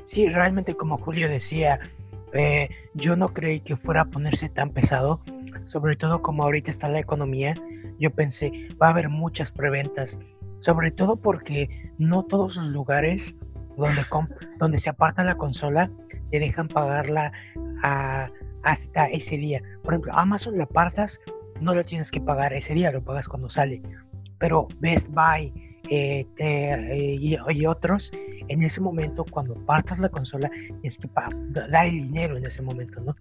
Sí, 0.05 0.27
realmente 0.29 0.77
como 0.77 0.99
Julio 0.99 1.29
decía, 1.29 1.81
yo 2.95 3.17
no 3.17 3.33
creí 3.35 3.61
que 3.61 3.77
fuera 3.77 4.03
a 4.03 4.05
ponerse 4.05 4.49
tan 4.49 4.71
pesado 4.71 5.21
sobre 5.69 5.97
todo 5.97 6.23
como 6.23 6.45
ahorita 6.45 6.71
está 6.71 6.89
la 6.89 6.99
economía, 6.99 7.55
yo 7.99 8.11
pensé, 8.11 8.51
va 8.83 8.87
a 8.87 8.91
haber 8.91 9.11
muchas 9.11 9.53
preventas, 9.53 10.19
sobre 10.61 10.91
todo 10.91 11.17
porque 11.17 11.69
no 11.99 12.25
todos 12.25 12.57
los 12.57 12.67
lugares 12.69 13.37
donde, 13.77 14.03
donde 14.59 14.79
se 14.79 14.89
aparta 14.89 15.23
la 15.25 15.37
consola 15.37 15.91
te 16.31 16.41
dejan 16.41 16.69
pagarla 16.69 17.33
hasta 18.63 19.07
ese 19.07 19.37
día. 19.37 19.63
Por 19.83 19.93
ejemplo, 19.93 20.13
Amazon 20.15 20.57
la 20.57 20.65
apartas, 20.65 21.21
no 21.61 21.75
lo 21.75 21.85
tienes 21.85 22.11
que 22.11 22.21
pagar 22.21 22.55
ese 22.55 22.73
día, 22.73 22.91
lo 22.91 23.05
pagas 23.05 23.29
cuando 23.29 23.51
sale. 23.51 23.83
Pero 24.39 24.69
Best 24.81 25.09
Buy 25.11 25.53
eh, 25.91 26.27
eh, 26.39 27.17
y, 27.21 27.67
otros 27.67 28.11
en 28.49 28.63
ese 28.63 28.81
momento, 28.81 29.25
cuando 29.25 29.55
partas 29.65 29.99
la 29.99 30.09
consola, 30.09 30.51
es 30.83 30.99
que 30.99 31.09
dar 31.71 31.87
el 31.87 31.93
dinero 31.93 32.37
en 32.37 32.47
ese 32.47 32.63
momento, 32.63 33.01
¿no? 33.01 33.17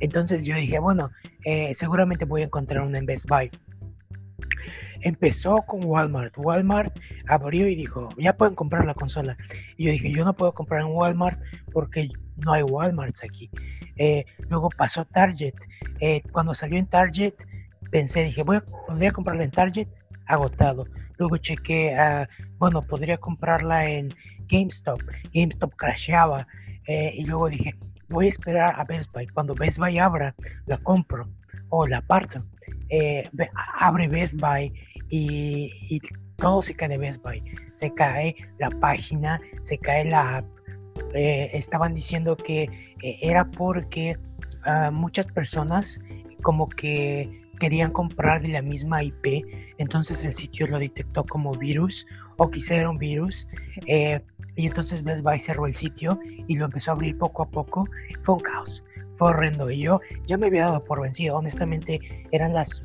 Entonces 0.00 0.44
yo 0.44 0.54
dije, 0.56 0.78
bueno, 0.78 1.10
eh, 1.44 1.74
seguramente 1.74 2.24
voy 2.24 2.42
a 2.42 2.46
encontrar 2.46 2.82
una 2.82 2.98
en 2.98 3.06
Best 3.06 3.28
Buy. 3.28 3.50
Empezó 5.02 5.62
con 5.66 5.84
Walmart. 5.84 6.34
Walmart 6.38 6.96
abrió 7.28 7.68
y 7.68 7.74
dijo, 7.74 8.08
ya 8.16 8.36
pueden 8.36 8.54
comprar 8.54 8.86
la 8.86 8.94
consola. 8.94 9.36
Y 9.76 9.84
yo 9.86 9.90
dije, 9.92 10.10
yo 10.10 10.24
no 10.24 10.34
puedo 10.34 10.52
comprar 10.52 10.80
en 10.80 10.88
Walmart 10.88 11.38
porque 11.72 12.08
no 12.36 12.52
hay 12.52 12.62
Walmarts 12.62 13.22
aquí. 13.22 13.50
Luego 14.48 14.70
pasó 14.70 15.04
Target. 15.04 15.54
Cuando 16.32 16.54
salió 16.54 16.78
en 16.78 16.86
Target, 16.86 17.34
pensé, 17.90 18.24
dije, 18.24 18.42
voy 18.42 18.56
a, 18.56 18.60
podría 18.60 19.12
comprarla 19.12 19.44
en 19.44 19.50
Target, 19.50 19.88
agotado. 20.26 20.86
Luego 21.18 21.36
chequé, 21.36 21.94
uh, 21.94 22.26
bueno, 22.58 22.82
podría 22.82 23.18
comprarla 23.18 23.88
en 23.88 24.08
GameStop. 24.48 25.00
GameStop 25.32 25.74
crasheaba. 25.76 26.46
Eh, 26.86 27.14
y 27.16 27.24
luego 27.24 27.48
dije, 27.48 27.74
voy 28.08 28.26
a 28.26 28.28
esperar 28.28 28.74
a 28.78 28.84
Best 28.84 29.12
Buy. 29.12 29.26
Cuando 29.28 29.54
Best 29.54 29.78
Buy 29.78 29.98
abra, 29.98 30.34
la 30.66 30.78
compro 30.78 31.28
o 31.70 31.86
la 31.86 32.00
parto. 32.02 32.44
Eh, 32.88 33.28
abre 33.78 34.08
Best 34.08 34.40
Buy 34.40 34.72
y, 35.10 36.00
todo 36.36 36.62
se 36.62 36.74
cae 36.74 36.88
de 36.88 36.98
Best 36.98 37.22
Buy. 37.22 37.42
Se 37.74 37.92
cae 37.94 38.34
la 38.58 38.68
página, 38.80 39.40
se 39.62 39.78
cae 39.78 40.04
la 40.04 40.38
app. 40.38 40.44
Eh, 41.14 41.50
estaban 41.54 41.94
diciendo 41.94 42.36
que 42.36 42.68
era 43.00 43.44
porque 43.50 44.16
ah, 44.64 44.90
muchas 44.92 45.26
personas 45.26 46.00
como 46.42 46.68
que 46.68 47.43
querían 47.64 47.92
comprar 47.92 48.42
de 48.42 48.48
la 48.48 48.60
misma 48.60 49.02
IP, 49.02 49.42
entonces 49.78 50.22
el 50.22 50.34
sitio 50.34 50.66
lo 50.66 50.78
detectó 50.78 51.24
como 51.24 51.54
virus 51.54 52.06
o 52.36 52.50
quizá 52.50 52.74
era 52.74 52.90
un 52.90 52.98
virus. 52.98 53.48
Eh, 53.86 54.20
y 54.54 54.66
entonces 54.66 55.02
Best 55.02 55.22
Buy 55.22 55.40
cerró 55.40 55.66
el 55.66 55.74
sitio 55.74 56.20
y 56.46 56.56
lo 56.56 56.66
empezó 56.66 56.90
a 56.90 56.94
abrir 56.94 57.16
poco 57.16 57.42
a 57.42 57.48
poco. 57.48 57.88
Fue 58.22 58.34
un 58.34 58.42
caos, 58.42 58.84
fue 59.16 59.30
horrendo. 59.30 59.70
Y 59.70 59.80
yo 59.80 59.98
ya 60.26 60.36
me 60.36 60.48
había 60.48 60.66
dado 60.66 60.84
por 60.84 61.00
vencido. 61.00 61.36
Honestamente, 61.36 62.00
eran 62.32 62.52
las 62.52 62.82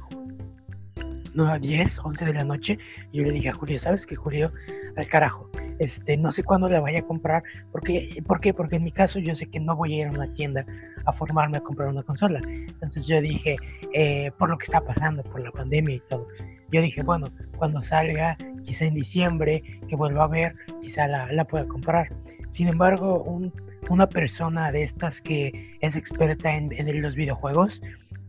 10, 1.59 1.99
11 1.99 2.25
de 2.25 2.33
la 2.33 2.45
noche. 2.45 2.79
Y 3.11 3.17
yo 3.17 3.23
le 3.25 3.31
dije 3.31 3.49
a 3.49 3.53
Julio, 3.53 3.79
¿sabes 3.79 4.05
qué, 4.05 4.15
Julio? 4.15 4.53
Al 4.95 5.07
carajo. 5.09 5.49
Este, 5.79 6.15
no 6.15 6.31
sé 6.31 6.43
cuándo 6.43 6.69
la 6.69 6.79
vaya 6.79 6.99
a 6.99 7.05
comprar. 7.05 7.43
Porque, 7.73 8.23
¿Por 8.25 8.39
qué? 8.39 8.53
Porque 8.53 8.77
en 8.77 8.85
mi 8.85 8.93
caso 8.93 9.19
yo 9.19 9.35
sé 9.35 9.47
que 9.47 9.59
no 9.59 9.75
voy 9.75 9.95
a 9.95 9.97
ir 10.03 10.07
a 10.07 10.11
una 10.11 10.33
tienda 10.33 10.65
formarme 11.13 11.57
a 11.57 11.61
comprar 11.61 11.89
una 11.89 12.03
consola. 12.03 12.41
Entonces 12.45 13.07
yo 13.07 13.21
dije, 13.21 13.57
eh, 13.93 14.31
por 14.37 14.49
lo 14.49 14.57
que 14.57 14.65
está 14.65 14.81
pasando, 14.81 15.23
por 15.23 15.41
la 15.41 15.51
pandemia 15.51 15.95
y 15.95 16.01
todo, 16.09 16.27
yo 16.71 16.81
dije, 16.81 17.01
bueno, 17.03 17.31
cuando 17.57 17.81
salga, 17.81 18.37
quizá 18.63 18.85
en 18.85 18.93
diciembre, 18.93 19.63
que 19.87 19.95
vuelva 19.95 20.25
a 20.25 20.27
ver, 20.27 20.55
quizá 20.81 21.07
la, 21.07 21.31
la 21.31 21.45
pueda 21.45 21.67
comprar. 21.67 22.09
Sin 22.51 22.67
embargo, 22.67 23.23
un, 23.23 23.51
una 23.89 24.07
persona 24.07 24.71
de 24.71 24.83
estas 24.83 25.21
que 25.21 25.77
es 25.81 25.95
experta 25.95 26.55
en, 26.55 26.71
en 26.71 27.01
los 27.01 27.15
videojuegos, 27.15 27.81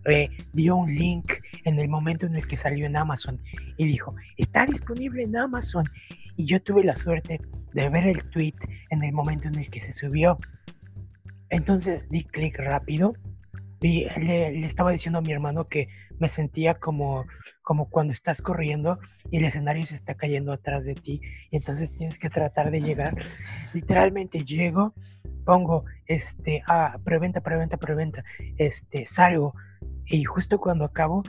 eh, 0.06 0.30
dio 0.54 0.76
un 0.76 0.94
link 0.94 1.30
en 1.64 1.78
el 1.78 1.88
momento 1.88 2.26
en 2.26 2.34
el 2.34 2.46
que 2.46 2.56
salió 2.56 2.86
en 2.86 2.96
Amazon 2.96 3.38
y 3.76 3.86
dijo, 3.86 4.14
está 4.38 4.64
disponible 4.64 5.22
en 5.24 5.36
Amazon. 5.36 5.84
Y 6.36 6.46
yo 6.46 6.62
tuve 6.62 6.84
la 6.84 6.96
suerte 6.96 7.38
de 7.74 7.88
ver 7.90 8.06
el 8.06 8.24
tweet 8.30 8.54
en 8.88 9.02
el 9.02 9.12
momento 9.12 9.48
en 9.48 9.56
el 9.56 9.68
que 9.68 9.80
se 9.80 9.92
subió. 9.92 10.38
Entonces 11.50 12.08
di 12.08 12.24
clic 12.24 12.58
rápido 12.58 13.14
y 13.80 14.06
le, 14.18 14.64
estaba 14.64 14.92
diciendo 14.92 15.18
a 15.18 15.22
mi 15.22 15.32
hermano 15.32 15.68
que 15.68 15.88
me 16.18 16.28
sentía 16.28 16.74
como, 16.74 17.26
como 17.62 17.88
cuando 17.88 18.12
estás 18.12 18.42
corriendo 18.42 18.98
y 19.30 19.38
el 19.38 19.44
escenario 19.44 19.86
se 19.86 19.94
está 19.94 20.14
cayendo 20.14 20.52
atrás 20.52 20.84
de 20.84 20.94
ti 20.94 21.20
y 21.50 21.56
entonces 21.56 21.90
tienes 21.92 22.18
que 22.18 22.30
tratar 22.30 22.70
de 22.70 22.80
llegar. 22.80 23.14
Literalmente 23.72 24.44
llego, 24.44 24.94
pongo 25.44 25.84
este, 26.06 26.62
a 26.66 26.98
preventa, 27.04 27.40
preventa, 27.40 27.76
preventa, 27.78 28.24
este, 28.58 29.06
salgo 29.06 29.54
y 30.06 30.24
justo 30.24 30.60
cuando 30.60 30.84
acabo 30.84 31.22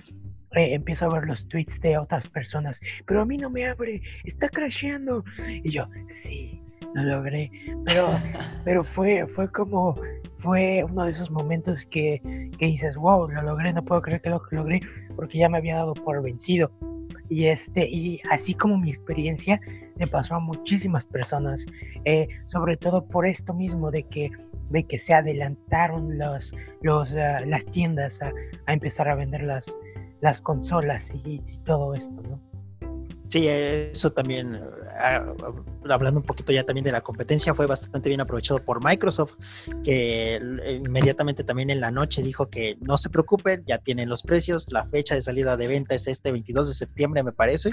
eh, 0.51 0.73
empiezo 0.73 1.05
a 1.05 1.13
ver 1.13 1.25
los 1.25 1.47
tweets 1.47 1.79
de 1.79 1.97
otras 1.97 2.27
personas, 2.27 2.81
pero 3.05 3.21
a 3.21 3.25
mí 3.25 3.37
no 3.37 3.49
me 3.49 3.65
abre, 3.67 4.01
está 4.25 4.49
crasheando. 4.49 5.23
Y 5.63 5.69
yo, 5.69 5.87
sí, 6.07 6.61
lo 6.93 7.03
logré. 7.03 7.51
Pero, 7.85 8.09
pero 8.63 8.83
fue, 8.83 9.27
fue 9.27 9.51
como, 9.51 9.95
fue 10.39 10.83
uno 10.83 11.05
de 11.05 11.11
esos 11.11 11.31
momentos 11.31 11.85
que, 11.85 12.21
que, 12.57 12.65
dices, 12.65 12.95
wow, 12.95 13.27
lo 13.29 13.41
logré, 13.41 13.73
no 13.73 13.83
puedo 13.83 14.01
creer 14.01 14.21
que 14.21 14.29
lo 14.29 14.41
logré, 14.51 14.79
porque 15.15 15.37
ya 15.37 15.49
me 15.49 15.57
había 15.57 15.75
dado 15.75 15.93
por 15.93 16.21
vencido. 16.21 16.71
Y, 17.29 17.45
este, 17.45 17.87
y 17.87 18.19
así 18.29 18.53
como 18.53 18.77
mi 18.77 18.89
experiencia 18.89 19.59
le 19.97 20.07
pasó 20.07 20.35
a 20.35 20.39
muchísimas 20.39 21.05
personas, 21.05 21.65
eh, 22.03 22.27
sobre 22.45 22.75
todo 22.75 23.05
por 23.05 23.25
esto 23.25 23.53
mismo 23.53 23.89
de 23.89 24.03
que, 24.03 24.31
de 24.69 24.83
que 24.83 24.97
se 24.97 25.13
adelantaron 25.13 26.17
los, 26.17 26.53
los, 26.81 27.13
uh, 27.13 27.45
las 27.45 27.65
tiendas 27.65 28.21
a, 28.21 28.33
a, 28.65 28.73
empezar 28.73 29.07
a 29.07 29.15
vender 29.15 29.43
las, 29.43 29.73
las 30.19 30.41
consolas 30.41 31.13
y, 31.23 31.41
y 31.47 31.57
todo 31.59 31.93
esto, 31.93 32.21
¿no? 32.21 32.50
Sí, 33.31 33.47
eso 33.47 34.11
también, 34.11 34.59
ah, 34.99 35.23
hablando 35.89 36.19
un 36.19 36.25
poquito 36.25 36.51
ya 36.51 36.65
también 36.65 36.83
de 36.83 36.91
la 36.91 36.99
competencia, 36.99 37.53
fue 37.53 37.65
bastante 37.65 38.09
bien 38.09 38.19
aprovechado 38.19 38.59
por 38.59 38.83
Microsoft, 38.83 39.35
que 39.85 40.37
inmediatamente 40.83 41.45
también 41.45 41.69
en 41.69 41.79
la 41.79 41.91
noche 41.91 42.23
dijo 42.23 42.49
que 42.49 42.77
no 42.81 42.97
se 42.97 43.09
preocupen, 43.09 43.63
ya 43.65 43.77
tienen 43.77 44.09
los 44.09 44.23
precios, 44.23 44.69
la 44.73 44.85
fecha 44.85 45.15
de 45.15 45.21
salida 45.21 45.55
de 45.55 45.69
venta 45.69 45.95
es 45.95 46.07
este 46.07 46.33
22 46.33 46.67
de 46.67 46.73
septiembre, 46.73 47.23
me 47.23 47.31
parece, 47.31 47.71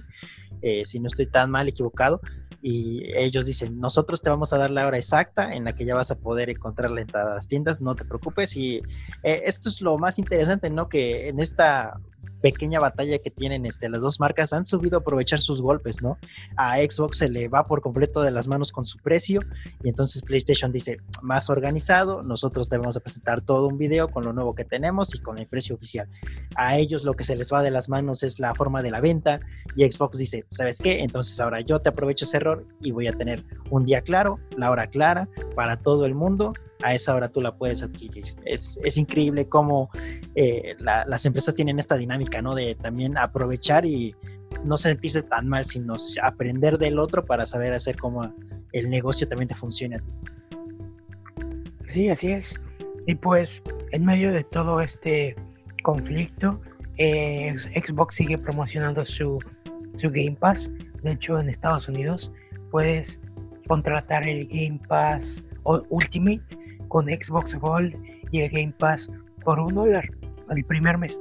eh, 0.62 0.84
si 0.84 1.00
no 1.00 1.08
estoy 1.08 1.26
tan 1.26 1.50
mal 1.50 1.66
equivocado, 1.66 2.20
y 2.62 3.02
ellos 3.16 3.44
dicen, 3.44 3.80
nosotros 3.80 4.22
te 4.22 4.30
vamos 4.30 4.52
a 4.52 4.58
dar 4.58 4.70
la 4.70 4.86
hora 4.86 4.96
exacta 4.96 5.54
en 5.54 5.64
la 5.64 5.74
que 5.74 5.84
ya 5.84 5.96
vas 5.96 6.12
a 6.12 6.20
poder 6.20 6.50
encontrarla 6.50 7.00
en 7.00 7.08
las 7.12 7.48
tiendas, 7.48 7.80
no 7.80 7.96
te 7.96 8.04
preocupes, 8.04 8.56
y 8.56 8.76
eh, 9.24 9.42
esto 9.44 9.68
es 9.68 9.80
lo 9.80 9.98
más 9.98 10.20
interesante, 10.20 10.70
¿no? 10.70 10.88
Que 10.88 11.26
en 11.26 11.40
esta 11.40 11.98
pequeña 12.40 12.80
batalla 12.80 13.18
que 13.18 13.30
tienen 13.30 13.66
este, 13.66 13.88
las 13.88 14.02
dos 14.02 14.20
marcas 14.20 14.52
han 14.52 14.64
subido 14.64 14.98
a 14.98 15.00
aprovechar 15.00 15.40
sus 15.40 15.60
golpes, 15.60 16.02
¿no? 16.02 16.18
A 16.56 16.76
Xbox 16.78 17.18
se 17.18 17.28
le 17.28 17.48
va 17.48 17.66
por 17.66 17.80
completo 17.80 18.22
de 18.22 18.30
las 18.30 18.48
manos 18.48 18.72
con 18.72 18.84
su 18.84 18.98
precio 18.98 19.40
y 19.82 19.88
entonces 19.88 20.22
PlayStation 20.22 20.72
dice, 20.72 20.98
más 21.22 21.50
organizado, 21.50 22.22
nosotros 22.22 22.68
debemos 22.68 22.94
de 22.94 23.00
presentar 23.00 23.40
todo 23.40 23.68
un 23.68 23.78
video 23.78 24.08
con 24.08 24.24
lo 24.24 24.32
nuevo 24.32 24.54
que 24.54 24.64
tenemos 24.64 25.14
y 25.14 25.20
con 25.20 25.38
el 25.38 25.46
precio 25.46 25.74
oficial. 25.74 26.08
A 26.54 26.78
ellos 26.78 27.04
lo 27.04 27.14
que 27.14 27.24
se 27.24 27.36
les 27.36 27.52
va 27.52 27.62
de 27.62 27.70
las 27.70 27.88
manos 27.88 28.22
es 28.22 28.38
la 28.38 28.54
forma 28.54 28.82
de 28.82 28.90
la 28.90 29.00
venta 29.00 29.40
y 29.76 29.90
Xbox 29.90 30.18
dice, 30.18 30.46
¿sabes 30.50 30.78
qué? 30.78 31.02
Entonces 31.02 31.38
ahora 31.40 31.60
yo 31.60 31.80
te 31.80 31.88
aprovecho 31.88 32.24
ese 32.24 32.38
error 32.38 32.66
y 32.80 32.92
voy 32.92 33.06
a 33.06 33.12
tener 33.12 33.44
un 33.70 33.84
día 33.84 34.02
claro, 34.02 34.38
la 34.56 34.70
hora 34.70 34.88
clara 34.88 35.28
para 35.54 35.76
todo 35.76 36.06
el 36.06 36.14
mundo 36.14 36.52
a 36.82 36.94
esa 36.94 37.14
hora 37.14 37.28
tú 37.28 37.40
la 37.40 37.56
puedes 37.56 37.82
adquirir. 37.82 38.24
Es, 38.44 38.78
es 38.84 38.96
increíble 38.96 39.48
cómo 39.48 39.90
eh, 40.34 40.76
las 40.78 41.26
empresas 41.26 41.54
tienen 41.54 41.78
esta 41.78 41.96
dinámica, 41.96 42.40
¿no? 42.42 42.54
De 42.54 42.74
también 42.74 43.18
aprovechar 43.18 43.84
y 43.84 44.14
no 44.64 44.76
sentirse 44.76 45.22
tan 45.22 45.48
mal, 45.48 45.64
sino 45.64 45.96
aprender 46.22 46.78
del 46.78 46.98
otro 46.98 47.24
para 47.24 47.46
saber 47.46 47.72
hacer 47.72 47.96
cómo 47.96 48.34
el 48.72 48.90
negocio 48.90 49.26
también 49.26 49.48
te 49.48 49.54
funcione 49.54 49.96
a 49.96 49.98
ti. 50.00 50.12
Sí, 51.88 52.08
así 52.08 52.32
es. 52.32 52.54
Y 53.06 53.14
pues, 53.14 53.62
en 53.92 54.04
medio 54.04 54.32
de 54.32 54.44
todo 54.44 54.80
este 54.80 55.34
conflicto, 55.82 56.60
eh, 56.98 57.54
Xbox 57.74 58.16
sigue 58.16 58.36
promocionando 58.36 59.04
su, 59.06 59.38
su 59.96 60.10
Game 60.10 60.36
Pass. 60.38 60.70
De 61.02 61.12
hecho, 61.12 61.38
en 61.38 61.48
Estados 61.48 61.88
Unidos 61.88 62.30
puedes 62.70 63.20
contratar 63.66 64.28
el 64.28 64.46
Game 64.48 64.80
Pass 64.88 65.44
Ultimate 65.64 66.42
con 66.88 67.06
Xbox 67.06 67.54
Gold 67.54 67.96
y 68.30 68.40
el 68.40 68.50
Game 68.50 68.74
Pass 68.78 69.10
por 69.44 69.60
un 69.60 69.74
dólar 69.74 70.08
el 70.50 70.64
primer 70.64 70.98
mes. 70.98 71.20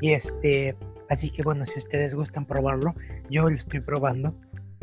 Y 0.00 0.12
este, 0.12 0.76
así 1.10 1.30
que 1.30 1.42
bueno, 1.42 1.66
si 1.66 1.78
ustedes 1.78 2.14
gustan 2.14 2.44
probarlo, 2.44 2.94
yo 3.30 3.48
lo 3.48 3.56
estoy 3.56 3.80
probando. 3.80 4.34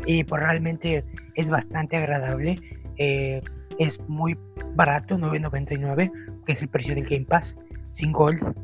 Y 0.06 0.24
pues 0.24 0.42
realmente 0.42 1.04
es 1.34 1.48
bastante 1.48 1.96
agradable. 1.96 2.60
Eh, 2.98 3.42
es 3.78 4.00
muy 4.08 4.38
barato, 4.74 5.16
9.99, 5.16 6.44
que 6.44 6.52
es 6.52 6.62
el 6.62 6.68
precio 6.68 6.94
del 6.94 7.04
Game 7.04 7.24
Pass, 7.24 7.56
sin 7.90 8.12
Gold. 8.12 8.54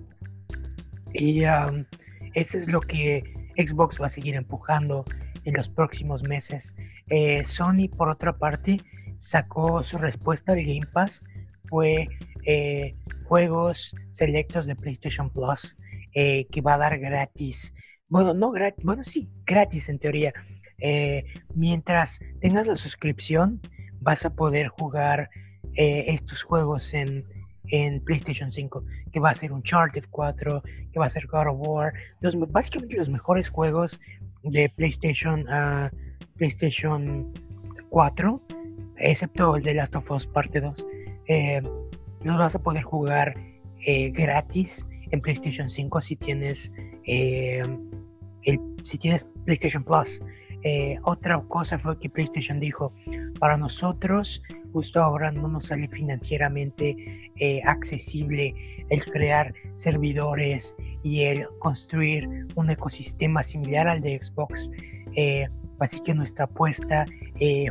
Y 1.14 1.42
eso 2.34 2.58
es 2.58 2.70
lo 2.70 2.80
que 2.80 3.22
Xbox 3.56 4.00
va 4.00 4.06
a 4.06 4.10
seguir 4.10 4.34
empujando 4.34 5.04
en 5.44 5.54
los 5.54 5.68
próximos 5.68 6.22
meses. 6.22 6.74
Eh, 7.08 7.44
Sony, 7.44 7.88
por 7.94 8.08
otra 8.08 8.36
parte, 8.36 8.78
sacó 9.16 9.82
su 9.82 9.98
respuesta 9.98 10.52
al 10.52 10.62
Game 10.62 10.86
Pass 10.92 11.24
fue 11.72 12.06
eh, 12.44 12.94
juegos 13.24 13.96
selectos 14.10 14.66
de 14.66 14.76
PlayStation 14.76 15.30
Plus 15.30 15.74
eh, 16.14 16.46
que 16.52 16.60
va 16.60 16.74
a 16.74 16.78
dar 16.78 16.98
gratis. 16.98 17.74
Bueno, 18.08 18.34
no 18.34 18.50
gratis, 18.50 18.84
bueno, 18.84 19.02
sí, 19.02 19.26
gratis 19.46 19.88
en 19.88 19.98
teoría. 19.98 20.34
Eh, 20.80 21.24
mientras 21.54 22.20
tengas 22.42 22.66
la 22.66 22.76
suscripción, 22.76 23.58
vas 24.00 24.26
a 24.26 24.34
poder 24.34 24.68
jugar 24.68 25.30
estos 25.74 26.42
juegos 26.42 26.92
en, 26.92 27.24
en 27.68 28.04
PlayStation 28.04 28.52
5, 28.52 28.84
que 29.10 29.20
va 29.20 29.30
a 29.30 29.34
ser 29.34 29.50
Uncharted 29.52 30.04
4, 30.10 30.62
que 30.92 30.98
va 30.98 31.06
a 31.06 31.10
ser 31.10 31.26
God 31.26 31.46
of 31.46 31.56
War, 31.66 31.94
los, 32.20 32.38
básicamente 32.52 32.98
los 32.98 33.08
mejores 33.08 33.48
juegos 33.48 33.98
de 34.42 34.68
PlayStation, 34.76 35.46
uh, 35.48 35.88
PlayStation 36.36 37.32
4 37.88 38.42
excepto 39.02 39.56
el 39.56 39.62
de 39.62 39.74
Last 39.74 39.96
of 39.96 40.10
Us 40.10 40.26
parte 40.26 40.60
2, 40.60 40.86
eh, 41.28 41.62
vas 42.24 42.54
a 42.54 42.58
poder 42.58 42.82
jugar 42.82 43.34
eh, 43.84 44.10
gratis 44.10 44.86
en 45.10 45.20
PlayStation 45.20 45.68
5 45.68 46.00
si 46.02 46.16
tienes, 46.16 46.72
eh, 47.06 47.62
el, 48.44 48.60
si 48.84 48.98
tienes 48.98 49.26
PlayStation 49.44 49.82
Plus. 49.82 50.20
Eh, 50.64 50.96
otra 51.02 51.40
cosa 51.48 51.76
fue 51.78 51.98
que 51.98 52.08
PlayStation 52.08 52.60
dijo, 52.60 52.92
para 53.40 53.56
nosotros 53.56 54.40
justo 54.72 55.02
ahora 55.02 55.32
no 55.32 55.48
nos 55.48 55.66
sale 55.66 55.88
financieramente 55.88 56.96
accesible 57.64 58.54
el 58.88 59.04
crear 59.04 59.52
servidores 59.74 60.76
y 61.02 61.22
el 61.22 61.46
construir 61.58 62.46
un 62.54 62.70
ecosistema 62.70 63.42
similar 63.42 63.88
al 63.88 64.00
de 64.00 64.22
Xbox. 64.22 64.70
así 65.80 66.00
que 66.00 66.14
nuestra 66.14 66.44
apuesta 66.44 67.04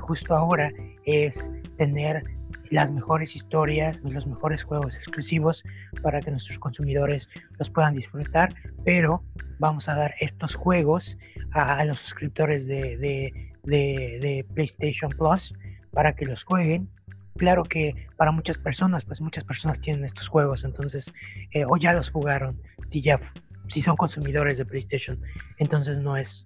justo 0.02 0.36
ahora 0.36 0.70
es 1.06 1.52
tener 1.78 2.24
las 2.72 2.90
mejores 2.92 3.36
historias, 3.36 4.02
los 4.04 4.26
mejores 4.26 4.64
juegos 4.64 4.96
exclusivos 4.96 5.64
para 6.02 6.22
que 6.22 6.32
nuestros 6.32 6.58
consumidores 6.58 7.28
los 7.60 7.70
puedan 7.70 7.94
disfrutar, 7.96 8.56
pero 8.86 9.24
vamos 9.60 9.90
a 9.90 9.96
dar 9.96 10.16
estos 10.22 10.56
juegos 10.56 11.18
a, 11.52 11.84
los 11.84 12.00
suscriptores 12.00 12.68
de, 12.68 13.34
PlayStation 14.56 15.12
Plus 15.12 15.54
para 15.92 16.14
que 16.14 16.26
los 16.26 16.44
jueguen. 16.44 16.90
Claro 17.36 17.64
que 17.64 18.08
para 18.16 18.32
muchas 18.32 18.58
personas, 18.58 19.04
pues 19.04 19.22
muchas 19.22 19.44
personas 19.44 19.80
tienen 19.82 20.06
estos 20.06 20.30
juegos, 20.30 20.64
entonces, 20.64 21.14
eh, 21.52 21.66
o 21.66 21.76
ya 21.78 21.94
los 21.94 22.10
jugaron, 22.10 22.62
si 22.88 23.02
ya 23.02 23.20
si 23.68 23.82
son 23.82 23.96
consumidores 23.96 24.58
de 24.58 24.66
PlayStation, 24.66 25.22
entonces 25.58 26.00
no 26.00 26.18
es, 26.18 26.46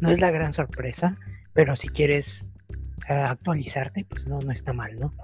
no 0.00 0.10
es 0.10 0.20
la 0.20 0.30
gran 0.30 0.52
sorpresa, 0.52 1.16
pero 1.54 1.74
si 1.76 1.88
quieres 1.88 2.46
eh, 3.08 3.12
actualizarte, 3.12 4.04
pues 4.04 4.26
no, 4.26 4.38
no 4.40 4.52
está 4.52 4.72
mal, 4.72 4.98
¿no? 4.98 5.14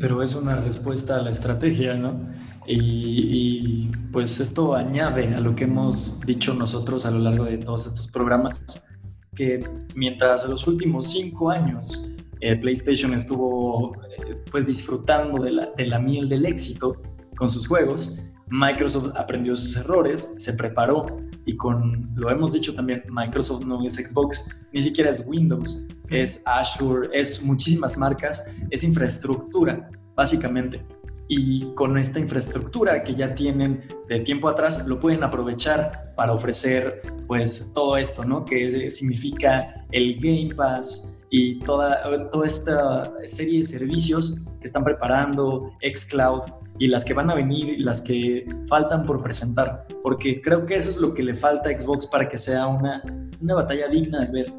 Pero 0.00 0.22
es 0.22 0.34
una 0.34 0.56
respuesta 0.56 1.16
a 1.16 1.22
la 1.22 1.30
estrategia, 1.30 1.94
¿no? 1.94 2.28
Y, 2.66 3.90
pues 4.12 4.40
esto 4.40 4.74
añade 4.74 5.34
a 5.34 5.40
lo 5.40 5.56
que 5.56 5.64
hemos 5.64 6.20
dicho 6.20 6.52
nosotros 6.54 7.06
a 7.06 7.10
lo 7.10 7.18
largo 7.18 7.44
de 7.44 7.58
todos 7.58 7.86
estos 7.86 8.08
programas, 8.08 8.98
que 9.34 9.64
mientras 9.94 10.44
en 10.44 10.50
los 10.50 10.66
últimos 10.66 11.10
cinco 11.10 11.50
años 11.50 12.14
eh, 12.40 12.54
PlayStation 12.56 13.14
estuvo 13.14 13.94
eh, 13.94 14.36
pues 14.50 14.66
disfrutando 14.66 15.42
de 15.42 15.52
la, 15.52 15.70
de 15.76 15.86
la 15.86 15.98
miel 15.98 16.28
del 16.28 16.44
éxito 16.44 17.00
con 17.36 17.50
sus 17.50 17.66
juegos, 17.66 18.18
Microsoft 18.48 19.12
aprendió 19.16 19.56
sus 19.56 19.74
errores, 19.78 20.34
se 20.36 20.52
preparó 20.52 21.21
y 21.44 21.56
con, 21.56 22.10
lo 22.14 22.30
hemos 22.30 22.52
dicho 22.52 22.74
también, 22.74 23.02
Microsoft 23.10 23.64
no 23.64 23.84
es 23.84 23.96
Xbox, 23.96 24.64
ni 24.72 24.82
siquiera 24.82 25.10
es 25.10 25.24
Windows, 25.26 25.88
es 26.08 26.42
Azure, 26.46 27.08
es 27.12 27.42
muchísimas 27.42 27.96
marcas, 27.98 28.54
es 28.70 28.84
infraestructura, 28.84 29.90
básicamente. 30.14 30.84
Y 31.28 31.72
con 31.74 31.96
esta 31.96 32.18
infraestructura 32.18 33.02
que 33.02 33.14
ya 33.14 33.34
tienen 33.34 33.84
de 34.08 34.20
tiempo 34.20 34.48
atrás, 34.48 34.86
lo 34.86 35.00
pueden 35.00 35.24
aprovechar 35.24 36.12
para 36.16 36.32
ofrecer 36.32 37.00
pues 37.26 37.72
todo 37.74 37.96
esto, 37.96 38.24
¿no? 38.24 38.44
Que 38.44 38.90
significa 38.90 39.86
el 39.90 40.20
Game 40.20 40.54
Pass 40.54 41.22
y 41.30 41.58
toda, 41.60 42.30
toda 42.30 42.46
esta 42.46 43.12
serie 43.24 43.58
de 43.58 43.64
servicios 43.64 44.44
que 44.60 44.66
están 44.66 44.84
preparando, 44.84 45.72
xCloud, 45.80 46.42
y 46.82 46.88
las 46.88 47.04
que 47.04 47.14
van 47.14 47.30
a 47.30 47.34
venir 47.36 47.68
y 47.68 47.76
las 47.76 48.02
que 48.02 48.44
faltan 48.66 49.06
por 49.06 49.22
presentar, 49.22 49.86
porque 50.02 50.42
creo 50.42 50.66
que 50.66 50.74
eso 50.74 50.90
es 50.90 50.96
lo 50.96 51.14
que 51.14 51.22
le 51.22 51.36
falta 51.36 51.70
a 51.70 51.78
Xbox 51.78 52.08
para 52.08 52.28
que 52.28 52.36
sea 52.36 52.66
una, 52.66 53.00
una 53.40 53.54
batalla 53.54 53.86
digna 53.86 54.18
de 54.22 54.32
ver. 54.32 54.52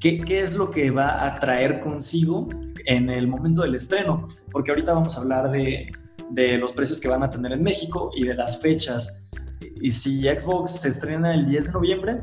¿Qué, 0.00 0.18
¿Qué, 0.18 0.40
es 0.40 0.56
lo 0.56 0.70
que 0.70 0.90
va 0.90 1.26
a 1.26 1.38
traer 1.38 1.78
consigo 1.80 2.48
en 2.86 3.10
el 3.10 3.28
momento 3.28 3.60
del 3.60 3.74
estreno? 3.74 4.26
Porque 4.50 4.70
ahorita 4.70 4.94
vamos 4.94 5.18
a 5.18 5.20
hablar 5.20 5.50
de, 5.50 5.92
de 6.30 6.56
los 6.56 6.72
precios 6.72 7.02
que 7.02 7.08
van 7.08 7.22
a 7.22 7.28
tener 7.28 7.52
en 7.52 7.62
México 7.62 8.12
y 8.16 8.24
de 8.24 8.32
las 8.32 8.62
fechas. 8.62 9.28
Y 9.78 9.92
si 9.92 10.22
Xbox 10.22 10.70
se 10.70 10.88
estrena 10.88 11.34
el 11.34 11.44
10 11.50 11.66
de 11.66 11.72
noviembre, 11.74 12.22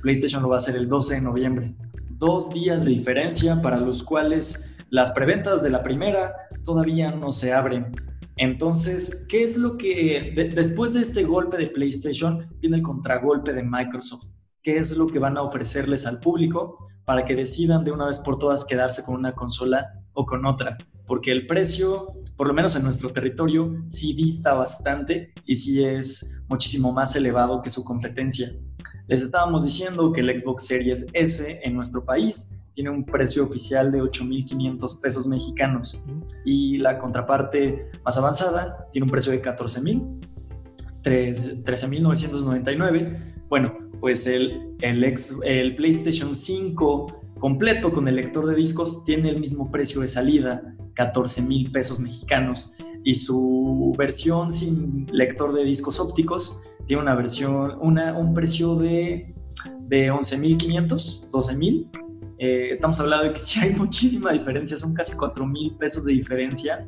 PlayStation 0.00 0.44
lo 0.44 0.50
va 0.50 0.54
a 0.54 0.58
hacer 0.58 0.76
el 0.76 0.88
12 0.88 1.16
de 1.16 1.20
noviembre. 1.22 1.74
Dos 2.10 2.50
días 2.50 2.84
de 2.84 2.90
diferencia 2.90 3.60
para 3.60 3.78
los 3.78 4.04
cuales 4.04 4.76
las 4.90 5.10
preventas 5.10 5.64
de 5.64 5.70
la 5.70 5.82
primera 5.82 6.36
todavía 6.64 7.10
no 7.10 7.32
se 7.32 7.52
abren. 7.52 7.90
Entonces, 8.36 9.26
¿qué 9.28 9.44
es 9.44 9.56
lo 9.56 9.78
que, 9.78 10.50
después 10.54 10.92
de 10.92 11.00
este 11.00 11.24
golpe 11.24 11.56
de 11.56 11.68
PlayStation, 11.68 12.46
viene 12.60 12.76
el 12.76 12.82
contragolpe 12.82 13.54
de 13.54 13.62
Microsoft? 13.62 14.26
¿Qué 14.62 14.76
es 14.76 14.94
lo 14.96 15.06
que 15.06 15.18
van 15.18 15.38
a 15.38 15.42
ofrecerles 15.42 16.06
al 16.06 16.20
público 16.20 16.86
para 17.06 17.24
que 17.24 17.34
decidan 17.34 17.84
de 17.84 17.92
una 17.92 18.06
vez 18.06 18.18
por 18.18 18.38
todas 18.38 18.64
quedarse 18.64 19.04
con 19.04 19.14
una 19.14 19.32
consola 19.32 20.04
o 20.12 20.26
con 20.26 20.44
otra? 20.44 20.76
Porque 21.06 21.32
el 21.32 21.46
precio, 21.46 22.12
por 22.36 22.46
lo 22.46 22.52
menos 22.52 22.76
en 22.76 22.82
nuestro 22.82 23.10
territorio, 23.10 23.82
sí 23.88 24.12
dista 24.12 24.52
bastante 24.52 25.32
y 25.46 25.56
sí 25.56 25.82
es 25.82 26.44
muchísimo 26.48 26.92
más 26.92 27.16
elevado 27.16 27.62
que 27.62 27.70
su 27.70 27.84
competencia. 27.84 28.50
Les 29.08 29.22
estábamos 29.22 29.64
diciendo 29.64 30.12
que 30.12 30.20
el 30.20 30.38
Xbox 30.38 30.66
Series 30.66 31.06
S 31.12 31.60
en 31.62 31.74
nuestro 31.74 32.04
país 32.04 32.60
tiene 32.74 32.90
un 32.90 33.04
precio 33.04 33.44
oficial 33.44 33.92
de 33.92 34.02
8.500 34.02 35.00
pesos 35.00 35.28
mexicanos 35.28 36.04
y 36.44 36.78
la 36.78 36.98
contraparte 36.98 37.88
más 38.04 38.18
avanzada 38.18 38.88
tiene 38.92 39.04
un 39.04 39.10
precio 39.10 39.30
de 39.32 39.40
14.000, 39.40 40.28
13.999. 41.02 43.44
Bueno, 43.48 43.78
pues 44.00 44.26
el, 44.26 44.74
el, 44.80 45.14
el 45.44 45.76
PlayStation 45.76 46.34
5 46.34 47.20
completo 47.38 47.92
con 47.92 48.08
el 48.08 48.16
lector 48.16 48.44
de 48.46 48.56
discos 48.56 49.04
tiene 49.04 49.28
el 49.30 49.38
mismo 49.38 49.70
precio 49.70 50.00
de 50.00 50.08
salida, 50.08 50.74
14.000 50.94 51.70
pesos 51.70 52.00
mexicanos, 52.00 52.74
y 53.06 53.14
su 53.14 53.94
versión 53.96 54.50
sin 54.50 55.06
lector 55.12 55.54
de 55.54 55.62
discos 55.62 56.00
ópticos 56.00 56.64
tiene 56.86 57.02
una 57.02 57.14
versión, 57.14 57.78
una, 57.80 58.18
un 58.18 58.34
precio 58.34 58.74
de, 58.74 59.32
de 59.86 60.12
11.500, 60.12 61.30
12.000 61.30 61.88
eh, 62.38 62.68
estamos 62.70 63.00
hablando 63.00 63.26
de 63.26 63.32
que 63.32 63.38
sí 63.38 63.60
hay 63.60 63.72
muchísima 63.74 64.32
diferencia, 64.32 64.76
son 64.76 64.92
casi 64.92 65.16
4 65.16 65.46
mil 65.46 65.76
pesos 65.76 66.04
de 66.04 66.12
diferencia. 66.12 66.84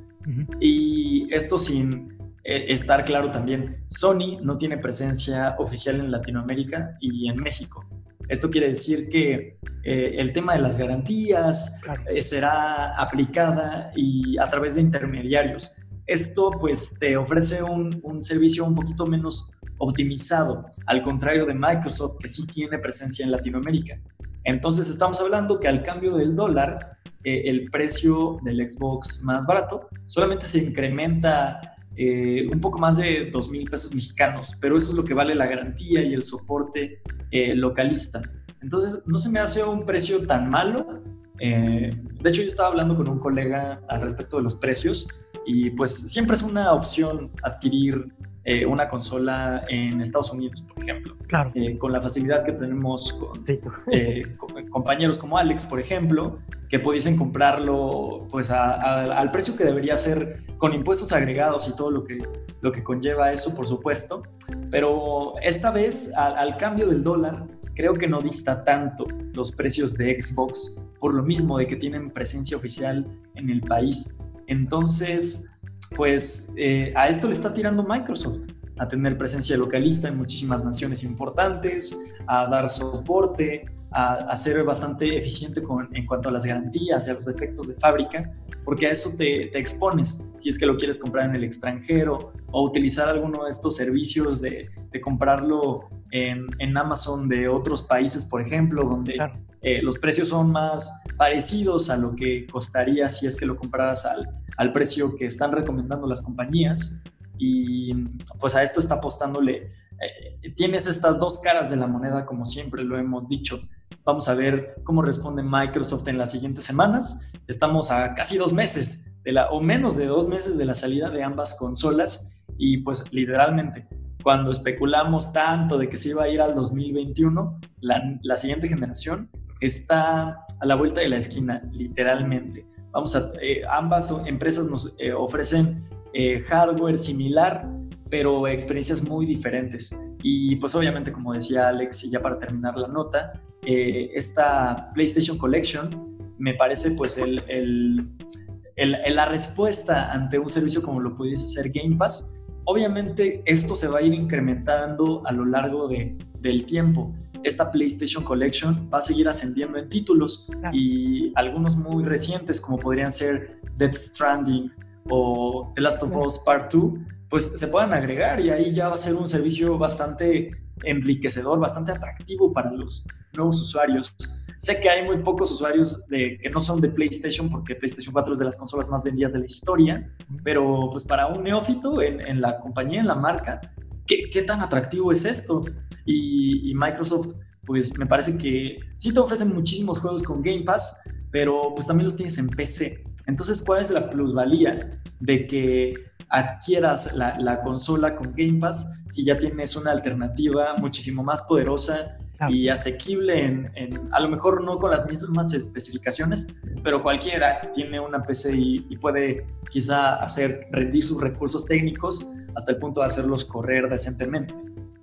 Y 0.60 1.32
esto 1.32 1.58
sin 1.58 2.18
eh, 2.44 2.66
estar 2.68 3.04
claro 3.04 3.30
también, 3.30 3.84
Sony 3.86 4.40
no 4.42 4.58
tiene 4.58 4.76
presencia 4.76 5.54
oficial 5.58 6.00
en 6.00 6.10
Latinoamérica 6.10 6.96
y 7.00 7.28
en 7.28 7.36
México. 7.36 7.86
Esto 8.28 8.50
quiere 8.50 8.66
decir 8.66 9.08
que 9.08 9.56
eh, 9.84 10.16
el 10.18 10.32
tema 10.32 10.52
de 10.52 10.58
las 10.58 10.76
garantías 10.76 11.80
será 12.20 13.00
aplicada 13.00 13.92
y 13.96 14.36
a 14.36 14.48
través 14.50 14.74
de 14.74 14.82
intermediarios. 14.82 15.87
Esto 16.08 16.50
pues 16.58 16.98
te 16.98 17.18
ofrece 17.18 17.62
un, 17.62 18.22
servicio 18.22 18.64
un 18.64 18.74
poquito 18.74 19.04
menos 19.04 19.52
optimizado, 19.76 20.64
al 20.86 21.02
contrario 21.02 21.44
de 21.44 21.52
Microsoft 21.52 22.16
que 22.18 22.28
sí 22.28 22.46
tiene 22.46 22.78
presencia 22.78 23.26
en 23.26 23.30
Latinoamérica. 23.30 24.00
Entonces 24.42 24.88
estamos 24.88 25.20
hablando 25.20 25.60
que 25.60 25.68
al 25.68 25.82
cambio 25.82 26.16
del 26.16 26.34
dólar, 26.34 26.96
eh, 27.24 27.42
el 27.44 27.70
precio 27.70 28.38
del 28.42 28.68
Xbox 28.68 29.22
más 29.22 29.46
barato 29.46 29.90
solamente 30.06 30.46
se 30.46 30.64
incrementa 30.64 31.76
eh, 31.94 32.46
un 32.50 32.58
poco 32.58 32.78
más 32.78 32.96
de 32.96 33.28
2 33.30 33.50
mil 33.50 33.68
pesos 33.68 33.94
mexicanos, 33.94 34.56
pero 34.62 34.78
eso 34.78 34.92
es 34.92 34.96
lo 34.96 35.04
que 35.04 35.12
vale 35.12 35.34
la 35.34 35.46
garantía 35.46 36.02
y 36.02 36.14
el 36.14 36.22
soporte 36.22 37.02
eh, 37.30 37.54
localista. 37.54 38.22
Entonces 38.62 39.06
no 39.06 39.18
se 39.18 39.28
me 39.28 39.40
hace 39.40 39.62
un 39.62 39.84
precio 39.84 40.26
tan 40.26 40.48
malo. 40.48 41.02
de 41.38 42.30
hecho 42.30 42.40
yo 42.40 42.48
estaba 42.48 42.70
hablando 42.70 42.96
con 42.96 43.08
un 43.08 43.18
colega 43.18 43.82
al 43.88 44.00
respecto 44.00 44.38
de 44.38 44.44
los 44.44 44.54
precios 44.54 45.06
y 45.48 45.70
pues 45.70 45.98
siempre 46.12 46.36
es 46.36 46.42
una 46.42 46.74
opción 46.74 47.30
adquirir 47.42 48.12
eh, 48.44 48.66
una 48.66 48.86
consola 48.86 49.64
en 49.68 49.98
Estados 49.98 50.30
Unidos, 50.30 50.60
por 50.60 50.82
ejemplo. 50.82 51.16
Claro. 51.26 51.50
Eh, 51.54 51.78
con 51.78 51.90
la 51.90 52.02
facilidad 52.02 52.44
que 52.44 52.52
tenemos 52.52 53.14
con, 53.14 53.42
eh, 53.90 54.36
compañeros 54.70 55.16
como 55.16 55.38
Alex, 55.38 55.64
por 55.64 55.80
ejemplo, 55.80 56.38
que 56.68 56.78
pudiesen 56.78 57.16
comprarlo 57.16 58.26
pues 58.30 58.50
al 58.50 59.30
precio 59.30 59.56
que 59.56 59.64
debería 59.64 59.96
ser 59.96 60.44
con 60.58 60.74
impuestos 60.74 61.14
agregados 61.14 61.66
y 61.66 61.74
todo 61.74 61.90
lo 61.90 62.04
que, 62.04 62.18
lo 62.60 62.70
que 62.70 62.84
conlleva 62.84 63.32
eso, 63.32 63.54
por 63.54 63.66
supuesto. 63.66 64.22
Pero 64.70 65.32
esta 65.40 65.70
vez, 65.70 66.12
al 66.14 66.58
cambio 66.58 66.88
del 66.88 67.02
dólar, 67.02 67.46
creo 67.74 67.94
que 67.94 68.06
no 68.06 68.20
dista 68.20 68.64
tanto 68.64 69.04
los 69.32 69.52
precios 69.52 69.96
de 69.96 70.20
Xbox 70.20 70.84
por 71.00 71.14
lo 71.14 71.22
mismo 71.22 71.58
de 71.58 71.66
que 71.66 71.76
tienen 71.76 72.10
presencia 72.10 72.56
oficial 72.56 73.06
en 73.34 73.50
el 73.50 73.60
país. 73.60 74.18
Entonces, 74.48 75.50
pues 75.94 76.52
eh, 76.56 76.92
a 76.96 77.08
esto 77.08 77.28
le 77.28 77.34
está 77.34 77.54
tirando 77.54 77.84
Microsoft, 77.84 78.48
a 78.78 78.88
tener 78.88 79.16
presencia 79.16 79.56
localista 79.56 80.08
en 80.08 80.16
muchísimas 80.16 80.64
naciones 80.64 81.04
importantes, 81.04 81.96
a 82.26 82.46
dar 82.46 82.68
soporte, 82.70 83.66
a, 83.90 84.36
ser 84.36 84.62
bastante 84.64 85.16
eficiente 85.16 85.62
en 85.92 86.06
cuanto 86.06 86.28
a 86.28 86.32
las 86.32 86.44
garantías 86.44 87.06
y 87.06 87.10
a 87.10 87.14
los 87.14 87.24
defectos 87.24 87.68
de 87.68 87.74
fábrica, 87.74 88.32
porque 88.64 88.86
a 88.86 88.90
eso 88.90 89.16
te, 89.16 89.58
expones 89.58 90.30
si 90.36 90.48
es 90.48 90.58
que 90.58 90.66
lo 90.66 90.76
quieres 90.76 90.98
comprar 90.98 91.28
en 91.28 91.36
el 91.36 91.44
extranjero 91.44 92.32
o 92.50 92.62
utilizar 92.62 93.08
alguno 93.08 93.44
de 93.44 93.50
estos 93.50 93.76
servicios 93.76 94.40
de, 94.40 94.70
comprarlo 95.02 95.88
en, 96.10 96.76
Amazon 96.76 97.28
de 97.28 97.48
otros 97.48 97.82
países, 97.82 98.24
por 98.24 98.40
ejemplo, 98.40 98.84
donde 98.84 99.16
eh, 99.62 99.80
los 99.82 99.98
precios 99.98 100.28
son 100.28 100.50
más 100.50 101.02
parecidos 101.16 101.90
a 101.90 101.96
lo 101.96 102.14
que 102.14 102.46
costaría 102.46 103.08
si 103.08 103.26
es 103.26 103.36
que 103.36 103.46
lo 103.46 103.56
compraras 103.56 104.04
al, 104.06 104.28
al 104.56 104.72
precio 104.72 105.16
que 105.16 105.26
están 105.26 105.52
recomendando 105.52 106.06
las 106.06 106.20
compañías. 106.20 107.04
Y 107.38 107.94
pues 108.40 108.54
a 108.54 108.62
esto 108.62 108.80
está 108.80 108.96
apostándole. 108.96 109.72
Eh, 110.00 110.52
tienes 110.56 110.86
estas 110.86 111.18
dos 111.18 111.40
caras 111.40 111.70
de 111.70 111.76
la 111.76 111.86
moneda, 111.86 112.26
como 112.26 112.44
siempre 112.44 112.84
lo 112.84 112.98
hemos 112.98 113.28
dicho. 113.28 113.60
Vamos 114.08 114.26
a 114.30 114.34
ver 114.34 114.80
cómo 114.84 115.02
responde 115.02 115.42
Microsoft 115.42 116.08
en 116.08 116.16
las 116.16 116.30
siguientes 116.30 116.64
semanas. 116.64 117.30
Estamos 117.46 117.90
a 117.90 118.14
casi 118.14 118.38
dos 118.38 118.54
meses 118.54 119.14
de 119.22 119.32
la, 119.32 119.50
o 119.50 119.60
menos 119.60 119.98
de 119.98 120.06
dos 120.06 120.28
meses 120.28 120.56
de 120.56 120.64
la 120.64 120.74
salida 120.74 121.10
de 121.10 121.22
ambas 121.22 121.58
consolas 121.58 122.32
y 122.56 122.78
pues 122.78 123.12
literalmente 123.12 123.86
cuando 124.22 124.50
especulamos 124.50 125.34
tanto 125.34 125.76
de 125.76 125.90
que 125.90 125.98
se 125.98 126.08
iba 126.08 126.22
a 126.22 126.28
ir 126.30 126.40
al 126.40 126.54
2021, 126.54 127.60
la, 127.82 128.36
siguiente 128.38 128.66
generación 128.66 129.28
está 129.60 130.46
a 130.58 130.64
la 130.64 130.74
vuelta 130.74 131.02
de 131.02 131.10
la 131.10 131.18
esquina, 131.18 131.62
literalmente. 131.70 132.66
Vamos 132.92 133.14
a, 133.14 133.32
eh, 133.42 133.60
ambas 133.70 134.10
empresas 134.24 134.70
nos 134.70 134.96
eh, 134.98 135.12
ofrecen 135.12 135.86
eh, 136.14 136.40
hardware 136.40 136.96
similar, 136.96 137.68
pero 138.08 138.48
experiencias 138.48 139.02
muy 139.02 139.26
diferentes. 139.26 140.00
Y 140.22 140.56
pues 140.56 140.74
obviamente, 140.74 141.12
como 141.12 141.34
decía 141.34 141.68
Alex, 141.68 142.04
y 142.04 142.10
ya 142.10 142.22
para 142.22 142.38
terminar 142.38 142.78
la 142.78 142.88
nota, 142.88 143.34
esta 143.74 144.90
PlayStation 144.94 145.36
Collection 145.38 145.90
me 146.38 146.54
parece 146.54 146.92
pues 146.92 147.18
el, 147.18 147.42
el, 147.48 149.14
la 149.14 149.26
respuesta 149.26 150.12
ante 150.12 150.38
un 150.38 150.48
servicio 150.48 150.82
como 150.82 151.00
lo 151.00 151.16
pudiese 151.16 151.46
ser 151.46 151.70
Game 151.70 151.96
Pass, 151.96 152.38
Obviamente 152.70 153.42
esto 153.46 153.74
se 153.74 153.88
va 153.88 154.00
a 154.00 154.02
ir 154.02 154.12
incrementando 154.12 155.22
a 155.26 155.32
lo 155.32 155.46
largo 155.46 155.88
de, 155.88 156.18
del 156.38 156.66
tiempo. 156.66 157.14
Esta 157.42 157.70
PlayStation 157.70 158.22
Collection 158.22 158.90
va 158.92 158.98
a 158.98 159.00
seguir 159.00 159.26
ascendiendo 159.26 159.78
en 159.78 159.88
títulos 159.88 160.50
y 160.70 161.32
algunos 161.34 161.78
muy 161.78 162.04
recientes 162.04 162.60
como 162.60 162.78
podrían 162.78 163.10
ser 163.10 163.58
Death 163.78 163.94
Stranding 163.94 164.70
o 165.08 165.72
The 165.74 165.80
Last 165.80 166.02
of 166.02 166.14
Us 166.14 166.40
Part 166.40 166.74
2, 166.74 166.92
pues 167.30 167.58
se 167.58 167.68
puedan 167.68 167.94
agregar 167.94 168.38
y 168.38 168.50
ahí 168.50 168.70
ya 168.74 168.88
va 168.88 168.96
a 168.96 168.98
ser 168.98 169.14
un 169.14 169.28
servicio 169.30 169.78
bastante 169.78 170.50
enriquecedor, 170.82 171.58
bastante 171.58 171.92
atractivo 171.92 172.52
para 172.52 172.70
los 172.70 173.08
nuevos 173.38 173.60
usuarios. 173.62 174.14
Sé 174.58 174.80
que 174.80 174.90
hay 174.90 175.04
muy 175.04 175.18
pocos 175.18 175.52
usuarios 175.52 176.08
de, 176.08 176.36
que 176.42 176.50
no 176.50 176.60
son 176.60 176.80
de 176.80 176.88
PlayStation, 176.88 177.48
porque 177.48 177.76
PlayStation 177.76 178.12
4 178.12 178.32
es 178.32 178.38
de 178.40 178.44
las 178.44 178.58
consolas 178.58 178.88
más 178.88 179.04
vendidas 179.04 179.32
de 179.32 179.38
la 179.38 179.46
historia, 179.46 180.12
pero 180.42 180.88
pues 180.90 181.04
para 181.04 181.28
un 181.28 181.44
neófito 181.44 182.02
en, 182.02 182.40
la 182.40 182.58
compañía, 182.58 183.00
en 183.00 183.06
la 183.06 183.14
marca, 183.14 183.60
¿qué, 184.04 184.28
¿qué, 184.30 184.42
tan 184.42 184.60
atractivo 184.60 185.12
es 185.12 185.24
esto? 185.24 185.60
Y, 186.04 186.74
Microsoft, 186.74 187.34
pues 187.64 187.96
me 187.98 188.06
parece 188.06 188.36
que 188.36 188.80
sí 188.96 189.14
te 189.14 189.20
ofrecen 189.20 189.54
muchísimos 189.54 190.00
juegos 190.00 190.24
con 190.24 190.42
Game 190.42 190.64
Pass, 190.64 191.02
pero 191.30 191.72
pues 191.74 191.86
también 191.86 192.06
los 192.06 192.16
tienes 192.16 192.36
en 192.38 192.48
PC. 192.48 193.04
Entonces, 193.26 193.62
¿cuál 193.64 193.82
es 193.82 193.90
la 193.90 194.10
plusvalía 194.10 195.00
de 195.20 195.46
que 195.46 195.94
adquieras 196.30 197.14
la, 197.14 197.38
la, 197.38 197.60
consola 197.62 198.16
con 198.16 198.34
Game 198.34 198.58
Pass 198.58 198.90
si 199.06 199.24
ya 199.24 199.38
tienes 199.38 199.76
una 199.76 199.92
alternativa 199.92 200.74
muchísimo 200.78 201.22
más 201.22 201.42
poderosa 201.42 202.18
y 202.48 202.68
asequible 202.68 203.44
en, 203.44 204.08
a 204.12 204.20
lo 204.20 204.28
mejor 204.28 204.62
no 204.62 204.78
con 204.78 204.90
las 204.90 205.06
mismas 205.06 205.52
especificaciones, 205.54 206.54
pero 206.84 207.02
cualquiera 207.02 207.70
tiene 207.72 207.98
una 207.98 208.22
PC 208.22 208.56
y, 208.56 208.96
puede 208.98 209.46
quizá 209.70 210.16
hacer 210.16 210.68
rendir 210.70 211.04
sus 211.04 211.20
recursos 211.20 211.64
técnicos 211.66 212.26
hasta 212.54 212.72
el 212.72 212.78
punto 212.78 213.00
de 213.00 213.06
hacerlos 213.06 213.44
correr 213.44 213.88
decentemente. 213.88 214.54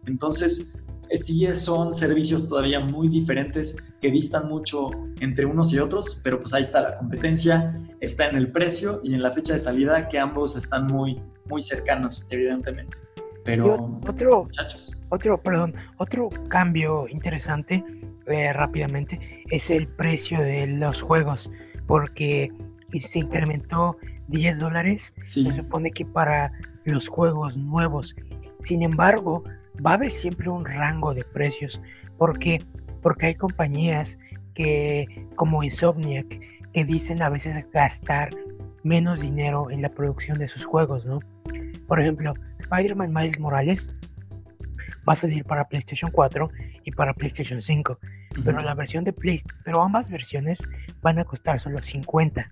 Entonces, 0.05 0.85
eh, 1.09 1.17
sí 1.17 1.47
son 1.55 1.93
servicios 1.93 2.47
todavía 2.47 2.79
muy 2.79 3.07
diferentes 3.07 3.95
que 4.01 4.11
distan 4.11 4.47
mucho 4.47 4.89
entre 5.19 5.45
unos 5.45 5.73
y 5.73 5.79
otros, 5.79 6.19
pero 6.23 6.39
pues 6.39 6.53
ahí 6.53 6.61
está 6.61 6.81
la 6.81 6.97
competencia, 6.97 7.81
está 7.99 8.29
en 8.29 8.35
el 8.37 8.51
precio 8.51 9.01
y 9.03 9.13
en 9.13 9.21
la 9.21 9.31
fecha 9.31 9.53
de 9.53 9.59
salida 9.59 10.07
que 10.09 10.19
ambos 10.19 10.55
están 10.55 10.87
muy, 10.87 11.21
muy 11.45 11.61
cercanos, 11.61 12.27
evidentemente. 12.29 13.04
Pero, 13.45 13.99
otro, 14.07 14.49
otro, 15.09 15.37
perdón, 15.37 15.75
otro 15.97 16.29
cambio 16.49 17.07
interesante 17.07 17.83
eh, 18.25 18.51
rápidamente 18.51 19.43
es 19.51 19.69
el 19.69 19.87
precio 19.87 20.41
de 20.41 20.65
los 20.65 21.01
juegos, 21.01 21.51
porque 21.85 22.51
se 22.99 23.19
incrementó 23.19 23.97
10 24.29 24.59
dólares, 24.59 25.13
se 25.23 25.53
supone 25.53 25.91
que 25.91 26.05
para 26.05 26.51
los 26.85 27.07
juegos 27.07 27.55
nuevos. 27.55 28.15
Sin 28.61 28.81
embargo, 28.81 29.43
va 29.85 29.91
a 29.91 29.93
haber 29.93 30.11
siempre 30.11 30.49
un 30.49 30.65
rango 30.65 31.13
de 31.13 31.23
precios, 31.23 31.79
porque 32.17 32.65
porque 33.05 33.27
hay 33.27 33.35
compañías 33.35 34.17
que 34.55 35.27
como 35.35 35.61
Insomniac 35.61 36.39
que 36.73 36.83
dicen 36.83 37.21
a 37.21 37.29
veces 37.29 37.63
gastar 37.71 38.31
menos 38.81 39.21
dinero 39.21 39.69
en 39.69 39.83
la 39.83 39.89
producción 39.89 40.39
de 40.39 40.47
sus 40.47 40.65
juegos, 40.65 41.05
¿no? 41.05 41.19
Por 41.87 42.01
ejemplo, 42.01 42.33
Spider-Man 42.65 43.13
Miles 43.13 43.39
Morales 43.39 43.91
va 45.07 45.13
a 45.13 45.15
salir 45.15 45.43
para 45.45 45.67
PlayStation 45.67 46.11
4 46.11 46.49
y 46.83 46.91
para 46.91 47.13
PlayStation 47.13 47.61
5, 47.61 47.99
pero 48.43 48.59
la 48.59 48.73
versión 48.73 49.03
de 49.03 49.13
PlayStation, 49.13 49.61
pero 49.63 49.81
ambas 49.81 50.09
versiones 50.09 50.59
van 51.01 51.19
a 51.19 51.25
costar 51.25 51.59
solo 51.59 51.81
50. 51.81 52.51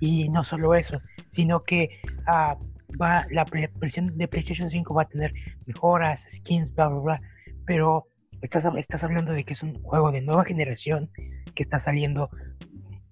Y 0.00 0.28
no 0.30 0.42
solo 0.42 0.74
eso, 0.74 1.00
sino 1.28 1.62
que 1.62 2.00
uh, 2.26 2.56
va 3.00 3.26
la 3.30 3.44
versión 3.76 4.16
de 4.16 4.26
PlayStation 4.26 4.68
5 4.68 4.94
va 4.94 5.02
a 5.02 5.08
tener 5.08 5.32
mejoras, 5.66 6.26
skins, 6.28 6.74
bla 6.74 6.88
bla 6.88 7.00
bla, 7.00 7.22
pero 7.66 8.08
estás, 8.40 8.66
estás 8.76 9.04
hablando 9.04 9.32
de 9.32 9.44
que 9.44 9.52
es 9.52 9.62
un 9.62 9.80
juego 9.82 10.10
de 10.10 10.22
nueva 10.22 10.44
generación 10.44 11.10
que 11.54 11.62
está 11.62 11.78
saliendo 11.78 12.30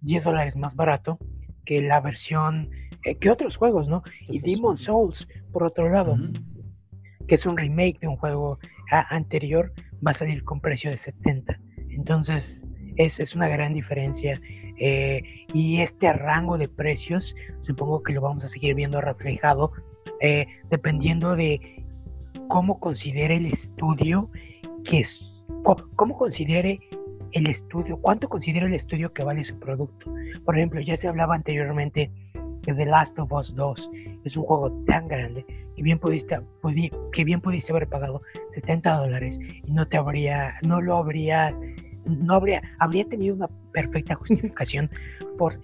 10 0.01 0.25
dólares 0.25 0.57
más 0.57 0.75
barato 0.75 1.19
que 1.65 1.83
la 1.83 2.01
versión 2.01 2.71
que 3.19 3.31
otros 3.31 3.57
juegos, 3.57 3.89
¿no? 3.89 4.03
Y 4.29 4.41
Demon 4.41 4.77
Souls, 4.77 5.27
por 5.53 5.65
otro 5.65 5.89
lado, 5.89 6.17
que 7.27 7.35
es 7.35 7.47
un 7.47 7.57
remake 7.57 7.99
de 8.01 8.09
un 8.09 8.17
juego 8.17 8.59
anterior, 8.91 9.73
va 10.07 10.11
a 10.11 10.15
salir 10.15 10.45
con 10.45 10.61
precio 10.61 10.91
de 10.91 10.99
70. 10.99 11.59
Entonces, 11.91 12.63
es, 12.97 13.21
es 13.21 13.35
una 13.35 13.49
gran 13.49 13.75
diferencia. 13.75 14.41
Eh, 14.79 15.23
y 15.53 15.81
este 15.81 16.13
rango 16.13 16.57
de 16.57 16.69
precios, 16.69 17.37
supongo 17.61 18.03
que 18.03 18.15
lo 18.15 18.23
vamos 18.23 18.45
a 18.45 18.49
seguir 18.49 18.75
viendo 18.75 19.01
reflejado, 19.01 19.73
eh, 20.21 20.47
dependiendo 20.71 21.37
de 21.37 21.85
cómo 22.49 22.81
considere 22.81 23.37
el 23.37 23.47
estudio 23.47 24.31
que 24.85 25.01
es, 25.01 25.45
cómo 25.97 26.17
considere 26.17 26.81
el 27.33 27.49
estudio, 27.49 27.99
cuánto 27.99 28.29
considera 28.29 28.67
el 28.67 28.75
estudio 28.75 29.13
que 29.13 29.23
vale 29.23 29.45
su 29.45 29.59
producto. 29.59 30.13
Por 30.45 30.57
ejemplo, 30.57 30.81
ya 30.81 30.97
se 30.97 31.09
hablaba 31.09 31.35
anteriormente 31.35 32.11
que 32.63 32.75
The 32.75 32.87
Last 32.87 33.19
of 33.19 33.33
Us 33.33 33.55
2 33.55 33.91
es 34.25 34.37
un 34.37 34.45
juego 34.45 34.71
tan 34.87 35.09
grande 35.09 35.45
que 35.77 35.83
bien 35.83 35.99
pudiste, 35.99 36.41
que 37.13 37.25
bien 37.25 37.41
pudiste 37.41 37.73
haber 37.73 37.89
pagado 37.89 38.21
70 38.51 38.97
dólares 38.97 39.39
y 39.41 39.71
no 39.71 39.87
te 39.87 39.97
habría, 39.97 40.59
no 40.63 40.81
lo 40.81 40.97
habría, 40.97 41.57
no 42.05 42.35
habría, 42.35 42.63
habría 42.79 43.05
tenido 43.05 43.37
una 43.37 43.49
perfecta 43.73 44.15
justificación 44.15 44.91
por 45.39 45.55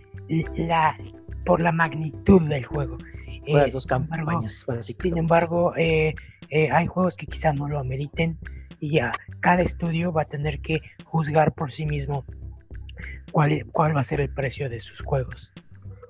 la, 0.56 0.96
por 1.44 1.60
la 1.60 1.72
magnitud 1.72 2.42
del 2.42 2.64
juego. 2.64 2.98
Eh, 3.46 3.70
dos 3.70 3.86
campañas, 3.86 4.66
Sin 4.80 5.16
embargo, 5.16 5.72
eh, 5.76 6.14
eh, 6.50 6.68
hay 6.70 6.86
juegos 6.86 7.16
que 7.16 7.26
quizás 7.26 7.54
no 7.54 7.68
lo 7.68 7.78
ameriten 7.78 8.38
y 8.80 8.94
ya 8.94 9.12
cada 9.40 9.62
estudio 9.62 10.12
va 10.12 10.22
a 10.22 10.26
tener 10.26 10.60
que 10.60 10.80
juzgar 11.04 11.52
por 11.52 11.70
sí 11.70 11.86
mismo 11.86 12.24
cuál, 13.30 13.64
cuál 13.72 13.96
va 13.96 14.00
a 14.00 14.04
ser 14.04 14.20
el 14.20 14.32
precio 14.32 14.68
de 14.68 14.80
sus 14.80 15.00
juegos. 15.00 15.52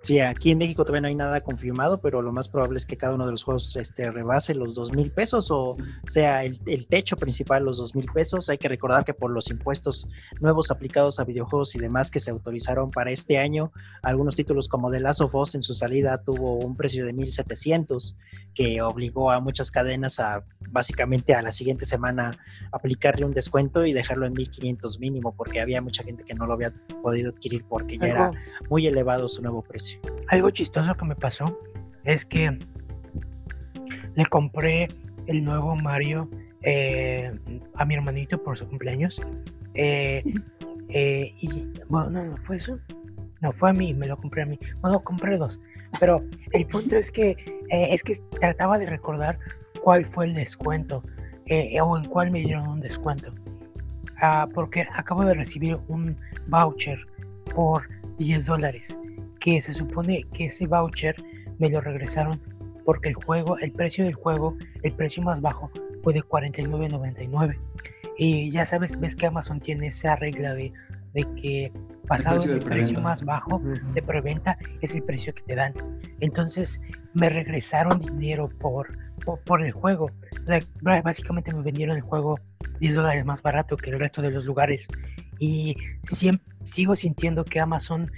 Sí, 0.07 0.21
aquí 0.21 0.53
en 0.53 0.59
México 0.59 0.85
todavía 0.85 1.01
no 1.01 1.09
hay 1.09 1.17
nada 1.17 1.41
confirmado, 1.41 2.01
pero 2.01 2.23
lo 2.23 2.31
más 2.31 2.47
probable 2.47 2.77
es 2.77 2.87
que 2.87 2.97
cada 2.97 3.15
uno 3.15 3.27
de 3.27 3.33
los 3.33 3.43
juegos 3.43 3.75
este, 3.75 4.09
rebase 4.09 4.55
los 4.55 4.77
dos 4.77 4.93
mil 4.93 5.11
pesos 5.11 5.51
o 5.51 5.77
sea 6.07 6.45
el, 6.45 6.87
techo 6.87 7.17
principal 7.17 7.65
los 7.65 7.79
dos 7.79 7.97
mil 7.97 8.07
pesos. 8.15 8.49
Hay 8.49 8.57
que 8.57 8.69
recordar 8.69 9.05
que 9.05 9.15
por 9.15 9.33
los 9.33 9.51
impuestos 9.51 10.09
nuevos 10.39 10.71
aplicados 10.71 11.19
a 11.19 11.25
videojuegos 11.25 11.75
y 11.75 11.81
demás 11.81 12.13
que 12.13 12.21
se 12.21 12.31
autorizaron 12.31 12.93
para 12.93 13.11
este 13.11 13.39
año, 13.39 13.73
algunos 14.05 14.37
títulos 14.37 14.69
como 14.69 14.93
The 14.93 15.01
Last 15.01 15.23
of 15.23 15.35
Us 15.35 15.57
en 15.57 15.63
su 15.63 15.75
salida 15.75 16.23
tuvo 16.23 16.55
un 16.55 16.77
precio 16.77 17.05
de 17.05 17.13
1700 17.13 18.17
que 18.55 18.81
obligó 18.83 19.33
a 19.33 19.41
muchas 19.41 19.73
cadenas 19.73 20.21
a 20.21 20.45
básicamente 20.71 21.35
a 21.35 21.43
la 21.43 21.51
siguiente 21.51 21.85
semana 21.85 22.39
aplicarle 22.71 23.25
un 23.25 23.35
descuento 23.35 23.85
y 23.85 23.93
dejarlo 23.93 24.25
en 24.25 24.35
1500 24.35 25.01
mínimo 25.01 25.35
porque 25.35 25.61
había 25.61 25.83
mucha 25.83 26.05
gente 26.05 26.23
que 26.23 26.35
no 26.35 26.47
lo 26.47 26.53
había 26.53 26.73
podido 27.03 27.31
adquirir 27.31 27.65
porque 27.69 27.99
ya 27.99 28.07
era 28.07 28.31
muy 28.71 28.87
elevado 28.87 29.27
su 29.27 29.43
nuevo 29.43 29.63
precio. 29.63 29.96
Algo 30.29 30.51
chistoso 30.51 30.95
que 30.95 31.05
me 31.05 31.15
pasó 31.15 31.59
es 32.05 32.25
que 32.25 32.59
le 34.15 34.27
compré 34.27 34.89
el 35.27 35.45
nuevo 35.45 35.77
Mario 35.77 36.29
eh, 36.63 37.33
a 37.75 37.85
mi 37.85 37.95
hermanito 37.95 38.43
por 38.43 38.59
su 38.59 38.67
cumpleaños. 38.67 39.21
Eh, 39.75 40.23
eh, 40.89 41.33
y 41.41 41.67
bueno, 41.89 42.11
no, 42.11 42.25
no 42.25 42.37
fue 42.39 42.57
eso. 42.57 42.79
No, 43.41 43.53
fue 43.53 43.71
a 43.71 43.73
mí, 43.73 43.93
me 43.93 44.07
lo 44.07 44.17
compré 44.17 44.43
a 44.43 44.47
mí. 44.47 44.59
Bueno, 44.81 45.03
compré 45.05 45.37
dos. 45.37 45.61
Pero 46.01 46.25
el 46.53 46.67
punto 46.67 46.97
es 46.97 47.11
que 47.11 47.37
es 47.69 48.03
que 48.03 48.17
trataba 48.41 48.79
de 48.79 48.87
recordar 48.87 49.39
cuál 49.83 50.05
fue 50.07 50.27
el 50.27 50.35
descuento. 50.35 51.03
o 51.83 51.99
en 51.99 52.05
cuál 52.07 52.31
me 52.31 52.41
dieron 52.41 52.67
un 52.67 52.81
descuento. 52.81 53.33
Ah, 54.21 54.49
porque 54.55 54.87
acabo 54.95 55.25
de 55.25 55.35
recibir 55.35 55.79
un 55.89 56.17
voucher 56.47 56.99
por 57.55 57.83
10 58.19 58.47
dólares, 58.47 58.99
que 59.41 59.61
se 59.61 59.73
supone 59.73 60.25
que 60.33 60.47
ese 60.47 60.67
voucher 60.67 61.17
me 61.59 61.71
lo 61.71 61.81
regresaron 61.81 62.41
porque 62.85 63.09
el 63.09 63.15
juego, 63.15 63.59
el 63.59 63.73
precio 63.73 64.05
del 64.05 64.15
juego, 64.15 64.57
el 64.83 64.93
precio 64.93 65.23
más 65.23 65.41
bajo 65.41 65.71
fue 66.03 66.15
de 66.15 66.23
49.99. 66.23 67.59
Y 68.19 68.51
ya 68.51 68.65
sabes, 68.65 68.99
ves 68.99 69.17
que 69.17 69.27
Amazon 69.27 69.61
tiene 69.61 69.89
esa 69.89 70.17
regla 70.17 70.55
de, 70.55 70.73
de 71.13 71.23
que 71.41 71.73
pasado 72.07 72.43
el 72.45 72.61
precio, 72.61 73.01
más 73.01 73.25
bajo 73.25 73.61
de 73.95 74.03
preventa 74.03 74.57
es 74.81 74.95
el 74.95 75.03
precio 75.03 75.35
que 75.35 75.43
te 75.43 75.55
dan. 75.57 75.75
Entonces 76.21 76.81
me 77.15 77.29
regresaron 77.29 78.01
dinero 78.01 78.49
por, 78.61 78.97
por, 79.45 79.65
el 79.65 79.73
juego. 79.73 80.11
básicamente 80.81 81.53
me 81.53 81.63
vendieron 81.63 81.97
el 81.97 82.03
juego 82.03 82.39
10 82.79 82.95
dólares 82.95 83.25
más 83.25 83.43
barato 83.43 83.77
que 83.77 83.91
el 83.91 83.99
resto 83.99 84.23
de 84.23 84.31
los 84.31 84.45
lugares. 84.45 84.87
Y 85.39 85.77
siempre, 86.05 86.47
sigo 86.65 86.97
sintiendo 86.97 87.45
que 87.45 87.61
Amazon 87.61 88.11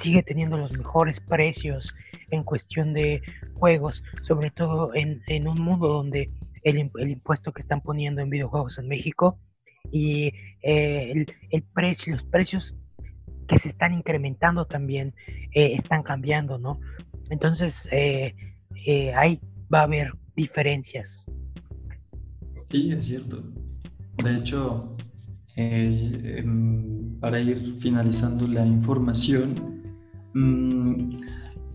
sigue 0.00 0.22
teniendo 0.22 0.56
los 0.56 0.76
mejores 0.76 1.20
precios 1.20 1.94
en 2.30 2.42
cuestión 2.42 2.92
de 2.92 3.22
juegos, 3.54 4.02
sobre 4.22 4.50
todo 4.50 4.94
en, 4.94 5.22
en 5.28 5.46
un 5.46 5.60
mundo 5.60 5.88
donde 5.88 6.30
el, 6.62 6.90
el, 6.98 7.10
impuesto 7.10 7.52
que 7.52 7.60
están 7.60 7.80
poniendo 7.80 8.20
en 8.20 8.30
videojuegos 8.30 8.78
en 8.78 8.88
México 8.88 9.38
y 9.92 10.32
eh, 10.62 11.12
el, 11.12 11.26
el, 11.50 11.62
precio, 11.62 12.12
los 12.14 12.24
precios 12.24 12.74
que 13.46 13.58
se 13.58 13.68
están 13.68 13.94
incrementando 13.94 14.66
también 14.66 15.14
eh, 15.52 15.72
están 15.74 16.02
cambiando, 16.02 16.58
¿no? 16.58 16.80
Entonces, 17.30 17.88
eh, 17.90 18.34
eh, 18.86 19.12
ahí 19.14 19.40
va 19.72 19.80
a 19.80 19.82
haber 19.84 20.12
diferencias. 20.36 21.24
Sí, 22.66 22.92
es 22.92 23.06
cierto. 23.06 23.42
De 24.22 24.36
hecho, 24.36 24.96
em, 25.56 27.18
para 27.18 27.40
ir 27.40 27.76
finalizando 27.80 28.46
la 28.46 28.64
información, 28.64 29.79
mm, 30.34 31.16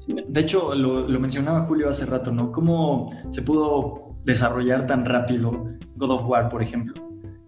de 0.08 0.42
hecho, 0.42 0.76
lo, 0.76 1.08
lo, 1.08 1.20
mencionaba 1.20 1.66
Julio 1.66 1.90
hace 1.90 2.06
rato, 2.06 2.32
¿no? 2.32 2.52
¿Cómo 2.52 3.10
se 3.30 3.42
pudo 3.42 4.16
desarrollar 4.24 4.86
tan 4.86 5.06
rápido 5.06 5.74
God 5.96 6.12
of 6.12 6.26
War, 6.28 6.50
por 6.50 6.62
ejemplo? 6.62 6.94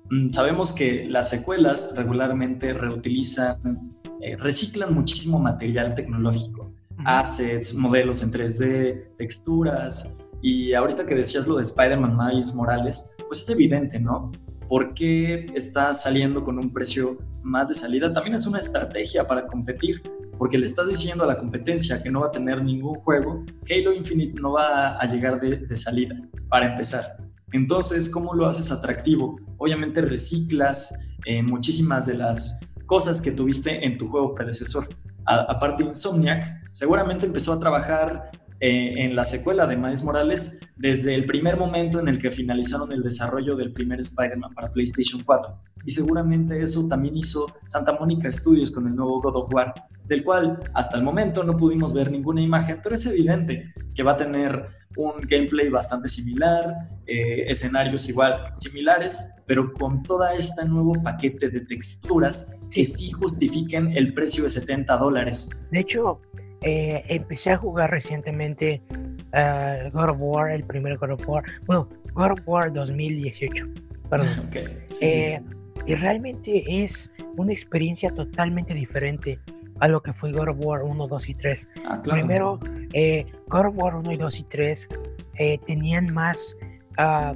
Mm, 0.09 0.31
sabemos 0.31 0.73
que 0.73 1.07
las 1.07 1.29
secuelas 1.29 1.93
regularmente 1.95 2.73
reutilizan 2.73 3.97
eh, 4.21 4.35
reciclan 4.35 4.93
muchísimo 4.93 5.37
material 5.37 5.93
tecnológico, 5.93 6.73
assets, 7.05 7.75
modelos 7.75 8.23
en 8.23 8.31
3D, 8.31 9.15
texturas. 9.17 10.17
Y 10.41 10.73
ahorita 10.73 11.05
que 11.05 11.15
decías 11.15 11.47
lo 11.47 11.57
de 11.57 11.63
Spider-Man 11.63 12.17
Miles 12.17 12.53
Morales, 12.53 13.15
pues 13.27 13.41
es 13.41 13.49
evidente, 13.49 13.99
¿no? 13.99 14.31
¿Por 14.67 14.93
qué 14.93 15.45
está 15.53 15.93
saliendo 15.93 16.43
con 16.43 16.57
un 16.57 16.73
precio 16.73 17.17
más 17.43 17.69
de 17.69 17.75
salida? 17.75 18.11
También 18.11 18.35
es 18.35 18.47
una 18.47 18.59
estrategia 18.59 19.25
para 19.25 19.45
competir, 19.45 20.01
porque 20.37 20.57
le 20.57 20.65
estás 20.65 20.87
diciendo 20.87 21.23
a 21.23 21.27
la 21.27 21.37
competencia 21.37 22.01
que 22.01 22.09
no 22.09 22.21
va 22.21 22.27
a 22.27 22.31
tener 22.31 22.63
ningún 22.63 22.95
juego, 22.95 23.43
Halo 23.69 23.93
Infinite 23.93 24.39
no 24.39 24.53
va 24.53 24.97
a 24.97 25.05
llegar 25.05 25.39
de, 25.39 25.75
salida, 25.75 26.15
para 26.49 26.71
empezar. 26.71 27.17
Entonces, 27.51 28.09
¿cómo 28.09 28.33
lo 28.33 28.47
haces 28.47 28.71
atractivo? 28.71 29.39
Obviamente 29.57 30.01
reciclas 30.01 31.13
eh, 31.25 31.41
muchísimas 31.41 32.05
de 32.05 32.15
las 32.15 32.61
cosas 32.85 33.21
que 33.21 33.31
tuviste 33.31 33.85
en 33.85 33.97
tu 33.97 34.09
juego 34.09 34.33
predecesor. 34.33 34.87
aparte, 35.25 35.83
Insomniac 35.83 36.61
seguramente 36.71 37.25
empezó 37.25 37.53
a 37.53 37.59
trabajar 37.59 38.31
eh, 38.59 39.03
en 39.03 39.15
la 39.15 39.23
secuela 39.23 39.67
de 39.67 39.77
Miles 39.77 40.03
Morales 40.03 40.61
desde 40.75 41.13
el 41.13 41.25
primer 41.25 41.57
momento 41.57 41.99
en 41.99 42.07
el 42.07 42.17
que 42.17 42.31
finalizaron 42.31 42.91
el 42.91 43.03
desarrollo 43.03 43.55
del 43.55 43.71
primer 43.71 43.99
Spider-Man 43.99 44.53
para 44.55 44.71
PlayStation 44.71 45.21
4. 45.23 45.59
Y 45.85 45.91
seguramente 45.91 46.61
eso 46.61 46.87
también 46.87 47.15
hizo 47.17 47.45
Santa 47.65 47.93
Mónica 47.93 48.31
Studios 48.31 48.71
con 48.71 48.87
el 48.87 48.95
nuevo 48.95 49.21
God 49.21 49.35
of 49.35 49.53
War, 49.53 49.73
del 50.07 50.23
cual 50.23 50.59
hasta 50.73 50.97
el 50.97 51.03
momento 51.03 51.43
no 51.43 51.55
pudimos 51.55 51.93
ver 51.93 52.11
ninguna 52.11 52.41
imagen, 52.41 52.79
pero 52.81 52.95
es 52.95 53.05
evidente 53.05 53.73
que 53.93 54.03
va 54.03 54.13
a 54.13 54.17
tener 54.17 54.67
un 54.97 55.13
gameplay 55.27 55.69
bastante 55.69 56.07
similar, 56.07 56.73
eh, 57.05 57.45
escenarios 57.47 58.09
igual 58.09 58.51
similares, 58.55 59.43
pero 59.45 59.71
con 59.73 60.01
toda 60.01 60.33
este 60.33 60.65
nuevo 60.65 60.93
paquete 61.03 61.49
de 61.49 61.61
texturas 61.61 62.59
que 62.71 62.85
sí 62.85 63.11
justifiquen 63.11 63.95
el 63.95 64.13
precio 64.13 64.43
de 64.43 64.49
70 64.49 64.97
dólares. 64.97 65.67
De 65.71 65.79
hecho, 65.81 66.19
eh, 66.61 67.03
empecé 67.07 67.51
a 67.51 67.57
jugar 67.57 67.91
recientemente 67.91 68.81
uh, 68.91 69.91
God 69.91 70.09
of 70.09 70.17
War, 70.19 70.51
el 70.51 70.63
primer 70.63 70.97
God 70.97 71.11
of 71.11 71.27
War, 71.29 71.43
bueno, 71.65 71.87
God 72.13 72.31
of 72.31 72.39
War 72.47 72.73
2018, 72.73 73.67
perdón. 74.09 74.49
Eh, 75.01 75.39
y 75.85 75.95
realmente 75.95 76.63
es 76.83 77.11
una 77.37 77.53
experiencia 77.53 78.09
totalmente 78.09 78.73
diferente 78.73 79.39
a 79.79 79.87
lo 79.87 80.01
que 80.01 80.13
fue 80.13 80.31
God 80.31 80.49
of 80.49 80.57
War 80.59 80.83
1, 80.83 81.07
2 81.07 81.29
y 81.29 81.33
3. 81.35 81.69
Ah, 81.85 82.01
Primero, 82.03 82.59
eh, 82.93 83.25
God 83.47 83.67
of 83.67 83.75
War 83.75 83.95
1 83.95 84.11
y 84.11 84.17
2 84.17 84.39
y 84.39 84.43
3 84.43 84.89
eh, 85.35 85.59
tenían 85.65 86.13
más 86.13 86.57
uh, 86.97 87.35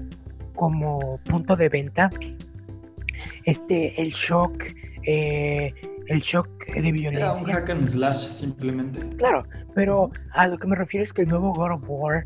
como 0.56 1.20
punto 1.30 1.56
de 1.56 1.70
venta 1.70 2.10
este 3.46 4.00
el 4.02 4.12
shock 4.12 4.64
eh, 5.04 5.74
el 6.08 6.20
shock 6.22 6.48
de 6.68 6.92
violencia. 6.92 7.32
Era 7.32 7.34
un 7.34 7.46
hack 7.46 7.70
and 7.70 7.88
slash 7.88 8.28
simplemente. 8.28 9.00
Claro, 9.18 9.46
pero 9.74 10.12
a 10.34 10.48
lo 10.48 10.58
que 10.58 10.68
me 10.68 10.76
refiero 10.76 11.04
es 11.04 11.14
que 11.14 11.22
el 11.22 11.30
nuevo 11.30 11.54
God 11.54 11.72
of 11.72 11.84
War 11.88 12.26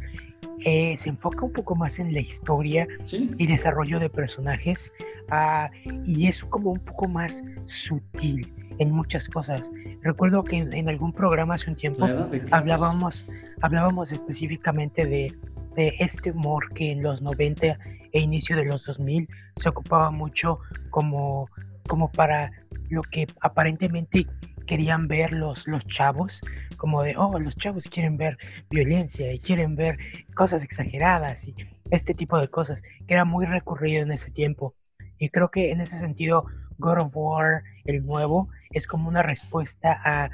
eh, 0.65 0.95
se 0.97 1.09
enfoca 1.09 1.45
un 1.45 1.51
poco 1.51 1.75
más 1.75 1.99
en 1.99 2.13
la 2.13 2.21
historia 2.21 2.87
y 3.11 3.47
desarrollo 3.47 3.99
de 3.99 4.09
personajes 4.09 4.91
uh, 5.29 5.69
y 6.05 6.27
es 6.27 6.43
como 6.45 6.71
un 6.71 6.79
poco 6.79 7.07
más 7.07 7.43
sutil 7.65 8.51
en 8.79 8.91
muchas 8.91 9.27
cosas. 9.27 9.71
Recuerdo 10.01 10.43
que 10.43 10.57
en, 10.57 10.89
algún 10.89 11.13
programa 11.13 11.55
hace 11.55 11.69
un 11.69 11.75
tiempo 11.75 12.07
hablábamos, 12.51 13.27
hablábamos 13.61 14.11
específicamente 14.11 15.05
de, 15.05 15.33
de, 15.75 15.93
este 15.99 16.31
humor 16.31 16.71
que 16.73 16.91
en 16.91 17.03
los 17.03 17.21
90 17.21 17.77
e 18.11 18.19
inicio 18.19 18.55
de 18.55 18.65
los 18.65 18.85
2000 18.85 19.27
se 19.57 19.69
ocupaba 19.69 20.11
mucho 20.11 20.59
como, 20.89 21.49
como 21.87 22.11
para 22.11 22.51
lo 22.89 23.01
que 23.01 23.27
aparentemente 23.41 24.27
querían 24.65 25.07
ver 25.07 25.31
los, 25.31 25.67
los 25.67 25.85
chavos, 25.87 26.41
como 26.77 27.03
de, 27.03 27.15
oh, 27.17 27.39
los 27.39 27.55
chavos 27.55 27.85
quieren 27.85 28.17
ver 28.17 28.37
violencia 28.69 29.31
y 29.31 29.39
quieren 29.39 29.75
ver 29.75 29.97
cosas 30.33 30.63
exageradas 30.63 31.47
y 31.47 31.55
este 31.91 32.13
tipo 32.13 32.39
de 32.39 32.47
cosas, 32.47 32.81
que 33.07 33.13
era 33.13 33.25
muy 33.25 33.45
recurrido 33.45 34.03
en 34.03 34.11
ese 34.11 34.31
tiempo. 34.31 34.75
Y 35.17 35.29
creo 35.29 35.49
que 35.49 35.71
en 35.71 35.81
ese 35.81 35.97
sentido, 35.97 36.45
God 36.77 36.99
of 36.99 37.11
War, 37.13 37.63
el 37.85 38.05
nuevo, 38.05 38.49
es 38.71 38.87
como 38.87 39.09
una 39.09 39.21
respuesta 39.21 39.99
a 40.03 40.29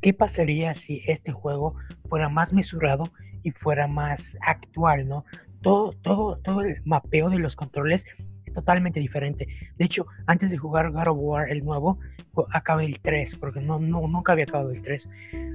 qué 0.00 0.12
pasaría 0.12 0.74
si 0.74 1.02
este 1.06 1.32
juego 1.32 1.74
fuera 2.08 2.28
más 2.28 2.52
mesurado 2.52 3.04
y 3.42 3.50
fuera 3.52 3.86
más 3.86 4.36
actual, 4.40 5.08
¿no? 5.08 5.24
Todo, 5.62 5.92
todo, 6.02 6.36
todo 6.38 6.60
el 6.60 6.82
mapeo 6.84 7.30
de 7.30 7.38
los 7.38 7.56
controles 7.56 8.06
es 8.44 8.52
totalmente 8.52 9.00
diferente. 9.00 9.46
De 9.78 9.84
hecho, 9.84 10.06
antes 10.26 10.50
de 10.50 10.58
jugar 10.58 10.90
God 10.90 11.08
of 11.08 11.18
War, 11.18 11.50
el 11.50 11.64
nuevo, 11.64 11.98
acabé 12.52 12.86
el 12.86 13.00
3, 13.00 13.36
porque 13.36 13.60
no, 13.60 13.78
no, 13.78 14.06
nunca 14.08 14.32
había 14.32 14.44
acabado 14.44 14.72
el 14.72 14.82
3. 14.82 15.08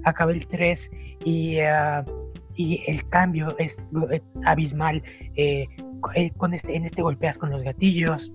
Acabé 0.06 0.34
el 0.34 0.48
3 0.48 0.92
y, 1.26 1.60
ah, 1.60 2.04
y 2.56 2.84
el 2.88 3.08
cambio 3.10 3.56
es 3.60 3.88
eh, 4.12 4.22
abismal. 4.46 5.04
Eh, 5.36 5.68
eh, 6.16 6.32
con 6.38 6.54
este, 6.54 6.76
en 6.76 6.86
este 6.86 7.02
golpeas 7.02 7.38
con 7.38 7.50
los 7.50 7.62
gatillos, 7.62 8.32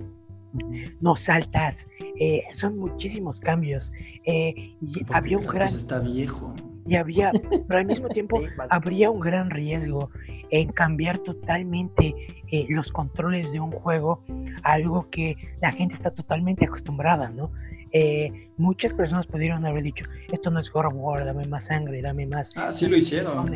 no 1.01 1.17
saltas, 1.17 1.89
eh, 2.19 2.43
son 2.53 2.79
muchísimos 2.79 3.41
cambios. 3.41 3.93
Eh, 4.25 4.75
y 4.81 5.05
había 5.11 5.39
un 5.39 5.47
gran... 5.47 5.69
está 5.69 5.99
viejo. 5.99 6.55
Y 6.87 6.97
había, 6.97 7.33
pero 7.67 7.81
al 7.81 7.87
mismo 7.87 8.09
tiempo 8.09 8.43
habría 8.71 9.11
un 9.11 9.21
gran 9.21 9.51
riesgo 9.51 10.11
en 10.51 10.71
cambiar 10.71 11.19
totalmente 11.19 12.15
eh, 12.53 12.67
los 12.69 12.93
controles 12.93 13.53
de 13.53 13.61
un 13.61 13.73
juego 13.73 14.23
a 14.63 14.73
algo 14.73 15.09
que 15.11 15.37
la 15.61 15.73
gente 15.73 15.95
está 15.95 16.11
totalmente 16.11 16.67
acostumbrada, 16.67 17.31
¿no? 17.31 17.51
Eh, 17.97 18.51
muchas 18.57 18.93
personas 18.93 19.25
pudieron 19.25 19.65
haber 19.65 19.85
dicho, 19.85 20.05
esto 20.33 20.51
no 20.51 20.59
es 20.59 20.69
God 20.69 20.87
of 20.87 20.95
War, 20.97 21.25
dame 21.25 21.47
más 21.47 21.67
sangre, 21.67 22.03
dame 22.03 22.27
más... 22.27 22.51
Ah, 22.57 22.73
sí 22.73 22.89
lo 22.89 22.97
hicieron. 22.97 23.47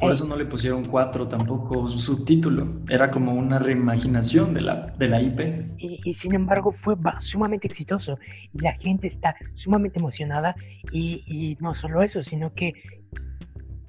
Por 0.00 0.10
eso 0.10 0.26
no 0.26 0.34
le 0.34 0.46
pusieron 0.46 0.86
cuatro 0.86 1.28
tampoco 1.28 1.86
su 1.86 1.98
subtítulo. 1.98 2.80
Era 2.88 3.10
como 3.10 3.34
una 3.34 3.58
reimaginación 3.58 4.54
de 4.54 4.62
la, 4.62 4.86
de 4.98 5.08
la 5.08 5.20
IP. 5.20 5.40
Y, 5.76 6.14
sin 6.14 6.34
embargo 6.34 6.72
fue 6.72 6.96
sumamente 7.20 7.66
exitoso. 7.66 8.18
Y 8.54 8.60
la 8.60 8.72
gente 8.72 9.08
está 9.08 9.36
sumamente 9.52 9.98
emocionada. 9.98 10.56
Y, 10.90 11.22
y 11.26 11.58
no 11.60 11.74
solo 11.74 12.02
eso, 12.02 12.22
sino 12.22 12.54
que 12.54 12.72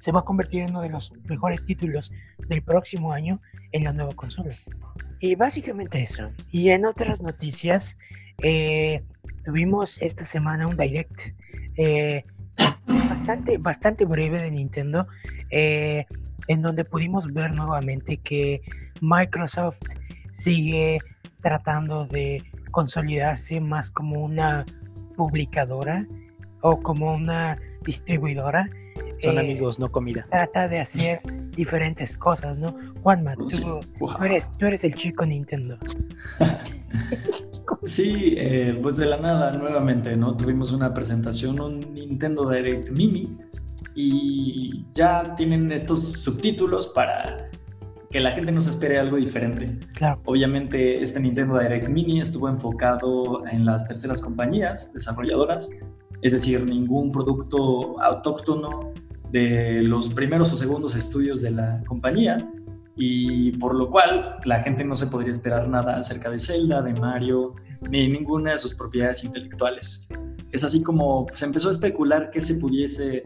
se 0.00 0.12
va 0.12 0.20
a 0.20 0.24
convertir 0.24 0.60
en 0.60 0.70
uno 0.70 0.82
de 0.82 0.90
los 0.90 1.14
mejores 1.30 1.64
títulos 1.64 2.12
del 2.46 2.60
próximo 2.60 3.14
año 3.14 3.40
en 3.72 3.84
la 3.84 3.94
nueva 3.94 4.12
consola. 4.12 4.54
Y 5.18 5.34
básicamente 5.34 6.02
eso. 6.02 6.28
Y 6.52 6.68
en 6.68 6.84
otras 6.84 7.22
noticias, 7.22 7.96
eh, 8.42 9.02
tuvimos 9.44 10.00
esta 10.00 10.24
semana 10.24 10.66
un 10.66 10.76
direct 10.76 11.32
eh, 11.76 12.24
bastante, 12.86 13.58
bastante 13.58 14.04
breve 14.04 14.42
de 14.42 14.50
Nintendo, 14.50 15.06
en 15.50 16.62
donde 16.62 16.84
pudimos 16.84 17.32
ver 17.32 17.54
nuevamente 17.54 18.16
que 18.18 18.62
Microsoft 19.00 19.78
sigue 20.30 20.98
tratando 21.40 22.06
de 22.06 22.42
consolidarse 22.70 23.60
más 23.60 23.90
como 23.90 24.24
una 24.24 24.64
publicadora 25.16 26.06
o 26.62 26.80
como 26.80 27.14
una 27.14 27.58
distribuidora. 27.82 28.68
Son 29.18 29.36
eh, 29.36 29.40
amigos, 29.40 29.78
no 29.78 29.92
comida. 29.92 30.26
Trata 30.30 30.66
de 30.68 30.80
hacer 30.80 31.20
diferentes 31.54 32.16
cosas, 32.16 32.58
¿no? 32.58 32.74
Juanma, 33.02 33.36
tú, 33.36 33.80
eres, 34.24 34.50
tú 34.58 34.66
eres 34.66 34.82
el 34.82 34.94
chico 34.94 35.24
Nintendo. 35.24 35.78
sí, 37.82 38.34
eh, 38.36 38.78
pues 38.82 38.96
de 38.96 39.06
la 39.06 39.18
nada, 39.18 39.52
nuevamente, 39.52 40.16
¿no? 40.16 40.36
Tuvimos 40.36 40.72
una 40.72 40.92
presentación, 40.92 41.60
un 41.60 41.94
Nintendo 41.94 42.48
Direct 42.48 42.90
Mini, 42.90 43.38
y 43.94 44.84
ya 44.92 45.34
tienen 45.36 45.70
estos 45.72 46.02
subtítulos 46.12 46.88
para 46.88 47.50
que 48.10 48.20
la 48.20 48.32
gente 48.32 48.52
nos 48.52 48.68
espere 48.68 48.98
algo 48.98 49.16
diferente. 49.16 49.78
Claro. 49.94 50.20
Obviamente 50.24 51.02
este 51.02 51.20
Nintendo 51.20 51.58
Direct 51.58 51.88
Mini 51.88 52.20
estuvo 52.20 52.48
enfocado 52.48 53.44
en 53.46 53.64
las 53.64 53.86
terceras 53.86 54.20
compañías 54.20 54.92
desarrolladoras, 54.92 55.70
es 56.22 56.32
decir, 56.32 56.64
ningún 56.64 57.10
producto 57.10 58.00
autóctono 58.00 58.92
de 59.30 59.82
los 59.82 60.10
primeros 60.14 60.52
o 60.52 60.56
segundos 60.56 60.94
estudios 60.94 61.42
de 61.42 61.50
la 61.50 61.82
compañía 61.86 62.48
y 62.96 63.52
por 63.58 63.74
lo 63.74 63.90
cual 63.90 64.36
la 64.44 64.62
gente 64.62 64.84
no 64.84 64.96
se 64.96 65.08
podría 65.08 65.30
esperar 65.30 65.68
nada 65.68 65.96
acerca 65.96 66.30
de 66.30 66.38
Zelda, 66.38 66.82
de 66.82 66.94
Mario, 66.94 67.54
ni 67.82 68.08
ninguna 68.08 68.52
de 68.52 68.58
sus 68.58 68.74
propiedades 68.74 69.24
intelectuales. 69.24 70.08
Es 70.52 70.62
así 70.64 70.82
como 70.82 71.26
se 71.32 71.46
empezó 71.46 71.68
a 71.68 71.72
especular 71.72 72.30
que 72.30 72.40
se 72.40 72.56
pudiese 72.56 73.24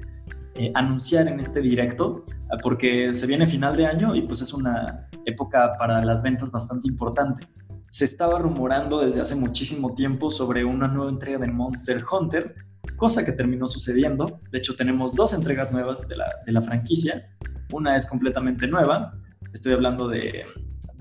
eh, 0.55 0.73
anunciar 0.75 1.29
en 1.29 1.41
este 1.41 1.61
directo, 1.61 2.25
porque 2.63 3.13
se 3.13 3.27
viene 3.27 3.47
final 3.47 3.77
de 3.77 3.87
año 3.87 4.15
y 4.15 4.23
pues 4.23 4.41
es 4.41 4.55
una 4.55 5.09
época 5.27 5.75
para 5.79 6.05
las 6.05 6.23
ventas 6.23 6.51
bastante 6.51 6.89
importante. 6.89 7.47
Se 7.91 8.05
estaba 8.05 8.39
rumorando 8.39 9.01
desde 9.01 9.21
hace 9.21 9.37
muchísimo 9.37 9.95
tiempo 9.95 10.31
sobre 10.31 10.65
una 10.65 10.89
nueva 10.89 11.11
entrega 11.11 11.39
de 11.39 11.49
Monster 11.49 12.03
Hunter, 12.11 12.55
cosa 12.97 13.25
que 13.25 13.33
terminó 13.33 13.67
sucediendo. 13.67 14.41
De 14.51 14.59
hecho, 14.59 14.75
tenemos 14.77 15.15
dos 15.15 15.33
entregas 15.33 15.73
nuevas 15.73 16.09
de 16.09 16.17
la, 16.17 16.27
de 16.45 16.53
la 16.53 16.63
franquicia. 16.63 17.31
Una 17.73 17.97
es 17.97 18.07
completamente 18.07 18.67
nueva. 18.67 19.15
Estoy 19.53 19.73
hablando 19.73 20.09
de, 20.09 20.45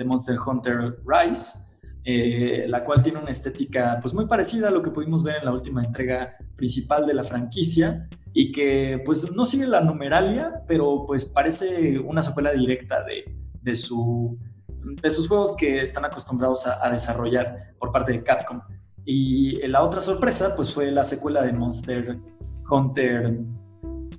Monster 0.06 0.38
Hunter 0.40 0.99
Rise, 1.06 1.60
eh, 2.03 2.65
la 2.68 2.84
cual 2.84 3.03
tiene 3.03 3.19
una 3.19 3.32
estética 3.32 3.99
pues 4.02 4.14
muy 4.14 4.28
parecida 4.28 4.69
a 4.69 4.72
lo 4.72 4.82
que 4.82 4.91
pudimos 4.91 5.24
ver 5.24 5.38
en 5.38 5.45
la 5.45 5.52
última 5.52 5.84
entrega 5.84 6.38
principal 6.56 7.06
de 7.06 7.14
la 7.14 7.24
franquicia 7.24 8.07
y 8.34 8.52
que 8.52 9.02
pues 9.03 9.36
no 9.36 9.45
sigue 9.45 9.68
la 9.68 9.82
numeralia, 9.82 10.61
pero 10.68 11.03
pues 11.06 11.26
parece 11.26 11.99
una 11.99 12.22
secuela 12.22 12.52
directa 12.52 13.03
de, 13.03 13.36
de, 13.61 13.76
su, 13.76 14.38
de 15.02 15.10
sus 15.10 15.28
juegos 15.28 15.56
que 15.57 15.82
están 15.82 16.06
acostumbrados 16.06 16.68
a, 16.68 16.90
desarrollar 16.90 17.74
por 17.80 17.91
parte 17.91 18.11
de 18.14 18.24
Capcom. 18.24 18.61
Y 19.03 19.65
la 19.68 19.82
otra 19.84 20.02
sorpresa 20.02 20.56
pues 20.56 20.74
fue 20.74 20.91
la 20.91 21.03
secuela 21.03 21.41
de 21.41 21.53
Monster 21.53 22.19
Hunter 22.69 23.40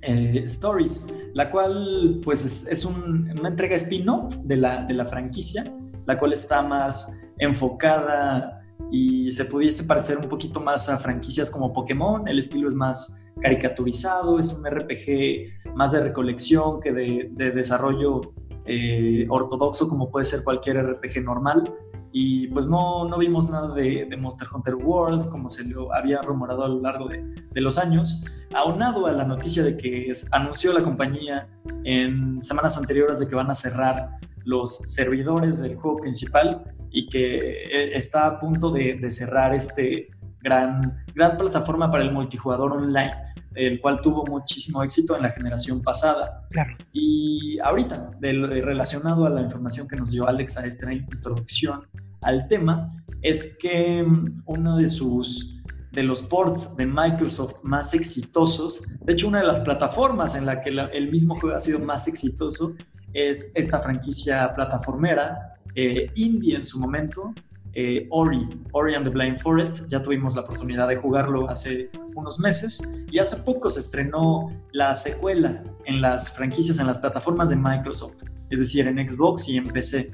eh, 0.01 0.43
Stories, 0.45 1.13
la 1.33 1.49
cual 1.49 2.21
pues 2.23 2.45
es, 2.45 2.67
es 2.67 2.85
una 2.85 3.49
entrega 3.49 3.75
spin-off 3.75 4.35
de 4.37 4.57
la, 4.57 4.85
de 4.85 4.93
la 4.93 5.05
franquicia, 5.05 5.63
la 6.05 6.17
cual 6.17 6.33
está 6.33 6.61
más 6.61 7.21
enfocada 7.37 8.59
y 8.91 9.31
se 9.31 9.45
pudiese 9.45 9.83
parecer 9.83 10.17
un 10.17 10.27
poquito 10.27 10.59
más 10.59 10.89
a 10.89 10.97
franquicias 10.97 11.49
como 11.49 11.73
Pokémon. 11.73 12.27
El 12.27 12.39
estilo 12.39 12.67
es 12.67 12.75
más 12.75 13.29
caricaturizado, 13.41 14.39
es 14.39 14.53
un 14.53 14.65
RPG 14.65 15.75
más 15.75 15.91
de 15.91 16.01
recolección 16.01 16.79
que 16.79 16.91
de, 16.91 17.51
desarrollo 17.51 18.33
eh, 18.65 19.25
ortodoxo 19.29 19.87
como 19.87 20.09
puede 20.09 20.25
ser 20.25 20.43
cualquier 20.43 20.83
RPG 20.83 21.23
normal. 21.23 21.63
Y 22.11 22.47
pues 22.47 22.67
no, 22.67 23.07
no 23.07 23.17
vimos 23.17 23.49
nada 23.49 23.73
de, 23.73 24.07
Monster 24.19 24.47
Hunter 24.53 24.75
World 24.75 25.29
como 25.29 25.47
se 25.47 25.67
lo 25.67 25.93
había 25.93 26.21
rumorado 26.21 26.63
a 26.63 26.67
lo 26.67 26.81
largo 26.81 27.07
de, 27.07 27.23
de, 27.51 27.61
los 27.61 27.77
años, 27.77 28.25
aunado 28.53 29.05
a 29.05 29.11
la 29.11 29.23
noticia 29.23 29.63
de 29.63 29.77
que 29.77 30.11
anunció 30.31 30.73
la 30.73 30.81
compañía 30.81 31.47
en 31.83 32.41
semanas 32.41 32.77
anteriores 32.77 33.19
de 33.19 33.27
que 33.27 33.35
van 33.35 33.51
a 33.51 33.53
cerrar 33.53 34.17
los 34.43 34.75
servidores 34.77 35.61
del 35.61 35.75
juego 35.75 35.97
principal 35.97 36.63
y 36.91 37.07
que 37.07 37.37
eh, 37.37 37.95
está 37.95 38.25
a 38.25 38.39
punto 38.39 38.71
de, 38.71 38.99
cerrar 39.11 39.53
este 39.53 40.09
gran, 40.41 41.03
gran 41.13 41.37
plataforma 41.37 41.91
para 41.91 42.03
el 42.03 42.11
multijugador 42.11 42.73
online, 42.73 43.11
el 43.55 43.79
cual 43.81 44.01
tuvo 44.01 44.25
muchísimo 44.25 44.83
éxito 44.83 45.15
en 45.15 45.23
la 45.23 45.31
generación 45.31 45.81
pasada. 45.81 46.47
Claro. 46.49 46.75
Y 46.93 47.59
ahorita, 47.59 48.11
relacionado 48.21 49.25
a 49.25 49.29
la 49.29 49.41
información 49.41 49.87
que 49.87 49.95
nos 49.95 50.11
dio 50.11 50.27
Alex 50.27 50.57
a 50.57 50.65
esta 50.65 50.91
introducción 50.93 51.87
al 52.21 52.47
tema, 52.47 52.89
es 53.21 53.57
que 53.59 54.03
mm, 54.03 54.43
uno 54.45 54.77
de 54.77 54.87
sus 54.87 55.55
de 55.91 56.03
los 56.03 56.21
ports 56.21 56.77
de 56.77 56.85
Microsoft 56.85 57.55
más 57.63 57.95
exitosos, 57.95 58.83
de 59.01 59.13
hecho 59.13 59.27
una 59.27 59.39
de 59.39 59.47
las 59.47 59.61
plataformas 59.61 60.35
en 60.35 60.45
la 60.45 60.61
que 60.61 60.69
el 60.69 61.11
mismo 61.11 61.35
juego 61.35 61.55
ha 61.55 61.59
sido 61.59 61.79
más 61.79 62.07
exitoso 62.07 62.75
es 63.11 63.51
esta 63.55 63.79
franquicia 63.79 64.53
plataformera 64.53 65.55
eh, 65.75 66.11
indie 66.15 66.55
en 66.55 66.63
su 66.63 66.79
momento, 66.79 67.33
eh, 67.73 68.07
Ori, 68.09 68.47
Ori 68.71 68.95
and 68.95 69.05
the 69.05 69.11
Blind 69.11 69.39
Forest, 69.39 69.87
ya 69.87 70.01
tuvimos 70.01 70.35
la 70.35 70.41
oportunidad 70.41 70.87
de 70.87 70.95
jugarlo 70.95 71.49
hace 71.49 71.89
unos 72.15 72.39
meses 72.39 72.81
y 73.11 73.19
hace 73.19 73.43
poco 73.43 73.69
se 73.69 73.79
estrenó 73.79 74.51
la 74.71 74.93
secuela 74.93 75.63
en 75.85 76.01
las 76.01 76.35
franquicias, 76.35 76.79
en 76.79 76.87
las 76.87 76.97
plataformas 76.97 77.49
de 77.49 77.55
Microsoft, 77.55 78.23
es 78.49 78.59
decir, 78.59 78.87
en 78.87 79.09
Xbox 79.09 79.47
y 79.49 79.57
en 79.57 79.67
PC. 79.67 80.11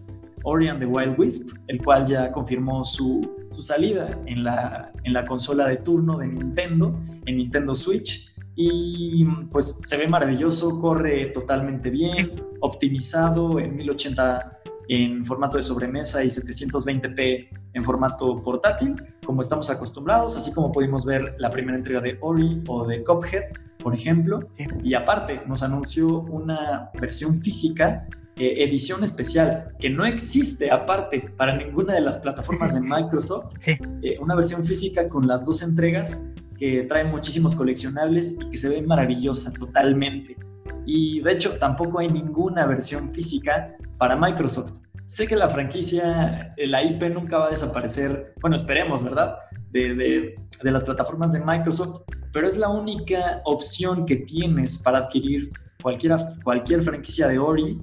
Ori 0.48 0.68
and 0.68 0.80
the 0.80 0.86
Wild 0.86 1.20
Wisp, 1.20 1.58
el 1.68 1.84
cual 1.84 2.06
ya 2.06 2.32
confirmó 2.32 2.86
su, 2.86 3.28
su 3.50 3.64
salida 3.64 4.08
en 4.28 4.44
la, 4.44 4.92
en 5.04 5.14
la 5.14 5.26
consola 5.26 5.68
de 5.68 5.78
turno 5.78 6.20
de 6.20 6.28
Nintendo, 6.28 6.96
en 7.26 7.38
Nintendo 7.38 7.74
Switch. 7.74 8.32
Y 8.56 9.26
pues 9.52 9.82
se 9.86 9.98
ve 9.98 10.08
maravilloso, 10.08 10.80
corre 10.80 11.26
totalmente 11.28 11.90
bien, 11.90 12.34
optimizado 12.62 13.60
en 13.60 13.76
1080 13.76 14.60
en 14.88 15.26
formato 15.26 15.58
de 15.58 15.64
sobremesa 15.64 16.24
y 16.24 16.28
720p 16.28 17.50
en 17.74 17.84
formato 17.84 18.42
portátil, 18.42 18.96
como 19.26 19.42
estamos 19.42 19.70
acostumbrados, 19.70 20.38
así 20.38 20.54
como 20.54 20.72
pudimos 20.72 21.06
ver 21.06 21.36
la 21.40 21.50
primera 21.50 21.78
entrega 21.78 22.02
de 22.02 22.18
Ori 22.22 22.62
o 22.68 22.86
de 22.88 23.04
Cuphead, 23.04 23.44
por 23.80 23.94
ejemplo. 23.94 24.50
Y 24.84 24.94
aparte, 24.94 25.42
nos 25.46 25.62
anunció 25.64 26.22
una 26.22 26.90
versión 27.00 27.42
física, 27.42 28.08
eh, 28.38 28.64
edición 28.64 29.04
especial, 29.04 29.76
que 29.80 29.90
no 29.90 30.06
existe 30.06 30.72
aparte 30.72 31.32
para 31.38 31.56
ninguna 31.56 31.94
de 31.94 32.02
las 32.02 32.18
plataformas 32.20 32.74
de 32.76 32.82
Microsoft. 32.82 33.56
Eh, 33.68 34.18
una 34.20 34.36
versión 34.36 34.66
física 34.66 35.08
con 35.10 35.28
las 35.28 35.46
dos 35.46 35.62
entregas 35.62 36.34
que 36.58 36.84
trae 36.84 37.04
muchísimos 37.04 37.56
coleccionables 37.56 38.38
y 38.40 38.50
que 38.50 38.58
se 38.58 38.70
ve 38.70 38.82
maravillosa 38.82 39.52
totalmente. 39.54 40.38
Y 40.86 41.22
de 41.22 41.32
hecho, 41.32 41.58
tampoco 41.58 42.00
hay 42.00 42.08
ninguna 42.08 42.66
versión 42.66 43.14
física 43.14 43.76
para 43.98 44.16
Microsoft. 44.16 44.80
Sé 45.06 45.28
que 45.28 45.36
la 45.36 45.50
franquicia, 45.50 46.54
eh, 46.58 46.66
la 46.66 46.84
IP 46.84 47.04
nunca 47.14 47.38
va 47.38 47.48
a 47.48 47.50
desaparecer, 47.52 48.34
bueno, 48.42 48.56
esperemos, 48.56 49.04
¿verdad? 49.04 49.38
De, 49.72 50.36
las 50.64 50.84
plataformas 50.84 51.34
de 51.34 51.44
Microsoft, 51.44 52.02
pero 52.32 52.48
es 52.48 52.58
la 52.58 52.70
única 52.70 53.42
opción 53.46 54.06
que 54.06 54.16
tienes 54.16 54.78
para 54.80 55.00
adquirir 55.00 55.52
cualquier, 55.82 56.16
cualquier 56.44 56.82
franquicia 56.82 57.28
de 57.28 57.38
Ori 57.38 57.80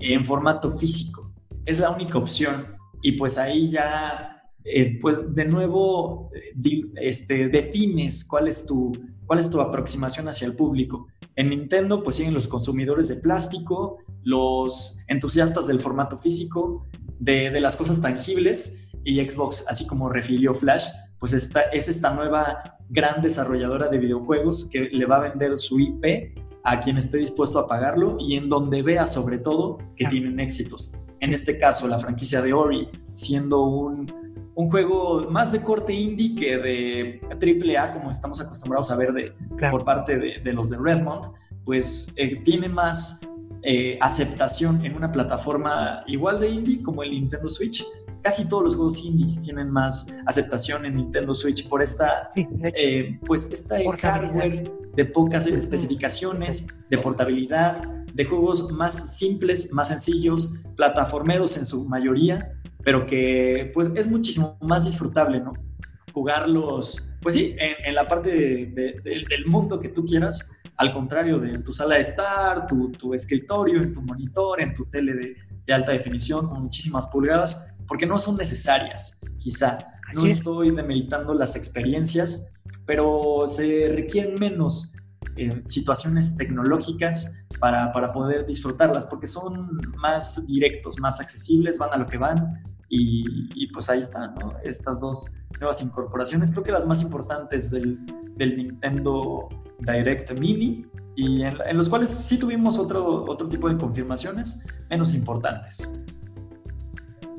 en 0.00 0.24
formato 0.24 0.76
físico. 0.76 1.32
Es 1.64 1.78
la 1.78 1.90
única 1.90 2.18
opción. 2.18 2.76
Y 3.00 3.12
pues 3.12 3.38
ahí 3.38 3.70
ya, 3.70 4.42
eh, 4.64 4.98
pues 5.00 5.34
de 5.34 5.44
nuevo, 5.44 6.30
eh, 6.34 6.82
este, 6.96 7.48
defines 7.48 8.26
cuál 8.28 8.48
es, 8.48 8.66
tu, 8.66 8.92
cuál 9.24 9.38
es 9.38 9.48
tu 9.48 9.60
aproximación 9.60 10.28
hacia 10.28 10.46
el 10.46 10.54
público. 10.54 11.06
En 11.36 11.50
Nintendo, 11.50 12.02
pues 12.02 12.16
siguen 12.16 12.32
los 12.32 12.48
consumidores 12.48 13.08
de 13.08 13.16
plástico, 13.16 13.98
los 14.24 15.04
entusiastas 15.08 15.66
del 15.66 15.80
formato 15.80 16.18
físico, 16.18 16.86
de, 17.18 17.60
las 17.60 17.76
cosas 17.76 18.00
tangibles, 18.00 18.88
y 19.04 19.20
Xbox, 19.20 19.66
así 19.68 19.86
como 19.86 20.08
refirió 20.08 20.54
Flash, 20.54 20.88
pues 21.20 21.34
esta, 21.34 21.60
es 21.60 21.88
esta 21.88 22.12
nueva 22.12 22.78
gran 22.88 23.22
desarrolladora 23.22 23.88
de 23.88 23.98
videojuegos 23.98 24.68
que 24.70 24.88
le 24.90 25.06
va 25.06 25.16
a 25.16 25.28
vender 25.28 25.56
su 25.56 25.78
IP 25.78 26.36
a 26.64 26.80
quien 26.80 26.96
esté 26.96 27.18
dispuesto 27.18 27.58
a 27.60 27.68
pagarlo 27.68 28.16
y 28.18 28.34
en 28.34 28.48
donde 28.48 28.82
vea 28.82 29.06
sobre 29.06 29.38
todo 29.38 29.78
que 29.94 30.06
tienen 30.06 30.40
éxitos. 30.40 31.06
En 31.20 31.32
este 31.32 31.58
caso, 31.58 31.86
la 31.86 31.98
franquicia 31.98 32.42
de 32.42 32.52
Ori, 32.52 32.88
siendo 33.12 33.62
un, 33.62 34.25
juego 34.70 35.30
más 35.30 35.52
de 35.52 35.60
corte 35.60 35.92
indie 35.92 36.34
que 36.34 36.56
de 36.56 37.20
triple 37.38 37.76
A, 37.76 37.92
como 37.92 38.10
estamos 38.10 38.40
acostumbrados 38.40 38.90
a 38.90 38.96
ver 38.96 39.12
de, 39.12 39.32
por 39.70 39.84
parte 39.84 40.18
de, 40.18 40.52
los 40.52 40.70
de 40.70 40.78
Redmond, 40.78 41.26
pues 41.64 42.14
eh, 42.16 42.40
tiene 42.42 42.68
más 42.68 43.20
eh, 43.62 43.98
aceptación 44.00 44.84
en 44.84 44.96
una 44.96 45.12
plataforma 45.12 46.02
igual 46.06 46.40
de 46.40 46.48
indie 46.48 46.82
como 46.82 47.02
el 47.02 47.10
Nintendo 47.10 47.48
Switch. 47.48 47.84
Casi 48.22 48.48
todos 48.48 48.64
los 48.64 48.76
juegos 48.76 49.04
indies 49.04 49.42
tienen 49.42 49.70
más 49.70 50.16
aceptación 50.24 50.86
en 50.86 50.96
Nintendo 50.96 51.34
Switch 51.34 51.68
por 51.68 51.82
esta, 51.82 52.30
eh, 52.34 53.18
pues 53.26 53.52
esta 53.52 53.76
hardware 53.98 54.72
de 54.94 55.04
pocas 55.04 55.46
especificaciones, 55.46 56.68
de 56.88 56.96
portabilidad, 56.96 57.82
de 58.14 58.24
juegos 58.24 58.72
más 58.72 59.18
simples, 59.18 59.70
más 59.72 59.88
sencillos, 59.88 60.54
plataformeros 60.74 61.58
en 61.58 61.66
su 61.66 61.86
mayoría, 61.86 62.55
pero 62.86 63.04
que 63.04 63.72
pues 63.74 63.90
es 63.96 64.08
muchísimo 64.08 64.56
más 64.62 64.84
disfrutable, 64.84 65.40
¿no? 65.40 65.54
Jugarlos, 66.12 67.16
pues 67.20 67.34
sí, 67.34 67.56
en, 67.58 67.96
la 67.96 68.06
parte 68.06 68.30
del 68.30 69.46
mundo 69.46 69.80
que 69.80 69.88
tú 69.88 70.04
quieras, 70.06 70.52
al 70.76 70.92
contrario 70.92 71.40
de 71.40 71.58
tu 71.58 71.72
sala 71.72 71.96
de 71.96 72.02
estar, 72.02 72.68
tu, 72.68 72.92
tu 72.92 73.12
escritorio, 73.12 73.82
en 73.82 73.92
tu 73.92 74.00
monitor, 74.02 74.60
en 74.60 74.72
tu 74.72 74.84
tele 74.86 75.14
de, 75.14 75.36
de 75.66 75.74
alta 75.74 75.90
definición 75.90 76.46
con 76.46 76.62
muchísimas 76.62 77.08
pulgadas, 77.08 77.76
porque 77.88 78.06
no 78.06 78.20
son 78.20 78.36
necesarias, 78.36 79.20
quizá. 79.36 79.78
No 80.14 80.24
estoy 80.24 80.70
demeritando 80.70 81.34
las 81.34 81.56
experiencias, 81.56 82.54
pero 82.86 83.48
se 83.48 83.88
requieren 83.88 84.38
menos 84.38 84.96
eh, 85.36 85.60
situaciones 85.64 86.36
tecnológicas 86.36 87.48
para, 87.58 87.90
para, 87.92 88.12
poder 88.12 88.46
disfrutarlas, 88.46 89.06
porque 89.06 89.26
son 89.26 89.76
más 89.96 90.46
directos, 90.46 91.00
más 91.00 91.20
accesibles, 91.20 91.78
van 91.78 91.92
a 91.92 91.96
lo 91.96 92.06
que 92.06 92.16
van, 92.16 92.62
y, 92.88 93.66
pues 93.72 93.90
ahí 93.90 93.98
están, 93.98 94.34
¿no? 94.34 94.54
Estas 94.62 95.00
dos 95.00 95.44
nuevas 95.58 95.82
incorporaciones, 95.82 96.52
creo 96.52 96.62
que 96.62 96.72
las 96.72 96.86
más 96.86 97.02
importantes 97.02 97.70
del, 97.70 97.98
del 98.36 98.56
Nintendo 98.56 99.48
Direct 99.80 100.32
Mini 100.38 100.86
y 101.16 101.42
en, 101.42 101.76
los 101.76 101.88
cuales 101.88 102.10
sí 102.10 102.38
tuvimos 102.38 102.78
otro, 102.78 103.24
otro 103.24 103.48
tipo 103.48 103.68
de 103.68 103.76
confirmaciones 103.76 104.66
menos 104.90 105.14
importantes. 105.14 105.90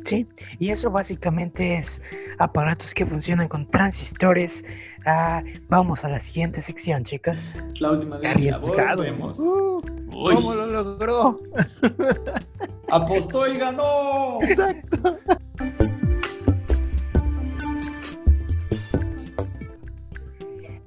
Sí, 0.04 0.26
y 0.60 0.70
eso 0.70 0.90
básicamente 0.90 1.78
es 1.78 2.02
aparatos 2.40 2.94
que 2.94 3.06
funcionan 3.06 3.48
con 3.48 3.70
transistores. 3.70 4.64
Ah, 5.06 5.44
vamos 5.70 6.04
a 6.06 6.10
la 6.10 6.20
siguiente 6.20 6.62
sección, 6.62 7.04
chicas. 7.04 7.60
La 7.80 7.92
última 7.92 8.18
de 8.18 8.28
Arriesgado. 8.28 9.04
Uh, 9.04 9.82
¿Cómo 10.26 10.56
lo 10.56 10.66
logró? 10.66 11.40
Apostó 12.92 13.48
y 13.48 13.58
ganó. 13.58 14.40
Exacto. 14.42 15.20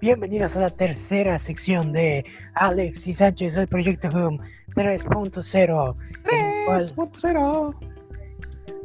Bienvenidos 0.01 0.57
a 0.57 0.63
la 0.63 0.71
tercera 0.71 1.39
sección 1.39 1.93
de 1.93 2.25
Alex 2.55 3.07
y 3.07 3.15
Sánchez 3.15 3.55
del 3.55 3.69
Proyecto 3.69 4.11
Boom 4.11 4.41
3.0. 4.75 5.95
3.0. 6.25 7.77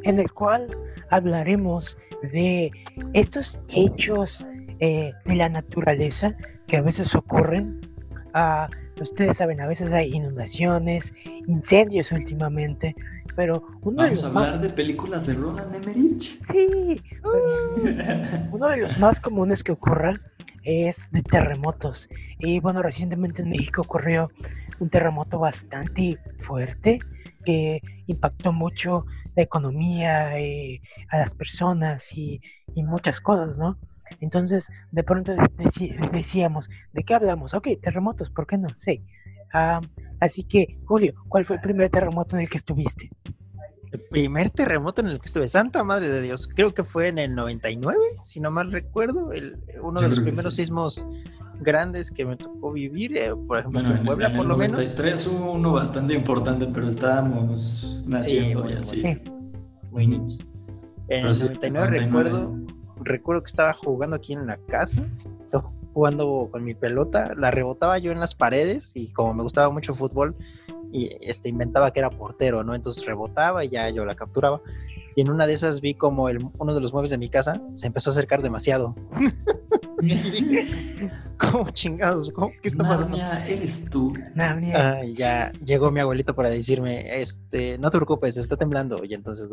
En 0.03 0.19
el 0.19 0.31
cual 0.31 0.69
hablaremos 1.09 1.97
de 2.21 2.69
estos 3.13 3.59
hechos 3.69 4.45
eh, 4.79 5.11
de 5.25 5.35
la 5.35 5.49
naturaleza 5.49 6.35
que 6.67 6.77
a 6.77 6.81
veces 6.81 7.15
ocurren. 7.15 7.81
Uh, 8.35 8.67
ustedes 9.03 9.37
saben, 9.37 9.61
a 9.61 9.67
veces 9.67 9.91
hay 9.91 10.13
inundaciones, 10.13 11.13
incendios 11.47 12.11
últimamente, 12.11 12.95
pero 13.35 13.63
uno 13.81 13.97
Vamos 13.97 14.03
de 14.03 14.09
los 14.11 14.23
a 14.23 14.27
hablar 14.27 14.61
de 14.61 14.69
películas 14.69 15.27
de 15.27 15.33
Roland 15.33 15.75
Emmerich. 15.75 16.39
Sí, 16.51 17.01
uno 18.51 18.67
de 18.67 18.77
los 18.77 18.97
más 18.99 19.19
comunes 19.19 19.63
que 19.63 19.71
ocurra 19.71 20.19
es 20.63 21.09
de 21.11 21.21
terremotos. 21.21 22.09
Y 22.39 22.59
bueno, 22.59 22.81
recientemente 22.81 23.41
en 23.41 23.49
México 23.49 23.81
ocurrió 23.81 24.31
un 24.79 24.89
terremoto 24.89 25.39
bastante 25.39 26.17
fuerte 26.39 26.99
que 27.45 27.81
impactó 28.07 28.51
mucho 28.51 29.05
la 29.35 29.43
economía, 29.43 30.39
eh, 30.39 30.81
a 31.09 31.17
las 31.17 31.33
personas 31.33 32.11
y, 32.13 32.41
muchas 32.75 33.21
cosas, 33.21 33.57
¿no? 33.57 33.77
Entonces, 34.21 34.71
de 34.91 35.03
pronto 35.03 35.33
decíamos, 36.11 36.69
¿de 36.93 37.03
qué 37.03 37.13
hablamos? 37.13 37.53
Ok, 37.53 37.67
terremotos, 37.81 38.29
¿por 38.29 38.47
qué 38.47 38.57
no? 38.57 38.69
Sí. 38.75 39.03
Ah, 39.53 39.81
así 40.19 40.43
que, 40.43 40.77
Julio, 40.85 41.13
¿cuál 41.29 41.45
fue 41.45 41.57
el 41.57 41.61
primer 41.61 41.89
terremoto 41.89 42.35
en 42.35 42.43
el 42.43 42.49
que 42.49 42.57
estuviste? 42.57 43.09
El 43.91 44.01
primer 44.09 44.49
terremoto 44.49 45.01
en 45.01 45.07
el 45.07 45.19
que 45.19 45.27
estuve, 45.27 45.47
Santa 45.47 45.83
Madre 45.83 46.09
de 46.09 46.21
Dios, 46.21 46.49
creo 46.53 46.73
que 46.73 46.83
fue 46.83 47.07
en 47.07 47.17
el 47.17 47.33
99, 47.33 47.97
si 48.23 48.41
no 48.41 48.51
mal 48.51 48.71
recuerdo, 48.71 49.31
el, 49.31 49.57
uno 49.81 50.01
de 50.01 50.09
los 50.09 50.19
primeros 50.19 50.55
sismos 50.55 51.07
grandes 51.61 52.11
que 52.11 52.25
me 52.25 52.35
tocó 52.35 52.73
vivir, 52.73 53.15
eh, 53.17 53.31
por 53.47 53.59
ejemplo, 53.59 53.79
en 53.81 54.03
Puebla 54.03 54.35
por 54.35 54.45
lo 54.45 54.57
menos. 54.57 54.79
En 54.79 54.85
el 54.85 54.91
93 54.91 55.27
hubo 55.27 55.53
uno 55.53 55.73
bastante 55.73 56.13
importante, 56.13 56.67
pero 56.73 56.87
estábamos 56.87 58.03
naciendo 58.05 58.69
y 58.69 58.73
así. 58.73 59.21
Muy 59.91 60.07
niños. 60.07 60.45
En 61.07 61.25
el 61.25 61.39
99, 61.39 61.99
recuerdo, 61.99 62.55
recuerdo 63.01 63.43
que 63.43 63.47
estaba 63.47 63.73
jugando 63.73 64.15
aquí 64.15 64.33
en 64.33 64.47
la 64.47 64.57
casa, 64.57 65.05
jugando 65.93 66.49
con 66.51 66.63
mi 66.63 66.73
pelota, 66.73 67.33
la 67.35 67.51
rebotaba 67.51 67.97
yo 67.99 68.11
en 68.11 68.19
las 68.19 68.35
paredes 68.35 68.91
y 68.95 69.13
como 69.13 69.33
me 69.33 69.43
gustaba 69.43 69.69
mucho 69.69 69.93
el 69.93 69.97
fútbol, 69.97 70.35
y 70.91 71.09
este, 71.21 71.49
inventaba 71.49 71.91
que 71.91 71.99
era 71.99 72.09
portero, 72.09 72.63
¿no? 72.63 72.75
Entonces 72.75 73.05
rebotaba 73.05 73.63
y 73.65 73.69
ya 73.69 73.89
yo 73.89 74.05
la 74.05 74.15
capturaba. 74.15 74.61
Y 75.15 75.21
en 75.21 75.29
una 75.29 75.47
de 75.47 75.53
esas 75.53 75.81
vi 75.81 75.93
como 75.93 76.29
el, 76.29 76.45
uno 76.57 76.75
de 76.75 76.81
los 76.81 76.91
muebles 76.91 77.11
de 77.11 77.17
mi 77.17 77.29
casa 77.29 77.61
se 77.73 77.87
empezó 77.87 78.09
a 78.09 78.11
acercar 78.11 78.41
demasiado. 78.41 78.95
y 80.01 80.15
dije, 80.15 81.11
¿cómo 81.37 81.69
chingados? 81.71 82.31
¿Qué 82.61 82.67
está 82.67 82.83
pasando? 82.87 83.17
eres 83.47 83.89
tú. 83.89 84.13
Ah, 84.37 85.05
y 85.05 85.13
ya 85.13 85.51
llegó 85.63 85.89
mi 85.89 86.01
abuelito 86.01 86.35
para 86.35 86.49
decirme, 86.49 87.21
este, 87.21 87.77
no 87.77 87.89
te 87.89 87.97
preocupes, 87.97 88.37
está 88.37 88.57
temblando. 88.57 89.03
Y 89.05 89.13
entonces, 89.13 89.49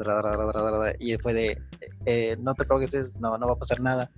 y 0.99 1.17
fue 1.19 1.33
de, 1.33 1.63
eh, 2.07 2.37
no 2.41 2.55
te 2.55 2.65
preocupes, 2.65 3.17
no, 3.21 3.39
no 3.39 3.47
va 3.47 3.53
a 3.53 3.59
pasar 3.59 3.81
nada 3.81 4.11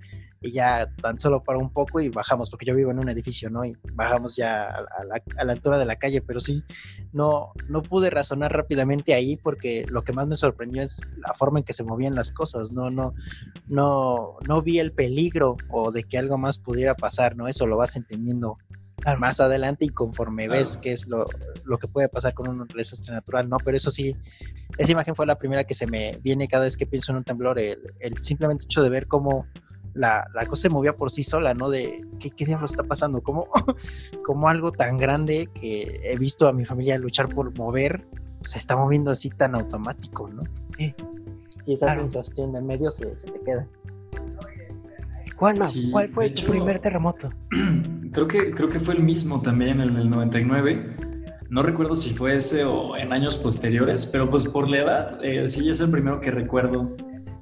y 0.45 0.51
ya 0.51 0.87
tan 1.01 1.19
solo 1.19 1.43
para 1.43 1.59
un 1.59 1.69
poco 1.69 1.99
y 1.99 2.09
bajamos, 2.09 2.49
porque 2.49 2.65
yo 2.65 2.75
vivo 2.75 2.91
en 2.91 2.99
un 2.99 3.09
edificio, 3.09 3.49
¿no? 3.49 3.65
Y 3.65 3.75
bajamos 3.93 4.35
ya 4.35 4.67
a, 4.67 5.03
la, 5.43 5.51
altura 5.51 5.79
de 5.79 5.85
la 5.85 5.95
calle, 5.95 6.21
pero 6.21 6.39
sí, 6.39 6.63
no, 7.13 7.51
no 7.67 7.81
pude 7.81 8.09
razonar 8.09 8.53
rápidamente 8.53 9.13
ahí 9.13 9.37
porque 9.37 9.85
lo 9.89 10.03
que 10.03 10.13
más 10.13 10.27
me 10.27 10.35
sorprendió 10.35 10.83
es 10.83 11.01
la 11.17 11.33
forma 11.33 11.59
en 11.59 11.65
que 11.65 11.73
se 11.73 11.83
movían 11.83 12.15
las 12.15 12.31
cosas, 12.31 12.71
no, 12.71 12.89
no, 12.89 13.13
no, 13.67 14.37
no 14.47 14.61
vi 14.61 14.79
el 14.79 14.91
peligro 14.91 15.57
o 15.69 15.91
de 15.91 16.03
que 16.03 16.17
algo 16.17 16.37
más 16.37 16.57
pudiera 16.57 16.95
pasar, 16.95 17.35
¿no? 17.35 17.47
Eso 17.47 17.65
lo 17.65 17.77
vas 17.77 17.95
entendiendo 17.95 18.57
más 19.19 19.39
adelante 19.39 19.85
y 19.85 19.89
conforme 19.89 20.47
ves 20.47 20.77
qué 20.81 20.91
es 20.91 21.07
lo, 21.07 21.25
lo, 21.63 21.77
que 21.77 21.87
puede 21.87 22.09
pasar 22.09 22.33
con 22.33 22.47
un 22.47 22.67
desastre 22.67 23.13
natural, 23.13 23.47
¿no? 23.47 23.57
Pero 23.63 23.77
eso 23.77 23.91
sí, 23.91 24.15
esa 24.77 24.91
imagen 24.91 25.15
fue 25.15 25.27
la 25.27 25.37
primera 25.37 25.63
que 25.63 25.75
se 25.75 25.85
me 25.85 26.19
viene 26.23 26.47
cada 26.47 26.63
vez 26.63 26.75
que 26.75 26.87
pienso 26.87 27.11
en 27.11 27.19
un 27.19 27.23
temblor, 27.23 27.59
el, 27.59 27.93
el 27.99 28.23
simplemente 28.23 28.65
hecho 28.65 28.81
de 28.81 28.89
ver 28.89 29.07
cómo 29.07 29.45
la, 29.95 30.27
cosa 30.47 30.63
se 30.63 30.69
movía 30.69 30.93
por 30.93 31.09
sí 31.09 31.23
sola, 31.23 31.53
¿no? 31.53 31.69
De 31.69 32.05
qué, 32.19 32.29
qué 32.29 32.45
diablos 32.45 32.71
está 32.71 32.83
pasando, 32.83 33.21
como, 33.21 33.47
como 34.25 34.49
algo 34.49 34.71
tan 34.71 34.97
grande 34.97 35.49
que 35.53 36.01
he 36.03 36.17
visto 36.17 36.47
a 36.47 36.53
mi 36.53 36.65
familia 36.65 36.97
luchar 36.99 37.29
por 37.29 37.57
mover, 37.57 38.05
se 38.43 38.59
está 38.59 38.75
moviendo 38.75 39.11
así 39.11 39.29
tan 39.29 39.55
automático, 39.55 40.29
¿no? 40.29 40.43
Sí. 40.77 40.93
Si 41.63 41.73
esa 41.73 41.95
sensación 41.95 42.53
de 42.53 42.61
medio 42.61 42.91
se, 42.91 43.07
te 43.07 43.41
queda. 43.41 43.67
¿Cuál, 45.35 45.59
¿cuál 45.91 46.09
fue 46.09 46.29
tu 46.29 46.43
primer 46.43 46.79
terremoto? 46.79 47.29
Creo 48.11 48.27
que, 48.29 48.51
creo 48.51 48.69
que 48.69 48.79
fue 48.79 48.93
el 48.93 49.03
mismo 49.03 49.41
también, 49.41 49.81
el 49.81 49.93
del 49.93 50.09
99. 50.09 50.95
No 51.49 51.63
recuerdo 51.63 51.97
si 51.97 52.13
fue 52.13 52.37
ese 52.37 52.63
o 52.63 52.95
en 52.95 53.11
años 53.11 53.35
posteriores, 53.35 54.05
pero 54.05 54.29
pues 54.29 54.47
por 54.47 54.69
la 54.69 54.77
edad, 54.77 55.25
eh, 55.25 55.45
sí 55.47 55.69
es 55.69 55.81
el 55.81 55.91
primero 55.91 56.21
que 56.21 56.31
recuerdo 56.31 56.95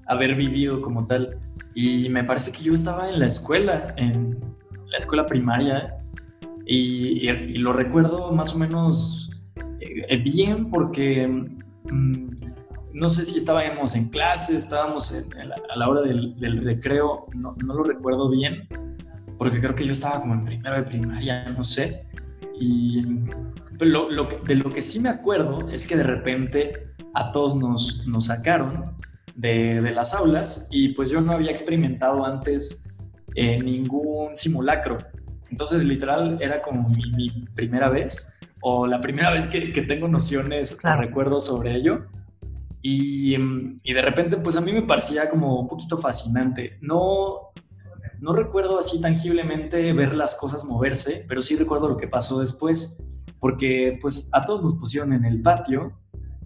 haber 0.08 0.34
vivido 0.34 0.82
como 0.82 1.06
tal. 1.06 1.38
Y 1.76 2.10
me 2.10 2.24
parece 2.24 2.52
que 2.52 2.64
yo 2.64 2.74
estaba 2.74 3.10
en 3.10 3.20
la 3.20 3.28
escuela, 3.28 3.94
en 3.98 4.40
la 4.88 4.98
escuela 4.98 5.26
primaria, 5.26 5.98
y, 6.66 7.58
lo 7.58 7.74
recuerdo 7.74 8.32
más 8.32 8.56
o 8.56 8.60
menos 8.60 9.32
eh, 9.82 10.18
bien 10.18 10.70
porque 10.70 11.28
mm, 11.28 12.30
no 12.94 13.10
sé 13.10 13.26
si 13.26 13.38
estábamos 13.38 13.96
en 13.96 14.10
clase, 14.10 14.56
estábamos 14.56 15.14
a 15.14 15.76
la 15.76 15.90
hora 15.90 16.02
del, 16.02 16.58
recreo, 16.64 17.26
no, 17.36 17.56
lo 17.58 17.84
recuerdo 17.84 18.30
bien, 18.30 18.68
porque 19.38 19.60
creo 19.60 19.76
que 19.76 19.86
yo 19.86 19.94
estaba 19.94 20.22
como 20.22 20.36
en 20.36 20.46
primero 20.46 20.76
de 20.76 20.84
primaria, 20.84 21.50
no 21.50 21.64
sé. 21.64 22.06
Y 22.60 23.04
lo, 23.80 24.08
de 24.46 24.56
lo 24.56 24.72
que 24.72 24.82
sí 24.82 25.00
me 25.00 25.10
acuerdo 25.10 25.70
es 25.70 25.88
que 25.88 25.98
de 25.98 26.04
repente 26.04 26.94
a 27.16 27.32
todos 27.32 27.56
nos, 27.56 28.08
nos 28.08 28.26
sacaron 28.26 28.96
de, 29.36 29.82
las 29.92 30.14
aulas 30.14 30.68
y 30.72 30.90
pues 30.90 31.10
yo 31.10 31.22
no 31.22 31.32
había 31.32 31.52
experimentado 31.52 32.26
antes 32.26 32.92
eh, 33.36 33.60
ningún 33.62 34.36
simulacro. 34.36 34.98
Entonces 35.50 35.84
literal 35.84 36.38
era 36.42 36.62
como 36.62 36.90
mi, 36.90 37.48
primera 37.54 37.90
vez 37.90 38.40
o 38.62 38.88
la 38.88 39.02
primera 39.02 39.32
vez 39.34 39.48
que, 39.48 39.82
tengo 39.84 40.08
nociones 40.08 40.80
o 40.84 40.96
recuerdos 40.96 41.46
sobre 41.46 41.76
ello. 41.76 42.06
Y, 42.82 43.36
y, 43.36 43.94
de 43.94 44.02
repente 44.02 44.36
pues 44.38 44.58
a 44.58 44.62
mí 44.62 44.74
me 44.74 44.82
parecía 44.82 45.30
como 45.30 45.60
un 45.60 45.68
poquito 45.68 45.98
fascinante. 45.98 46.78
No, 46.82 47.54
no 48.20 48.34
recuerdo 48.34 48.78
así 48.78 49.00
tangiblemente 49.00 49.94
ver 49.94 50.16
las 50.16 50.36
cosas 50.36 50.66
moverse, 50.66 51.26
pero 51.28 51.42
sí 51.42 51.56
recuerdo 51.56 51.88
lo 51.88 51.98
que 51.98 52.08
pasó 52.08 52.40
después, 52.40 53.16
porque 53.40 53.98
pues 54.02 54.30
a 54.34 54.44
todos 54.44 54.62
nos 54.62 54.76
pusieron 54.76 55.14
en 55.14 55.26
el 55.26 55.42
patio 55.42 55.94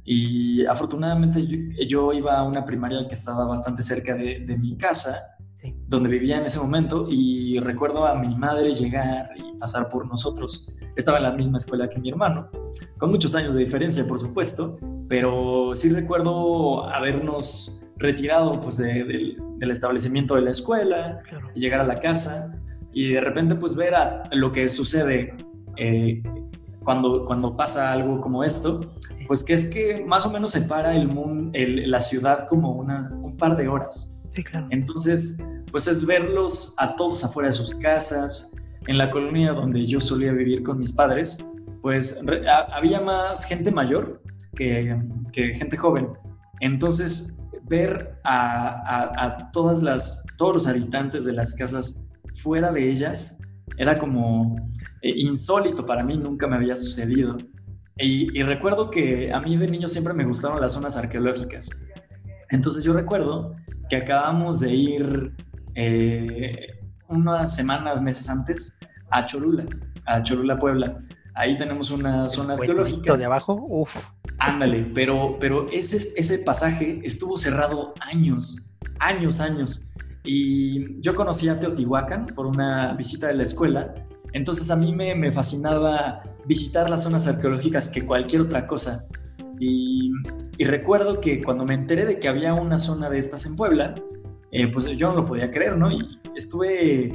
y 0.10 0.66
afortunadamente 0.66 1.46
yo, 1.86 2.14
iba 2.14 2.38
a 2.38 2.44
una 2.44 2.64
primaria 2.64 3.06
que 3.10 3.14
estaba 3.14 3.46
bastante 3.46 3.82
cerca 3.82 4.16
de, 4.16 4.58
mi 4.58 4.78
casa, 4.78 5.36
donde 5.86 6.08
vivía 6.08 6.38
en 6.38 6.46
ese 6.46 6.62
momento, 6.62 7.08
y 7.10 7.60
recuerdo 7.60 8.08
a 8.08 8.16
mi 8.16 8.34
madre 8.34 8.74
llegar 8.74 9.32
y 9.36 9.60
pasar 9.60 9.90
por 9.90 10.08
nosotros. 10.08 10.74
Estaba 10.96 11.18
en 11.18 11.24
la 11.24 11.32
misma 11.34 11.58
escuela 11.58 11.90
que 11.90 12.00
mi 12.00 12.08
hermano, 12.08 12.50
con 12.98 13.12
muchos 13.12 13.36
años 13.36 13.54
de 13.54 13.66
diferencia, 13.66 14.08
por 14.08 14.18
supuesto, 14.18 14.80
pero 15.10 15.76
sí 15.76 15.92
recuerdo 15.92 16.86
habernos 16.88 17.86
retirado 17.98 18.62
pues 18.62 18.78
del 18.78 19.36
establecimiento 19.60 20.36
de 20.36 20.42
la 20.42 20.52
escuela, 20.52 21.20
llegar 21.54 21.82
a 21.82 21.86
la 21.86 22.00
casa 22.00 22.58
y 22.94 23.10
de 23.10 23.20
repente 23.20 23.56
pues 23.56 23.76
ver 23.76 23.94
a 23.94 24.24
lo 24.32 24.54
que 24.54 24.70
sucede 24.70 25.36
eh, 25.76 26.24
cuando, 26.86 27.26
cuando 27.26 27.58
pasa 27.58 27.92
algo 27.92 28.22
como 28.22 28.46
esto, 28.46 28.94
pues 29.28 29.44
que 29.44 29.54
es 29.54 29.66
que 29.66 30.04
más 30.06 30.26
o 30.26 30.32
menos 30.32 30.52
separa 30.52 30.96
el, 30.96 31.08
mundo, 31.08 31.52
la 31.54 32.00
ciudad 32.02 32.48
como 32.48 32.72
una, 32.72 33.10
un 33.22 33.36
par 33.38 33.56
de 33.58 33.68
horas. 33.68 34.24
Entonces, 34.70 35.44
pues 35.72 35.88
es 35.88 36.06
verlos 36.06 36.76
a 36.78 36.96
todos 36.96 37.24
afuera 37.24 37.48
de 37.48 37.54
sus 37.54 37.74
casas, 37.76 38.56
en 38.88 38.98
la 38.98 39.10
colonia 39.10 39.52
donde 39.52 39.86
yo 39.86 40.00
solía 40.00 40.32
vivir 40.32 40.64
con 40.64 40.80
mis 40.80 40.94
padres, 40.94 41.44
pues 41.82 42.24
había 42.72 43.02
más 43.02 43.46
gente 43.46 43.72
mayor 43.72 44.22
que, 44.56 44.98
que 45.34 45.54
gente 45.54 45.76
joven. 45.76 46.10
Entonces, 46.60 47.38
ver 47.64 48.18
a, 48.24 49.26
a, 49.26 49.52
todas 49.52 49.84
las, 49.84 50.26
todos 50.38 50.54
los 50.54 50.68
habitantes 50.68 51.26
de 51.26 51.34
las 51.34 51.54
casas 51.54 52.10
fuera 52.42 52.72
de 52.72 52.90
ellas 52.90 53.42
era 53.78 53.98
como 53.98 54.56
eh, 55.02 55.14
insólito 55.18 55.86
para 55.86 56.04
mí, 56.04 56.18
nunca 56.18 56.48
me 56.48 56.56
había 56.56 56.76
sucedido. 56.76 57.38
Y, 58.00 58.44
recuerdo 58.44 58.92
que 58.92 59.32
a 59.34 59.40
mí 59.40 59.58
de 59.58 59.68
niño 59.68 59.88
siempre 59.88 60.14
me 60.14 60.24
gustaron 60.24 60.62
las 60.62 60.74
zonas 60.74 60.98
arqueológicas. 60.98 61.70
Entonces 62.50 62.84
yo 62.84 62.94
recuerdo 62.94 63.56
que 63.90 63.98
acabamos 63.98 64.60
de 64.60 64.72
ir 64.72 65.34
eh, 65.74 66.80
unas 67.08 67.56
semanas, 67.56 68.02
meses 68.02 68.30
antes, 68.30 68.80
a 69.10 69.26
Cholula, 69.26 69.66
a 70.06 70.22
Cholula, 70.22 70.60
Puebla. 70.60 71.00
Ahí 71.34 71.58
tenemos 71.58 71.92
una 71.92 72.28
zona 72.28 72.54
arqueológica. 72.54 73.18
de 73.18 73.26
abajo? 73.26 73.66
Uf. 73.68 73.96
Ándale, 74.40 74.92
pero, 74.94 75.38
pero 75.40 75.68
ese, 75.72 76.14
ese 76.16 76.40
pasaje 76.40 77.00
estuvo 77.04 77.38
cerrado 77.38 77.94
años, 78.00 78.78
años, 79.00 79.40
años. 79.40 79.92
Y 80.24 81.02
yo 81.02 81.16
conocí 81.16 81.50
a 81.50 81.60
Teotihuacán 81.60 82.28
por 82.28 82.46
una 82.46 82.94
visita 82.94 83.28
de 83.28 83.36
la 83.36 83.44
escuela. 83.44 83.94
Entonces 84.34 84.70
a 84.70 84.76
mí 84.76 84.94
me, 84.94 85.16
me 85.16 85.32
fascinaba 85.32 86.22
visitar 86.48 86.90
las 86.90 87.04
zonas 87.04 87.28
arqueológicas 87.28 87.90
que 87.90 88.06
cualquier 88.06 88.42
otra 88.42 88.66
cosa. 88.66 89.08
Y, 89.60 90.12
recuerdo 90.60 91.22
que 91.22 91.44
cuando 91.44 91.66
me 91.66 91.76
enteré 91.76 92.06
de 92.06 92.20
que 92.20 92.28
había 92.28 92.54
una 92.54 92.80
zona 92.80 93.10
de 93.10 93.20
estas 93.20 93.46
en 93.46 93.56
Puebla, 93.56 93.94
eh, 94.52 94.68
pues 94.72 94.86
yo 94.98 95.10
no 95.10 95.16
lo 95.16 95.26
podía 95.26 95.52
creer, 95.52 95.78
¿no? 95.78 95.92
Y 95.92 96.20
estuve 96.36 97.12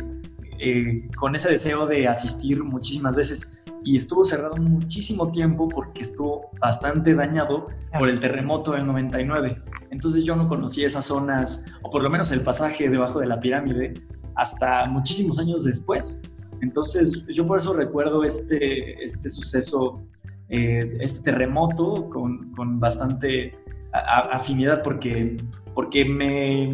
eh, 0.59 1.09
con 1.17 1.35
ese 1.35 1.51
deseo 1.51 1.87
de 1.87 2.07
asistir 2.07 2.63
muchísimas 2.63 3.17
veces 3.17 3.63
y 3.85 3.97
estuvo 3.97 4.25
cerrado 4.25 4.57
muchísimo 4.57 5.33
tiempo 5.33 5.69
porque 5.69 6.03
estuvo 6.03 6.51
bastante 6.61 7.15
dañado 7.15 7.67
por 7.99 8.09
el 8.09 8.21
terremoto 8.21 8.73
del 8.73 8.87
99. 8.87 9.61
Entonces 9.91 10.25
yo 10.25 10.37
no 10.37 10.47
conocía 10.47 10.87
esas 10.87 11.07
zonas, 11.07 11.73
o 11.83 11.91
por 11.91 12.03
lo 12.03 12.11
menos 12.11 12.31
el 12.33 12.43
pasaje 12.43 12.89
debajo 12.89 13.19
de 13.19 13.27
la 13.27 13.41
pirámide, 13.41 13.95
hasta 14.35 14.87
muchísimos 14.87 15.39
años 15.39 15.65
después. 15.65 16.23
Entonces 16.63 17.27
yo 17.27 17.47
por 17.47 17.59
eso 17.59 17.75
recuerdo 17.75 18.25
este, 18.25 19.03
este 19.03 19.29
suceso, 19.29 20.01
eh, 20.49 20.97
este 21.01 21.23
terremoto 21.23 22.09
con, 22.09 22.53
con 22.53 22.81
bastante 22.81 23.59
afinidad 23.93 24.83
porque, 24.83 25.37
porque 25.75 26.05
me, 26.05 26.69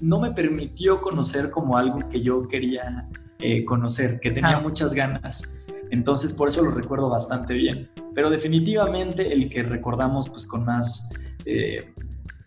no 0.00 0.20
me 0.20 0.30
permitió 0.30 1.00
conocer 1.00 1.50
como 1.50 1.76
algo 1.76 2.08
que 2.08 2.20
yo 2.20 2.46
quería 2.46 3.08
eh, 3.40 3.64
conocer, 3.64 4.20
que 4.20 4.30
tenía 4.30 4.60
muchas 4.60 4.94
ganas. 4.94 5.64
Entonces, 5.90 6.32
por 6.32 6.48
eso 6.48 6.62
lo 6.62 6.70
recuerdo 6.70 7.08
bastante 7.08 7.54
bien. 7.54 7.90
Pero 8.14 8.30
definitivamente 8.30 9.32
el 9.32 9.50
que 9.50 9.62
recordamos 9.62 10.28
pues 10.28 10.46
con 10.46 10.64
más 10.64 11.10
eh, 11.44 11.92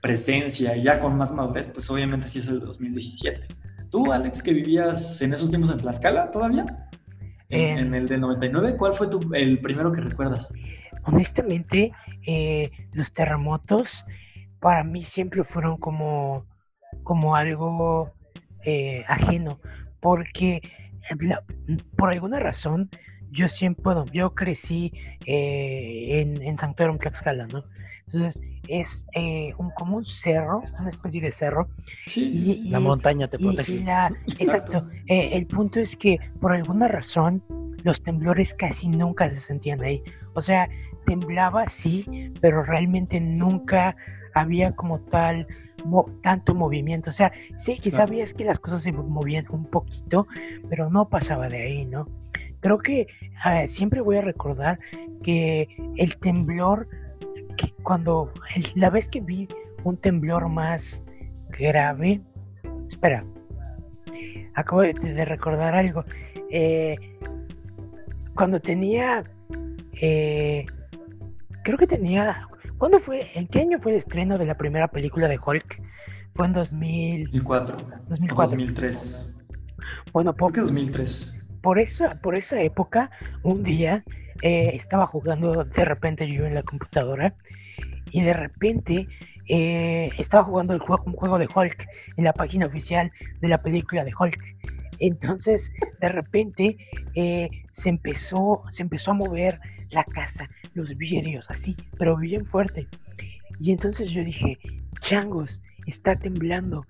presencia 0.02 0.78
y 0.78 0.84
ya 0.84 1.00
con 1.00 1.18
más 1.18 1.34
madurez, 1.34 1.68
pues 1.68 1.90
obviamente 1.90 2.28
sí 2.28 2.40
es 2.40 2.48
el 2.48 2.60
2017. 2.60 3.46
¿Tú, 3.90 4.12
Alex, 4.12 4.42
que 4.42 4.54
vivías 4.54 5.22
en 5.22 5.34
esos 5.34 5.50
tiempos 5.50 5.72
en 5.72 5.80
Tlaxcala 5.80 6.32
todavía? 6.32 6.90
En, 7.50 7.94
eh, 7.94 7.98
el 7.98 8.08
de 8.08 8.18
99, 8.18 8.76
¿cuál 8.78 8.94
fue 8.94 9.08
tu, 9.08 9.34
el 9.34 9.60
primero 9.60 9.92
que 9.92 10.02
recuerdas? 10.02 10.54
Honestamente, 11.04 11.92
eh, 12.26 12.72
los 12.94 13.14
terremotos 13.14 14.06
para 14.60 14.84
mí 14.84 15.04
siempre 15.04 15.44
fueron 15.44 15.78
como, 15.78 16.46
como 17.04 17.36
algo 17.36 18.14
ajeno, 19.08 19.60
porque 20.00 20.60
por 21.96 22.12
alguna 22.12 22.40
razón 22.40 22.90
yo 23.36 23.50
siempre, 23.50 23.84
bueno, 23.84 24.06
yo 24.12 24.34
crecí 24.34 24.94
eh, 25.26 26.22
en, 26.22 26.42
en 26.42 26.58
San 26.58 26.74
Pedro, 26.74 26.94
en 26.94 27.00
Tlaxcala, 27.00 27.48
¿no? 27.48 27.64
Entonces 28.08 28.42
es 28.68 29.06
eh, 29.14 29.54
un, 29.58 29.72
como 29.72 29.98
un 29.98 30.06
cerro, 30.06 30.64
una 30.80 30.90
especie 30.90 31.22
de 31.22 31.32
cerro. 31.32 31.68
Sí, 32.08 32.64
la 32.70 32.80
montaña 32.80 33.28
te 33.28 33.40
protege. 33.40 33.84
exacto. 34.40 34.88
Eh, 35.08 35.30
el 35.34 35.48
punto 35.48 35.80
es 35.80 35.96
que 35.96 36.20
por 36.40 36.54
alguna 36.54 36.88
razón 36.88 37.44
los 37.84 38.02
temblores 38.02 38.54
casi 38.54 38.88
nunca 38.88 39.30
se 39.30 39.40
sentían 39.40 39.82
ahí. 39.82 40.02
O 40.34 40.42
sea, 40.42 40.70
temblaba 41.06 41.68
sí, 41.70 42.32
pero 42.42 42.64
realmente 42.64 43.20
nunca 43.20 43.96
había 44.34 44.76
como 44.76 45.00
tal 45.00 45.48
tanto 46.24 46.56
movimiento. 46.56 47.12
O 47.12 47.14
sea, 47.14 47.32
sí 47.58 47.78
que 47.78 47.92
sabías 47.92 48.34
que 48.34 48.44
las 48.44 48.60
cosas 48.60 48.82
se 48.82 48.92
movían 48.92 49.46
un 49.50 49.66
poquito, 49.66 50.28
pero 50.68 50.90
no 50.90 51.10
pasaba 51.10 51.48
de 51.48 51.62
ahí, 51.62 51.86
¿no? 51.86 52.08
creo 52.66 52.80
que 52.80 53.08
ah, 53.44 53.68
siempre 53.68 54.02
voy 54.02 54.18
a 54.18 54.22
recordar 54.22 54.80
que 55.22 55.68
el 55.98 56.18
temblor, 56.18 56.88
que 57.56 57.74
cuando 57.84 58.32
la 58.76 58.90
vez 58.90 59.08
que 59.08 59.22
vi 59.22 59.48
un 59.84 59.98
temblor 59.98 60.50
más 60.50 61.04
grave, 61.50 62.22
espera, 62.88 63.26
acabo 64.56 64.82
de, 64.82 65.26
recordar 65.26 65.76
algo. 65.76 66.04
Eh, 66.50 66.96
cuando 68.36 68.60
tenía, 68.60 69.24
eh, 70.02 70.66
creo 71.64 71.78
que 71.78 71.88
tenía, 71.88 72.48
¿cuándo 72.78 73.00
fue? 73.00 73.30
¿En 73.36 73.48
qué 73.48 73.62
año 73.62 73.80
fue 73.80 73.94
el 73.94 73.98
estreno 73.98 74.38
de 74.38 74.46
la 74.46 74.58
primera 74.58 74.88
película 74.88 75.28
de 75.28 75.40
Hulk? 75.44 75.82
Fue 76.34 76.46
en 76.46 76.54
2004. 76.54 77.78
2004. 78.10 78.58
2003. 78.58 79.42
Bueno, 80.12 80.36
¿por 80.36 80.52
qué 80.52 80.62
2003? 80.62 81.36
por 81.66 81.80
esa, 81.80 82.22
por 82.22 82.38
esa 82.38 82.62
época, 82.62 83.10
un 83.42 83.64
día 83.64 84.04
eh, 84.44 84.70
estaba 84.76 85.08
jugando 85.08 85.64
de 85.64 85.84
repente 85.84 86.32
yo 86.32 86.46
en 86.46 86.54
la 86.54 86.62
computadora 86.62 87.34
y 88.12 88.22
de 88.22 88.34
repente 88.34 89.08
eh, 89.48 90.10
estaba 90.18 90.44
jugando 90.44 90.74
el 90.74 90.80
juego, 90.80 91.04
un 91.06 91.14
juego 91.14 91.38
de 91.38 91.48
Hulk 91.54 91.88
en 92.18 92.24
la 92.24 92.34
página 92.34 92.66
oficial 92.66 93.12
de 93.42 93.48
la 93.48 93.62
película 93.62 94.04
de 94.04 94.14
Hulk. 94.18 94.40
Entonces, 95.00 95.72
de 96.00 96.10
repente 96.10 96.78
eh, 97.16 97.50
se, 97.72 97.90
empezó, 97.90 98.64
se 98.72 98.84
empezó 98.84 99.12
a 99.12 99.16
mover 99.16 99.60
la 99.90 100.04
casa, 100.04 100.50
los 100.74 100.96
vidrios, 100.98 101.50
así, 101.52 101.76
pero 101.98 102.18
bien 102.18 102.46
fuerte. 102.46 102.88
Y 103.60 103.72
entonces 103.72 104.10
yo 104.10 104.24
dije, 104.24 104.58
changos, 105.02 105.62
está 105.86 106.16
temblando. 106.16 106.86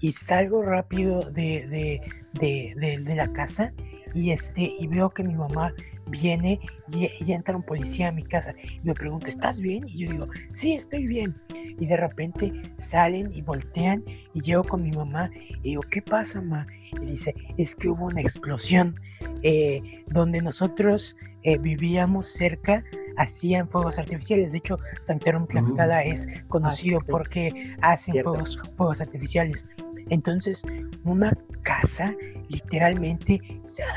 Y 0.00 0.12
salgo 0.12 0.62
rápido 0.62 1.30
de, 1.30 2.00
de, 2.32 2.74
de 2.74 3.14
la 3.14 3.32
casa 3.32 3.72
y 4.14 4.30
este 4.30 4.74
y 4.78 4.86
veo 4.86 5.10
que 5.10 5.22
mi 5.22 5.34
mamá 5.34 5.72
viene 6.12 6.60
y, 6.88 7.32
entra 7.32 7.56
un 7.56 7.62
policía 7.62 8.08
a 8.08 8.12
mi 8.12 8.22
casa 8.22 8.54
y 8.62 8.80
me 8.84 8.94
pregunta, 8.94 9.28
¿estás 9.28 9.58
bien? 9.58 9.88
Y 9.88 10.04
yo 10.04 10.12
digo, 10.12 10.28
sí, 10.52 10.74
estoy 10.74 11.06
bien. 11.06 11.34
Y 11.80 11.86
de 11.86 11.96
repente 11.96 12.52
salen 12.76 13.32
y 13.34 13.42
voltean 13.42 14.04
y 14.34 14.40
llego 14.40 14.62
con 14.62 14.82
mi 14.82 14.92
mamá 14.92 15.30
y 15.62 15.70
digo, 15.70 15.82
¿qué 15.90 16.02
pasa, 16.02 16.40
mamá? 16.40 16.66
Y 17.00 17.06
dice, 17.06 17.34
es 17.56 17.74
que 17.74 17.88
hubo 17.88 18.06
una 18.06 18.20
explosión 18.20 18.94
eh, 19.42 20.04
donde 20.08 20.42
nosotros 20.42 21.16
eh, 21.42 21.58
vivíamos 21.58 22.28
cerca 22.28 22.84
hacían 23.16 23.68
fuegos 23.68 23.98
artificiales. 23.98 24.52
De 24.52 24.58
hecho, 24.58 24.78
Santerón 25.02 25.46
Tlaxcala 25.46 25.98
uh. 25.98 26.12
es 26.12 26.28
conocido 26.48 26.98
ah, 26.98 27.06
porque 27.10 27.76
hacen 27.80 28.22
fuegos, 28.22 28.58
fuegos 28.76 29.00
artificiales. 29.00 29.66
Entonces, 30.12 30.62
una 31.04 31.34
casa 31.62 32.14
literalmente 32.50 33.40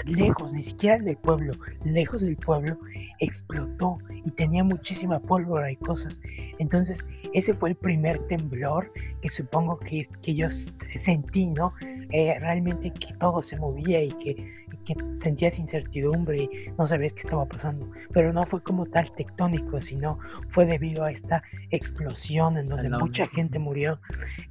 lejos, 0.05 0.53
ni 0.53 0.63
siquiera 0.63 0.97
del 0.97 1.17
pueblo, 1.17 1.51
lejos 1.83 2.21
del 2.21 2.37
pueblo, 2.37 2.77
explotó 3.19 3.97
y 4.23 4.31
tenía 4.31 4.63
muchísima 4.63 5.19
pólvora 5.19 5.69
y 5.69 5.75
cosas. 5.75 6.21
Entonces, 6.57 7.05
ese 7.33 7.53
fue 7.53 7.71
el 7.71 7.75
primer 7.75 8.17
temblor 8.27 8.93
que 9.21 9.29
supongo 9.29 9.77
que, 9.77 10.07
que 10.21 10.35
yo 10.35 10.49
sentí, 10.49 11.47
¿no? 11.47 11.73
Eh, 12.11 12.37
realmente 12.39 12.91
que 12.91 13.13
todo 13.15 13.41
se 13.41 13.57
movía 13.57 14.01
y 14.01 14.11
que 14.11 14.64
que 14.85 14.95
sentías 15.17 15.59
incertidumbre 15.59 16.43
y 16.43 16.49
no 16.77 16.87
sabías 16.87 17.13
qué 17.13 17.21
estaba 17.21 17.45
pasando. 17.45 17.89
Pero 18.13 18.31
no 18.31 18.45
fue 18.45 18.61
como 18.61 18.85
tal 18.85 19.11
tectónico, 19.15 19.81
sino 19.81 20.19
fue 20.49 20.65
debido 20.65 21.03
a 21.03 21.11
esta 21.11 21.43
explosión 21.71 22.57
en 22.57 22.69
donde 22.69 22.89
mucha 22.89 23.27
gente 23.27 23.59
murió. 23.59 23.99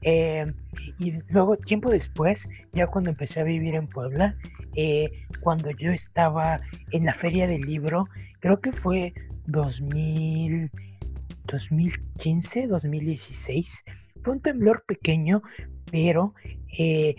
Eh, 0.02 0.52
y 0.98 1.12
luego, 1.30 1.56
tiempo 1.56 1.90
después, 1.90 2.48
ya 2.72 2.86
cuando 2.86 3.10
empecé 3.10 3.40
a 3.40 3.44
vivir 3.44 3.74
en 3.74 3.86
Puebla, 3.86 4.36
eh, 4.74 5.10
cuando 5.40 5.70
yo 5.70 5.92
estaba 5.92 6.60
en 6.90 7.04
la 7.06 7.14
feria 7.14 7.46
del 7.46 7.62
libro, 7.62 8.08
creo 8.40 8.60
que 8.60 8.72
fue 8.72 9.14
2000, 9.46 10.70
2015, 11.46 12.66
2016, 12.66 13.84
fue 14.22 14.34
un 14.34 14.40
temblor 14.40 14.84
pequeño, 14.86 15.42
pero 15.90 16.34
eh, 16.76 17.14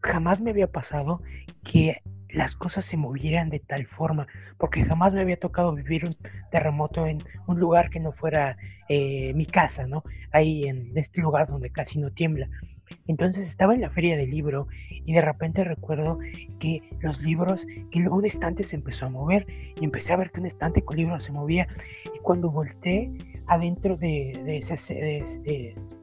jamás 0.00 0.40
me 0.40 0.50
había 0.50 0.70
pasado 0.70 1.22
que 1.62 2.02
las 2.32 2.56
cosas 2.56 2.84
se 2.84 2.96
movieran 2.96 3.50
de 3.50 3.60
tal 3.60 3.86
forma, 3.86 4.26
porque 4.58 4.84
jamás 4.84 5.12
me 5.12 5.20
había 5.20 5.38
tocado 5.38 5.74
vivir 5.74 6.04
un 6.06 6.16
terremoto 6.50 7.06
en 7.06 7.22
un 7.46 7.60
lugar 7.60 7.90
que 7.90 8.00
no 8.00 8.12
fuera 8.12 8.56
eh, 8.88 9.32
mi 9.34 9.46
casa, 9.46 9.86
¿no? 9.86 10.02
Ahí 10.32 10.64
en 10.64 10.92
este 10.96 11.20
lugar 11.20 11.48
donde 11.48 11.70
casi 11.70 11.98
no 11.98 12.10
tiembla. 12.10 12.48
Entonces 13.06 13.46
estaba 13.48 13.74
en 13.74 13.80
la 13.80 13.90
feria 13.90 14.16
del 14.16 14.30
libro 14.30 14.68
y 14.90 15.12
de 15.12 15.20
repente 15.20 15.64
recuerdo 15.64 16.18
que 16.58 16.82
los 17.00 17.20
libros, 17.22 17.66
que 17.90 18.00
un 18.00 18.24
estante 18.24 18.64
se 18.64 18.76
empezó 18.76 19.06
a 19.06 19.10
mover 19.10 19.46
y 19.80 19.84
empecé 19.84 20.12
a 20.12 20.16
ver 20.16 20.30
que 20.30 20.40
un 20.40 20.46
estante 20.46 20.82
con 20.82 20.96
libros 20.96 21.24
se 21.24 21.32
movía 21.32 21.68
y 22.14 22.18
cuando 22.20 22.50
volteé 22.50 23.10
adentro 23.46 23.96
de, 23.96 24.58
ese, 24.58 25.24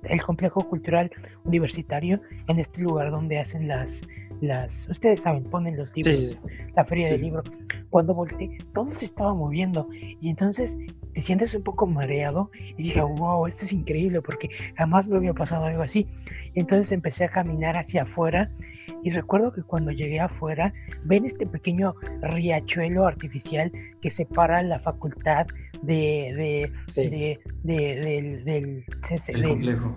el 0.04 0.22
complejo 0.24 0.68
cultural 0.68 1.12
universitario, 1.46 2.22
en 2.48 2.60
este 2.60 2.82
lugar 2.82 3.12
donde 3.12 3.40
hacen 3.40 3.68
las, 3.68 4.02
las, 4.42 4.88
ustedes 4.90 5.22
saben, 5.22 5.44
ponen 5.44 5.78
los 5.78 5.96
libros, 5.96 6.38
la 6.76 6.86
feria 6.86 7.10
del 7.10 7.22
libro. 7.22 7.44
Cuando 7.90 8.14
volteé, 8.14 8.58
todo 8.74 8.92
se 8.92 9.06
estaba 9.06 9.34
moviendo 9.34 9.88
y 9.92 10.30
entonces 10.30 10.78
te 11.14 11.22
sientes 11.22 11.56
un 11.56 11.64
poco 11.64 11.86
mareado 11.88 12.52
y 12.78 12.84
dije, 12.84 13.02
wow, 13.02 13.48
esto 13.48 13.66
es 13.66 13.74
increíble 13.74 14.22
porque 14.22 14.50
jamás 14.76 15.08
me 15.08 15.18
había 15.18 15.34
pasado 15.34 15.66
algo 15.66 15.82
así. 15.82 16.08
entonces 16.56 16.92
empecé 16.92 17.26
a 17.26 17.30
caminar 17.30 17.78
hacia 17.78 18.04
afuera 18.04 18.52
y 19.04 19.12
recuerdo 19.12 19.54
que 19.54 19.64
cuando 19.64 19.92
llegué 19.92 20.20
afuera, 20.20 20.74
ven 21.04 21.26
este 21.26 21.46
pequeño 21.46 21.96
riachuelo 22.22 23.06
artificial 23.06 23.72
que 24.02 24.10
separa 24.10 24.62
la 24.62 24.80
facultad 24.80 25.48
de, 25.82 26.72
de, 26.88 27.40
del, 27.64 28.46
del, 28.46 28.86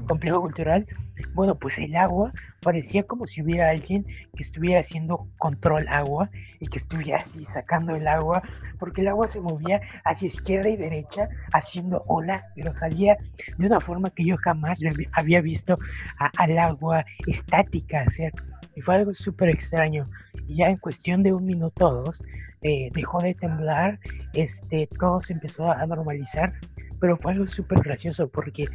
complejo. 0.07 0.41
cultural. 0.41 0.87
Bueno, 1.35 1.55
pues 1.57 1.79
el 1.79 1.95
agua 1.97 2.33
parecía 2.63 3.03
como 3.05 3.27
si 3.27 3.43
hubiera 3.43 3.71
alguien 3.71 4.05
que 4.05 4.43
estuviera 4.43 4.81
haciendo 4.81 5.29
control 5.39 5.87
agua 5.89 6.31
y 6.61 6.67
que 6.67 6.79
estuviera 6.79 7.21
así 7.21 7.45
sacando 7.45 7.95
el 7.95 8.09
agua, 8.09 8.43
porque 8.79 9.03
el 9.03 9.09
agua 9.09 9.29
se 9.29 9.41
movía 9.41 9.81
hacia 10.05 10.27
izquierda 10.27 10.69
y 10.69 10.77
derecha 10.77 11.29
haciendo 11.53 12.03
olas, 12.07 12.49
pero 12.55 12.75
salía 12.75 13.17
de 13.59 13.67
una 13.67 13.81
forma 13.81 14.11
que 14.11 14.25
yo 14.25 14.37
jamás 14.39 14.81
había 15.13 15.41
visto 15.41 15.79
al 16.19 16.59
agua 16.59 17.05
estática 17.27 18.03
hacer. 18.03 18.33
Y 18.75 18.81
fue 18.81 18.95
algo 18.95 19.13
súper 19.13 19.51
extraño. 19.51 20.09
Y 20.49 20.57
ya 20.57 20.69
en 20.69 20.79
cuestión 20.79 21.23
de 21.23 21.33
un 21.33 21.45
minuto 21.45 21.89
o 21.89 21.95
dos, 22.05 22.25
eh, 22.63 22.91
dejó 22.93 23.21
de 23.21 23.35
temblar, 23.35 23.99
este, 24.35 24.89
todo 24.99 25.21
se 25.21 25.33
empezó 25.33 25.71
a 25.71 25.85
normalizar, 25.87 26.53
pero 27.01 27.17
fue 27.17 27.33
algo 27.33 27.47
súper 27.47 27.81
gracioso 27.81 28.29
porque 28.29 28.67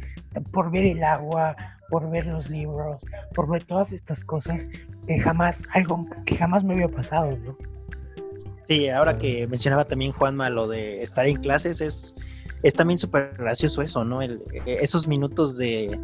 por 0.52 0.70
ver 0.70 0.84
el 0.84 1.02
agua, 1.02 1.56
por 1.88 2.10
ver 2.10 2.26
los 2.26 2.50
libros, 2.50 3.04
por 3.34 3.48
ver 3.48 3.64
todas 3.64 3.92
estas 3.92 4.22
cosas, 4.22 4.68
que 5.06 5.18
jamás, 5.18 5.62
algo 5.72 6.06
que 6.26 6.36
jamás 6.36 6.64
me 6.64 6.74
había 6.74 6.88
pasado, 6.88 7.36
¿no? 7.38 7.56
Sí, 8.66 8.90
ahora 8.90 9.18
que 9.18 9.46
mencionaba 9.46 9.86
también 9.86 10.12
Juanma 10.12 10.50
lo 10.50 10.68
de 10.68 11.00
estar 11.02 11.26
en 11.26 11.38
clases, 11.40 11.80
es, 11.80 12.14
es 12.62 12.74
también 12.74 12.98
súper 12.98 13.34
gracioso 13.38 13.80
eso, 13.80 14.04
¿no? 14.04 14.20
El, 14.20 14.42
esos 14.66 15.08
minutos 15.08 15.56
de, 15.56 15.98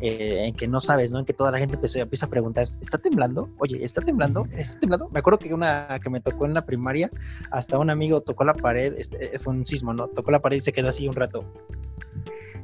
eh, 0.00 0.46
en 0.46 0.54
que 0.54 0.66
no 0.66 0.80
sabes, 0.80 1.12
¿no? 1.12 1.18
En 1.18 1.24
que 1.24 1.32
toda 1.32 1.50
la 1.50 1.58
gente 1.58 1.74
empieza, 1.74 2.00
empieza, 2.00 2.26
a 2.26 2.30
preguntar, 2.30 2.66
¿está 2.80 2.98
temblando? 2.98 3.50
Oye, 3.58 3.84
¿está 3.84 4.00
temblando? 4.00 4.46
¿Está 4.52 4.80
temblando? 4.80 5.08
Me 5.10 5.18
acuerdo 5.18 5.38
que 5.38 5.52
una 5.52 5.98
que 6.02 6.10
me 6.10 6.20
tocó 6.20 6.46
en 6.46 6.54
la 6.54 6.64
primaria, 6.64 7.10
hasta 7.50 7.78
un 7.78 7.90
amigo 7.90 8.20
tocó 8.20 8.44
la 8.44 8.54
pared, 8.54 8.94
este, 8.96 9.38
fue 9.38 9.52
un 9.52 9.64
sismo, 9.64 9.92
¿no? 9.92 10.08
Tocó 10.08 10.30
la 10.30 10.40
pared 10.40 10.56
y 10.56 10.60
se 10.60 10.72
quedó 10.72 10.88
así 10.88 11.08
un 11.08 11.14
rato. 11.14 11.44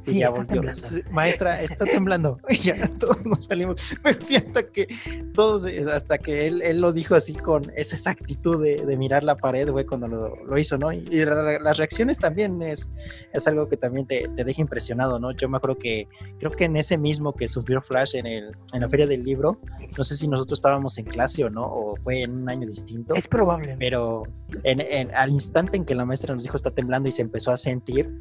Sí, 0.01 0.19
ya 0.19 0.29
volvió. 0.29 0.63
Maestra, 1.11 1.61
está 1.61 1.85
temblando. 1.85 2.39
Y 2.49 2.57
ya 2.57 2.75
todos 2.99 3.25
nos 3.25 3.45
salimos. 3.45 3.95
Pero 4.01 4.21
sí, 4.21 4.35
hasta 4.35 4.63
que 4.63 4.87
todos, 5.33 5.65
eh, 5.65 5.83
hasta 5.93 6.17
que 6.17 6.47
él, 6.47 6.61
él 6.61 6.81
lo 6.81 6.93
dijo 6.93 7.15
así 7.15 7.33
con 7.33 7.71
esa 7.75 7.95
exactitud 7.95 8.63
de, 8.63 8.85
de 8.85 8.97
mirar 8.97 9.23
la 9.23 9.35
pared, 9.35 9.69
güey, 9.69 9.85
cuando 9.85 10.07
lo, 10.07 10.35
lo, 10.43 10.57
hizo, 10.57 10.77
¿no? 10.77 10.91
Y, 10.91 11.25
las 11.25 11.77
reacciones 11.77 12.17
también 12.17 12.61
es, 12.61 12.89
es 13.33 13.47
algo 13.47 13.67
que 13.67 13.77
también 13.77 14.07
te, 14.07 14.27
te, 14.35 14.43
deja 14.43 14.61
impresionado, 14.61 15.19
¿no? 15.19 15.31
Yo 15.31 15.49
me 15.49 15.57
acuerdo 15.57 15.77
que, 15.77 16.07
creo 16.39 16.51
que 16.51 16.65
en 16.65 16.77
ese 16.77 16.97
mismo 16.97 17.33
que 17.33 17.47
sufrió 17.47 17.81
Flash 17.81 18.15
en, 18.15 18.25
el, 18.25 18.55
en 18.73 18.81
la 18.81 18.89
feria 18.89 19.07
del 19.07 19.23
libro, 19.23 19.59
no 19.97 20.03
sé 20.03 20.15
si 20.15 20.27
nosotros 20.27 20.59
estábamos 20.59 20.97
en 20.97 21.05
clase 21.05 21.43
o 21.43 21.49
no, 21.49 21.65
o 21.65 21.95
fue 21.97 22.23
en 22.23 22.31
un 22.31 22.49
año 22.49 22.67
distinto. 22.67 23.15
Es 23.15 23.27
probable. 23.27 23.75
Pero 23.77 24.23
en, 24.63 24.81
en, 24.81 25.13
al 25.13 25.31
instante 25.31 25.77
en 25.77 25.85
que 25.85 25.95
la 25.95 26.05
maestra 26.05 26.33
nos 26.33 26.43
dijo 26.43 26.55
está 26.55 26.71
temblando 26.71 27.09
y 27.09 27.11
se 27.11 27.21
empezó 27.21 27.51
a 27.51 27.57
sentir, 27.57 28.17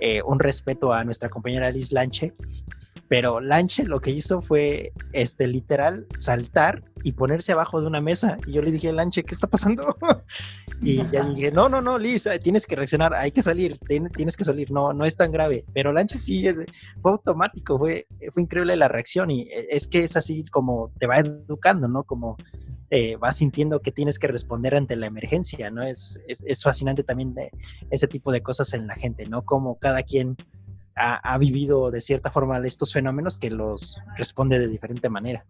eh, 0.00 0.22
un 0.22 0.38
respeto 0.38 0.92
a 0.92 1.04
nuestra 1.04 1.28
compañera 1.28 1.70
Liz 1.70 1.92
Lanche, 1.92 2.34
pero 3.08 3.40
Lanche 3.40 3.84
lo 3.84 4.00
que 4.00 4.10
hizo 4.12 4.40
fue, 4.40 4.92
este, 5.12 5.46
literal, 5.46 6.06
saltar 6.16 6.84
y 7.02 7.12
ponerse 7.12 7.52
abajo 7.52 7.80
de 7.80 7.88
una 7.88 8.00
mesa. 8.00 8.36
Y 8.46 8.52
yo 8.52 8.62
le 8.62 8.70
dije, 8.70 8.92
Lanche, 8.92 9.24
¿qué 9.24 9.34
está 9.34 9.48
pasando? 9.48 9.96
y 10.82 10.96
ya 11.10 11.22
dije, 11.24 11.52
no, 11.52 11.68
no, 11.68 11.82
no, 11.82 11.98
Liz, 11.98 12.26
eh, 12.26 12.38
tienes 12.38 12.66
que 12.66 12.74
reaccionar, 12.74 13.14
hay 13.14 13.30
que 13.32 13.42
salir, 13.42 13.78
tienes 13.86 14.36
que 14.36 14.44
salir, 14.44 14.70
no, 14.70 14.92
no 14.92 15.04
es 15.04 15.16
tan 15.16 15.30
grave. 15.30 15.64
Pero 15.74 15.92
Lanche 15.92 16.16
sí, 16.16 16.44
fue 17.02 17.12
automático, 17.12 17.78
fue, 17.78 18.06
fue 18.32 18.42
increíble 18.42 18.76
la 18.76 18.88
reacción 18.88 19.30
y 19.30 19.42
eh, 19.42 19.68
es 19.70 19.86
que 19.86 20.04
es 20.04 20.16
así 20.16 20.44
como 20.50 20.90
te 20.98 21.06
va 21.06 21.18
educando, 21.18 21.86
¿no? 21.86 22.04
Como 22.04 22.36
eh, 22.88 23.16
vas 23.16 23.36
sintiendo 23.36 23.80
que 23.80 23.92
tienes 23.92 24.18
que 24.18 24.26
responder 24.26 24.74
ante 24.74 24.96
la 24.96 25.06
emergencia, 25.06 25.70
¿no? 25.70 25.82
Es, 25.82 26.18
es, 26.26 26.62
fascinante 26.62 27.04
también 27.04 27.34
ese 27.90 28.08
tipo 28.08 28.32
de 28.32 28.42
cosas 28.42 28.72
en 28.72 28.86
la 28.86 28.94
gente, 28.94 29.26
¿no? 29.26 29.42
Como 29.42 29.78
cada 29.78 30.02
quien 30.02 30.36
ha, 30.96 31.38
vivido 31.38 31.90
de 31.90 32.00
cierta 32.00 32.30
forma 32.30 32.58
estos 32.66 32.92
fenómenos 32.92 33.38
que 33.38 33.50
los 33.50 34.00
responde 34.16 34.58
de 34.58 34.68
diferente 34.68 35.08
manera. 35.08 35.44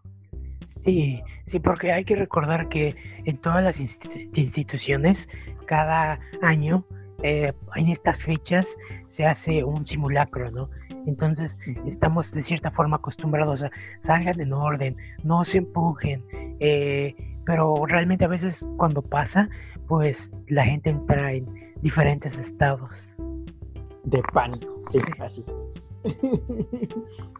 Sí, 0.65 1.21
sí, 1.45 1.59
porque 1.59 1.91
hay 1.91 2.05
que 2.05 2.15
recordar 2.15 2.69
que 2.69 2.95
en 3.25 3.37
todas 3.37 3.63
las 3.63 3.79
instituciones, 3.79 5.29
cada 5.65 6.19
año, 6.41 6.85
eh, 7.23 7.53
en 7.75 7.87
estas 7.87 8.23
fechas, 8.23 8.77
se 9.07 9.25
hace 9.25 9.63
un 9.63 9.85
simulacro, 9.85 10.49
¿no? 10.51 10.69
Entonces 11.05 11.57
estamos 11.85 12.31
de 12.31 12.43
cierta 12.43 12.71
forma 12.71 12.97
acostumbrados 12.97 13.63
a 13.63 13.71
salgan 13.99 14.39
en 14.39 14.53
orden, 14.53 14.95
no 15.23 15.43
se 15.43 15.59
empujen, 15.59 16.23
eh, 16.59 17.15
pero 17.45 17.85
realmente 17.85 18.25
a 18.25 18.27
veces 18.27 18.67
cuando 18.77 19.01
pasa, 19.01 19.49
pues 19.87 20.31
la 20.47 20.65
gente 20.65 20.89
entra 20.89 21.33
en 21.33 21.45
diferentes 21.81 22.37
estados. 22.37 23.13
De 24.03 24.21
pánico, 24.33 24.79
sí, 24.89 24.99
así. 25.19 25.45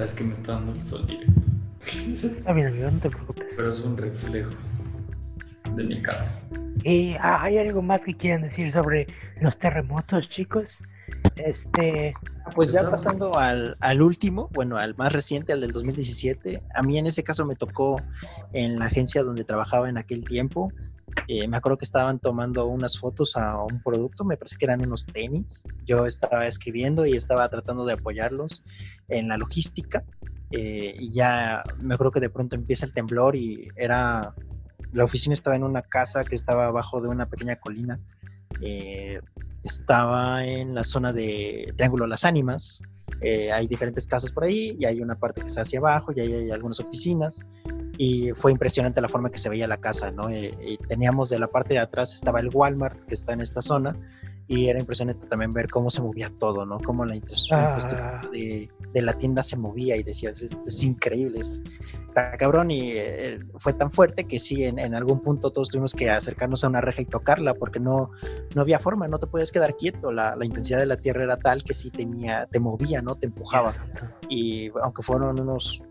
Es 0.00 0.14
que 0.14 0.24
me 0.24 0.34
está 0.34 0.52
dando 0.52 0.72
el 0.72 0.82
sol 0.82 1.06
directo. 1.06 1.40
Está 1.80 2.52
bien, 2.52 2.68
amigo, 2.68 2.90
no 2.90 2.98
te 2.98 3.10
preocupes. 3.10 3.52
Pero 3.56 3.70
es 3.70 3.80
un 3.80 3.96
reflejo 3.96 4.52
de 5.74 5.84
mi 5.84 6.00
cara. 6.00 6.40
¿Y 6.84 7.14
hay 7.20 7.58
algo 7.58 7.82
más 7.82 8.04
que 8.04 8.16
quieran 8.16 8.42
decir 8.42 8.72
sobre 8.72 9.06
los 9.40 9.58
terremotos, 9.58 10.28
chicos? 10.28 10.78
Este. 11.36 12.12
Pues 12.54 12.72
ya 12.72 12.88
pasando 12.88 13.36
al, 13.36 13.76
al, 13.80 14.02
último, 14.02 14.48
bueno, 14.52 14.76
al 14.76 14.96
más 14.96 15.12
reciente, 15.12 15.52
al 15.52 15.60
del 15.60 15.72
2017. 15.72 16.62
A 16.74 16.82
mí 16.82 16.98
en 16.98 17.06
ese 17.06 17.22
caso 17.22 17.44
me 17.44 17.54
tocó 17.54 18.00
en 18.52 18.78
la 18.78 18.86
agencia 18.86 19.22
donde 19.22 19.44
trabajaba 19.44 19.88
en 19.88 19.98
aquel 19.98 20.24
tiempo. 20.24 20.72
Eh, 21.28 21.46
me 21.48 21.56
acuerdo 21.56 21.78
que 21.78 21.84
estaban 21.84 22.18
tomando 22.18 22.66
unas 22.66 22.98
fotos 22.98 23.36
a 23.36 23.62
un 23.62 23.82
producto, 23.82 24.24
me 24.24 24.36
parece 24.36 24.56
que 24.56 24.64
eran 24.64 24.82
unos 24.82 25.06
tenis. 25.06 25.64
Yo 25.86 26.06
estaba 26.06 26.46
escribiendo 26.46 27.06
y 27.06 27.12
estaba 27.12 27.48
tratando 27.48 27.84
de 27.84 27.94
apoyarlos 27.94 28.64
en 29.08 29.28
la 29.28 29.36
logística. 29.36 30.04
Eh, 30.50 30.94
y 30.98 31.12
ya 31.12 31.62
me 31.80 31.94
acuerdo 31.94 32.12
que 32.12 32.20
de 32.20 32.28
pronto 32.28 32.56
empieza 32.56 32.86
el 32.86 32.92
temblor 32.92 33.36
y 33.36 33.68
era. 33.76 34.34
La 34.92 35.04
oficina 35.04 35.32
estaba 35.32 35.56
en 35.56 35.64
una 35.64 35.80
casa 35.80 36.22
que 36.22 36.34
estaba 36.34 36.66
abajo 36.66 37.00
de 37.00 37.08
una 37.08 37.26
pequeña 37.26 37.56
colina. 37.56 37.98
Eh, 38.60 39.20
estaba 39.62 40.44
en 40.44 40.74
la 40.74 40.84
zona 40.84 41.14
de 41.14 41.72
Triángulo 41.76 42.06
Las 42.06 42.26
Ánimas. 42.26 42.82
Eh, 43.22 43.52
hay 43.52 43.66
diferentes 43.66 44.06
casas 44.06 44.32
por 44.32 44.44
ahí 44.44 44.76
y 44.78 44.84
hay 44.84 45.00
una 45.00 45.14
parte 45.14 45.40
que 45.40 45.46
está 45.46 45.62
hacia 45.62 45.78
abajo 45.78 46.12
y 46.14 46.20
ahí 46.20 46.32
hay 46.32 46.50
algunas 46.50 46.80
oficinas. 46.80 47.46
Y 47.98 48.30
fue 48.32 48.52
impresionante 48.52 49.00
la 49.00 49.08
forma 49.08 49.30
que 49.30 49.38
se 49.38 49.48
veía 49.48 49.66
la 49.66 49.78
casa, 49.78 50.10
¿no? 50.10 50.28
Eh, 50.28 50.56
y 50.62 50.76
teníamos 50.78 51.30
de 51.30 51.38
la 51.38 51.48
parte 51.48 51.74
de 51.74 51.80
atrás 51.80 52.14
estaba 52.14 52.40
el 52.40 52.48
Walmart 52.52 53.02
que 53.02 53.14
está 53.14 53.32
en 53.32 53.40
esta 53.40 53.62
zona 53.62 53.96
y 54.48 54.68
era 54.68 54.78
impresionante 54.78 55.26
también 55.26 55.52
ver 55.52 55.68
cómo 55.68 55.90
se 55.90 56.02
movía 56.02 56.30
todo, 56.38 56.66
¿no? 56.66 56.78
Cómo 56.78 57.04
la 57.04 57.16
infraestructura 57.16 58.20
ah. 58.22 58.28
de, 58.30 58.68
de, 58.92 59.02
la 59.02 59.14
tienda 59.14 59.42
se 59.42 59.56
movía 59.56 59.96
y 59.96 60.02
decías, 60.02 60.42
esto 60.42 60.68
es 60.68 60.82
increíble, 60.82 61.40
está 61.40 62.36
cabrón 62.36 62.70
y 62.70 62.92
eh, 62.92 63.40
fue 63.58 63.72
tan 63.72 63.90
fuerte 63.90 64.24
que 64.24 64.38
sí, 64.38 64.64
en, 64.64 64.78
en, 64.78 64.94
algún 64.94 65.20
punto 65.20 65.50
todos 65.50 65.70
tuvimos 65.70 65.94
que 65.94 66.10
acercarnos 66.10 66.64
a 66.64 66.68
una 66.68 66.80
reja 66.80 67.02
y 67.02 67.06
tocarla 67.06 67.54
porque 67.54 67.80
no, 67.80 68.10
no 68.54 68.62
había 68.62 68.78
forma, 68.78 69.08
no 69.08 69.18
te 69.18 69.26
podías 69.26 69.52
quedar 69.52 69.76
quieto, 69.76 70.12
la, 70.12 70.36
la 70.36 70.44
intensidad 70.44 70.80
de 70.80 70.86
la 70.86 70.96
tierra 70.96 71.24
era 71.24 71.36
tal 71.38 71.62
que 71.62 71.72
sí 71.72 71.90
tenía, 71.90 72.46
te 72.46 72.60
movía, 72.60 73.00
¿no? 73.00 73.14
Te 73.14 73.26
empujaba. 73.26 73.72
Y 74.28 74.70
aunque 74.82 75.02
fueron 75.02 75.40
unos 75.40 75.82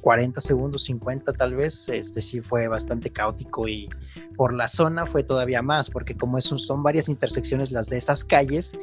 40 0.00 0.40
segundos, 0.40 0.84
50 0.84 1.32
tal 1.32 1.54
vez, 1.54 1.88
este 1.88 2.22
sí 2.22 2.40
fue 2.40 2.68
bastante 2.68 3.10
caótico 3.10 3.68
y 3.68 3.88
por 4.36 4.54
la 4.54 4.68
zona 4.68 5.06
fue 5.06 5.22
todavía 5.22 5.62
más, 5.62 5.90
porque 5.90 6.16
como 6.16 6.40
son 6.40 6.82
varias 6.82 7.08
intersecciones 7.08 7.70
las 7.72 7.88
de 7.88 7.98
esas 7.98 8.24
calles, 8.24 8.74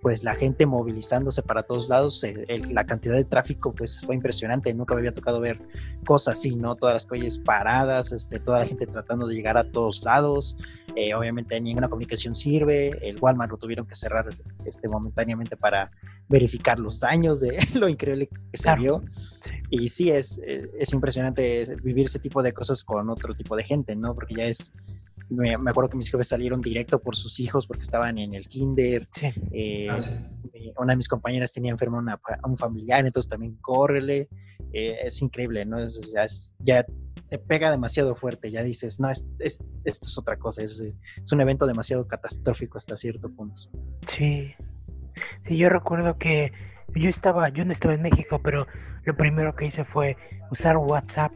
pues 0.00 0.24
la 0.24 0.34
gente 0.34 0.66
movilizándose 0.66 1.42
para 1.42 1.62
todos 1.62 1.88
lados, 1.88 2.24
la 2.70 2.86
cantidad 2.86 3.14
de 3.14 3.24
tráfico 3.24 3.72
pues 3.72 4.00
fue 4.04 4.14
impresionante, 4.14 4.74
nunca 4.74 4.94
me 4.94 5.00
había 5.00 5.14
tocado 5.14 5.40
ver 5.40 5.60
cosas 6.04 6.38
así, 6.38 6.56
¿no? 6.56 6.74
Todas 6.74 6.94
las 6.94 7.06
calles 7.06 7.38
paradas, 7.38 8.12
este, 8.12 8.40
toda 8.40 8.60
la 8.60 8.66
gente 8.66 8.86
tratando 8.86 9.26
de 9.26 9.34
llegar 9.34 9.56
a 9.56 9.70
todos 9.70 10.02
lados, 10.02 10.56
eh, 10.96 11.14
obviamente 11.14 11.60
ninguna 11.60 11.88
comunicación 11.88 12.34
sirve, 12.34 12.98
el 13.08 13.18
Walmart 13.20 13.50
lo 13.50 13.58
tuvieron 13.58 13.86
que 13.86 13.94
cerrar 13.94 14.26
este, 14.64 14.88
momentáneamente 14.88 15.56
para 15.56 15.90
verificar 16.28 16.78
los 16.78 17.00
daños 17.00 17.40
de 17.40 17.58
lo 17.74 17.88
increíble 17.88 18.28
que 18.28 18.58
se 18.58 18.74
vio. 18.76 19.02
Y 19.70 19.88
sí, 19.88 20.10
es, 20.10 20.40
es 20.44 20.92
impresionante 20.92 21.76
vivir 21.82 22.06
ese 22.06 22.18
tipo 22.18 22.42
de 22.42 22.52
cosas 22.52 22.84
con 22.84 23.08
otro 23.08 23.34
tipo 23.34 23.56
de 23.56 23.64
gente, 23.64 23.96
¿no? 23.96 24.14
Porque 24.14 24.34
ya 24.34 24.44
es 24.44 24.72
me, 25.32 25.54
acuerdo 25.54 25.90
que 25.90 25.96
mis 25.96 26.10
jefes 26.10 26.28
salieron 26.28 26.60
directo 26.60 27.00
por 27.00 27.16
sus 27.16 27.40
hijos 27.40 27.66
porque 27.66 27.82
estaban 27.82 28.18
en 28.18 28.34
el 28.34 28.46
kinder. 28.46 29.08
Eh, 29.50 29.88
ah, 29.90 29.98
una 30.78 30.92
de 30.92 30.96
mis 30.96 31.08
compañeras 31.08 31.52
tenía 31.52 31.70
enfermo 31.70 32.00
a 32.00 32.48
un 32.48 32.56
familiar, 32.56 33.04
entonces 33.04 33.28
también 33.28 33.56
córrele. 33.60 34.28
Eh, 34.72 34.96
es 35.02 35.20
increíble, 35.22 35.64
¿no? 35.64 35.78
ya, 36.14 36.26
ya, 36.60 36.86
te 37.32 37.38
pega 37.38 37.70
demasiado 37.70 38.14
fuerte, 38.14 38.50
ya 38.50 38.62
dices, 38.62 39.00
no, 39.00 39.10
es, 39.10 39.24
esto 39.38 39.64
es 39.84 40.18
otra 40.18 40.36
cosa, 40.36 40.62
es, 40.62 40.80
es, 40.80 41.32
un 41.32 41.40
evento 41.40 41.66
demasiado 41.66 42.06
catastrófico 42.06 42.76
hasta 42.76 42.94
cierto 42.98 43.30
punto. 43.30 43.62
Sí, 44.06 44.52
sí, 45.40 45.56
yo 45.56 45.70
recuerdo 45.70 46.18
que 46.18 46.52
yo 46.94 47.08
estaba, 47.08 47.48
yo 47.48 47.64
no 47.64 47.72
estaba 47.72 47.94
en 47.94 48.02
México, 48.02 48.40
pero 48.44 48.66
lo 49.04 49.16
primero 49.16 49.54
que 49.56 49.64
hice 49.64 49.84
fue 49.84 50.16
usar 50.50 50.76
WhatsApp, 50.76 51.32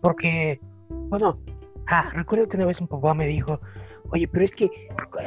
porque, 0.00 0.60
bueno, 0.88 1.40
Ah, 1.86 2.10
recuerdo 2.14 2.48
que 2.48 2.56
una 2.56 2.66
vez 2.66 2.80
un 2.80 2.88
papá 2.88 3.12
me 3.14 3.26
dijo, 3.26 3.60
oye, 4.10 4.26
pero 4.26 4.44
es 4.44 4.52
que, 4.52 4.70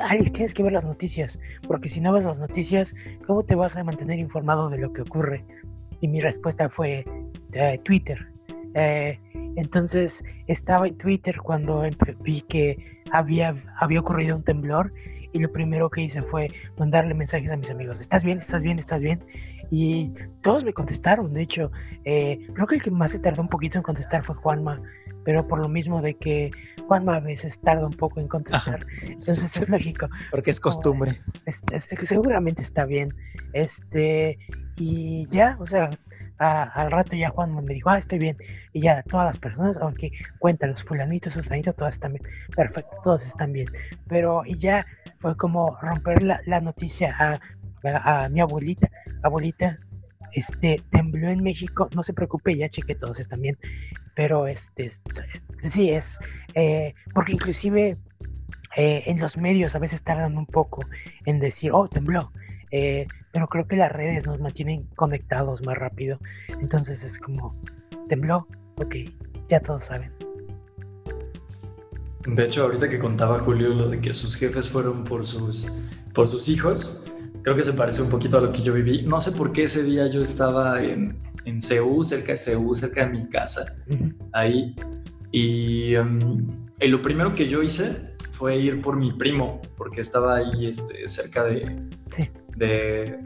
Alex, 0.01 0.31
tienes 0.31 0.53
que 0.53 0.63
ver 0.63 0.71
las 0.71 0.85
noticias, 0.85 1.39
porque 1.67 1.89
si 1.89 2.01
no 2.01 2.11
ves 2.13 2.23
las 2.23 2.39
noticias, 2.39 2.95
¿cómo 3.27 3.43
te 3.43 3.55
vas 3.55 3.75
a 3.75 3.83
mantener 3.83 4.17
informado 4.17 4.69
de 4.69 4.79
lo 4.79 4.91
que 4.91 5.01
ocurre? 5.01 5.45
Y 6.01 6.07
mi 6.07 6.19
respuesta 6.19 6.69
fue 6.69 7.05
eh, 7.53 7.79
Twitter. 7.83 8.27
Eh, 8.73 9.19
entonces 9.57 10.23
estaba 10.45 10.87
en 10.87 10.97
Twitter 10.97 11.37
cuando 11.41 11.83
vi 12.21 12.41
que 12.41 13.01
había, 13.11 13.55
había 13.79 13.99
ocurrido 13.99 14.35
un 14.35 14.43
temblor 14.43 14.93
y 15.33 15.39
lo 15.39 15.51
primero 15.51 15.89
que 15.89 16.03
hice 16.03 16.21
fue 16.21 16.49
mandarle 16.77 17.15
mensajes 17.15 17.49
a 17.51 17.57
mis 17.57 17.69
amigos, 17.71 17.99
¿estás 17.99 18.23
bien? 18.23 18.37
¿Estás 18.37 18.61
bien? 18.61 18.77
¿Estás 18.77 19.01
bien? 19.01 19.19
Y 19.71 20.13
todos 20.43 20.63
me 20.63 20.73
contestaron, 20.73 21.33
de 21.33 21.41
hecho, 21.41 21.71
eh, 22.05 22.47
creo 22.53 22.67
que 22.67 22.75
el 22.75 22.83
que 22.83 22.91
más 22.91 23.11
se 23.11 23.19
tardó 23.19 23.41
un 23.41 23.49
poquito 23.49 23.79
en 23.79 23.83
contestar 23.83 24.23
fue 24.23 24.35
Juanma, 24.35 24.79
pero 25.25 25.47
por 25.47 25.59
lo 25.59 25.67
mismo 25.67 26.03
de 26.03 26.13
que 26.13 26.51
Juanma 26.87 27.15
a 27.15 27.19
veces 27.19 27.59
tarda 27.59 27.85
un 27.85 27.93
poco 27.93 28.19
en 28.19 28.27
contestar. 28.27 28.85
Entonces 29.01 29.59
es 29.59 29.67
lógico. 29.67 30.07
Porque 30.29 30.51
es 30.51 30.59
costumbre. 30.59 31.19
seguramente 32.05 32.61
está 32.61 32.85
bien. 32.85 33.13
Este, 33.53 34.37
y 34.77 35.27
ya, 35.29 35.57
o 35.59 35.65
sea, 35.65 35.89
al 36.39 36.91
rato 36.91 37.15
ya 37.15 37.29
Juanma 37.29 37.61
me 37.61 37.73
dijo, 37.73 37.89
ah, 37.89 37.97
estoy 37.97 38.19
bien. 38.19 38.37
Y 38.73 38.81
ya 38.81 39.03
todas 39.03 39.27
las 39.27 39.37
personas, 39.37 39.77
aunque 39.77 40.11
cuentan 40.39 40.71
los 40.71 40.83
fulanitos, 40.83 41.33
fulanitos, 41.33 41.75
todas 41.75 41.95
están 41.95 42.13
bien. 42.13 42.23
Perfecto, 42.55 42.95
todos 43.03 43.25
están 43.25 43.53
bien. 43.53 43.67
Pero 44.07 44.43
y 44.45 44.57
ya 44.57 44.85
fue 45.19 45.35
como 45.35 45.77
romper 45.81 46.23
la, 46.23 46.41
la 46.45 46.61
noticia 46.61 47.15
a, 47.19 47.39
a, 48.23 48.29
mi 48.29 48.39
abuelita. 48.39 48.89
Abuelita, 49.23 49.79
este, 50.33 50.81
tembló 50.91 51.29
en 51.29 51.43
México, 51.43 51.89
no 51.95 52.03
se 52.03 52.13
preocupe, 52.13 52.55
ya 52.55 52.69
cheque 52.69 52.95
todos 52.95 53.19
están 53.19 53.41
bien 53.41 53.57
pero 54.17 54.47
este 54.47 54.91
sí 55.67 55.91
es 55.91 56.17
eh, 56.55 56.95
porque 57.13 57.33
inclusive 57.33 57.97
eh, 58.75 59.03
en 59.05 59.19
los 59.19 59.37
medios 59.37 59.75
a 59.75 59.79
veces 59.79 60.01
tardan 60.01 60.37
un 60.37 60.47
poco 60.47 60.83
en 61.25 61.39
decir 61.39 61.71
oh 61.71 61.87
tembló 61.87 62.31
eh, 62.71 63.07
pero 63.31 63.47
creo 63.47 63.67
que 63.67 63.75
las 63.75 63.91
redes 63.91 64.25
nos 64.25 64.39
mantienen 64.39 64.87
conectados 64.95 65.65
más 65.65 65.77
rápido. 65.77 66.19
Entonces 66.61 67.03
es 67.03 67.17
como 67.19 67.55
tembló 68.09 68.47
ok 68.75 68.95
ya 69.49 69.59
todos 69.59 69.85
saben. 69.85 70.11
De 72.25 72.45
hecho 72.45 72.63
ahorita 72.63 72.89
que 72.89 72.99
contaba 72.99 73.39
Julio 73.39 73.69
lo 73.69 73.89
de 73.89 73.99
que 73.99 74.13
sus 74.13 74.35
jefes 74.35 74.69
fueron 74.69 75.03
por 75.03 75.25
sus 75.25 75.83
por 76.13 76.27
sus 76.27 76.49
hijos 76.49 77.11
creo 77.43 77.55
que 77.55 77.63
se 77.63 77.73
parece 77.73 78.01
un 78.01 78.09
poquito 78.09 78.37
a 78.37 78.41
lo 78.41 78.51
que 78.51 78.61
yo 78.61 78.73
viví. 78.73 79.03
No 79.03 79.21
sé 79.21 79.31
por 79.31 79.53
qué 79.53 79.63
ese 79.63 79.83
día 79.83 80.07
yo 80.07 80.21
estaba 80.21 80.83
en 80.83 81.17
en 81.47 81.61
Ceú, 81.61 82.03
cerca 82.03 82.33
de 82.33 82.37
Ceú, 82.37 82.75
cerca 82.75 83.05
de 83.05 83.11
mi 83.11 83.29
casa, 83.29 83.77
ahí. 84.33 84.75
Um, 85.97 86.65
y, 86.81 86.87
lo 86.87 87.01
primero 87.01 87.33
que 87.33 87.47
yo 87.47 87.63
hice 87.63 88.15
fue 88.33 88.57
ir 88.57 88.81
por 88.81 88.97
mi 88.97 89.13
primo, 89.13 89.61
porque 89.77 90.01
estaba 90.01 90.35
ahí 90.35 90.67
este, 90.67 91.07
cerca 91.07 91.45
de, 91.45 91.79
de, 92.57 93.17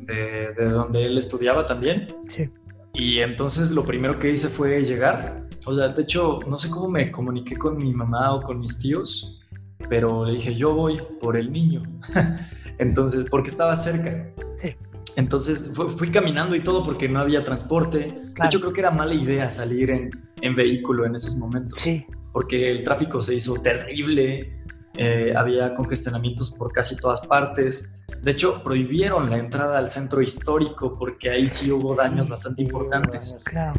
de, 0.57 0.65
donde 0.65 1.05
él 1.05 1.17
estudiaba 1.17 1.65
también. 1.65 2.07
Sí. 2.27 2.49
Y 2.93 3.19
entonces 3.19 3.71
lo 3.71 3.85
primero 3.85 4.19
que 4.19 4.31
hice 4.31 4.49
fue 4.49 4.83
llegar. 4.83 5.47
O 5.65 5.75
sea, 5.75 5.89
de 5.89 6.01
hecho, 6.01 6.39
no 6.47 6.59
sé 6.59 6.69
cómo 6.69 6.89
me 6.89 7.11
comuniqué 7.11 7.55
con 7.55 7.77
mi 7.77 7.93
mamá 7.93 8.33
o 8.33 8.41
con 8.41 8.59
mis 8.59 8.79
tíos, 8.79 9.41
pero 9.89 10.25
le 10.25 10.33
dije, 10.33 10.55
yo 10.55 10.73
voy 10.73 11.01
por 11.19 11.37
el 11.37 11.51
niño. 11.51 11.83
entonces, 12.77 13.27
porque 13.29 13.49
estaba 13.49 13.75
cerca. 13.75 14.31
Sí. 14.61 14.75
Entonces 15.15 15.73
fui 15.97 16.09
caminando 16.09 16.55
y 16.55 16.61
todo 16.61 16.83
porque 16.83 17.07
no 17.07 17.19
había 17.19 17.43
transporte. 17.43 17.99
De 17.99 18.45
hecho, 18.45 18.59
creo 18.59 18.73
que 18.73 18.81
era 18.81 18.91
mala 18.91 19.13
idea 19.13 19.49
salir 19.49 19.91
en, 19.91 20.55
vehículo 20.55 21.05
en 21.05 21.15
esos 21.15 21.37
momentos. 21.37 21.79
Sí. 21.79 22.05
Porque 22.31 22.71
el 22.71 22.83
tráfico 22.83 23.21
se 23.21 23.35
hizo 23.35 23.55
terrible, 23.61 24.63
eh, 24.95 25.33
había 25.35 25.73
congestionamientos 25.73 26.51
por 26.51 26.71
casi 26.71 26.95
todas 26.95 27.21
partes. 27.21 28.00
De 28.21 28.31
hecho, 28.31 28.63
prohibieron 28.63 29.29
la 29.29 29.37
entrada 29.37 29.77
al 29.77 29.89
centro 29.89 30.21
histórico 30.21 30.97
porque 30.97 31.29
ahí 31.29 31.47
sí 31.47 31.71
hubo 31.71 31.95
daños 31.95 32.29
bastante 32.29 32.61
importantes. 32.61 33.41
Claro. 33.45 33.73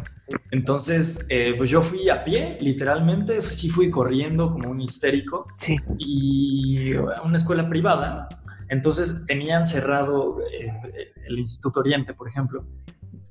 Entonces, 0.51 1.25
eh, 1.29 1.53
pues 1.57 1.69
yo 1.69 1.81
fui 1.81 2.09
a 2.09 2.23
pie, 2.23 2.57
literalmente, 2.59 3.41
sí 3.41 3.69
fui 3.69 3.89
corriendo 3.89 4.51
como 4.51 4.69
un 4.69 4.81
histérico. 4.81 5.47
Sí. 5.57 5.77
Y 5.97 6.95
a 6.95 7.21
una 7.23 7.37
escuela 7.37 7.69
privada 7.69 8.27
entonces 8.73 9.25
tenían 9.27 9.63
cerrado 9.63 10.39
eh, 10.41 11.13
el 11.27 11.37
Instituto 11.37 11.81
Oriente, 11.81 12.15
por 12.15 12.27
ejemplo, 12.27 12.65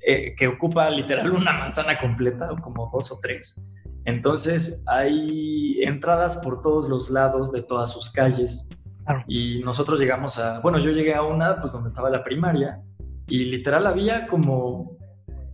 eh, 0.01 0.35
que 0.37 0.47
ocupa 0.47 0.89
literal 0.89 1.33
una 1.33 1.53
manzana 1.53 1.99
completa, 1.99 2.51
como 2.61 2.89
dos 2.93 3.11
o 3.11 3.19
tres. 3.21 3.69
Entonces 4.05 4.85
hay 4.87 5.83
entradas 5.83 6.39
por 6.39 6.61
todos 6.61 6.89
los 6.89 7.11
lados 7.11 7.51
de 7.51 7.63
todas 7.63 7.91
sus 7.91 8.11
calles. 8.11 8.71
Y 9.27 9.61
nosotros 9.65 9.99
llegamos 9.99 10.39
a, 10.39 10.61
bueno, 10.61 10.79
yo 10.79 10.91
llegué 10.91 11.15
a 11.15 11.23
una, 11.23 11.59
pues 11.61 11.73
donde 11.73 11.89
estaba 11.89 12.11
la 12.11 12.23
primaria, 12.23 12.81
y 13.27 13.47
literal 13.47 13.87
había 13.87 14.27
como, 14.27 14.97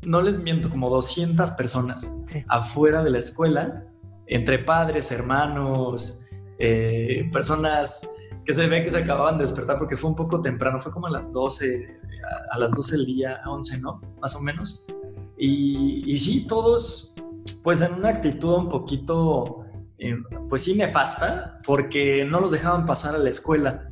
no 0.02 0.22
les 0.22 0.38
miento, 0.38 0.70
como 0.70 0.90
200 0.90 1.52
personas 1.52 2.24
afuera 2.48 3.02
de 3.02 3.10
la 3.10 3.18
escuela, 3.18 3.84
entre 4.26 4.58
padres, 4.58 5.10
hermanos, 5.12 6.26
eh, 6.58 7.28
personas 7.32 8.08
que 8.44 8.52
se 8.52 8.66
ve 8.66 8.82
que 8.82 8.90
se 8.90 8.98
acababan 8.98 9.36
de 9.38 9.44
despertar 9.44 9.78
porque 9.78 9.96
fue 9.96 10.10
un 10.10 10.16
poco 10.16 10.40
temprano, 10.40 10.80
fue 10.80 10.90
como 10.90 11.06
a 11.06 11.10
las 11.10 11.32
12, 11.32 12.00
a, 12.50 12.58
las 12.58 12.72
12 12.72 12.96
del 12.96 13.06
día, 13.06 13.40
11, 13.46 13.80
¿no? 13.80 14.00
Más 14.20 14.34
o 14.34 14.40
menos. 14.40 14.86
Y, 15.36 16.10
y 16.10 16.18
sí, 16.18 16.46
todos, 16.46 17.14
pues 17.62 17.82
en 17.82 17.92
una 17.94 18.08
actitud 18.08 18.54
un 18.54 18.68
poquito, 18.68 19.57
eh, 19.98 20.16
pues 20.48 20.64
sí, 20.64 20.76
nefasta, 20.76 21.60
porque 21.64 22.24
no 22.24 22.40
los 22.40 22.52
dejaban 22.52 22.86
pasar 22.86 23.14
a 23.14 23.18
la 23.18 23.30
escuela. 23.30 23.90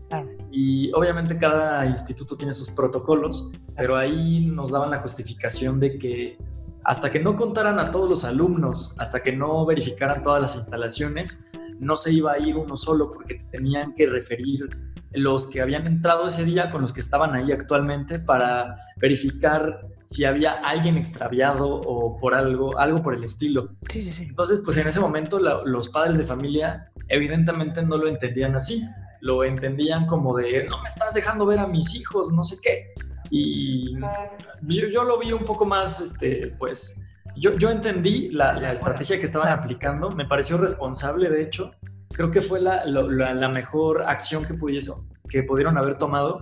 Y 0.50 0.92
obviamente 0.92 1.36
cada 1.36 1.84
instituto 1.84 2.36
tiene 2.36 2.52
sus 2.52 2.70
protocolos, 2.70 3.52
pero 3.76 3.96
ahí 3.96 4.46
nos 4.46 4.70
daban 4.70 4.90
la 4.90 5.00
justificación 5.00 5.80
de 5.80 5.98
que 5.98 6.38
hasta 6.84 7.10
que 7.10 7.18
no 7.18 7.34
contaran 7.34 7.80
a 7.80 7.90
todos 7.90 8.08
los 8.08 8.24
alumnos, 8.24 8.96
hasta 9.00 9.20
que 9.20 9.32
no 9.32 9.66
verificaran 9.66 10.22
todas 10.22 10.40
las 10.40 10.54
instalaciones, 10.54 11.50
no 11.80 11.96
se 11.96 12.12
iba 12.12 12.32
a 12.32 12.38
ir 12.38 12.56
uno 12.56 12.76
solo 12.76 13.10
porque 13.10 13.44
tenían 13.50 13.92
que 13.92 14.06
referir 14.06 14.68
los 15.12 15.50
que 15.50 15.60
habían 15.60 15.86
entrado 15.86 16.28
ese 16.28 16.44
día 16.44 16.70
con 16.70 16.82
los 16.82 16.92
que 16.92 17.00
estaban 17.00 17.34
ahí 17.34 17.50
actualmente 17.50 18.20
para 18.20 18.76
verificar 18.96 19.88
si 20.06 20.24
había 20.24 20.52
alguien 20.52 20.96
extraviado 20.96 21.68
o 21.68 22.16
por 22.16 22.34
algo, 22.34 22.78
algo 22.78 23.02
por 23.02 23.14
el 23.14 23.24
estilo. 23.24 23.70
Entonces, 23.92 24.62
pues 24.64 24.76
en 24.76 24.86
ese 24.86 25.00
momento 25.00 25.38
los 25.38 25.88
padres 25.88 26.18
de 26.18 26.24
familia 26.24 26.90
evidentemente 27.08 27.82
no 27.82 27.96
lo 27.96 28.08
entendían 28.08 28.54
así, 28.54 28.82
lo 29.20 29.44
entendían 29.44 30.06
como 30.06 30.36
de, 30.36 30.64
no 30.68 30.80
me 30.80 30.88
estás 30.88 31.14
dejando 31.14 31.44
ver 31.44 31.58
a 31.58 31.66
mis 31.66 31.94
hijos, 31.96 32.32
no 32.32 32.44
sé 32.44 32.56
qué. 32.62 32.94
Y 33.30 33.94
yo, 34.62 34.86
yo 34.88 35.02
lo 35.02 35.18
vi 35.18 35.32
un 35.32 35.44
poco 35.44 35.66
más, 35.66 36.00
este, 36.00 36.54
pues, 36.58 37.04
yo, 37.36 37.70
entendí 37.70 38.30
la, 38.30 38.72
estrategia 38.72 39.18
que 39.18 39.24
estaban 39.24 39.48
aplicando, 39.48 40.10
me 40.10 40.24
pareció 40.24 40.56
responsable, 40.56 41.28
de 41.28 41.42
hecho. 41.42 41.72
Creo 42.12 42.30
que 42.30 42.40
fue 42.40 42.60
la, 42.60 43.48
mejor 43.52 44.04
acción 44.06 44.44
que, 44.44 44.56
que 45.28 45.42
pudieron 45.42 45.76
haber 45.76 45.98
tomado. 45.98 46.40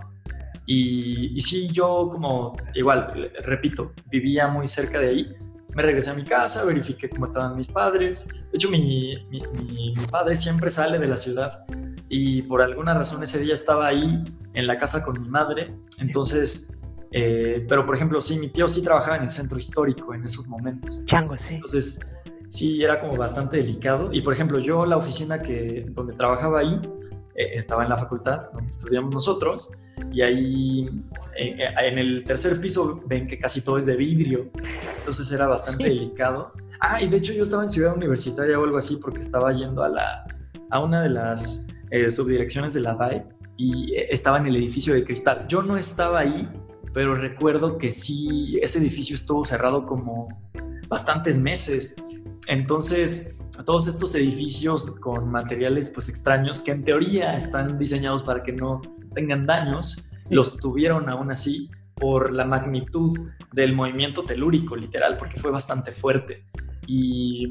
Y, 0.66 1.36
y, 1.36 1.40
sí, 1.40 1.68
yo 1.70 2.08
como, 2.10 2.56
igual, 2.74 3.30
repito, 3.44 3.92
vivía 4.10 4.48
muy 4.48 4.66
cerca 4.68 4.98
de 4.98 5.08
ahí. 5.08 5.36
Me 5.74 5.82
regresé 5.82 6.10
a 6.10 6.14
mi 6.14 6.24
casa, 6.24 6.64
verifiqué 6.64 7.08
cómo 7.08 7.26
estaban 7.26 7.56
mis 7.56 7.68
padres. 7.68 8.28
De 8.28 8.56
hecho, 8.56 8.70
mi, 8.70 9.16
mi 9.28 9.94
padre 10.10 10.36
siempre 10.36 10.70
sale 10.70 10.98
de 10.98 11.08
la 11.08 11.16
ciudad 11.16 11.64
y 12.08 12.42
por 12.42 12.62
alguna 12.62 12.94
razón 12.94 13.22
ese 13.22 13.40
día 13.40 13.54
estaba 13.54 13.86
ahí 13.86 14.22
en 14.52 14.66
la 14.66 14.78
casa 14.78 15.02
con 15.02 15.20
mi 15.20 15.28
madre, 15.28 15.74
entonces, 16.00 16.80
eh, 17.10 17.64
pero 17.68 17.84
por 17.86 17.94
ejemplo, 17.94 18.20
sí, 18.20 18.38
mi 18.38 18.48
tío 18.48 18.68
sí 18.68 18.82
trabajaba 18.82 19.16
en 19.16 19.24
el 19.24 19.32
centro 19.32 19.58
histórico 19.58 20.14
en 20.14 20.24
esos 20.24 20.46
momentos. 20.46 21.04
Chango, 21.06 21.36
sí. 21.36 21.54
Entonces, 21.54 22.00
sí, 22.48 22.84
era 22.84 23.00
como 23.00 23.16
bastante 23.16 23.56
delicado. 23.56 24.12
Y 24.12 24.20
por 24.20 24.32
ejemplo, 24.32 24.58
yo 24.58 24.84
la 24.86 24.96
oficina 24.96 25.42
que, 25.42 25.86
donde 25.88 26.14
trabajaba 26.14 26.60
ahí, 26.60 26.80
eh, 27.34 27.50
estaba 27.54 27.82
en 27.82 27.88
la 27.88 27.96
facultad 27.96 28.50
donde 28.52 28.68
estudiamos 28.68 29.12
nosotros, 29.12 29.70
y 30.12 30.22
ahí 30.22 31.02
eh, 31.36 31.68
en 31.82 31.98
el 31.98 32.24
tercer 32.24 32.60
piso 32.60 33.02
ven 33.06 33.26
que 33.26 33.38
casi 33.38 33.62
todo 33.62 33.78
es 33.78 33.86
de 33.86 33.96
vidrio, 33.96 34.50
entonces 34.98 35.30
era 35.30 35.46
bastante 35.46 35.84
delicado. 35.88 36.52
Ah, 36.80 37.00
y 37.00 37.08
de 37.08 37.16
hecho 37.16 37.32
yo 37.32 37.42
estaba 37.42 37.62
en 37.62 37.68
Ciudad 37.68 37.96
Universitaria 37.96 38.58
o 38.58 38.64
algo 38.64 38.78
así 38.78 38.96
porque 38.96 39.20
estaba 39.20 39.52
yendo 39.52 39.82
a, 39.82 39.88
la, 39.88 40.26
a 40.70 40.80
una 40.80 41.02
de 41.02 41.10
las 41.10 41.68
subdirecciones 42.08 42.74
de 42.74 42.80
la 42.80 42.94
DAE 42.94 43.24
y 43.56 43.94
estaba 44.10 44.38
en 44.38 44.46
el 44.46 44.56
edificio 44.56 44.94
de 44.94 45.04
cristal. 45.04 45.46
Yo 45.48 45.62
no 45.62 45.76
estaba 45.76 46.20
ahí, 46.20 46.48
pero 46.92 47.14
recuerdo 47.14 47.78
que 47.78 47.90
sí, 47.90 48.58
ese 48.60 48.78
edificio 48.78 49.14
estuvo 49.14 49.44
cerrado 49.44 49.86
como 49.86 50.28
bastantes 50.88 51.38
meses. 51.38 51.96
Entonces, 52.46 53.40
todos 53.64 53.86
estos 53.86 54.14
edificios 54.14 54.96
con 55.00 55.30
materiales 55.30 55.90
pues 55.90 56.08
extraños 56.08 56.62
que 56.62 56.72
en 56.72 56.84
teoría 56.84 57.34
están 57.34 57.78
diseñados 57.78 58.22
para 58.22 58.42
que 58.42 58.52
no 58.52 58.82
tengan 59.14 59.46
daños, 59.46 60.10
los 60.28 60.56
tuvieron 60.56 61.08
aún 61.08 61.30
así 61.30 61.70
por 61.94 62.32
la 62.32 62.44
magnitud 62.44 63.30
del 63.52 63.72
movimiento 63.72 64.24
telúrico, 64.24 64.74
literal, 64.74 65.16
porque 65.16 65.38
fue 65.38 65.50
bastante 65.50 65.92
fuerte. 65.92 66.44
Y 66.86 67.48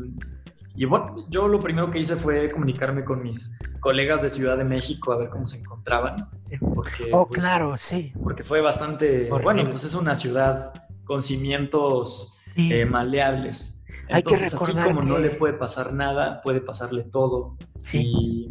y 0.76 0.86
bueno, 0.86 1.26
yo 1.30 1.48
lo 1.48 1.60
primero 1.60 1.92
que 1.92 2.00
hice 2.00 2.16
fue 2.16 2.50
comunicarme 2.50 3.04
con 3.04 3.22
mis 3.22 3.60
colegas 3.80 4.22
de 4.22 4.30
Ciudad 4.30 4.58
de 4.58 4.66
México 4.66 5.12
a 5.12 5.18
ver 5.18 5.30
cómo 5.30 5.46
se 5.46 5.60
encontraban. 5.60 6.30
Porque, 6.74 7.10
oh, 7.12 7.28
pues, 7.28 7.44
claro, 7.44 7.78
sí. 7.78 8.12
Porque 8.22 8.44
fue 8.44 8.60
bastante, 8.62 9.30
bueno, 9.30 9.70
pues 9.70 9.84
es 9.84 9.94
una 9.94 10.16
ciudad 10.16 10.74
con 11.04 11.22
cimientos 11.22 12.40
eh, 12.56 12.86
maleables. 12.86 13.83
Entonces, 14.08 14.54
así 14.54 14.74
como 14.74 15.02
no 15.02 15.18
le 15.18 15.32
puede 15.32 15.54
pasar 15.54 15.94
nada, 15.94 16.42
puede 16.42 16.62
pasarle 16.62 17.04
todo. 17.04 17.58
Y, 17.92 18.50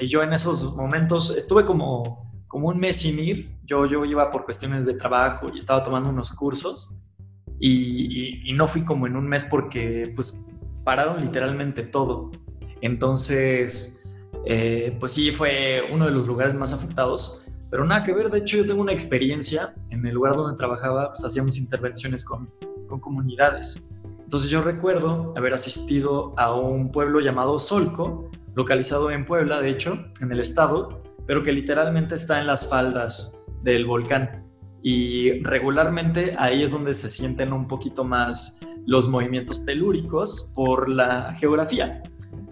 y, 0.00 0.06
yo 0.08 0.22
en 0.22 0.32
esos 0.32 0.74
momentos 0.74 1.36
estuve 1.36 1.64
como, 1.64 2.32
como 2.48 2.68
un 2.68 2.78
mes 2.78 2.96
sin 2.96 3.18
ir. 3.18 3.56
Yo, 3.64 3.86
yo 3.86 4.04
iba 4.04 4.30
por 4.30 4.44
cuestiones 4.44 4.84
de 4.86 4.94
trabajo 4.94 5.50
y 5.54 5.58
estaba 5.58 5.82
tomando 5.82 6.08
unos 6.08 6.32
cursos. 6.32 7.00
Y, 7.60 7.70
y, 7.70 8.50
y, 8.50 8.52
no 8.52 8.66
fui 8.66 8.84
como 8.84 9.06
en 9.06 9.16
un 9.16 9.28
mes 9.28 9.46
porque 9.46 10.12
pues 10.14 10.50
pararon 10.84 11.20
literalmente 11.20 11.82
todo. 11.82 12.32
Entonces, 12.80 14.04
eh, 14.44 14.96
pues 15.00 15.12
sí, 15.12 15.32
fue 15.32 15.82
uno 15.90 16.04
de 16.04 16.10
los 16.10 16.26
lugares 16.26 16.54
más 16.54 16.72
afectados, 16.72 17.46
pero 17.70 17.84
nada 17.84 18.04
que 18.04 18.12
ver, 18.12 18.30
de 18.30 18.38
hecho 18.38 18.58
yo 18.58 18.66
tengo 18.66 18.82
una 18.82 18.92
experiencia 18.92 19.74
en 19.90 20.04
el 20.06 20.14
lugar 20.14 20.36
donde 20.36 20.56
trabajaba, 20.56 21.08
pues 21.08 21.24
hacíamos 21.24 21.56
intervenciones 21.58 22.24
con, 22.24 22.50
con 22.86 23.00
comunidades. 23.00 23.93
Entonces 24.34 24.50
yo 24.50 24.62
recuerdo 24.62 25.32
haber 25.36 25.54
asistido 25.54 26.34
a 26.36 26.52
un 26.56 26.90
pueblo 26.90 27.20
llamado 27.20 27.60
Solco, 27.60 28.32
localizado 28.56 29.12
en 29.12 29.24
Puebla, 29.24 29.60
de 29.60 29.70
hecho, 29.70 30.06
en 30.20 30.32
el 30.32 30.40
estado, 30.40 31.04
pero 31.24 31.44
que 31.44 31.52
literalmente 31.52 32.16
está 32.16 32.40
en 32.40 32.48
las 32.48 32.68
faldas 32.68 33.46
del 33.62 33.86
volcán. 33.86 34.44
Y 34.82 35.40
regularmente 35.44 36.34
ahí 36.36 36.64
es 36.64 36.72
donde 36.72 36.94
se 36.94 37.10
sienten 37.10 37.52
un 37.52 37.68
poquito 37.68 38.02
más 38.02 38.58
los 38.86 39.08
movimientos 39.08 39.64
telúricos 39.64 40.50
por 40.56 40.88
la 40.88 41.32
geografía. 41.34 42.02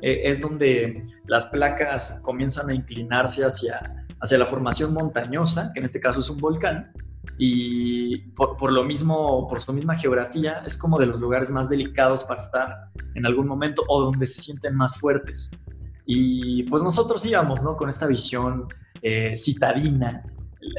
Eh, 0.02 0.20
es 0.30 0.40
donde 0.40 1.02
las 1.26 1.46
placas 1.46 2.22
comienzan 2.24 2.70
a 2.70 2.74
inclinarse 2.74 3.44
hacia, 3.44 4.06
hacia 4.20 4.38
la 4.38 4.46
formación 4.46 4.94
montañosa, 4.94 5.72
que 5.74 5.80
en 5.80 5.86
este 5.86 5.98
caso 5.98 6.20
es 6.20 6.30
un 6.30 6.38
volcán, 6.38 6.92
y 7.38 8.18
por, 8.32 8.72
lo 8.72 8.84
mismo, 8.84 9.46
por 9.48 9.60
su 9.60 9.72
misma 9.72 9.96
geografía, 9.96 10.62
es 10.64 10.76
como 10.76 10.98
de 10.98 11.06
los 11.06 11.20
lugares 11.20 11.50
más 11.50 11.68
delicados 11.68 12.24
para 12.24 12.38
estar 12.38 12.90
en 13.14 13.26
algún 13.26 13.46
momento 13.46 13.82
o 13.88 14.02
donde 14.02 14.26
se 14.26 14.42
sienten 14.42 14.74
más 14.74 14.98
fuertes. 14.98 15.64
Y 16.04 16.64
pues 16.64 16.82
nosotros 16.82 17.24
íbamos, 17.24 17.62
¿no? 17.62 17.76
Con 17.76 17.88
esta 17.88 18.06
visión 18.06 18.68
eh, 19.00 19.36
citadina 19.36 20.24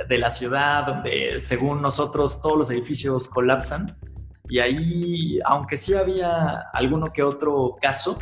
de 0.07 0.17
la 0.17 0.29
ciudad, 0.29 0.85
donde 0.85 1.39
según 1.39 1.81
nosotros 1.81 2.41
todos 2.41 2.57
los 2.57 2.69
edificios 2.71 3.27
colapsan, 3.27 3.97
y 4.49 4.59
ahí, 4.59 5.39
aunque 5.45 5.77
sí 5.77 5.93
había 5.93 6.59
alguno 6.73 7.11
que 7.11 7.23
otro 7.23 7.75
caso, 7.81 8.19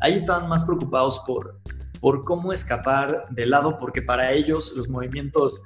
ahí 0.00 0.14
estaban 0.14 0.48
más 0.48 0.64
preocupados 0.64 1.24
por, 1.26 1.60
por 2.00 2.24
cómo 2.24 2.52
escapar 2.52 3.26
del 3.30 3.50
lado, 3.50 3.76
porque 3.78 4.02
para 4.02 4.32
ellos 4.32 4.74
los 4.76 4.88
movimientos, 4.88 5.64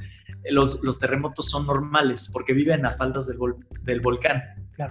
los, 0.50 0.82
los 0.82 0.98
terremotos 0.98 1.48
son 1.48 1.66
normales, 1.66 2.30
porque 2.32 2.52
viven 2.52 2.86
a 2.86 2.92
faldas 2.92 3.28
del, 3.28 3.38
del 3.82 4.00
volcán. 4.00 4.42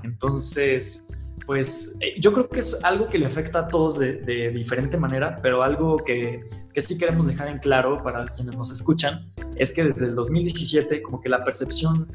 Entonces, 0.03 1.11
pues 1.45 1.97
eh, 2.01 2.15
yo 2.19 2.33
creo 2.33 2.49
que 2.49 2.59
es 2.59 2.83
algo 2.83 3.07
que 3.07 3.17
le 3.17 3.25
afecta 3.25 3.59
a 3.59 3.67
todos 3.67 3.99
de, 3.99 4.17
de 4.17 4.51
diferente 4.51 4.97
manera, 4.97 5.39
pero 5.41 5.63
algo 5.63 5.97
que, 5.97 6.45
que, 6.73 6.81
sí 6.81 6.97
queremos 6.97 7.25
dejar 7.27 7.47
en 7.47 7.59
claro 7.59 8.03
para 8.03 8.25
quienes 8.25 8.57
nos 8.57 8.71
escuchan, 8.71 9.31
es 9.55 9.71
que 9.71 9.85
desde 9.85 10.07
el 10.07 10.15
2017 10.15 11.01
como 11.01 11.21
que 11.21 11.29
la 11.29 11.43
percepción 11.43 12.07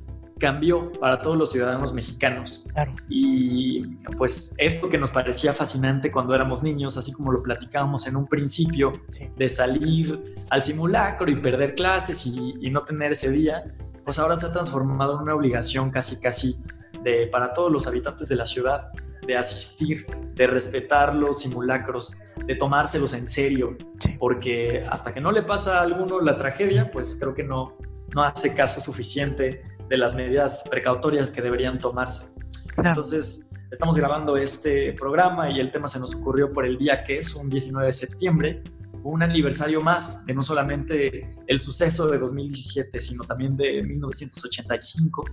cambió 0.42 0.90
para 0.98 1.22
todos 1.22 1.36
los 1.36 1.52
ciudadanos 1.52 1.92
mexicanos. 1.92 2.68
Y 3.08 3.94
pues 4.18 4.56
esto 4.58 4.88
que 4.88 4.98
nos 4.98 5.12
parecía 5.12 5.52
fascinante 5.52 6.10
cuando 6.10 6.34
éramos 6.34 6.64
niños, 6.64 6.96
así 6.96 7.12
como 7.12 7.30
lo 7.30 7.44
platicábamos 7.44 8.08
en 8.08 8.16
un 8.16 8.26
principio, 8.26 8.90
de 9.36 9.48
salir 9.48 10.34
al 10.50 10.64
simulacro 10.64 11.30
y 11.30 11.36
perder 11.36 11.76
clases 11.76 12.26
y, 12.26 12.68
no 12.70 12.82
tener 12.82 13.12
ese 13.12 13.30
día, 13.30 13.72
pues 14.04 14.18
ahora 14.18 14.36
se 14.36 14.46
ha 14.46 14.52
transformado 14.52 15.14
en 15.14 15.22
una 15.22 15.34
obligación 15.36 15.90
casi 15.90 16.18
casi 16.20 16.56
de, 17.04 17.28
para 17.28 17.52
todos 17.52 17.70
los 17.70 17.86
habitantes 17.86 18.26
de 18.26 18.34
la 18.34 18.44
ciudad 18.44 18.88
de 19.24 19.36
asistir, 19.36 20.06
de 20.34 20.48
respetar 20.48 21.14
los 21.14 21.38
simulacros, 21.38 22.18
de 22.46 22.56
tomárselos 22.56 23.12
en 23.12 23.28
serio, 23.28 23.76
porque 24.18 24.84
hasta 24.90 25.12
que 25.12 25.20
no 25.20 25.30
le 25.30 25.42
pasa 25.42 25.78
a 25.78 25.82
alguno 25.82 26.20
la 26.20 26.36
tragedia, 26.36 26.90
pues 26.90 27.16
creo 27.20 27.32
que 27.32 27.44
no, 27.44 27.76
no 28.14 28.24
hace 28.24 28.54
caso 28.54 28.80
suficiente 28.80 29.62
de 29.92 29.98
las 29.98 30.14
medidas 30.14 30.64
precautorias 30.70 31.30
que 31.30 31.42
deberían 31.42 31.78
tomarse. 31.78 32.40
Entonces, 32.78 33.54
estamos 33.70 33.94
grabando 33.94 34.38
este 34.38 34.94
programa 34.94 35.50
y 35.50 35.60
el 35.60 35.70
tema 35.70 35.86
se 35.86 36.00
nos 36.00 36.14
ocurrió 36.14 36.50
por 36.50 36.64
el 36.64 36.78
día 36.78 37.04
que 37.04 37.18
es, 37.18 37.34
un 37.34 37.50
19 37.50 37.88
de 37.88 37.92
septiembre, 37.92 38.62
un 39.02 39.22
aniversario 39.22 39.82
más 39.82 40.24
de 40.24 40.32
no 40.32 40.42
solamente 40.42 41.36
el 41.46 41.60
suceso 41.60 42.06
de 42.06 42.16
2017, 42.16 43.02
sino 43.02 43.24
también 43.24 43.54
de 43.54 43.82
1985, 43.82 45.26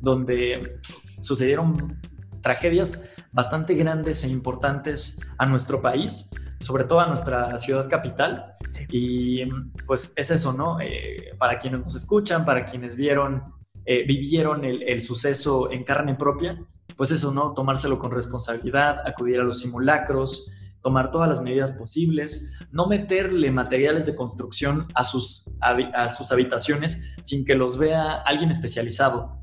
donde 0.00 0.78
sucedieron 1.20 2.00
tragedias 2.40 3.10
bastante 3.32 3.74
grandes 3.74 4.24
e 4.24 4.30
importantes 4.30 5.20
a 5.36 5.44
nuestro 5.44 5.82
país, 5.82 6.30
sobre 6.60 6.84
todo 6.84 7.00
a 7.00 7.06
nuestra 7.06 7.58
ciudad 7.58 7.86
capital. 7.90 8.54
Y 8.90 9.44
pues 9.86 10.14
es 10.16 10.30
eso, 10.30 10.54
¿no? 10.54 10.80
Eh, 10.80 11.34
para 11.36 11.58
quienes 11.58 11.80
nos 11.80 11.94
escuchan, 11.94 12.46
para 12.46 12.64
quienes 12.64 12.96
vieron 12.96 13.55
eh, 13.86 14.04
vivieron 14.04 14.64
el, 14.64 15.00
suceso 15.00 15.70
en 15.70 15.84
carne 15.84 16.16
propia, 16.16 16.60
pues 16.96 17.12
eso, 17.12 17.32
¿no? 17.32 17.54
Tomárselo 17.54 18.00
con 18.00 18.10
responsabilidad, 18.10 19.06
acudir 19.06 19.38
a 19.38 19.44
los 19.44 19.60
simulacros, 19.60 20.52
tomar 20.82 21.12
todas 21.12 21.28
las 21.28 21.40
medidas 21.40 21.70
posibles, 21.70 22.58
no 22.72 22.88
meterle 22.88 23.50
materiales 23.52 24.06
de 24.06 24.16
construcción 24.16 24.88
a 24.94 25.04
sus, 25.04 25.56
a, 25.60 26.08
sus 26.08 26.32
habitaciones 26.32 27.14
sin 27.22 27.44
que 27.44 27.54
los 27.54 27.78
vea 27.78 28.14
alguien 28.22 28.50
especializado. 28.50 29.40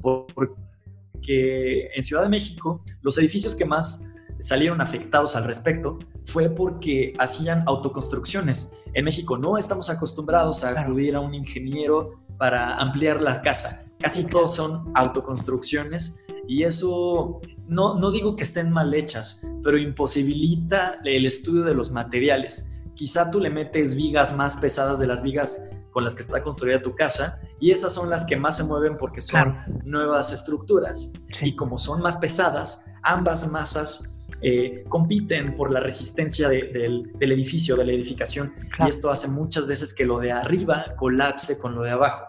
Porque 0.00 1.90
en 1.94 2.02
Ciudad 2.02 2.24
de 2.24 2.28
México, 2.28 2.82
los 3.02 3.16
edificios 3.18 3.54
que 3.54 3.64
más 3.64 4.14
salieron 4.40 4.80
afectados 4.80 5.36
al 5.36 5.44
respecto 5.44 6.00
fue 6.24 6.50
porque 6.50 7.12
hacían 7.18 7.62
autoconstrucciones. 7.66 8.78
En 8.94 9.04
México 9.04 9.38
no 9.38 9.58
estamos 9.58 9.90
acostumbrados 9.90 10.64
a 10.64 10.80
acudir 10.80 11.14
a 11.14 11.20
un 11.20 11.34
ingeniero 11.34 12.23
para 12.38 12.76
ampliar 12.76 13.20
la 13.20 13.42
casa. 13.42 13.86
Casi 13.98 14.26
todos 14.26 14.54
son 14.54 14.92
autoconstrucciones 14.94 16.24
y 16.46 16.64
eso 16.64 17.40
no, 17.66 17.94
no 17.98 18.10
digo 18.10 18.36
que 18.36 18.42
estén 18.42 18.70
mal 18.70 18.92
hechas, 18.94 19.46
pero 19.62 19.78
imposibilita 19.78 20.96
el 21.04 21.26
estudio 21.26 21.62
de 21.62 21.74
los 21.74 21.92
materiales. 21.92 22.82
Quizá 22.94 23.30
tú 23.30 23.40
le 23.40 23.50
metes 23.50 23.96
vigas 23.96 24.36
más 24.36 24.56
pesadas 24.56 24.98
de 24.98 25.06
las 25.06 25.22
vigas 25.22 25.70
con 25.90 26.04
las 26.04 26.14
que 26.14 26.22
está 26.22 26.42
construida 26.42 26.82
tu 26.82 26.94
casa 26.94 27.40
y 27.60 27.70
esas 27.70 27.92
son 27.92 28.10
las 28.10 28.24
que 28.24 28.36
más 28.36 28.56
se 28.56 28.64
mueven 28.64 28.98
porque 28.98 29.20
son 29.20 29.56
nuevas 29.84 30.32
estructuras. 30.32 31.12
Y 31.40 31.56
como 31.56 31.78
son 31.78 32.02
más 32.02 32.18
pesadas, 32.18 32.92
ambas 33.02 33.50
masas 33.50 34.13
eh, 34.42 34.84
compiten 34.88 35.56
por 35.56 35.72
la 35.72 35.80
resistencia 35.80 36.48
del, 36.48 37.10
edificio, 37.20 37.76
de 37.76 37.84
la 37.84 37.92
edificación, 37.92 38.54
y 38.84 38.88
esto 38.88 39.10
hace 39.10 39.28
muchas 39.28 39.66
veces 39.66 39.94
que 39.94 40.04
lo 40.04 40.18
de 40.18 40.32
arriba 40.32 40.94
colapse 40.96 41.58
con 41.58 41.74
lo 41.74 41.82
de 41.82 41.90
abajo. 41.90 42.26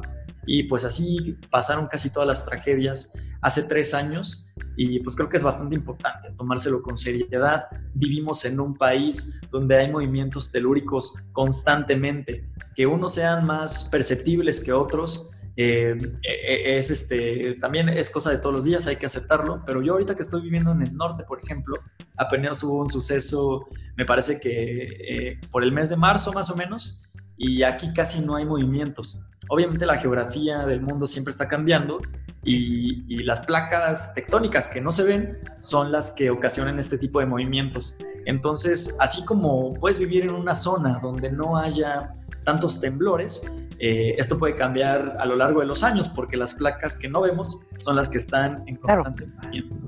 Y 0.48 0.64
pues 0.64 0.86
así 0.86 1.38
pasaron 1.50 1.88
casi 1.88 2.12
todas 2.12 2.28
las 2.28 2.46
tragedias 2.46 3.14
hace 3.42 3.64
tres 3.64 3.94
años 3.94 4.54
y 4.76 5.00
pues 5.00 5.16
creo 5.16 5.30
que 5.30 5.38
es 5.38 5.44
bastante 5.44 5.76
importante 5.76 6.32
tomárselo 6.38 6.82
con 6.82 6.96
seriedad. 6.96 7.66
Vivimos 7.94 8.46
en 8.46 8.60
un 8.60 8.76
país 8.76 9.40
donde 9.52 9.78
hay 9.78 9.92
movimientos 9.92 10.52
telúricos 10.52 11.28
constantemente, 11.32 12.50
que 12.76 12.86
unos 12.86 13.16
sean 13.16 13.46
más 13.46 13.86
perceptibles 13.86 14.64
que 14.64 14.74
otros. 14.74 15.32
Eh, 15.58 15.96
eh, 16.22 16.78
es 16.78 16.92
este 16.92 17.56
también 17.62 17.88
es 17.88 18.10
cosa 18.10 18.30
de 18.30 18.40
todos 18.40 18.54
los 18.54 18.66
días 18.66 18.88
hay 18.88 18.98
que 18.98 19.06
aceptarlo 19.06 19.64
pero 19.66 19.82
yo 19.82 19.94
ahorita 19.94 20.14
que 20.14 20.22
estoy 20.22 20.42
viviendo 20.42 20.74
en 20.74 20.82
el 20.82 20.94
norte 20.94 21.24
por 21.24 21.42
ejemplo 21.42 21.78
apenas 22.18 22.62
hubo 22.64 22.82
un 22.82 22.90
suceso 22.90 23.66
me 23.96 24.04
parece 24.04 24.42
que 24.42 24.50
eh, 24.52 25.40
por 25.52 25.64
el 25.64 25.72
mes 25.72 25.90
de 25.90 25.96
marzo 25.96 26.34
más 26.34 26.50
o 26.50 26.58
menos 26.58 27.10
y 27.38 27.64
aquí 27.64 27.94
casi 27.94 28.26
no 28.26 28.36
hay 28.36 28.44
movimientos 28.44 29.28
obviamente 29.48 29.86
la 29.86 29.98
geografía 29.98 30.66
del 30.66 30.82
mundo 30.82 31.08
siempre 31.08 31.32
está 31.32 31.48
cambiando 31.48 32.00
y, 32.46 33.24
las 33.24 33.42
placas 33.46 34.14
tectónicas 34.14 34.68
que 34.68 34.80
no 34.80 34.92
se 34.92 35.04
ven 35.04 35.40
son 35.60 35.92
las 35.92 36.12
que 36.12 36.30
ocasionan 36.30 36.80
este 36.80 37.00
tipo 37.00 37.20
de 37.20 37.26
movimientos. 37.26 37.98
Entonces, 38.26 38.96
así 39.00 39.26
como 39.26 39.74
puedes 39.74 40.00
vivir 40.00 40.26
en 40.26 40.32
una 40.32 40.54
zona 40.54 41.00
donde 41.02 41.32
no 41.32 41.58
haya 41.58 42.14
tantos 42.44 42.80
temblores, 42.80 43.52
eh, 43.80 44.16
esto 44.18 44.38
puede 44.38 44.56
cambiar 44.56 45.18
a 45.20 45.26
lo 45.26 45.36
largo 45.36 45.60
de 45.60 45.66
los 45.66 45.84
años 45.84 46.10
porque 46.10 46.38
las 46.38 46.54
placas 46.54 46.98
que 46.98 47.10
no 47.10 47.22
vemos 47.22 47.68
son 47.80 47.96
las 47.96 48.10
que 48.10 48.18
están 48.18 48.64
en 48.68 48.78
constante 48.78 49.28
movimiento. 49.28 49.80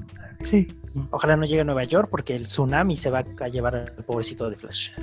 Sí. 0.43 0.67
Ojalá 1.11 1.35
no 1.35 1.45
llegue 1.45 1.61
a 1.61 1.63
Nueva 1.63 1.83
York 1.83 2.09
porque 2.09 2.35
el 2.35 2.45
tsunami 2.45 2.97
se 2.97 3.09
va 3.09 3.23
a 3.39 3.47
llevar 3.47 3.75
al 3.75 4.05
pobrecito 4.05 4.49
de 4.49 4.57
Flash. 4.57 4.91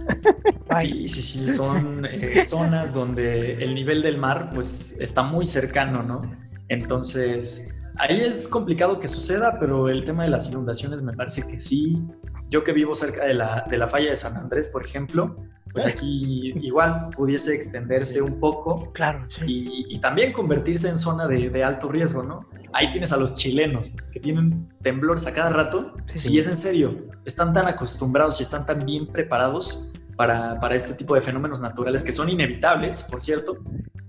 Sí, 0.81 1.09
sí, 1.09 1.23
sí, 1.23 1.49
son 1.51 2.05
eh, 2.05 2.43
zonas 2.43 2.93
donde 2.93 3.63
el 3.63 3.77
nivel 3.77 4.03
del 4.03 4.19
mar 4.19 4.51
pues 4.53 4.97
está 4.99 5.23
muy 5.23 5.47
cercano, 5.47 6.03
¿no? 6.03 6.21
Entonces, 6.69 7.85
ahí 7.97 8.21
es 8.21 8.49
complicado 8.49 8.99
que 8.99 9.07
suceda, 9.07 9.59
pero 9.61 9.89
el 9.89 10.03
tema 10.03 10.25
de 10.25 10.31
las 10.31 10.51
inundaciones 10.51 11.03
me 11.03 11.13
parece 11.13 11.47
que 11.47 11.61
sí. 11.61 12.03
Yo 12.49 12.65
que 12.65 12.73
vivo 12.73 12.95
cerca 12.97 13.25
de 13.25 13.35
la, 13.35 13.65
de 13.71 13.79
la 13.79 13.87
falla 13.87 14.11
de 14.11 14.17
San 14.17 14.37
Andrés, 14.37 14.67
por 14.67 14.85
ejemplo, 14.85 15.37
pues 15.75 15.85
aquí 15.87 16.55
igual 16.63 17.11
pudiese 17.15 17.55
extenderse 17.55 18.23
un 18.23 18.41
poco. 18.41 18.93
Claro, 18.93 19.27
sí. 19.29 19.85
y, 19.91 19.99
también 19.99 20.33
convertirse 20.33 20.89
en 20.89 20.97
zona 20.97 21.27
de, 21.27 21.51
de, 21.51 21.65
alto 21.65 21.89
riesgo, 21.89 22.23
¿no? 22.23 22.49
Ahí 22.73 22.91
tienes 22.91 23.13
a 23.13 23.17
los 23.17 23.35
chilenos 23.35 23.93
que 24.13 24.21
tienen 24.21 24.73
temblores 24.83 25.27
a 25.27 25.35
cada 25.35 25.51
rato 25.51 25.95
y 26.25 26.39
es 26.39 26.49
en 26.49 26.57
serio, 26.57 27.07
están 27.25 27.53
tan 27.53 27.67
acostumbrados 27.67 28.41
y 28.41 28.45
están 28.45 28.65
tan 28.65 28.87
bien 28.87 29.09
preparados 29.09 29.93
para, 30.17 30.61
para 30.61 30.75
este 30.75 30.95
tipo 30.95 31.15
de 31.15 31.21
fenómenos 31.21 31.61
naturales 31.61 32.05
que 32.05 32.13
son 32.13 32.29
inevitables, 32.29 33.03
por 33.03 33.21
cierto, 33.21 33.59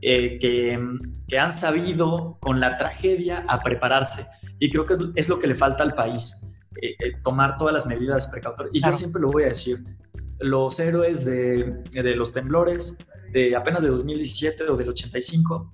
eh, 0.02 0.38
que, 0.40 1.38
han 1.38 1.52
sabido 1.52 2.38
con 2.40 2.60
la 2.60 2.77
tragedia 2.77 3.44
a 3.48 3.61
prepararse. 3.61 4.27
Y 4.60 4.69
creo 4.69 4.85
que 4.85 4.95
es 5.16 5.27
lo 5.27 5.40
que 5.40 5.48
le 5.48 5.56
falta 5.56 5.84
al 5.84 5.95
país, 5.95 6.56
eh, 6.82 6.95
eh, 7.00 7.14
tomar 7.24 7.58
todas 7.58 7.74
las 7.74 7.88
medidas 7.88 8.27
precautorias. 8.27 8.74
Y 8.74 8.82
yo 8.82 8.94
siempre 8.94 9.22
lo 9.22 9.30
voy 9.30 9.44
a 9.44 9.48
decir, 9.48 9.80
los 10.40 10.80
héroes 10.80 11.26
de, 11.26 11.84
los 12.16 12.34
temblores 12.34 13.00
de 13.32 13.56
apenas 13.56 13.84
de 13.84 13.90
2017 13.90 14.64
o 14.70 14.78
del 14.78 14.90
85, 14.90 15.74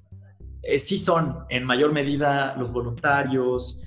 sí 0.78 0.98
son 0.98 1.46
en 1.50 1.64
mayor 1.64 1.92
medida 1.92 2.56
los 2.58 2.72
voluntarios, 2.72 3.84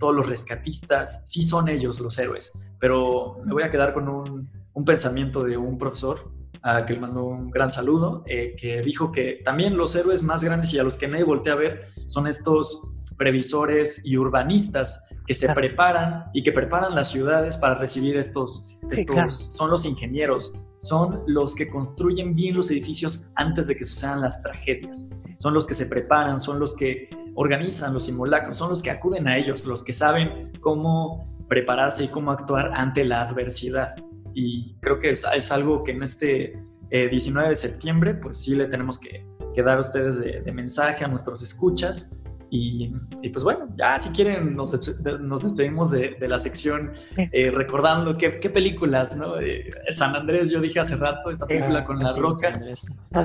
todos 0.00 0.14
los 0.14 0.28
rescatistas, 0.28 1.30
sí 1.30 1.42
son 1.42 1.68
ellos 1.68 2.00
los 2.00 2.18
héroes. 2.18 2.72
Pero 2.78 3.38
me 3.44 3.52
voy 3.52 3.62
a 3.62 3.70
quedar 3.70 3.92
con 3.92 4.08
un, 4.08 4.50
un 4.72 4.84
pensamiento 4.84 5.42
de 5.42 5.56
un 5.56 5.76
profesor 5.76 6.30
a 6.62 6.86
que 6.86 6.94
le 6.94 7.00
mando 7.00 7.24
un 7.24 7.50
gran 7.50 7.70
saludo, 7.70 8.22
eh, 8.26 8.54
que 8.56 8.80
dijo 8.82 9.10
que 9.12 9.40
también 9.44 9.76
los 9.76 9.94
héroes 9.96 10.22
más 10.22 10.44
grandes 10.44 10.72
y 10.72 10.78
a 10.78 10.82
los 10.82 10.96
que 10.96 11.08
nadie 11.08 11.24
voltea 11.24 11.54
a 11.54 11.56
ver 11.56 11.88
son 12.06 12.26
estos 12.26 12.94
previsores 13.16 14.04
y 14.04 14.16
urbanistas 14.16 15.07
que 15.28 15.34
se 15.34 15.46
preparan 15.52 16.24
y 16.32 16.42
que 16.42 16.52
preparan 16.52 16.94
las 16.94 17.10
ciudades 17.10 17.58
para 17.58 17.74
recibir 17.74 18.16
estos, 18.16 18.78
estos 18.90 19.34
son 19.54 19.70
los 19.70 19.84
ingenieros, 19.84 20.54
son 20.78 21.22
los 21.26 21.54
que 21.54 21.68
construyen 21.68 22.34
bien 22.34 22.56
los 22.56 22.70
edificios 22.70 23.30
antes 23.34 23.66
de 23.66 23.76
que 23.76 23.84
sucedan 23.84 24.22
las 24.22 24.42
tragedias, 24.42 25.10
son 25.36 25.52
los 25.52 25.66
que 25.66 25.74
se 25.74 25.84
preparan, 25.84 26.40
son 26.40 26.58
los 26.58 26.74
que 26.74 27.10
organizan 27.34 27.92
los 27.92 28.06
simulacros, 28.06 28.56
son 28.56 28.70
los 28.70 28.82
que 28.82 28.90
acuden 28.90 29.28
a 29.28 29.36
ellos, 29.36 29.66
los 29.66 29.84
que 29.84 29.92
saben 29.92 30.50
cómo 30.62 31.36
prepararse 31.46 32.04
y 32.04 32.08
cómo 32.08 32.30
actuar 32.30 32.72
ante 32.74 33.04
la 33.04 33.20
adversidad. 33.20 33.96
Y 34.32 34.76
creo 34.80 34.98
que 34.98 35.10
es, 35.10 35.26
es 35.34 35.52
algo 35.52 35.84
que 35.84 35.92
en 35.92 36.02
este 36.02 36.58
19 36.90 37.46
eh, 37.46 37.50
de 37.50 37.54
septiembre, 37.54 38.14
pues 38.14 38.38
sí 38.38 38.54
le 38.54 38.64
tenemos 38.64 38.98
que, 38.98 39.26
que 39.54 39.62
dar 39.64 39.78
a 39.78 39.80
ustedes 39.80 40.20
de, 40.20 40.52
mensaje 40.52 41.04
a 41.04 41.08
nuestros 41.08 41.42
escuchas. 41.42 42.17
Y, 42.50 42.94
y, 43.22 43.28
pues 43.28 43.44
bueno, 43.44 43.68
ya 43.76 43.98
si 43.98 44.10
quieren 44.10 44.56
nos, 44.56 44.72
nos 45.20 45.42
despedimos 45.42 45.90
de, 45.90 46.16
de, 46.18 46.28
la 46.28 46.38
sección 46.38 46.92
eh, 47.16 47.50
recordando 47.50 48.16
qué, 48.16 48.40
qué, 48.40 48.48
películas, 48.48 49.16
¿no? 49.16 49.38
Eh, 49.38 49.70
San 49.90 50.16
Andrés, 50.16 50.50
yo 50.50 50.60
dije 50.60 50.80
hace 50.80 50.96
rato, 50.96 51.30
esta 51.30 51.46
película 51.46 51.84
con 51.84 51.98
la 51.98 52.10
roca, 52.16 52.48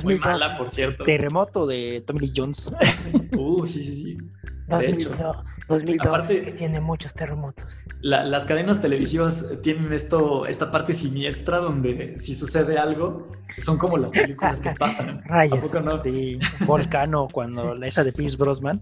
muy 0.03 0.19
mala, 0.19 0.57
por 0.57 0.69
cierto. 0.69 1.05
Terremoto 1.05 1.65
de 1.65 2.03
Tommy 2.05 2.19
Lee 2.21 2.33
Jones. 2.35 2.73
Uh, 3.35 3.65
sí, 3.65 3.83
sí, 3.83 3.95
sí. 3.95 4.17
De 4.67 4.89
hecho. 4.89 5.09
2002 5.67 6.07
Aparte, 6.07 6.53
tiene 6.57 6.81
muchos 6.81 7.13
terremotos. 7.13 7.65
las 8.01 8.45
cadenas 8.45 8.81
televisivas 8.81 9.61
tienen 9.63 9.93
esto, 9.93 10.45
esta 10.45 10.71
parte 10.71 10.93
siniestra 10.93 11.59
donde 11.59 12.15
si 12.17 12.35
sucede 12.35 12.77
algo, 12.77 13.31
son 13.57 13.77
como 13.77 13.97
las 13.97 14.11
películas 14.11 14.59
que 14.59 14.71
pasan. 14.79 15.21
Rayos. 15.25 15.73
no? 15.81 16.01
Sí, 16.01 16.37
Volcano, 16.65 17.27
cuando 17.31 17.75
esa 17.83 18.03
de 18.03 18.11
Pierce 18.11 18.37
Brosman, 18.37 18.81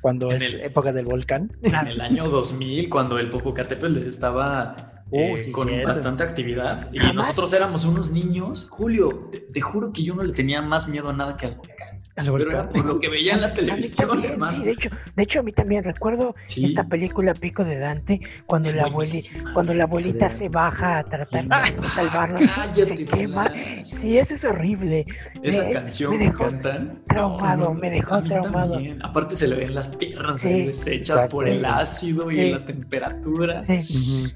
cuando 0.00 0.30
es 0.30 0.54
época 0.54 0.92
del 0.92 1.04
volcán. 1.04 1.52
En 1.62 1.74
el 1.88 2.00
año 2.00 2.28
2000, 2.28 2.88
cuando 2.88 3.18
el 3.18 3.30
Popocatépetl 3.30 3.98
estaba 3.98 5.04
uh, 5.10 5.18
eh, 5.18 5.52
con 5.52 5.68
bastante 5.84 6.22
actividad 6.22 6.92
y 6.92 6.98
nosotros 7.14 7.52
éramos 7.52 7.84
unos 7.84 8.10
niños. 8.10 8.66
Julio, 8.70 9.30
te, 9.52 9.60
juro 9.60 9.92
que 9.92 10.02
yo 10.02 10.14
no 10.14 10.22
le 10.22 10.32
tenía 10.32 10.62
más 10.62 10.88
miedo 10.88 11.10
a 11.10 11.12
nada 11.12 11.36
que 11.36 11.46
al 11.46 11.56
volcán. 11.56 11.95
Pero 12.16 12.38
era 12.38 12.68
por 12.68 12.84
lo 12.84 12.98
que 12.98 13.10
veía 13.10 13.34
en 13.34 13.42
la 13.42 13.52
televisión, 13.54 14.24
hermano. 14.24 14.56
Sí, 14.56 14.64
de 14.64 14.70
hecho, 14.72 14.90
de 15.14 15.22
hecho, 15.22 15.40
a 15.40 15.42
mí 15.42 15.52
también 15.52 15.84
recuerdo 15.84 16.34
esta 16.56 16.84
película 16.84 17.34
Pico 17.34 17.62
de 17.62 17.78
Dante, 17.78 18.20
cuando, 18.46 18.70
la, 18.72 18.84
abuelita, 18.84 19.52
cuando 19.52 19.74
la 19.74 19.84
abuelita 19.84 20.30
se 20.30 20.48
baja 20.48 20.98
a 20.98 21.04
tratar 21.04 21.44
de 21.44 21.88
salvarlo, 21.94 22.38
se 22.38 23.04
quema. 23.04 23.44
Sí, 23.84 24.16
eso 24.16 24.34
es 24.34 24.44
horrible. 24.44 25.04
Esa 25.42 25.68
canción 25.70 26.16
me 26.18 26.24
dejó 26.24 26.44
cantan. 26.44 27.02
Traumado, 27.06 27.74
me 27.74 27.90
dejó 27.90 28.22
traumado. 28.22 28.80
Aparte 29.02 29.36
se 29.36 29.48
le 29.48 29.56
ven 29.56 29.74
las 29.74 29.88
piernas 29.90 30.42
deshechas 30.42 31.28
por 31.28 31.46
el 31.46 31.64
ácido 31.64 32.30
y 32.30 32.50
la 32.50 32.64
temperatura. 32.64 33.60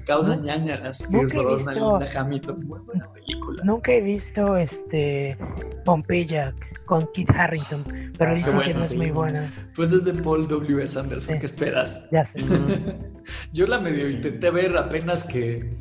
Causa 0.05 0.35
ñañaras. 0.35 1.09
Nunca 1.09 1.37
he 1.37 1.45
visto, 1.45 1.99
Hamilton, 2.15 2.67
muy 2.67 2.79
buena 2.79 3.11
película. 3.11 3.63
Nunca 3.63 3.91
he 3.91 4.01
visto 4.01 4.55
este 4.55 5.35
Pompeya 5.83 6.53
con 6.91 7.07
Kit 7.13 7.29
Harrington, 7.29 7.85
pero 8.17 8.31
ah, 8.31 8.33
dicen 8.33 8.59
que 8.59 8.73
no 8.73 8.83
es 8.83 8.93
muy 8.93 9.11
buena. 9.11 9.49
Pues 9.77 9.93
es 9.93 10.03
de 10.03 10.11
Paul 10.11 10.45
W.S. 10.45 10.99
Anderson, 10.99 11.39
¿qué 11.39 11.45
esperas? 11.45 12.05
Ya 12.11 12.25
sé. 12.25 12.43
Yo 13.53 13.65
la 13.65 13.79
medio 13.79 14.09
intenté 14.09 14.51
ver 14.51 14.75
apenas 14.75 15.25
que 15.25 15.73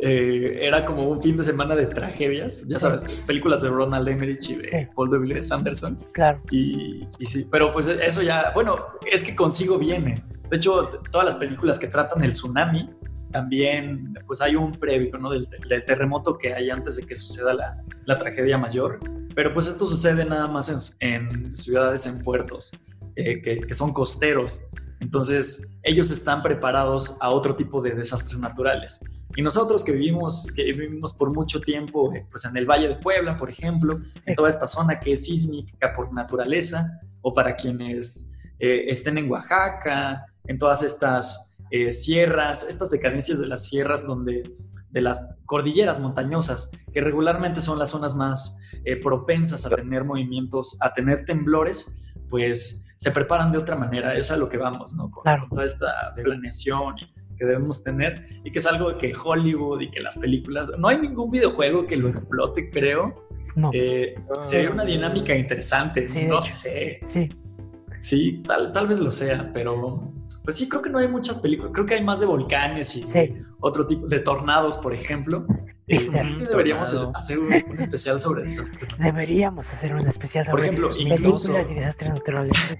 eh, 0.00 0.60
era 0.62 0.86
como 0.86 1.02
un 1.02 1.20
fin 1.20 1.36
de 1.36 1.44
semana 1.44 1.76
de 1.76 1.84
tragedias, 1.84 2.66
ya 2.66 2.78
sabes, 2.78 3.04
películas 3.26 3.60
de 3.60 3.68
Ronald 3.68 4.08
Emmerich 4.08 4.48
y 4.48 4.54
de 4.54 4.88
Paul 4.94 5.10
W.S. 5.10 5.52
Anderson. 5.52 6.02
Claro. 6.12 6.40
Y, 6.50 7.06
y, 7.18 7.26
sí, 7.26 7.46
pero 7.50 7.70
pues 7.70 7.86
eso 7.88 8.22
ya, 8.22 8.50
bueno, 8.54 8.86
es 9.04 9.22
que 9.22 9.36
consigo 9.36 9.76
viene. 9.76 10.24
De 10.48 10.56
hecho, 10.56 10.98
todas 11.10 11.26
las 11.26 11.34
películas 11.34 11.78
que 11.78 11.88
tratan 11.88 12.24
el 12.24 12.30
tsunami, 12.30 12.88
también 13.32 14.14
pues 14.26 14.40
hay 14.40 14.56
un 14.56 14.72
previo 14.72 15.18
¿no? 15.18 15.28
del, 15.28 15.46
terremoto 15.84 16.38
que 16.38 16.54
hay 16.54 16.70
antes 16.70 16.96
de 16.96 17.06
que 17.06 17.14
suceda 17.14 17.52
la, 17.52 17.82
la, 18.06 18.18
tragedia 18.18 18.56
mayor. 18.56 18.98
Pero 19.34 19.52
pues 19.52 19.66
esto 19.66 19.86
sucede 19.86 20.24
nada 20.24 20.48
más 20.48 20.96
en, 21.00 21.54
ciudades, 21.54 22.06
en 22.06 22.22
puertos, 22.22 22.72
eh, 23.16 23.42
que, 23.42 23.58
que, 23.58 23.74
son 23.74 23.92
costeros. 23.92 24.62
Entonces 25.00 25.78
ellos 25.82 26.10
están 26.10 26.42
preparados 26.42 27.18
a 27.20 27.30
otro 27.30 27.56
tipo 27.56 27.82
de 27.82 27.94
desastres 27.94 28.38
naturales. 28.38 29.04
Y 29.36 29.42
nosotros 29.42 29.84
que 29.84 29.92
vivimos, 29.92 30.46
que 30.54 30.64
vivimos 30.64 31.12
por 31.12 31.32
mucho 31.32 31.60
tiempo 31.60 32.14
eh, 32.14 32.26
pues 32.30 32.44
en 32.44 32.56
el 32.56 32.66
Valle 32.66 32.88
de 32.88 32.96
Puebla, 32.96 33.36
por 33.36 33.50
ejemplo, 33.50 34.00
en 34.24 34.34
toda 34.34 34.48
esta 34.48 34.68
zona 34.68 35.00
que 35.00 35.12
es 35.12 35.24
sísmica 35.24 35.92
por 35.92 36.12
naturaleza, 36.12 37.00
o 37.24 37.32
para 37.32 37.56
quienes 37.56 38.38
eh, 38.58 38.84
estén 38.88 39.18
en 39.18 39.30
Oaxaca, 39.30 40.26
en 40.46 40.58
todas 40.58 40.82
estas 40.82 41.58
eh, 41.70 41.90
sierras, 41.90 42.68
estas 42.68 42.90
decadencias 42.90 43.38
de 43.38 43.46
las 43.46 43.64
sierras 43.64 44.06
donde 44.06 44.54
de 44.94 45.00
las 45.00 45.36
cordilleras 45.44 45.98
montañosas, 45.98 46.70
que 46.92 47.00
regularmente 47.00 47.60
son 47.60 47.80
las 47.80 47.90
zonas 47.90 48.14
más 48.14 48.70
eh, 48.84 48.96
propensas 48.96 49.66
a 49.66 49.70
tener 49.70 50.04
movimientos, 50.04 50.78
a 50.80 50.92
tener 50.92 51.24
temblores, 51.24 52.04
pues 52.30 52.94
se 52.96 53.10
preparan 53.10 53.50
de 53.50 53.58
otra 53.58 53.74
manera, 53.76 54.14
es 54.14 54.30
a 54.30 54.36
lo 54.36 54.48
que 54.48 54.56
vamos, 54.56 54.94
¿no? 54.94 55.10
Con, 55.10 55.24
toda 55.50 55.64
esta 55.64 56.14
planeación 56.14 56.94
que 57.36 57.44
debemos 57.44 57.82
tener 57.82 58.24
y 58.44 58.52
que 58.52 58.60
es 58.60 58.66
algo 58.66 58.96
que 58.96 59.12
Hollywood 59.12 59.80
y 59.80 59.90
que 59.90 60.00
las 60.00 60.16
películas, 60.16 60.70
no 60.78 60.86
hay 60.86 61.00
ningún 61.00 61.32
videojuego 61.32 61.88
que 61.88 61.96
lo 61.96 62.08
explote, 62.08 62.70
creo. 62.70 63.26
No. 63.56 63.70
Eh, 63.74 64.14
sería 64.44 64.70
una 64.70 64.84
dinámica 64.84 65.34
interesante, 65.34 66.08
no 66.28 66.40
sé. 66.40 67.00
Sí. 67.04 67.28
Sí, 68.00 68.42
tal, 68.46 68.72
tal 68.72 68.86
vez 68.86 69.00
lo 69.00 69.10
sea, 69.10 69.50
pero 69.52 70.13
pues 70.44 70.56
sí, 70.56 70.68
creo 70.68 70.82
que 70.82 70.90
no 70.90 70.98
hay 70.98 71.08
muchas 71.08 71.38
películas. 71.38 71.72
Creo 71.72 71.86
que 71.86 71.94
hay 71.94 72.04
más 72.04 72.20
de 72.20 72.26
volcanes 72.26 72.94
y 72.96 73.06
otro 73.60 73.86
tipo 73.86 74.06
de 74.06 74.20
tornados, 74.20 74.76
por 74.76 74.92
ejemplo. 74.92 75.46
Eh, 75.86 75.98
deberíamos 76.50 76.94
hacer 77.14 77.38
un, 77.38 77.52
especial 77.78 78.20
sobre 78.20 78.42
desastres. 78.44 78.88
Deberíamos 78.98 79.72
hacer 79.72 79.94
un 79.94 80.06
especial 80.06 80.44
sobre 80.44 80.56
por 80.56 80.62
ejemplo, 80.62 80.90
películas 80.90 81.70
y 81.70 81.74
desastres 81.74 82.12
naturales. 82.12 82.78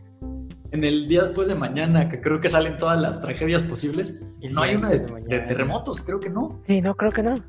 En 0.73 0.84
el 0.84 1.09
día 1.09 1.23
después 1.23 1.49
de 1.49 1.55
mañana, 1.55 2.09
que 2.10 2.20
creo 2.20 2.41
que 2.41 2.51
salen 2.51 2.76
todas 2.78 3.01
las 3.01 3.23
tragedias 3.23 3.62
posibles, 3.62 4.26
y 4.41 4.49
no 4.49 4.60
hay 4.60 4.75
una 4.75 4.91
de, 4.91 4.99
terremotos, 5.41 6.02
creo 6.02 6.20
que 6.20 6.28
no. 6.28 6.60
Sí, 6.67 6.83
no, 6.83 6.94
creo 6.94 7.12
que 7.12 7.23
no. 7.23 7.43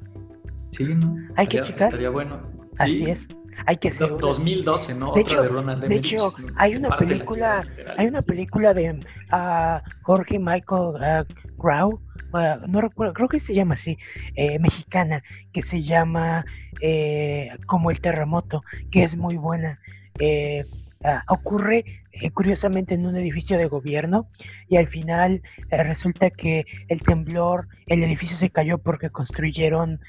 Sí, 0.71 0.85
no. 0.85 1.15
Hay 1.35 1.47
que 1.47 1.61
checar. 1.61 1.87
Estaría 1.87 2.09
bueno. 2.09 2.41
Así 2.77 3.03
es 3.03 3.27
hay 3.65 3.77
que 3.77 3.91
ser 3.91 4.17
2012 4.17 4.95
no 4.95 5.13
de 5.13 5.21
hecho, 5.21 5.41
de 5.41 5.47
Ronald 5.47 5.83
de 5.83 5.95
hecho 5.95 6.33
hay 6.55 6.75
una 6.75 6.95
película 6.97 7.65
hay 7.97 8.07
una 8.07 8.21
película 8.21 8.73
de 8.73 8.91
uh, 8.91 9.79
Jorge 10.03 10.39
Michael 10.39 10.95
uh, 10.95 11.61
Grau 11.61 12.01
uh, 12.33 12.67
no 12.67 12.81
recuerdo 12.81 13.13
creo 13.13 13.27
que 13.27 13.39
se 13.39 13.53
llama 13.53 13.75
así 13.75 13.97
eh, 14.35 14.59
mexicana 14.59 15.23
que 15.53 15.61
se 15.61 15.83
llama 15.83 16.45
eh, 16.81 17.49
como 17.65 17.91
el 17.91 18.01
terremoto 18.01 18.63
que 18.91 19.03
es 19.03 19.15
muy 19.15 19.37
buena. 19.37 19.79
Eh, 20.19 20.63
ocurre 21.27 21.85
curiosamente 22.33 22.95
en 22.95 23.05
un 23.05 23.15
edificio 23.15 23.57
de 23.59 23.67
gobierno 23.67 24.27
y 24.67 24.77
al 24.77 24.87
final 24.87 25.43
resulta 25.69 26.31
que 26.31 26.65
el 26.87 27.01
temblor 27.03 27.67
el 27.85 28.01
edificio 28.01 28.35
se 28.35 28.49
cayó 28.49 28.79
porque 28.79 29.11
construyeron 29.11 29.99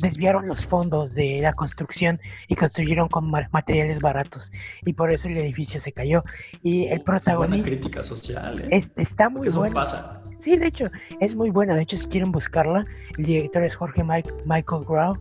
desviaron 0.00 0.48
los 0.48 0.66
fondos 0.66 1.14
de 1.14 1.40
la 1.40 1.52
construcción 1.52 2.20
y 2.48 2.56
construyeron 2.56 3.08
con 3.08 3.30
materiales 3.30 4.00
baratos 4.00 4.52
y 4.84 4.92
por 4.92 5.12
eso 5.12 5.28
el 5.28 5.38
edificio 5.38 5.80
se 5.80 5.92
cayó. 5.92 6.24
Y 6.62 6.86
el 6.86 7.02
protagonista 7.02 7.70
crítica 7.70 8.02
social 8.02 8.60
¿eh? 8.70 8.80
está 8.96 9.28
muy 9.28 9.48
bueno. 9.48 9.74
pasa. 9.74 10.22
sí 10.38 10.56
de 10.56 10.66
hecho 10.66 10.86
es 11.20 11.34
muy 11.34 11.50
buena 11.50 11.74
de 11.74 11.82
hecho 11.82 11.96
si 11.96 12.06
quieren 12.06 12.32
buscarla 12.32 12.84
el 13.18 13.24
director 13.24 13.62
es 13.64 13.76
Jorge 13.76 14.02
Michael 14.02 14.84
Grau 14.88 15.18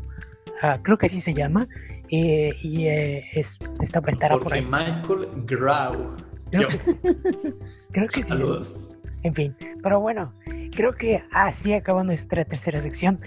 ah, 0.61 0.79
creo 0.81 0.97
que 0.97 1.07
así 1.07 1.21
se 1.21 1.33
llama 1.33 1.67
y 2.09 2.87
eh, 2.87 3.25
es 3.33 3.59
está 3.81 4.01
Jorge 4.01 4.43
por 4.43 4.53
ahí. 4.53 4.61
Michael 4.63 5.27
Grau. 5.45 6.15
Creo 6.51 8.07
que, 8.07 8.23
sí. 8.23 8.33
En 9.23 9.35
fin 9.35 9.55
pero 9.83 9.99
bueno 9.99 10.33
creo 10.75 10.93
que 10.93 11.23
así 11.31 11.73
acaba 11.73 12.03
nuestra 12.03 12.45
tercera 12.45 12.81
sección 12.81 13.19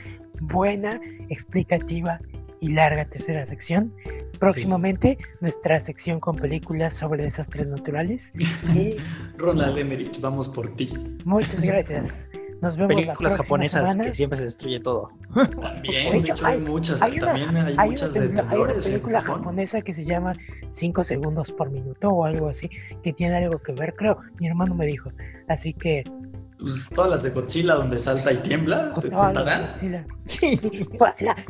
buena, 0.43 1.01
explicativa 1.29 2.21
y 2.61 2.69
larga 2.69 3.05
tercera 3.07 3.45
sección. 3.47 3.93
Próximamente 4.39 5.19
nuestra 5.41 5.79
sección 5.81 6.21
con 6.21 6.37
películas 6.37 6.95
sobre 6.95 7.25
desastres 7.25 7.67
naturales. 7.67 8.33
Y... 8.75 8.97
Ronald 9.37 9.77
Emmerich, 9.79 10.21
vamos 10.21 10.49
por 10.49 10.75
ti. 10.77 10.93
Muchas 11.25 11.65
gracias. 11.65 12.29
Nos 12.63 12.77
vemos 12.77 12.95
películas 12.95 13.37
japonesas 13.37 13.97
que 13.97 14.15
siempre 14.15 14.39
se 14.39 14.45
destruye 14.45 14.79
todo. 14.79 15.11
También, 15.35 16.13
hay, 16.45 16.61
muchas, 16.61 17.01
también 17.01 17.57
hay, 17.57 17.89
muchas 17.89 18.15
de 18.15 18.21
Hay 18.21 18.57
una 18.57 18.75
película 18.75 19.21
japonesa 19.21 19.83
que 19.83 19.93
se 19.93 20.05
llama 20.05 20.35
5 20.71 21.03
segundos 21.03 21.51
por 21.51 21.71
minuto 21.73 22.11
o 22.11 22.25
algo 22.25 22.49
así, 22.49 22.71
que 23.03 23.13
tiene 23.13 23.37
algo 23.39 23.59
que 23.59 23.73
ver, 23.73 23.95
creo. 23.97 24.19
Mi 24.39 24.47
hermano 24.47 24.77
me 24.77 24.87
dijo. 24.87 25.11
Así 25.49 25.73
que 25.73 26.05
pues, 26.59 26.89
todas 26.95 27.11
las 27.11 27.23
de 27.23 27.31
Godzilla 27.31 27.75
donde 27.75 27.99
salta 27.99 28.33
y 28.33 28.39
tiembla, 28.39 28.93
¿te 29.01 29.11
Sí. 30.25 30.59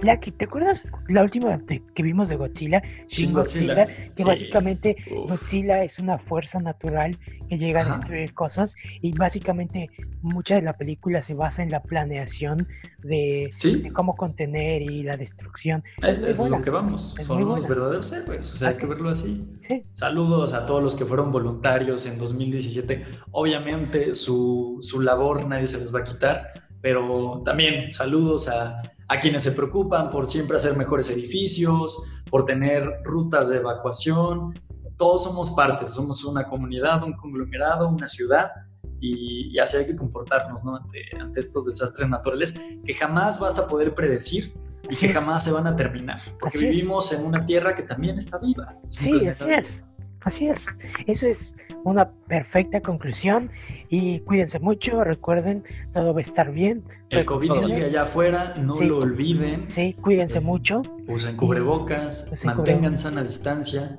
La, 0.01 0.19
¿Te 0.19 0.45
acuerdas 0.45 0.87
la 1.09 1.23
última 1.23 1.61
que 1.67 2.03
vimos 2.03 2.29
de 2.29 2.37
Godzilla? 2.37 2.83
Shin 3.09 3.33
Godzilla. 3.33 3.87
que 4.17 4.25
básicamente 4.25 4.97
Godzilla 5.11 5.85
es 5.85 5.99
una 5.99 6.19
fuerza 6.19 6.61
natural 6.61 7.17
que 7.53 7.59
llega 7.59 7.83
a 7.83 7.85
destruir 7.85 8.33
cosas 8.33 8.75
y 9.03 9.13
básicamente 9.13 9.91
mucha 10.23 10.55
de 10.55 10.63
la 10.63 10.73
película 10.79 11.21
se 11.21 11.35
basa 11.35 11.63
en 11.63 11.71
la 11.71 11.83
planeación 11.83 12.67
de, 13.03 13.51
cómo 13.93 14.17
contener 14.17 14.81
y 14.81 15.03
la 15.03 15.19
destrucción. 15.19 15.85
Es, 16.03 16.39
lo 16.39 16.63
que 16.63 16.71
vamos, 16.71 17.15
son 17.23 17.45
los 17.45 17.69
verdaderos 17.69 18.11
héroes, 18.11 18.51
o 18.55 18.57
sea, 18.57 18.71
hay 18.71 18.77
que 18.77 18.87
verlo 18.87 19.11
así. 19.11 19.47
Saludos 19.93 20.55
a 20.55 20.65
todos 20.65 20.83
los 20.83 20.97
que 20.97 21.05
fueron 21.05 21.31
voluntarios 21.31 22.07
en 22.07 22.19
2017. 22.19 23.05
Obviamente 23.33 24.15
su, 24.15 24.79
su 24.81 25.03
labor 25.03 25.47
nadie 25.47 25.67
se 25.67 25.79
les 25.79 25.95
va 25.95 25.99
a 25.99 26.05
quitar, 26.05 26.53
pero 26.81 27.43
también 27.45 27.93
saludos 27.93 28.49
a, 28.49 28.81
a 29.09 29.21
quienes 29.21 29.43
se 29.43 29.53
preocupan 29.53 30.11
por 30.11 30.27
siempre 30.27 30.57
hacer 30.57 30.75
mejores 30.75 31.11
edificios, 31.11 32.11
por 32.31 32.47
tener 32.47 33.03
rutas 33.05 33.51
de 33.51 33.59
evacuación. 33.59 34.55
Todos 35.03 35.25
somos 35.25 35.51
partes, 35.51 35.95
somos 35.95 36.25
una 36.25 36.45
comunidad, 36.45 37.03
un 37.03 37.15
conglomerado, 37.15 37.89
una 37.89 38.07
ciudad 38.07 38.53
y, 39.01 39.59
así 39.59 39.79
hay 39.79 39.87
que 39.87 39.97
comportarnos 39.97 40.65
¿no? 40.65 40.77
ante, 40.77 41.01
ante, 41.21 41.41
estos 41.41 41.67
desastres 41.67 42.09
naturales 42.09 42.65
que 42.85 42.95
jamás 42.95 43.41
vas 43.41 43.59
a 43.59 43.67
poder 43.67 43.97
predecir 43.97 44.55
y 44.89 44.95
que 44.95 45.09
jamás 45.09 45.43
se 45.43 45.51
van 45.51 45.67
a 45.67 45.75
terminar, 45.75 46.21
porque 46.39 46.59
vivimos 46.59 47.13
en 47.13 47.27
una 47.27 47.45
tierra 47.45 47.75
que 47.75 47.83
también 47.83 48.17
está 48.17 48.39
viva. 48.39 48.77
Sí, 48.91 49.27
así 49.27 49.45
es. 49.51 49.85
Así 50.21 50.47
es. 50.47 50.67
Eso 51.09 51.27
es 51.27 51.57
una 51.83 52.09
perfecta 52.29 52.81
conclusión 52.81 53.51
y 53.89 54.21
cuídense 54.21 54.61
mucho, 54.61 55.03
recuerden, 55.03 55.65
todo 55.93 56.15
va 56.15 56.21
a 56.21 56.23
estar 56.23 56.53
bien. 56.53 56.85
El 57.09 57.25
COVID 57.25 57.55
sigue 57.55 57.87
allá 57.87 58.03
afuera, 58.03 58.55
no 58.57 58.81
lo 58.81 58.99
olviden. 58.99 59.67
Sí, 59.67 59.97
cuídense 60.01 60.39
eh, 60.39 60.43
mucho. 60.43 60.83
Usen 61.09 61.37
cubrebocas, 61.37 62.33
mantengan 62.45 62.97
sana 62.97 63.25
distancia 63.25 63.97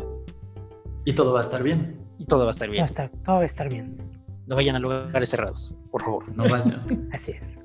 y 1.05 1.13
todo 1.13 1.33
va 1.33 1.39
a 1.39 1.41
estar 1.41 1.63
bien. 1.63 1.99
Y 2.17 2.25
todo 2.25 2.41
va 2.41 2.49
a 2.49 2.51
estar 2.51 2.69
bien. 2.69 2.85
todo 3.25 3.37
va 3.37 3.41
a 3.41 3.45
estar 3.45 3.69
bien. 3.69 3.97
No 4.47 4.55
vayan 4.55 4.75
a 4.75 4.79
lugares 4.79 5.29
cerrados, 5.29 5.75
por 5.91 6.03
favor. 6.03 6.35
No 6.35 6.43
vayan. 6.43 7.09
Así 7.13 7.31
es. 7.31 7.57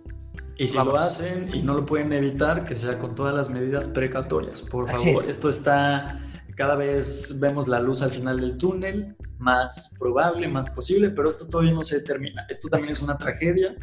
Y 0.57 0.67
si 0.67 0.77
lo 0.77 0.97
hacen 0.97 1.55
y 1.55 1.63
no 1.63 1.75
lo 1.75 1.87
pueden 1.87 2.13
evitar, 2.13 2.65
que 2.65 2.75
sea 2.75 2.99
con 2.99 3.15
todas 3.15 3.35
las 3.35 3.51
medidas 3.51 3.89
precautorias. 3.89 4.63
Por 4.63 4.89
favor, 4.89 5.25
esto 5.25 5.49
está 5.49 6.21
cada 6.59 6.75
vez 6.75 7.39
vemos 7.39 7.69
la 7.69 7.79
luz 7.79 8.03
al 8.03 8.11
final 8.11 8.41
del 8.41 8.59
túnel, 8.59 9.15
más 9.39 9.97
probable, 10.01 10.49
más 10.49 10.71
posible, 10.71 11.11
pero 11.11 11.29
esto 11.29 11.49
todavía 11.49 11.73
no 11.73 11.85
se 11.85 12.03
termina. 12.03 12.45
Esto 12.49 12.69
también 12.69 12.91
es 12.91 13.01
una 13.01 13.17
tragedia 13.17 13.77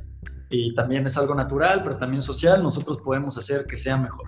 y 0.49 0.75
también 0.75 1.05
es 1.05 1.17
algo 1.17 1.33
natural, 1.33 1.81
pero 1.83 1.95
también 1.95 2.21
social. 2.21 2.61
Nosotros 2.61 2.97
podemos 2.97 3.37
hacer 3.37 3.65
que 3.65 3.77
sea 3.77 3.95
mejor. 3.95 4.27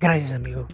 Gracias, 0.00 0.32
amigo. 0.32 0.66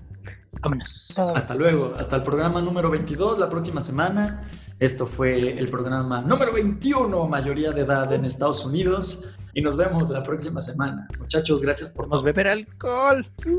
Vámonos. 0.60 1.14
Hasta 1.16 1.54
luego. 1.54 1.94
Hasta 1.96 2.16
el 2.16 2.22
programa 2.22 2.60
número 2.60 2.90
22 2.90 3.38
la 3.38 3.48
próxima 3.48 3.80
semana. 3.80 4.42
Esto 4.78 5.06
fue 5.06 5.58
el 5.58 5.68
programa 5.68 6.20
número 6.20 6.52
21, 6.52 7.26
mayoría 7.26 7.72
de 7.72 7.82
edad 7.82 8.12
en 8.12 8.24
Estados 8.24 8.64
Unidos. 8.64 9.34
Y 9.54 9.62
nos 9.62 9.76
vemos 9.76 10.08
la 10.10 10.22
próxima 10.22 10.60
semana. 10.60 11.08
Muchachos, 11.18 11.62
gracias 11.62 11.90
por... 11.90 12.08
Nos 12.08 12.22
beber 12.22 12.46
alcohol. 12.46 13.26
Uh, 13.44 13.52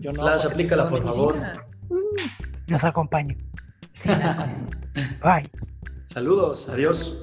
yo 0.00 0.12
no 0.12 0.20
Flash, 0.20 0.46
aplícala, 0.46 0.88
por 0.88 1.04
favor. 1.04 1.36
Nos 2.66 2.84
acompaño. 2.84 3.36
Bye. 5.22 5.50
Saludos, 6.04 6.68
adiós. 6.68 7.22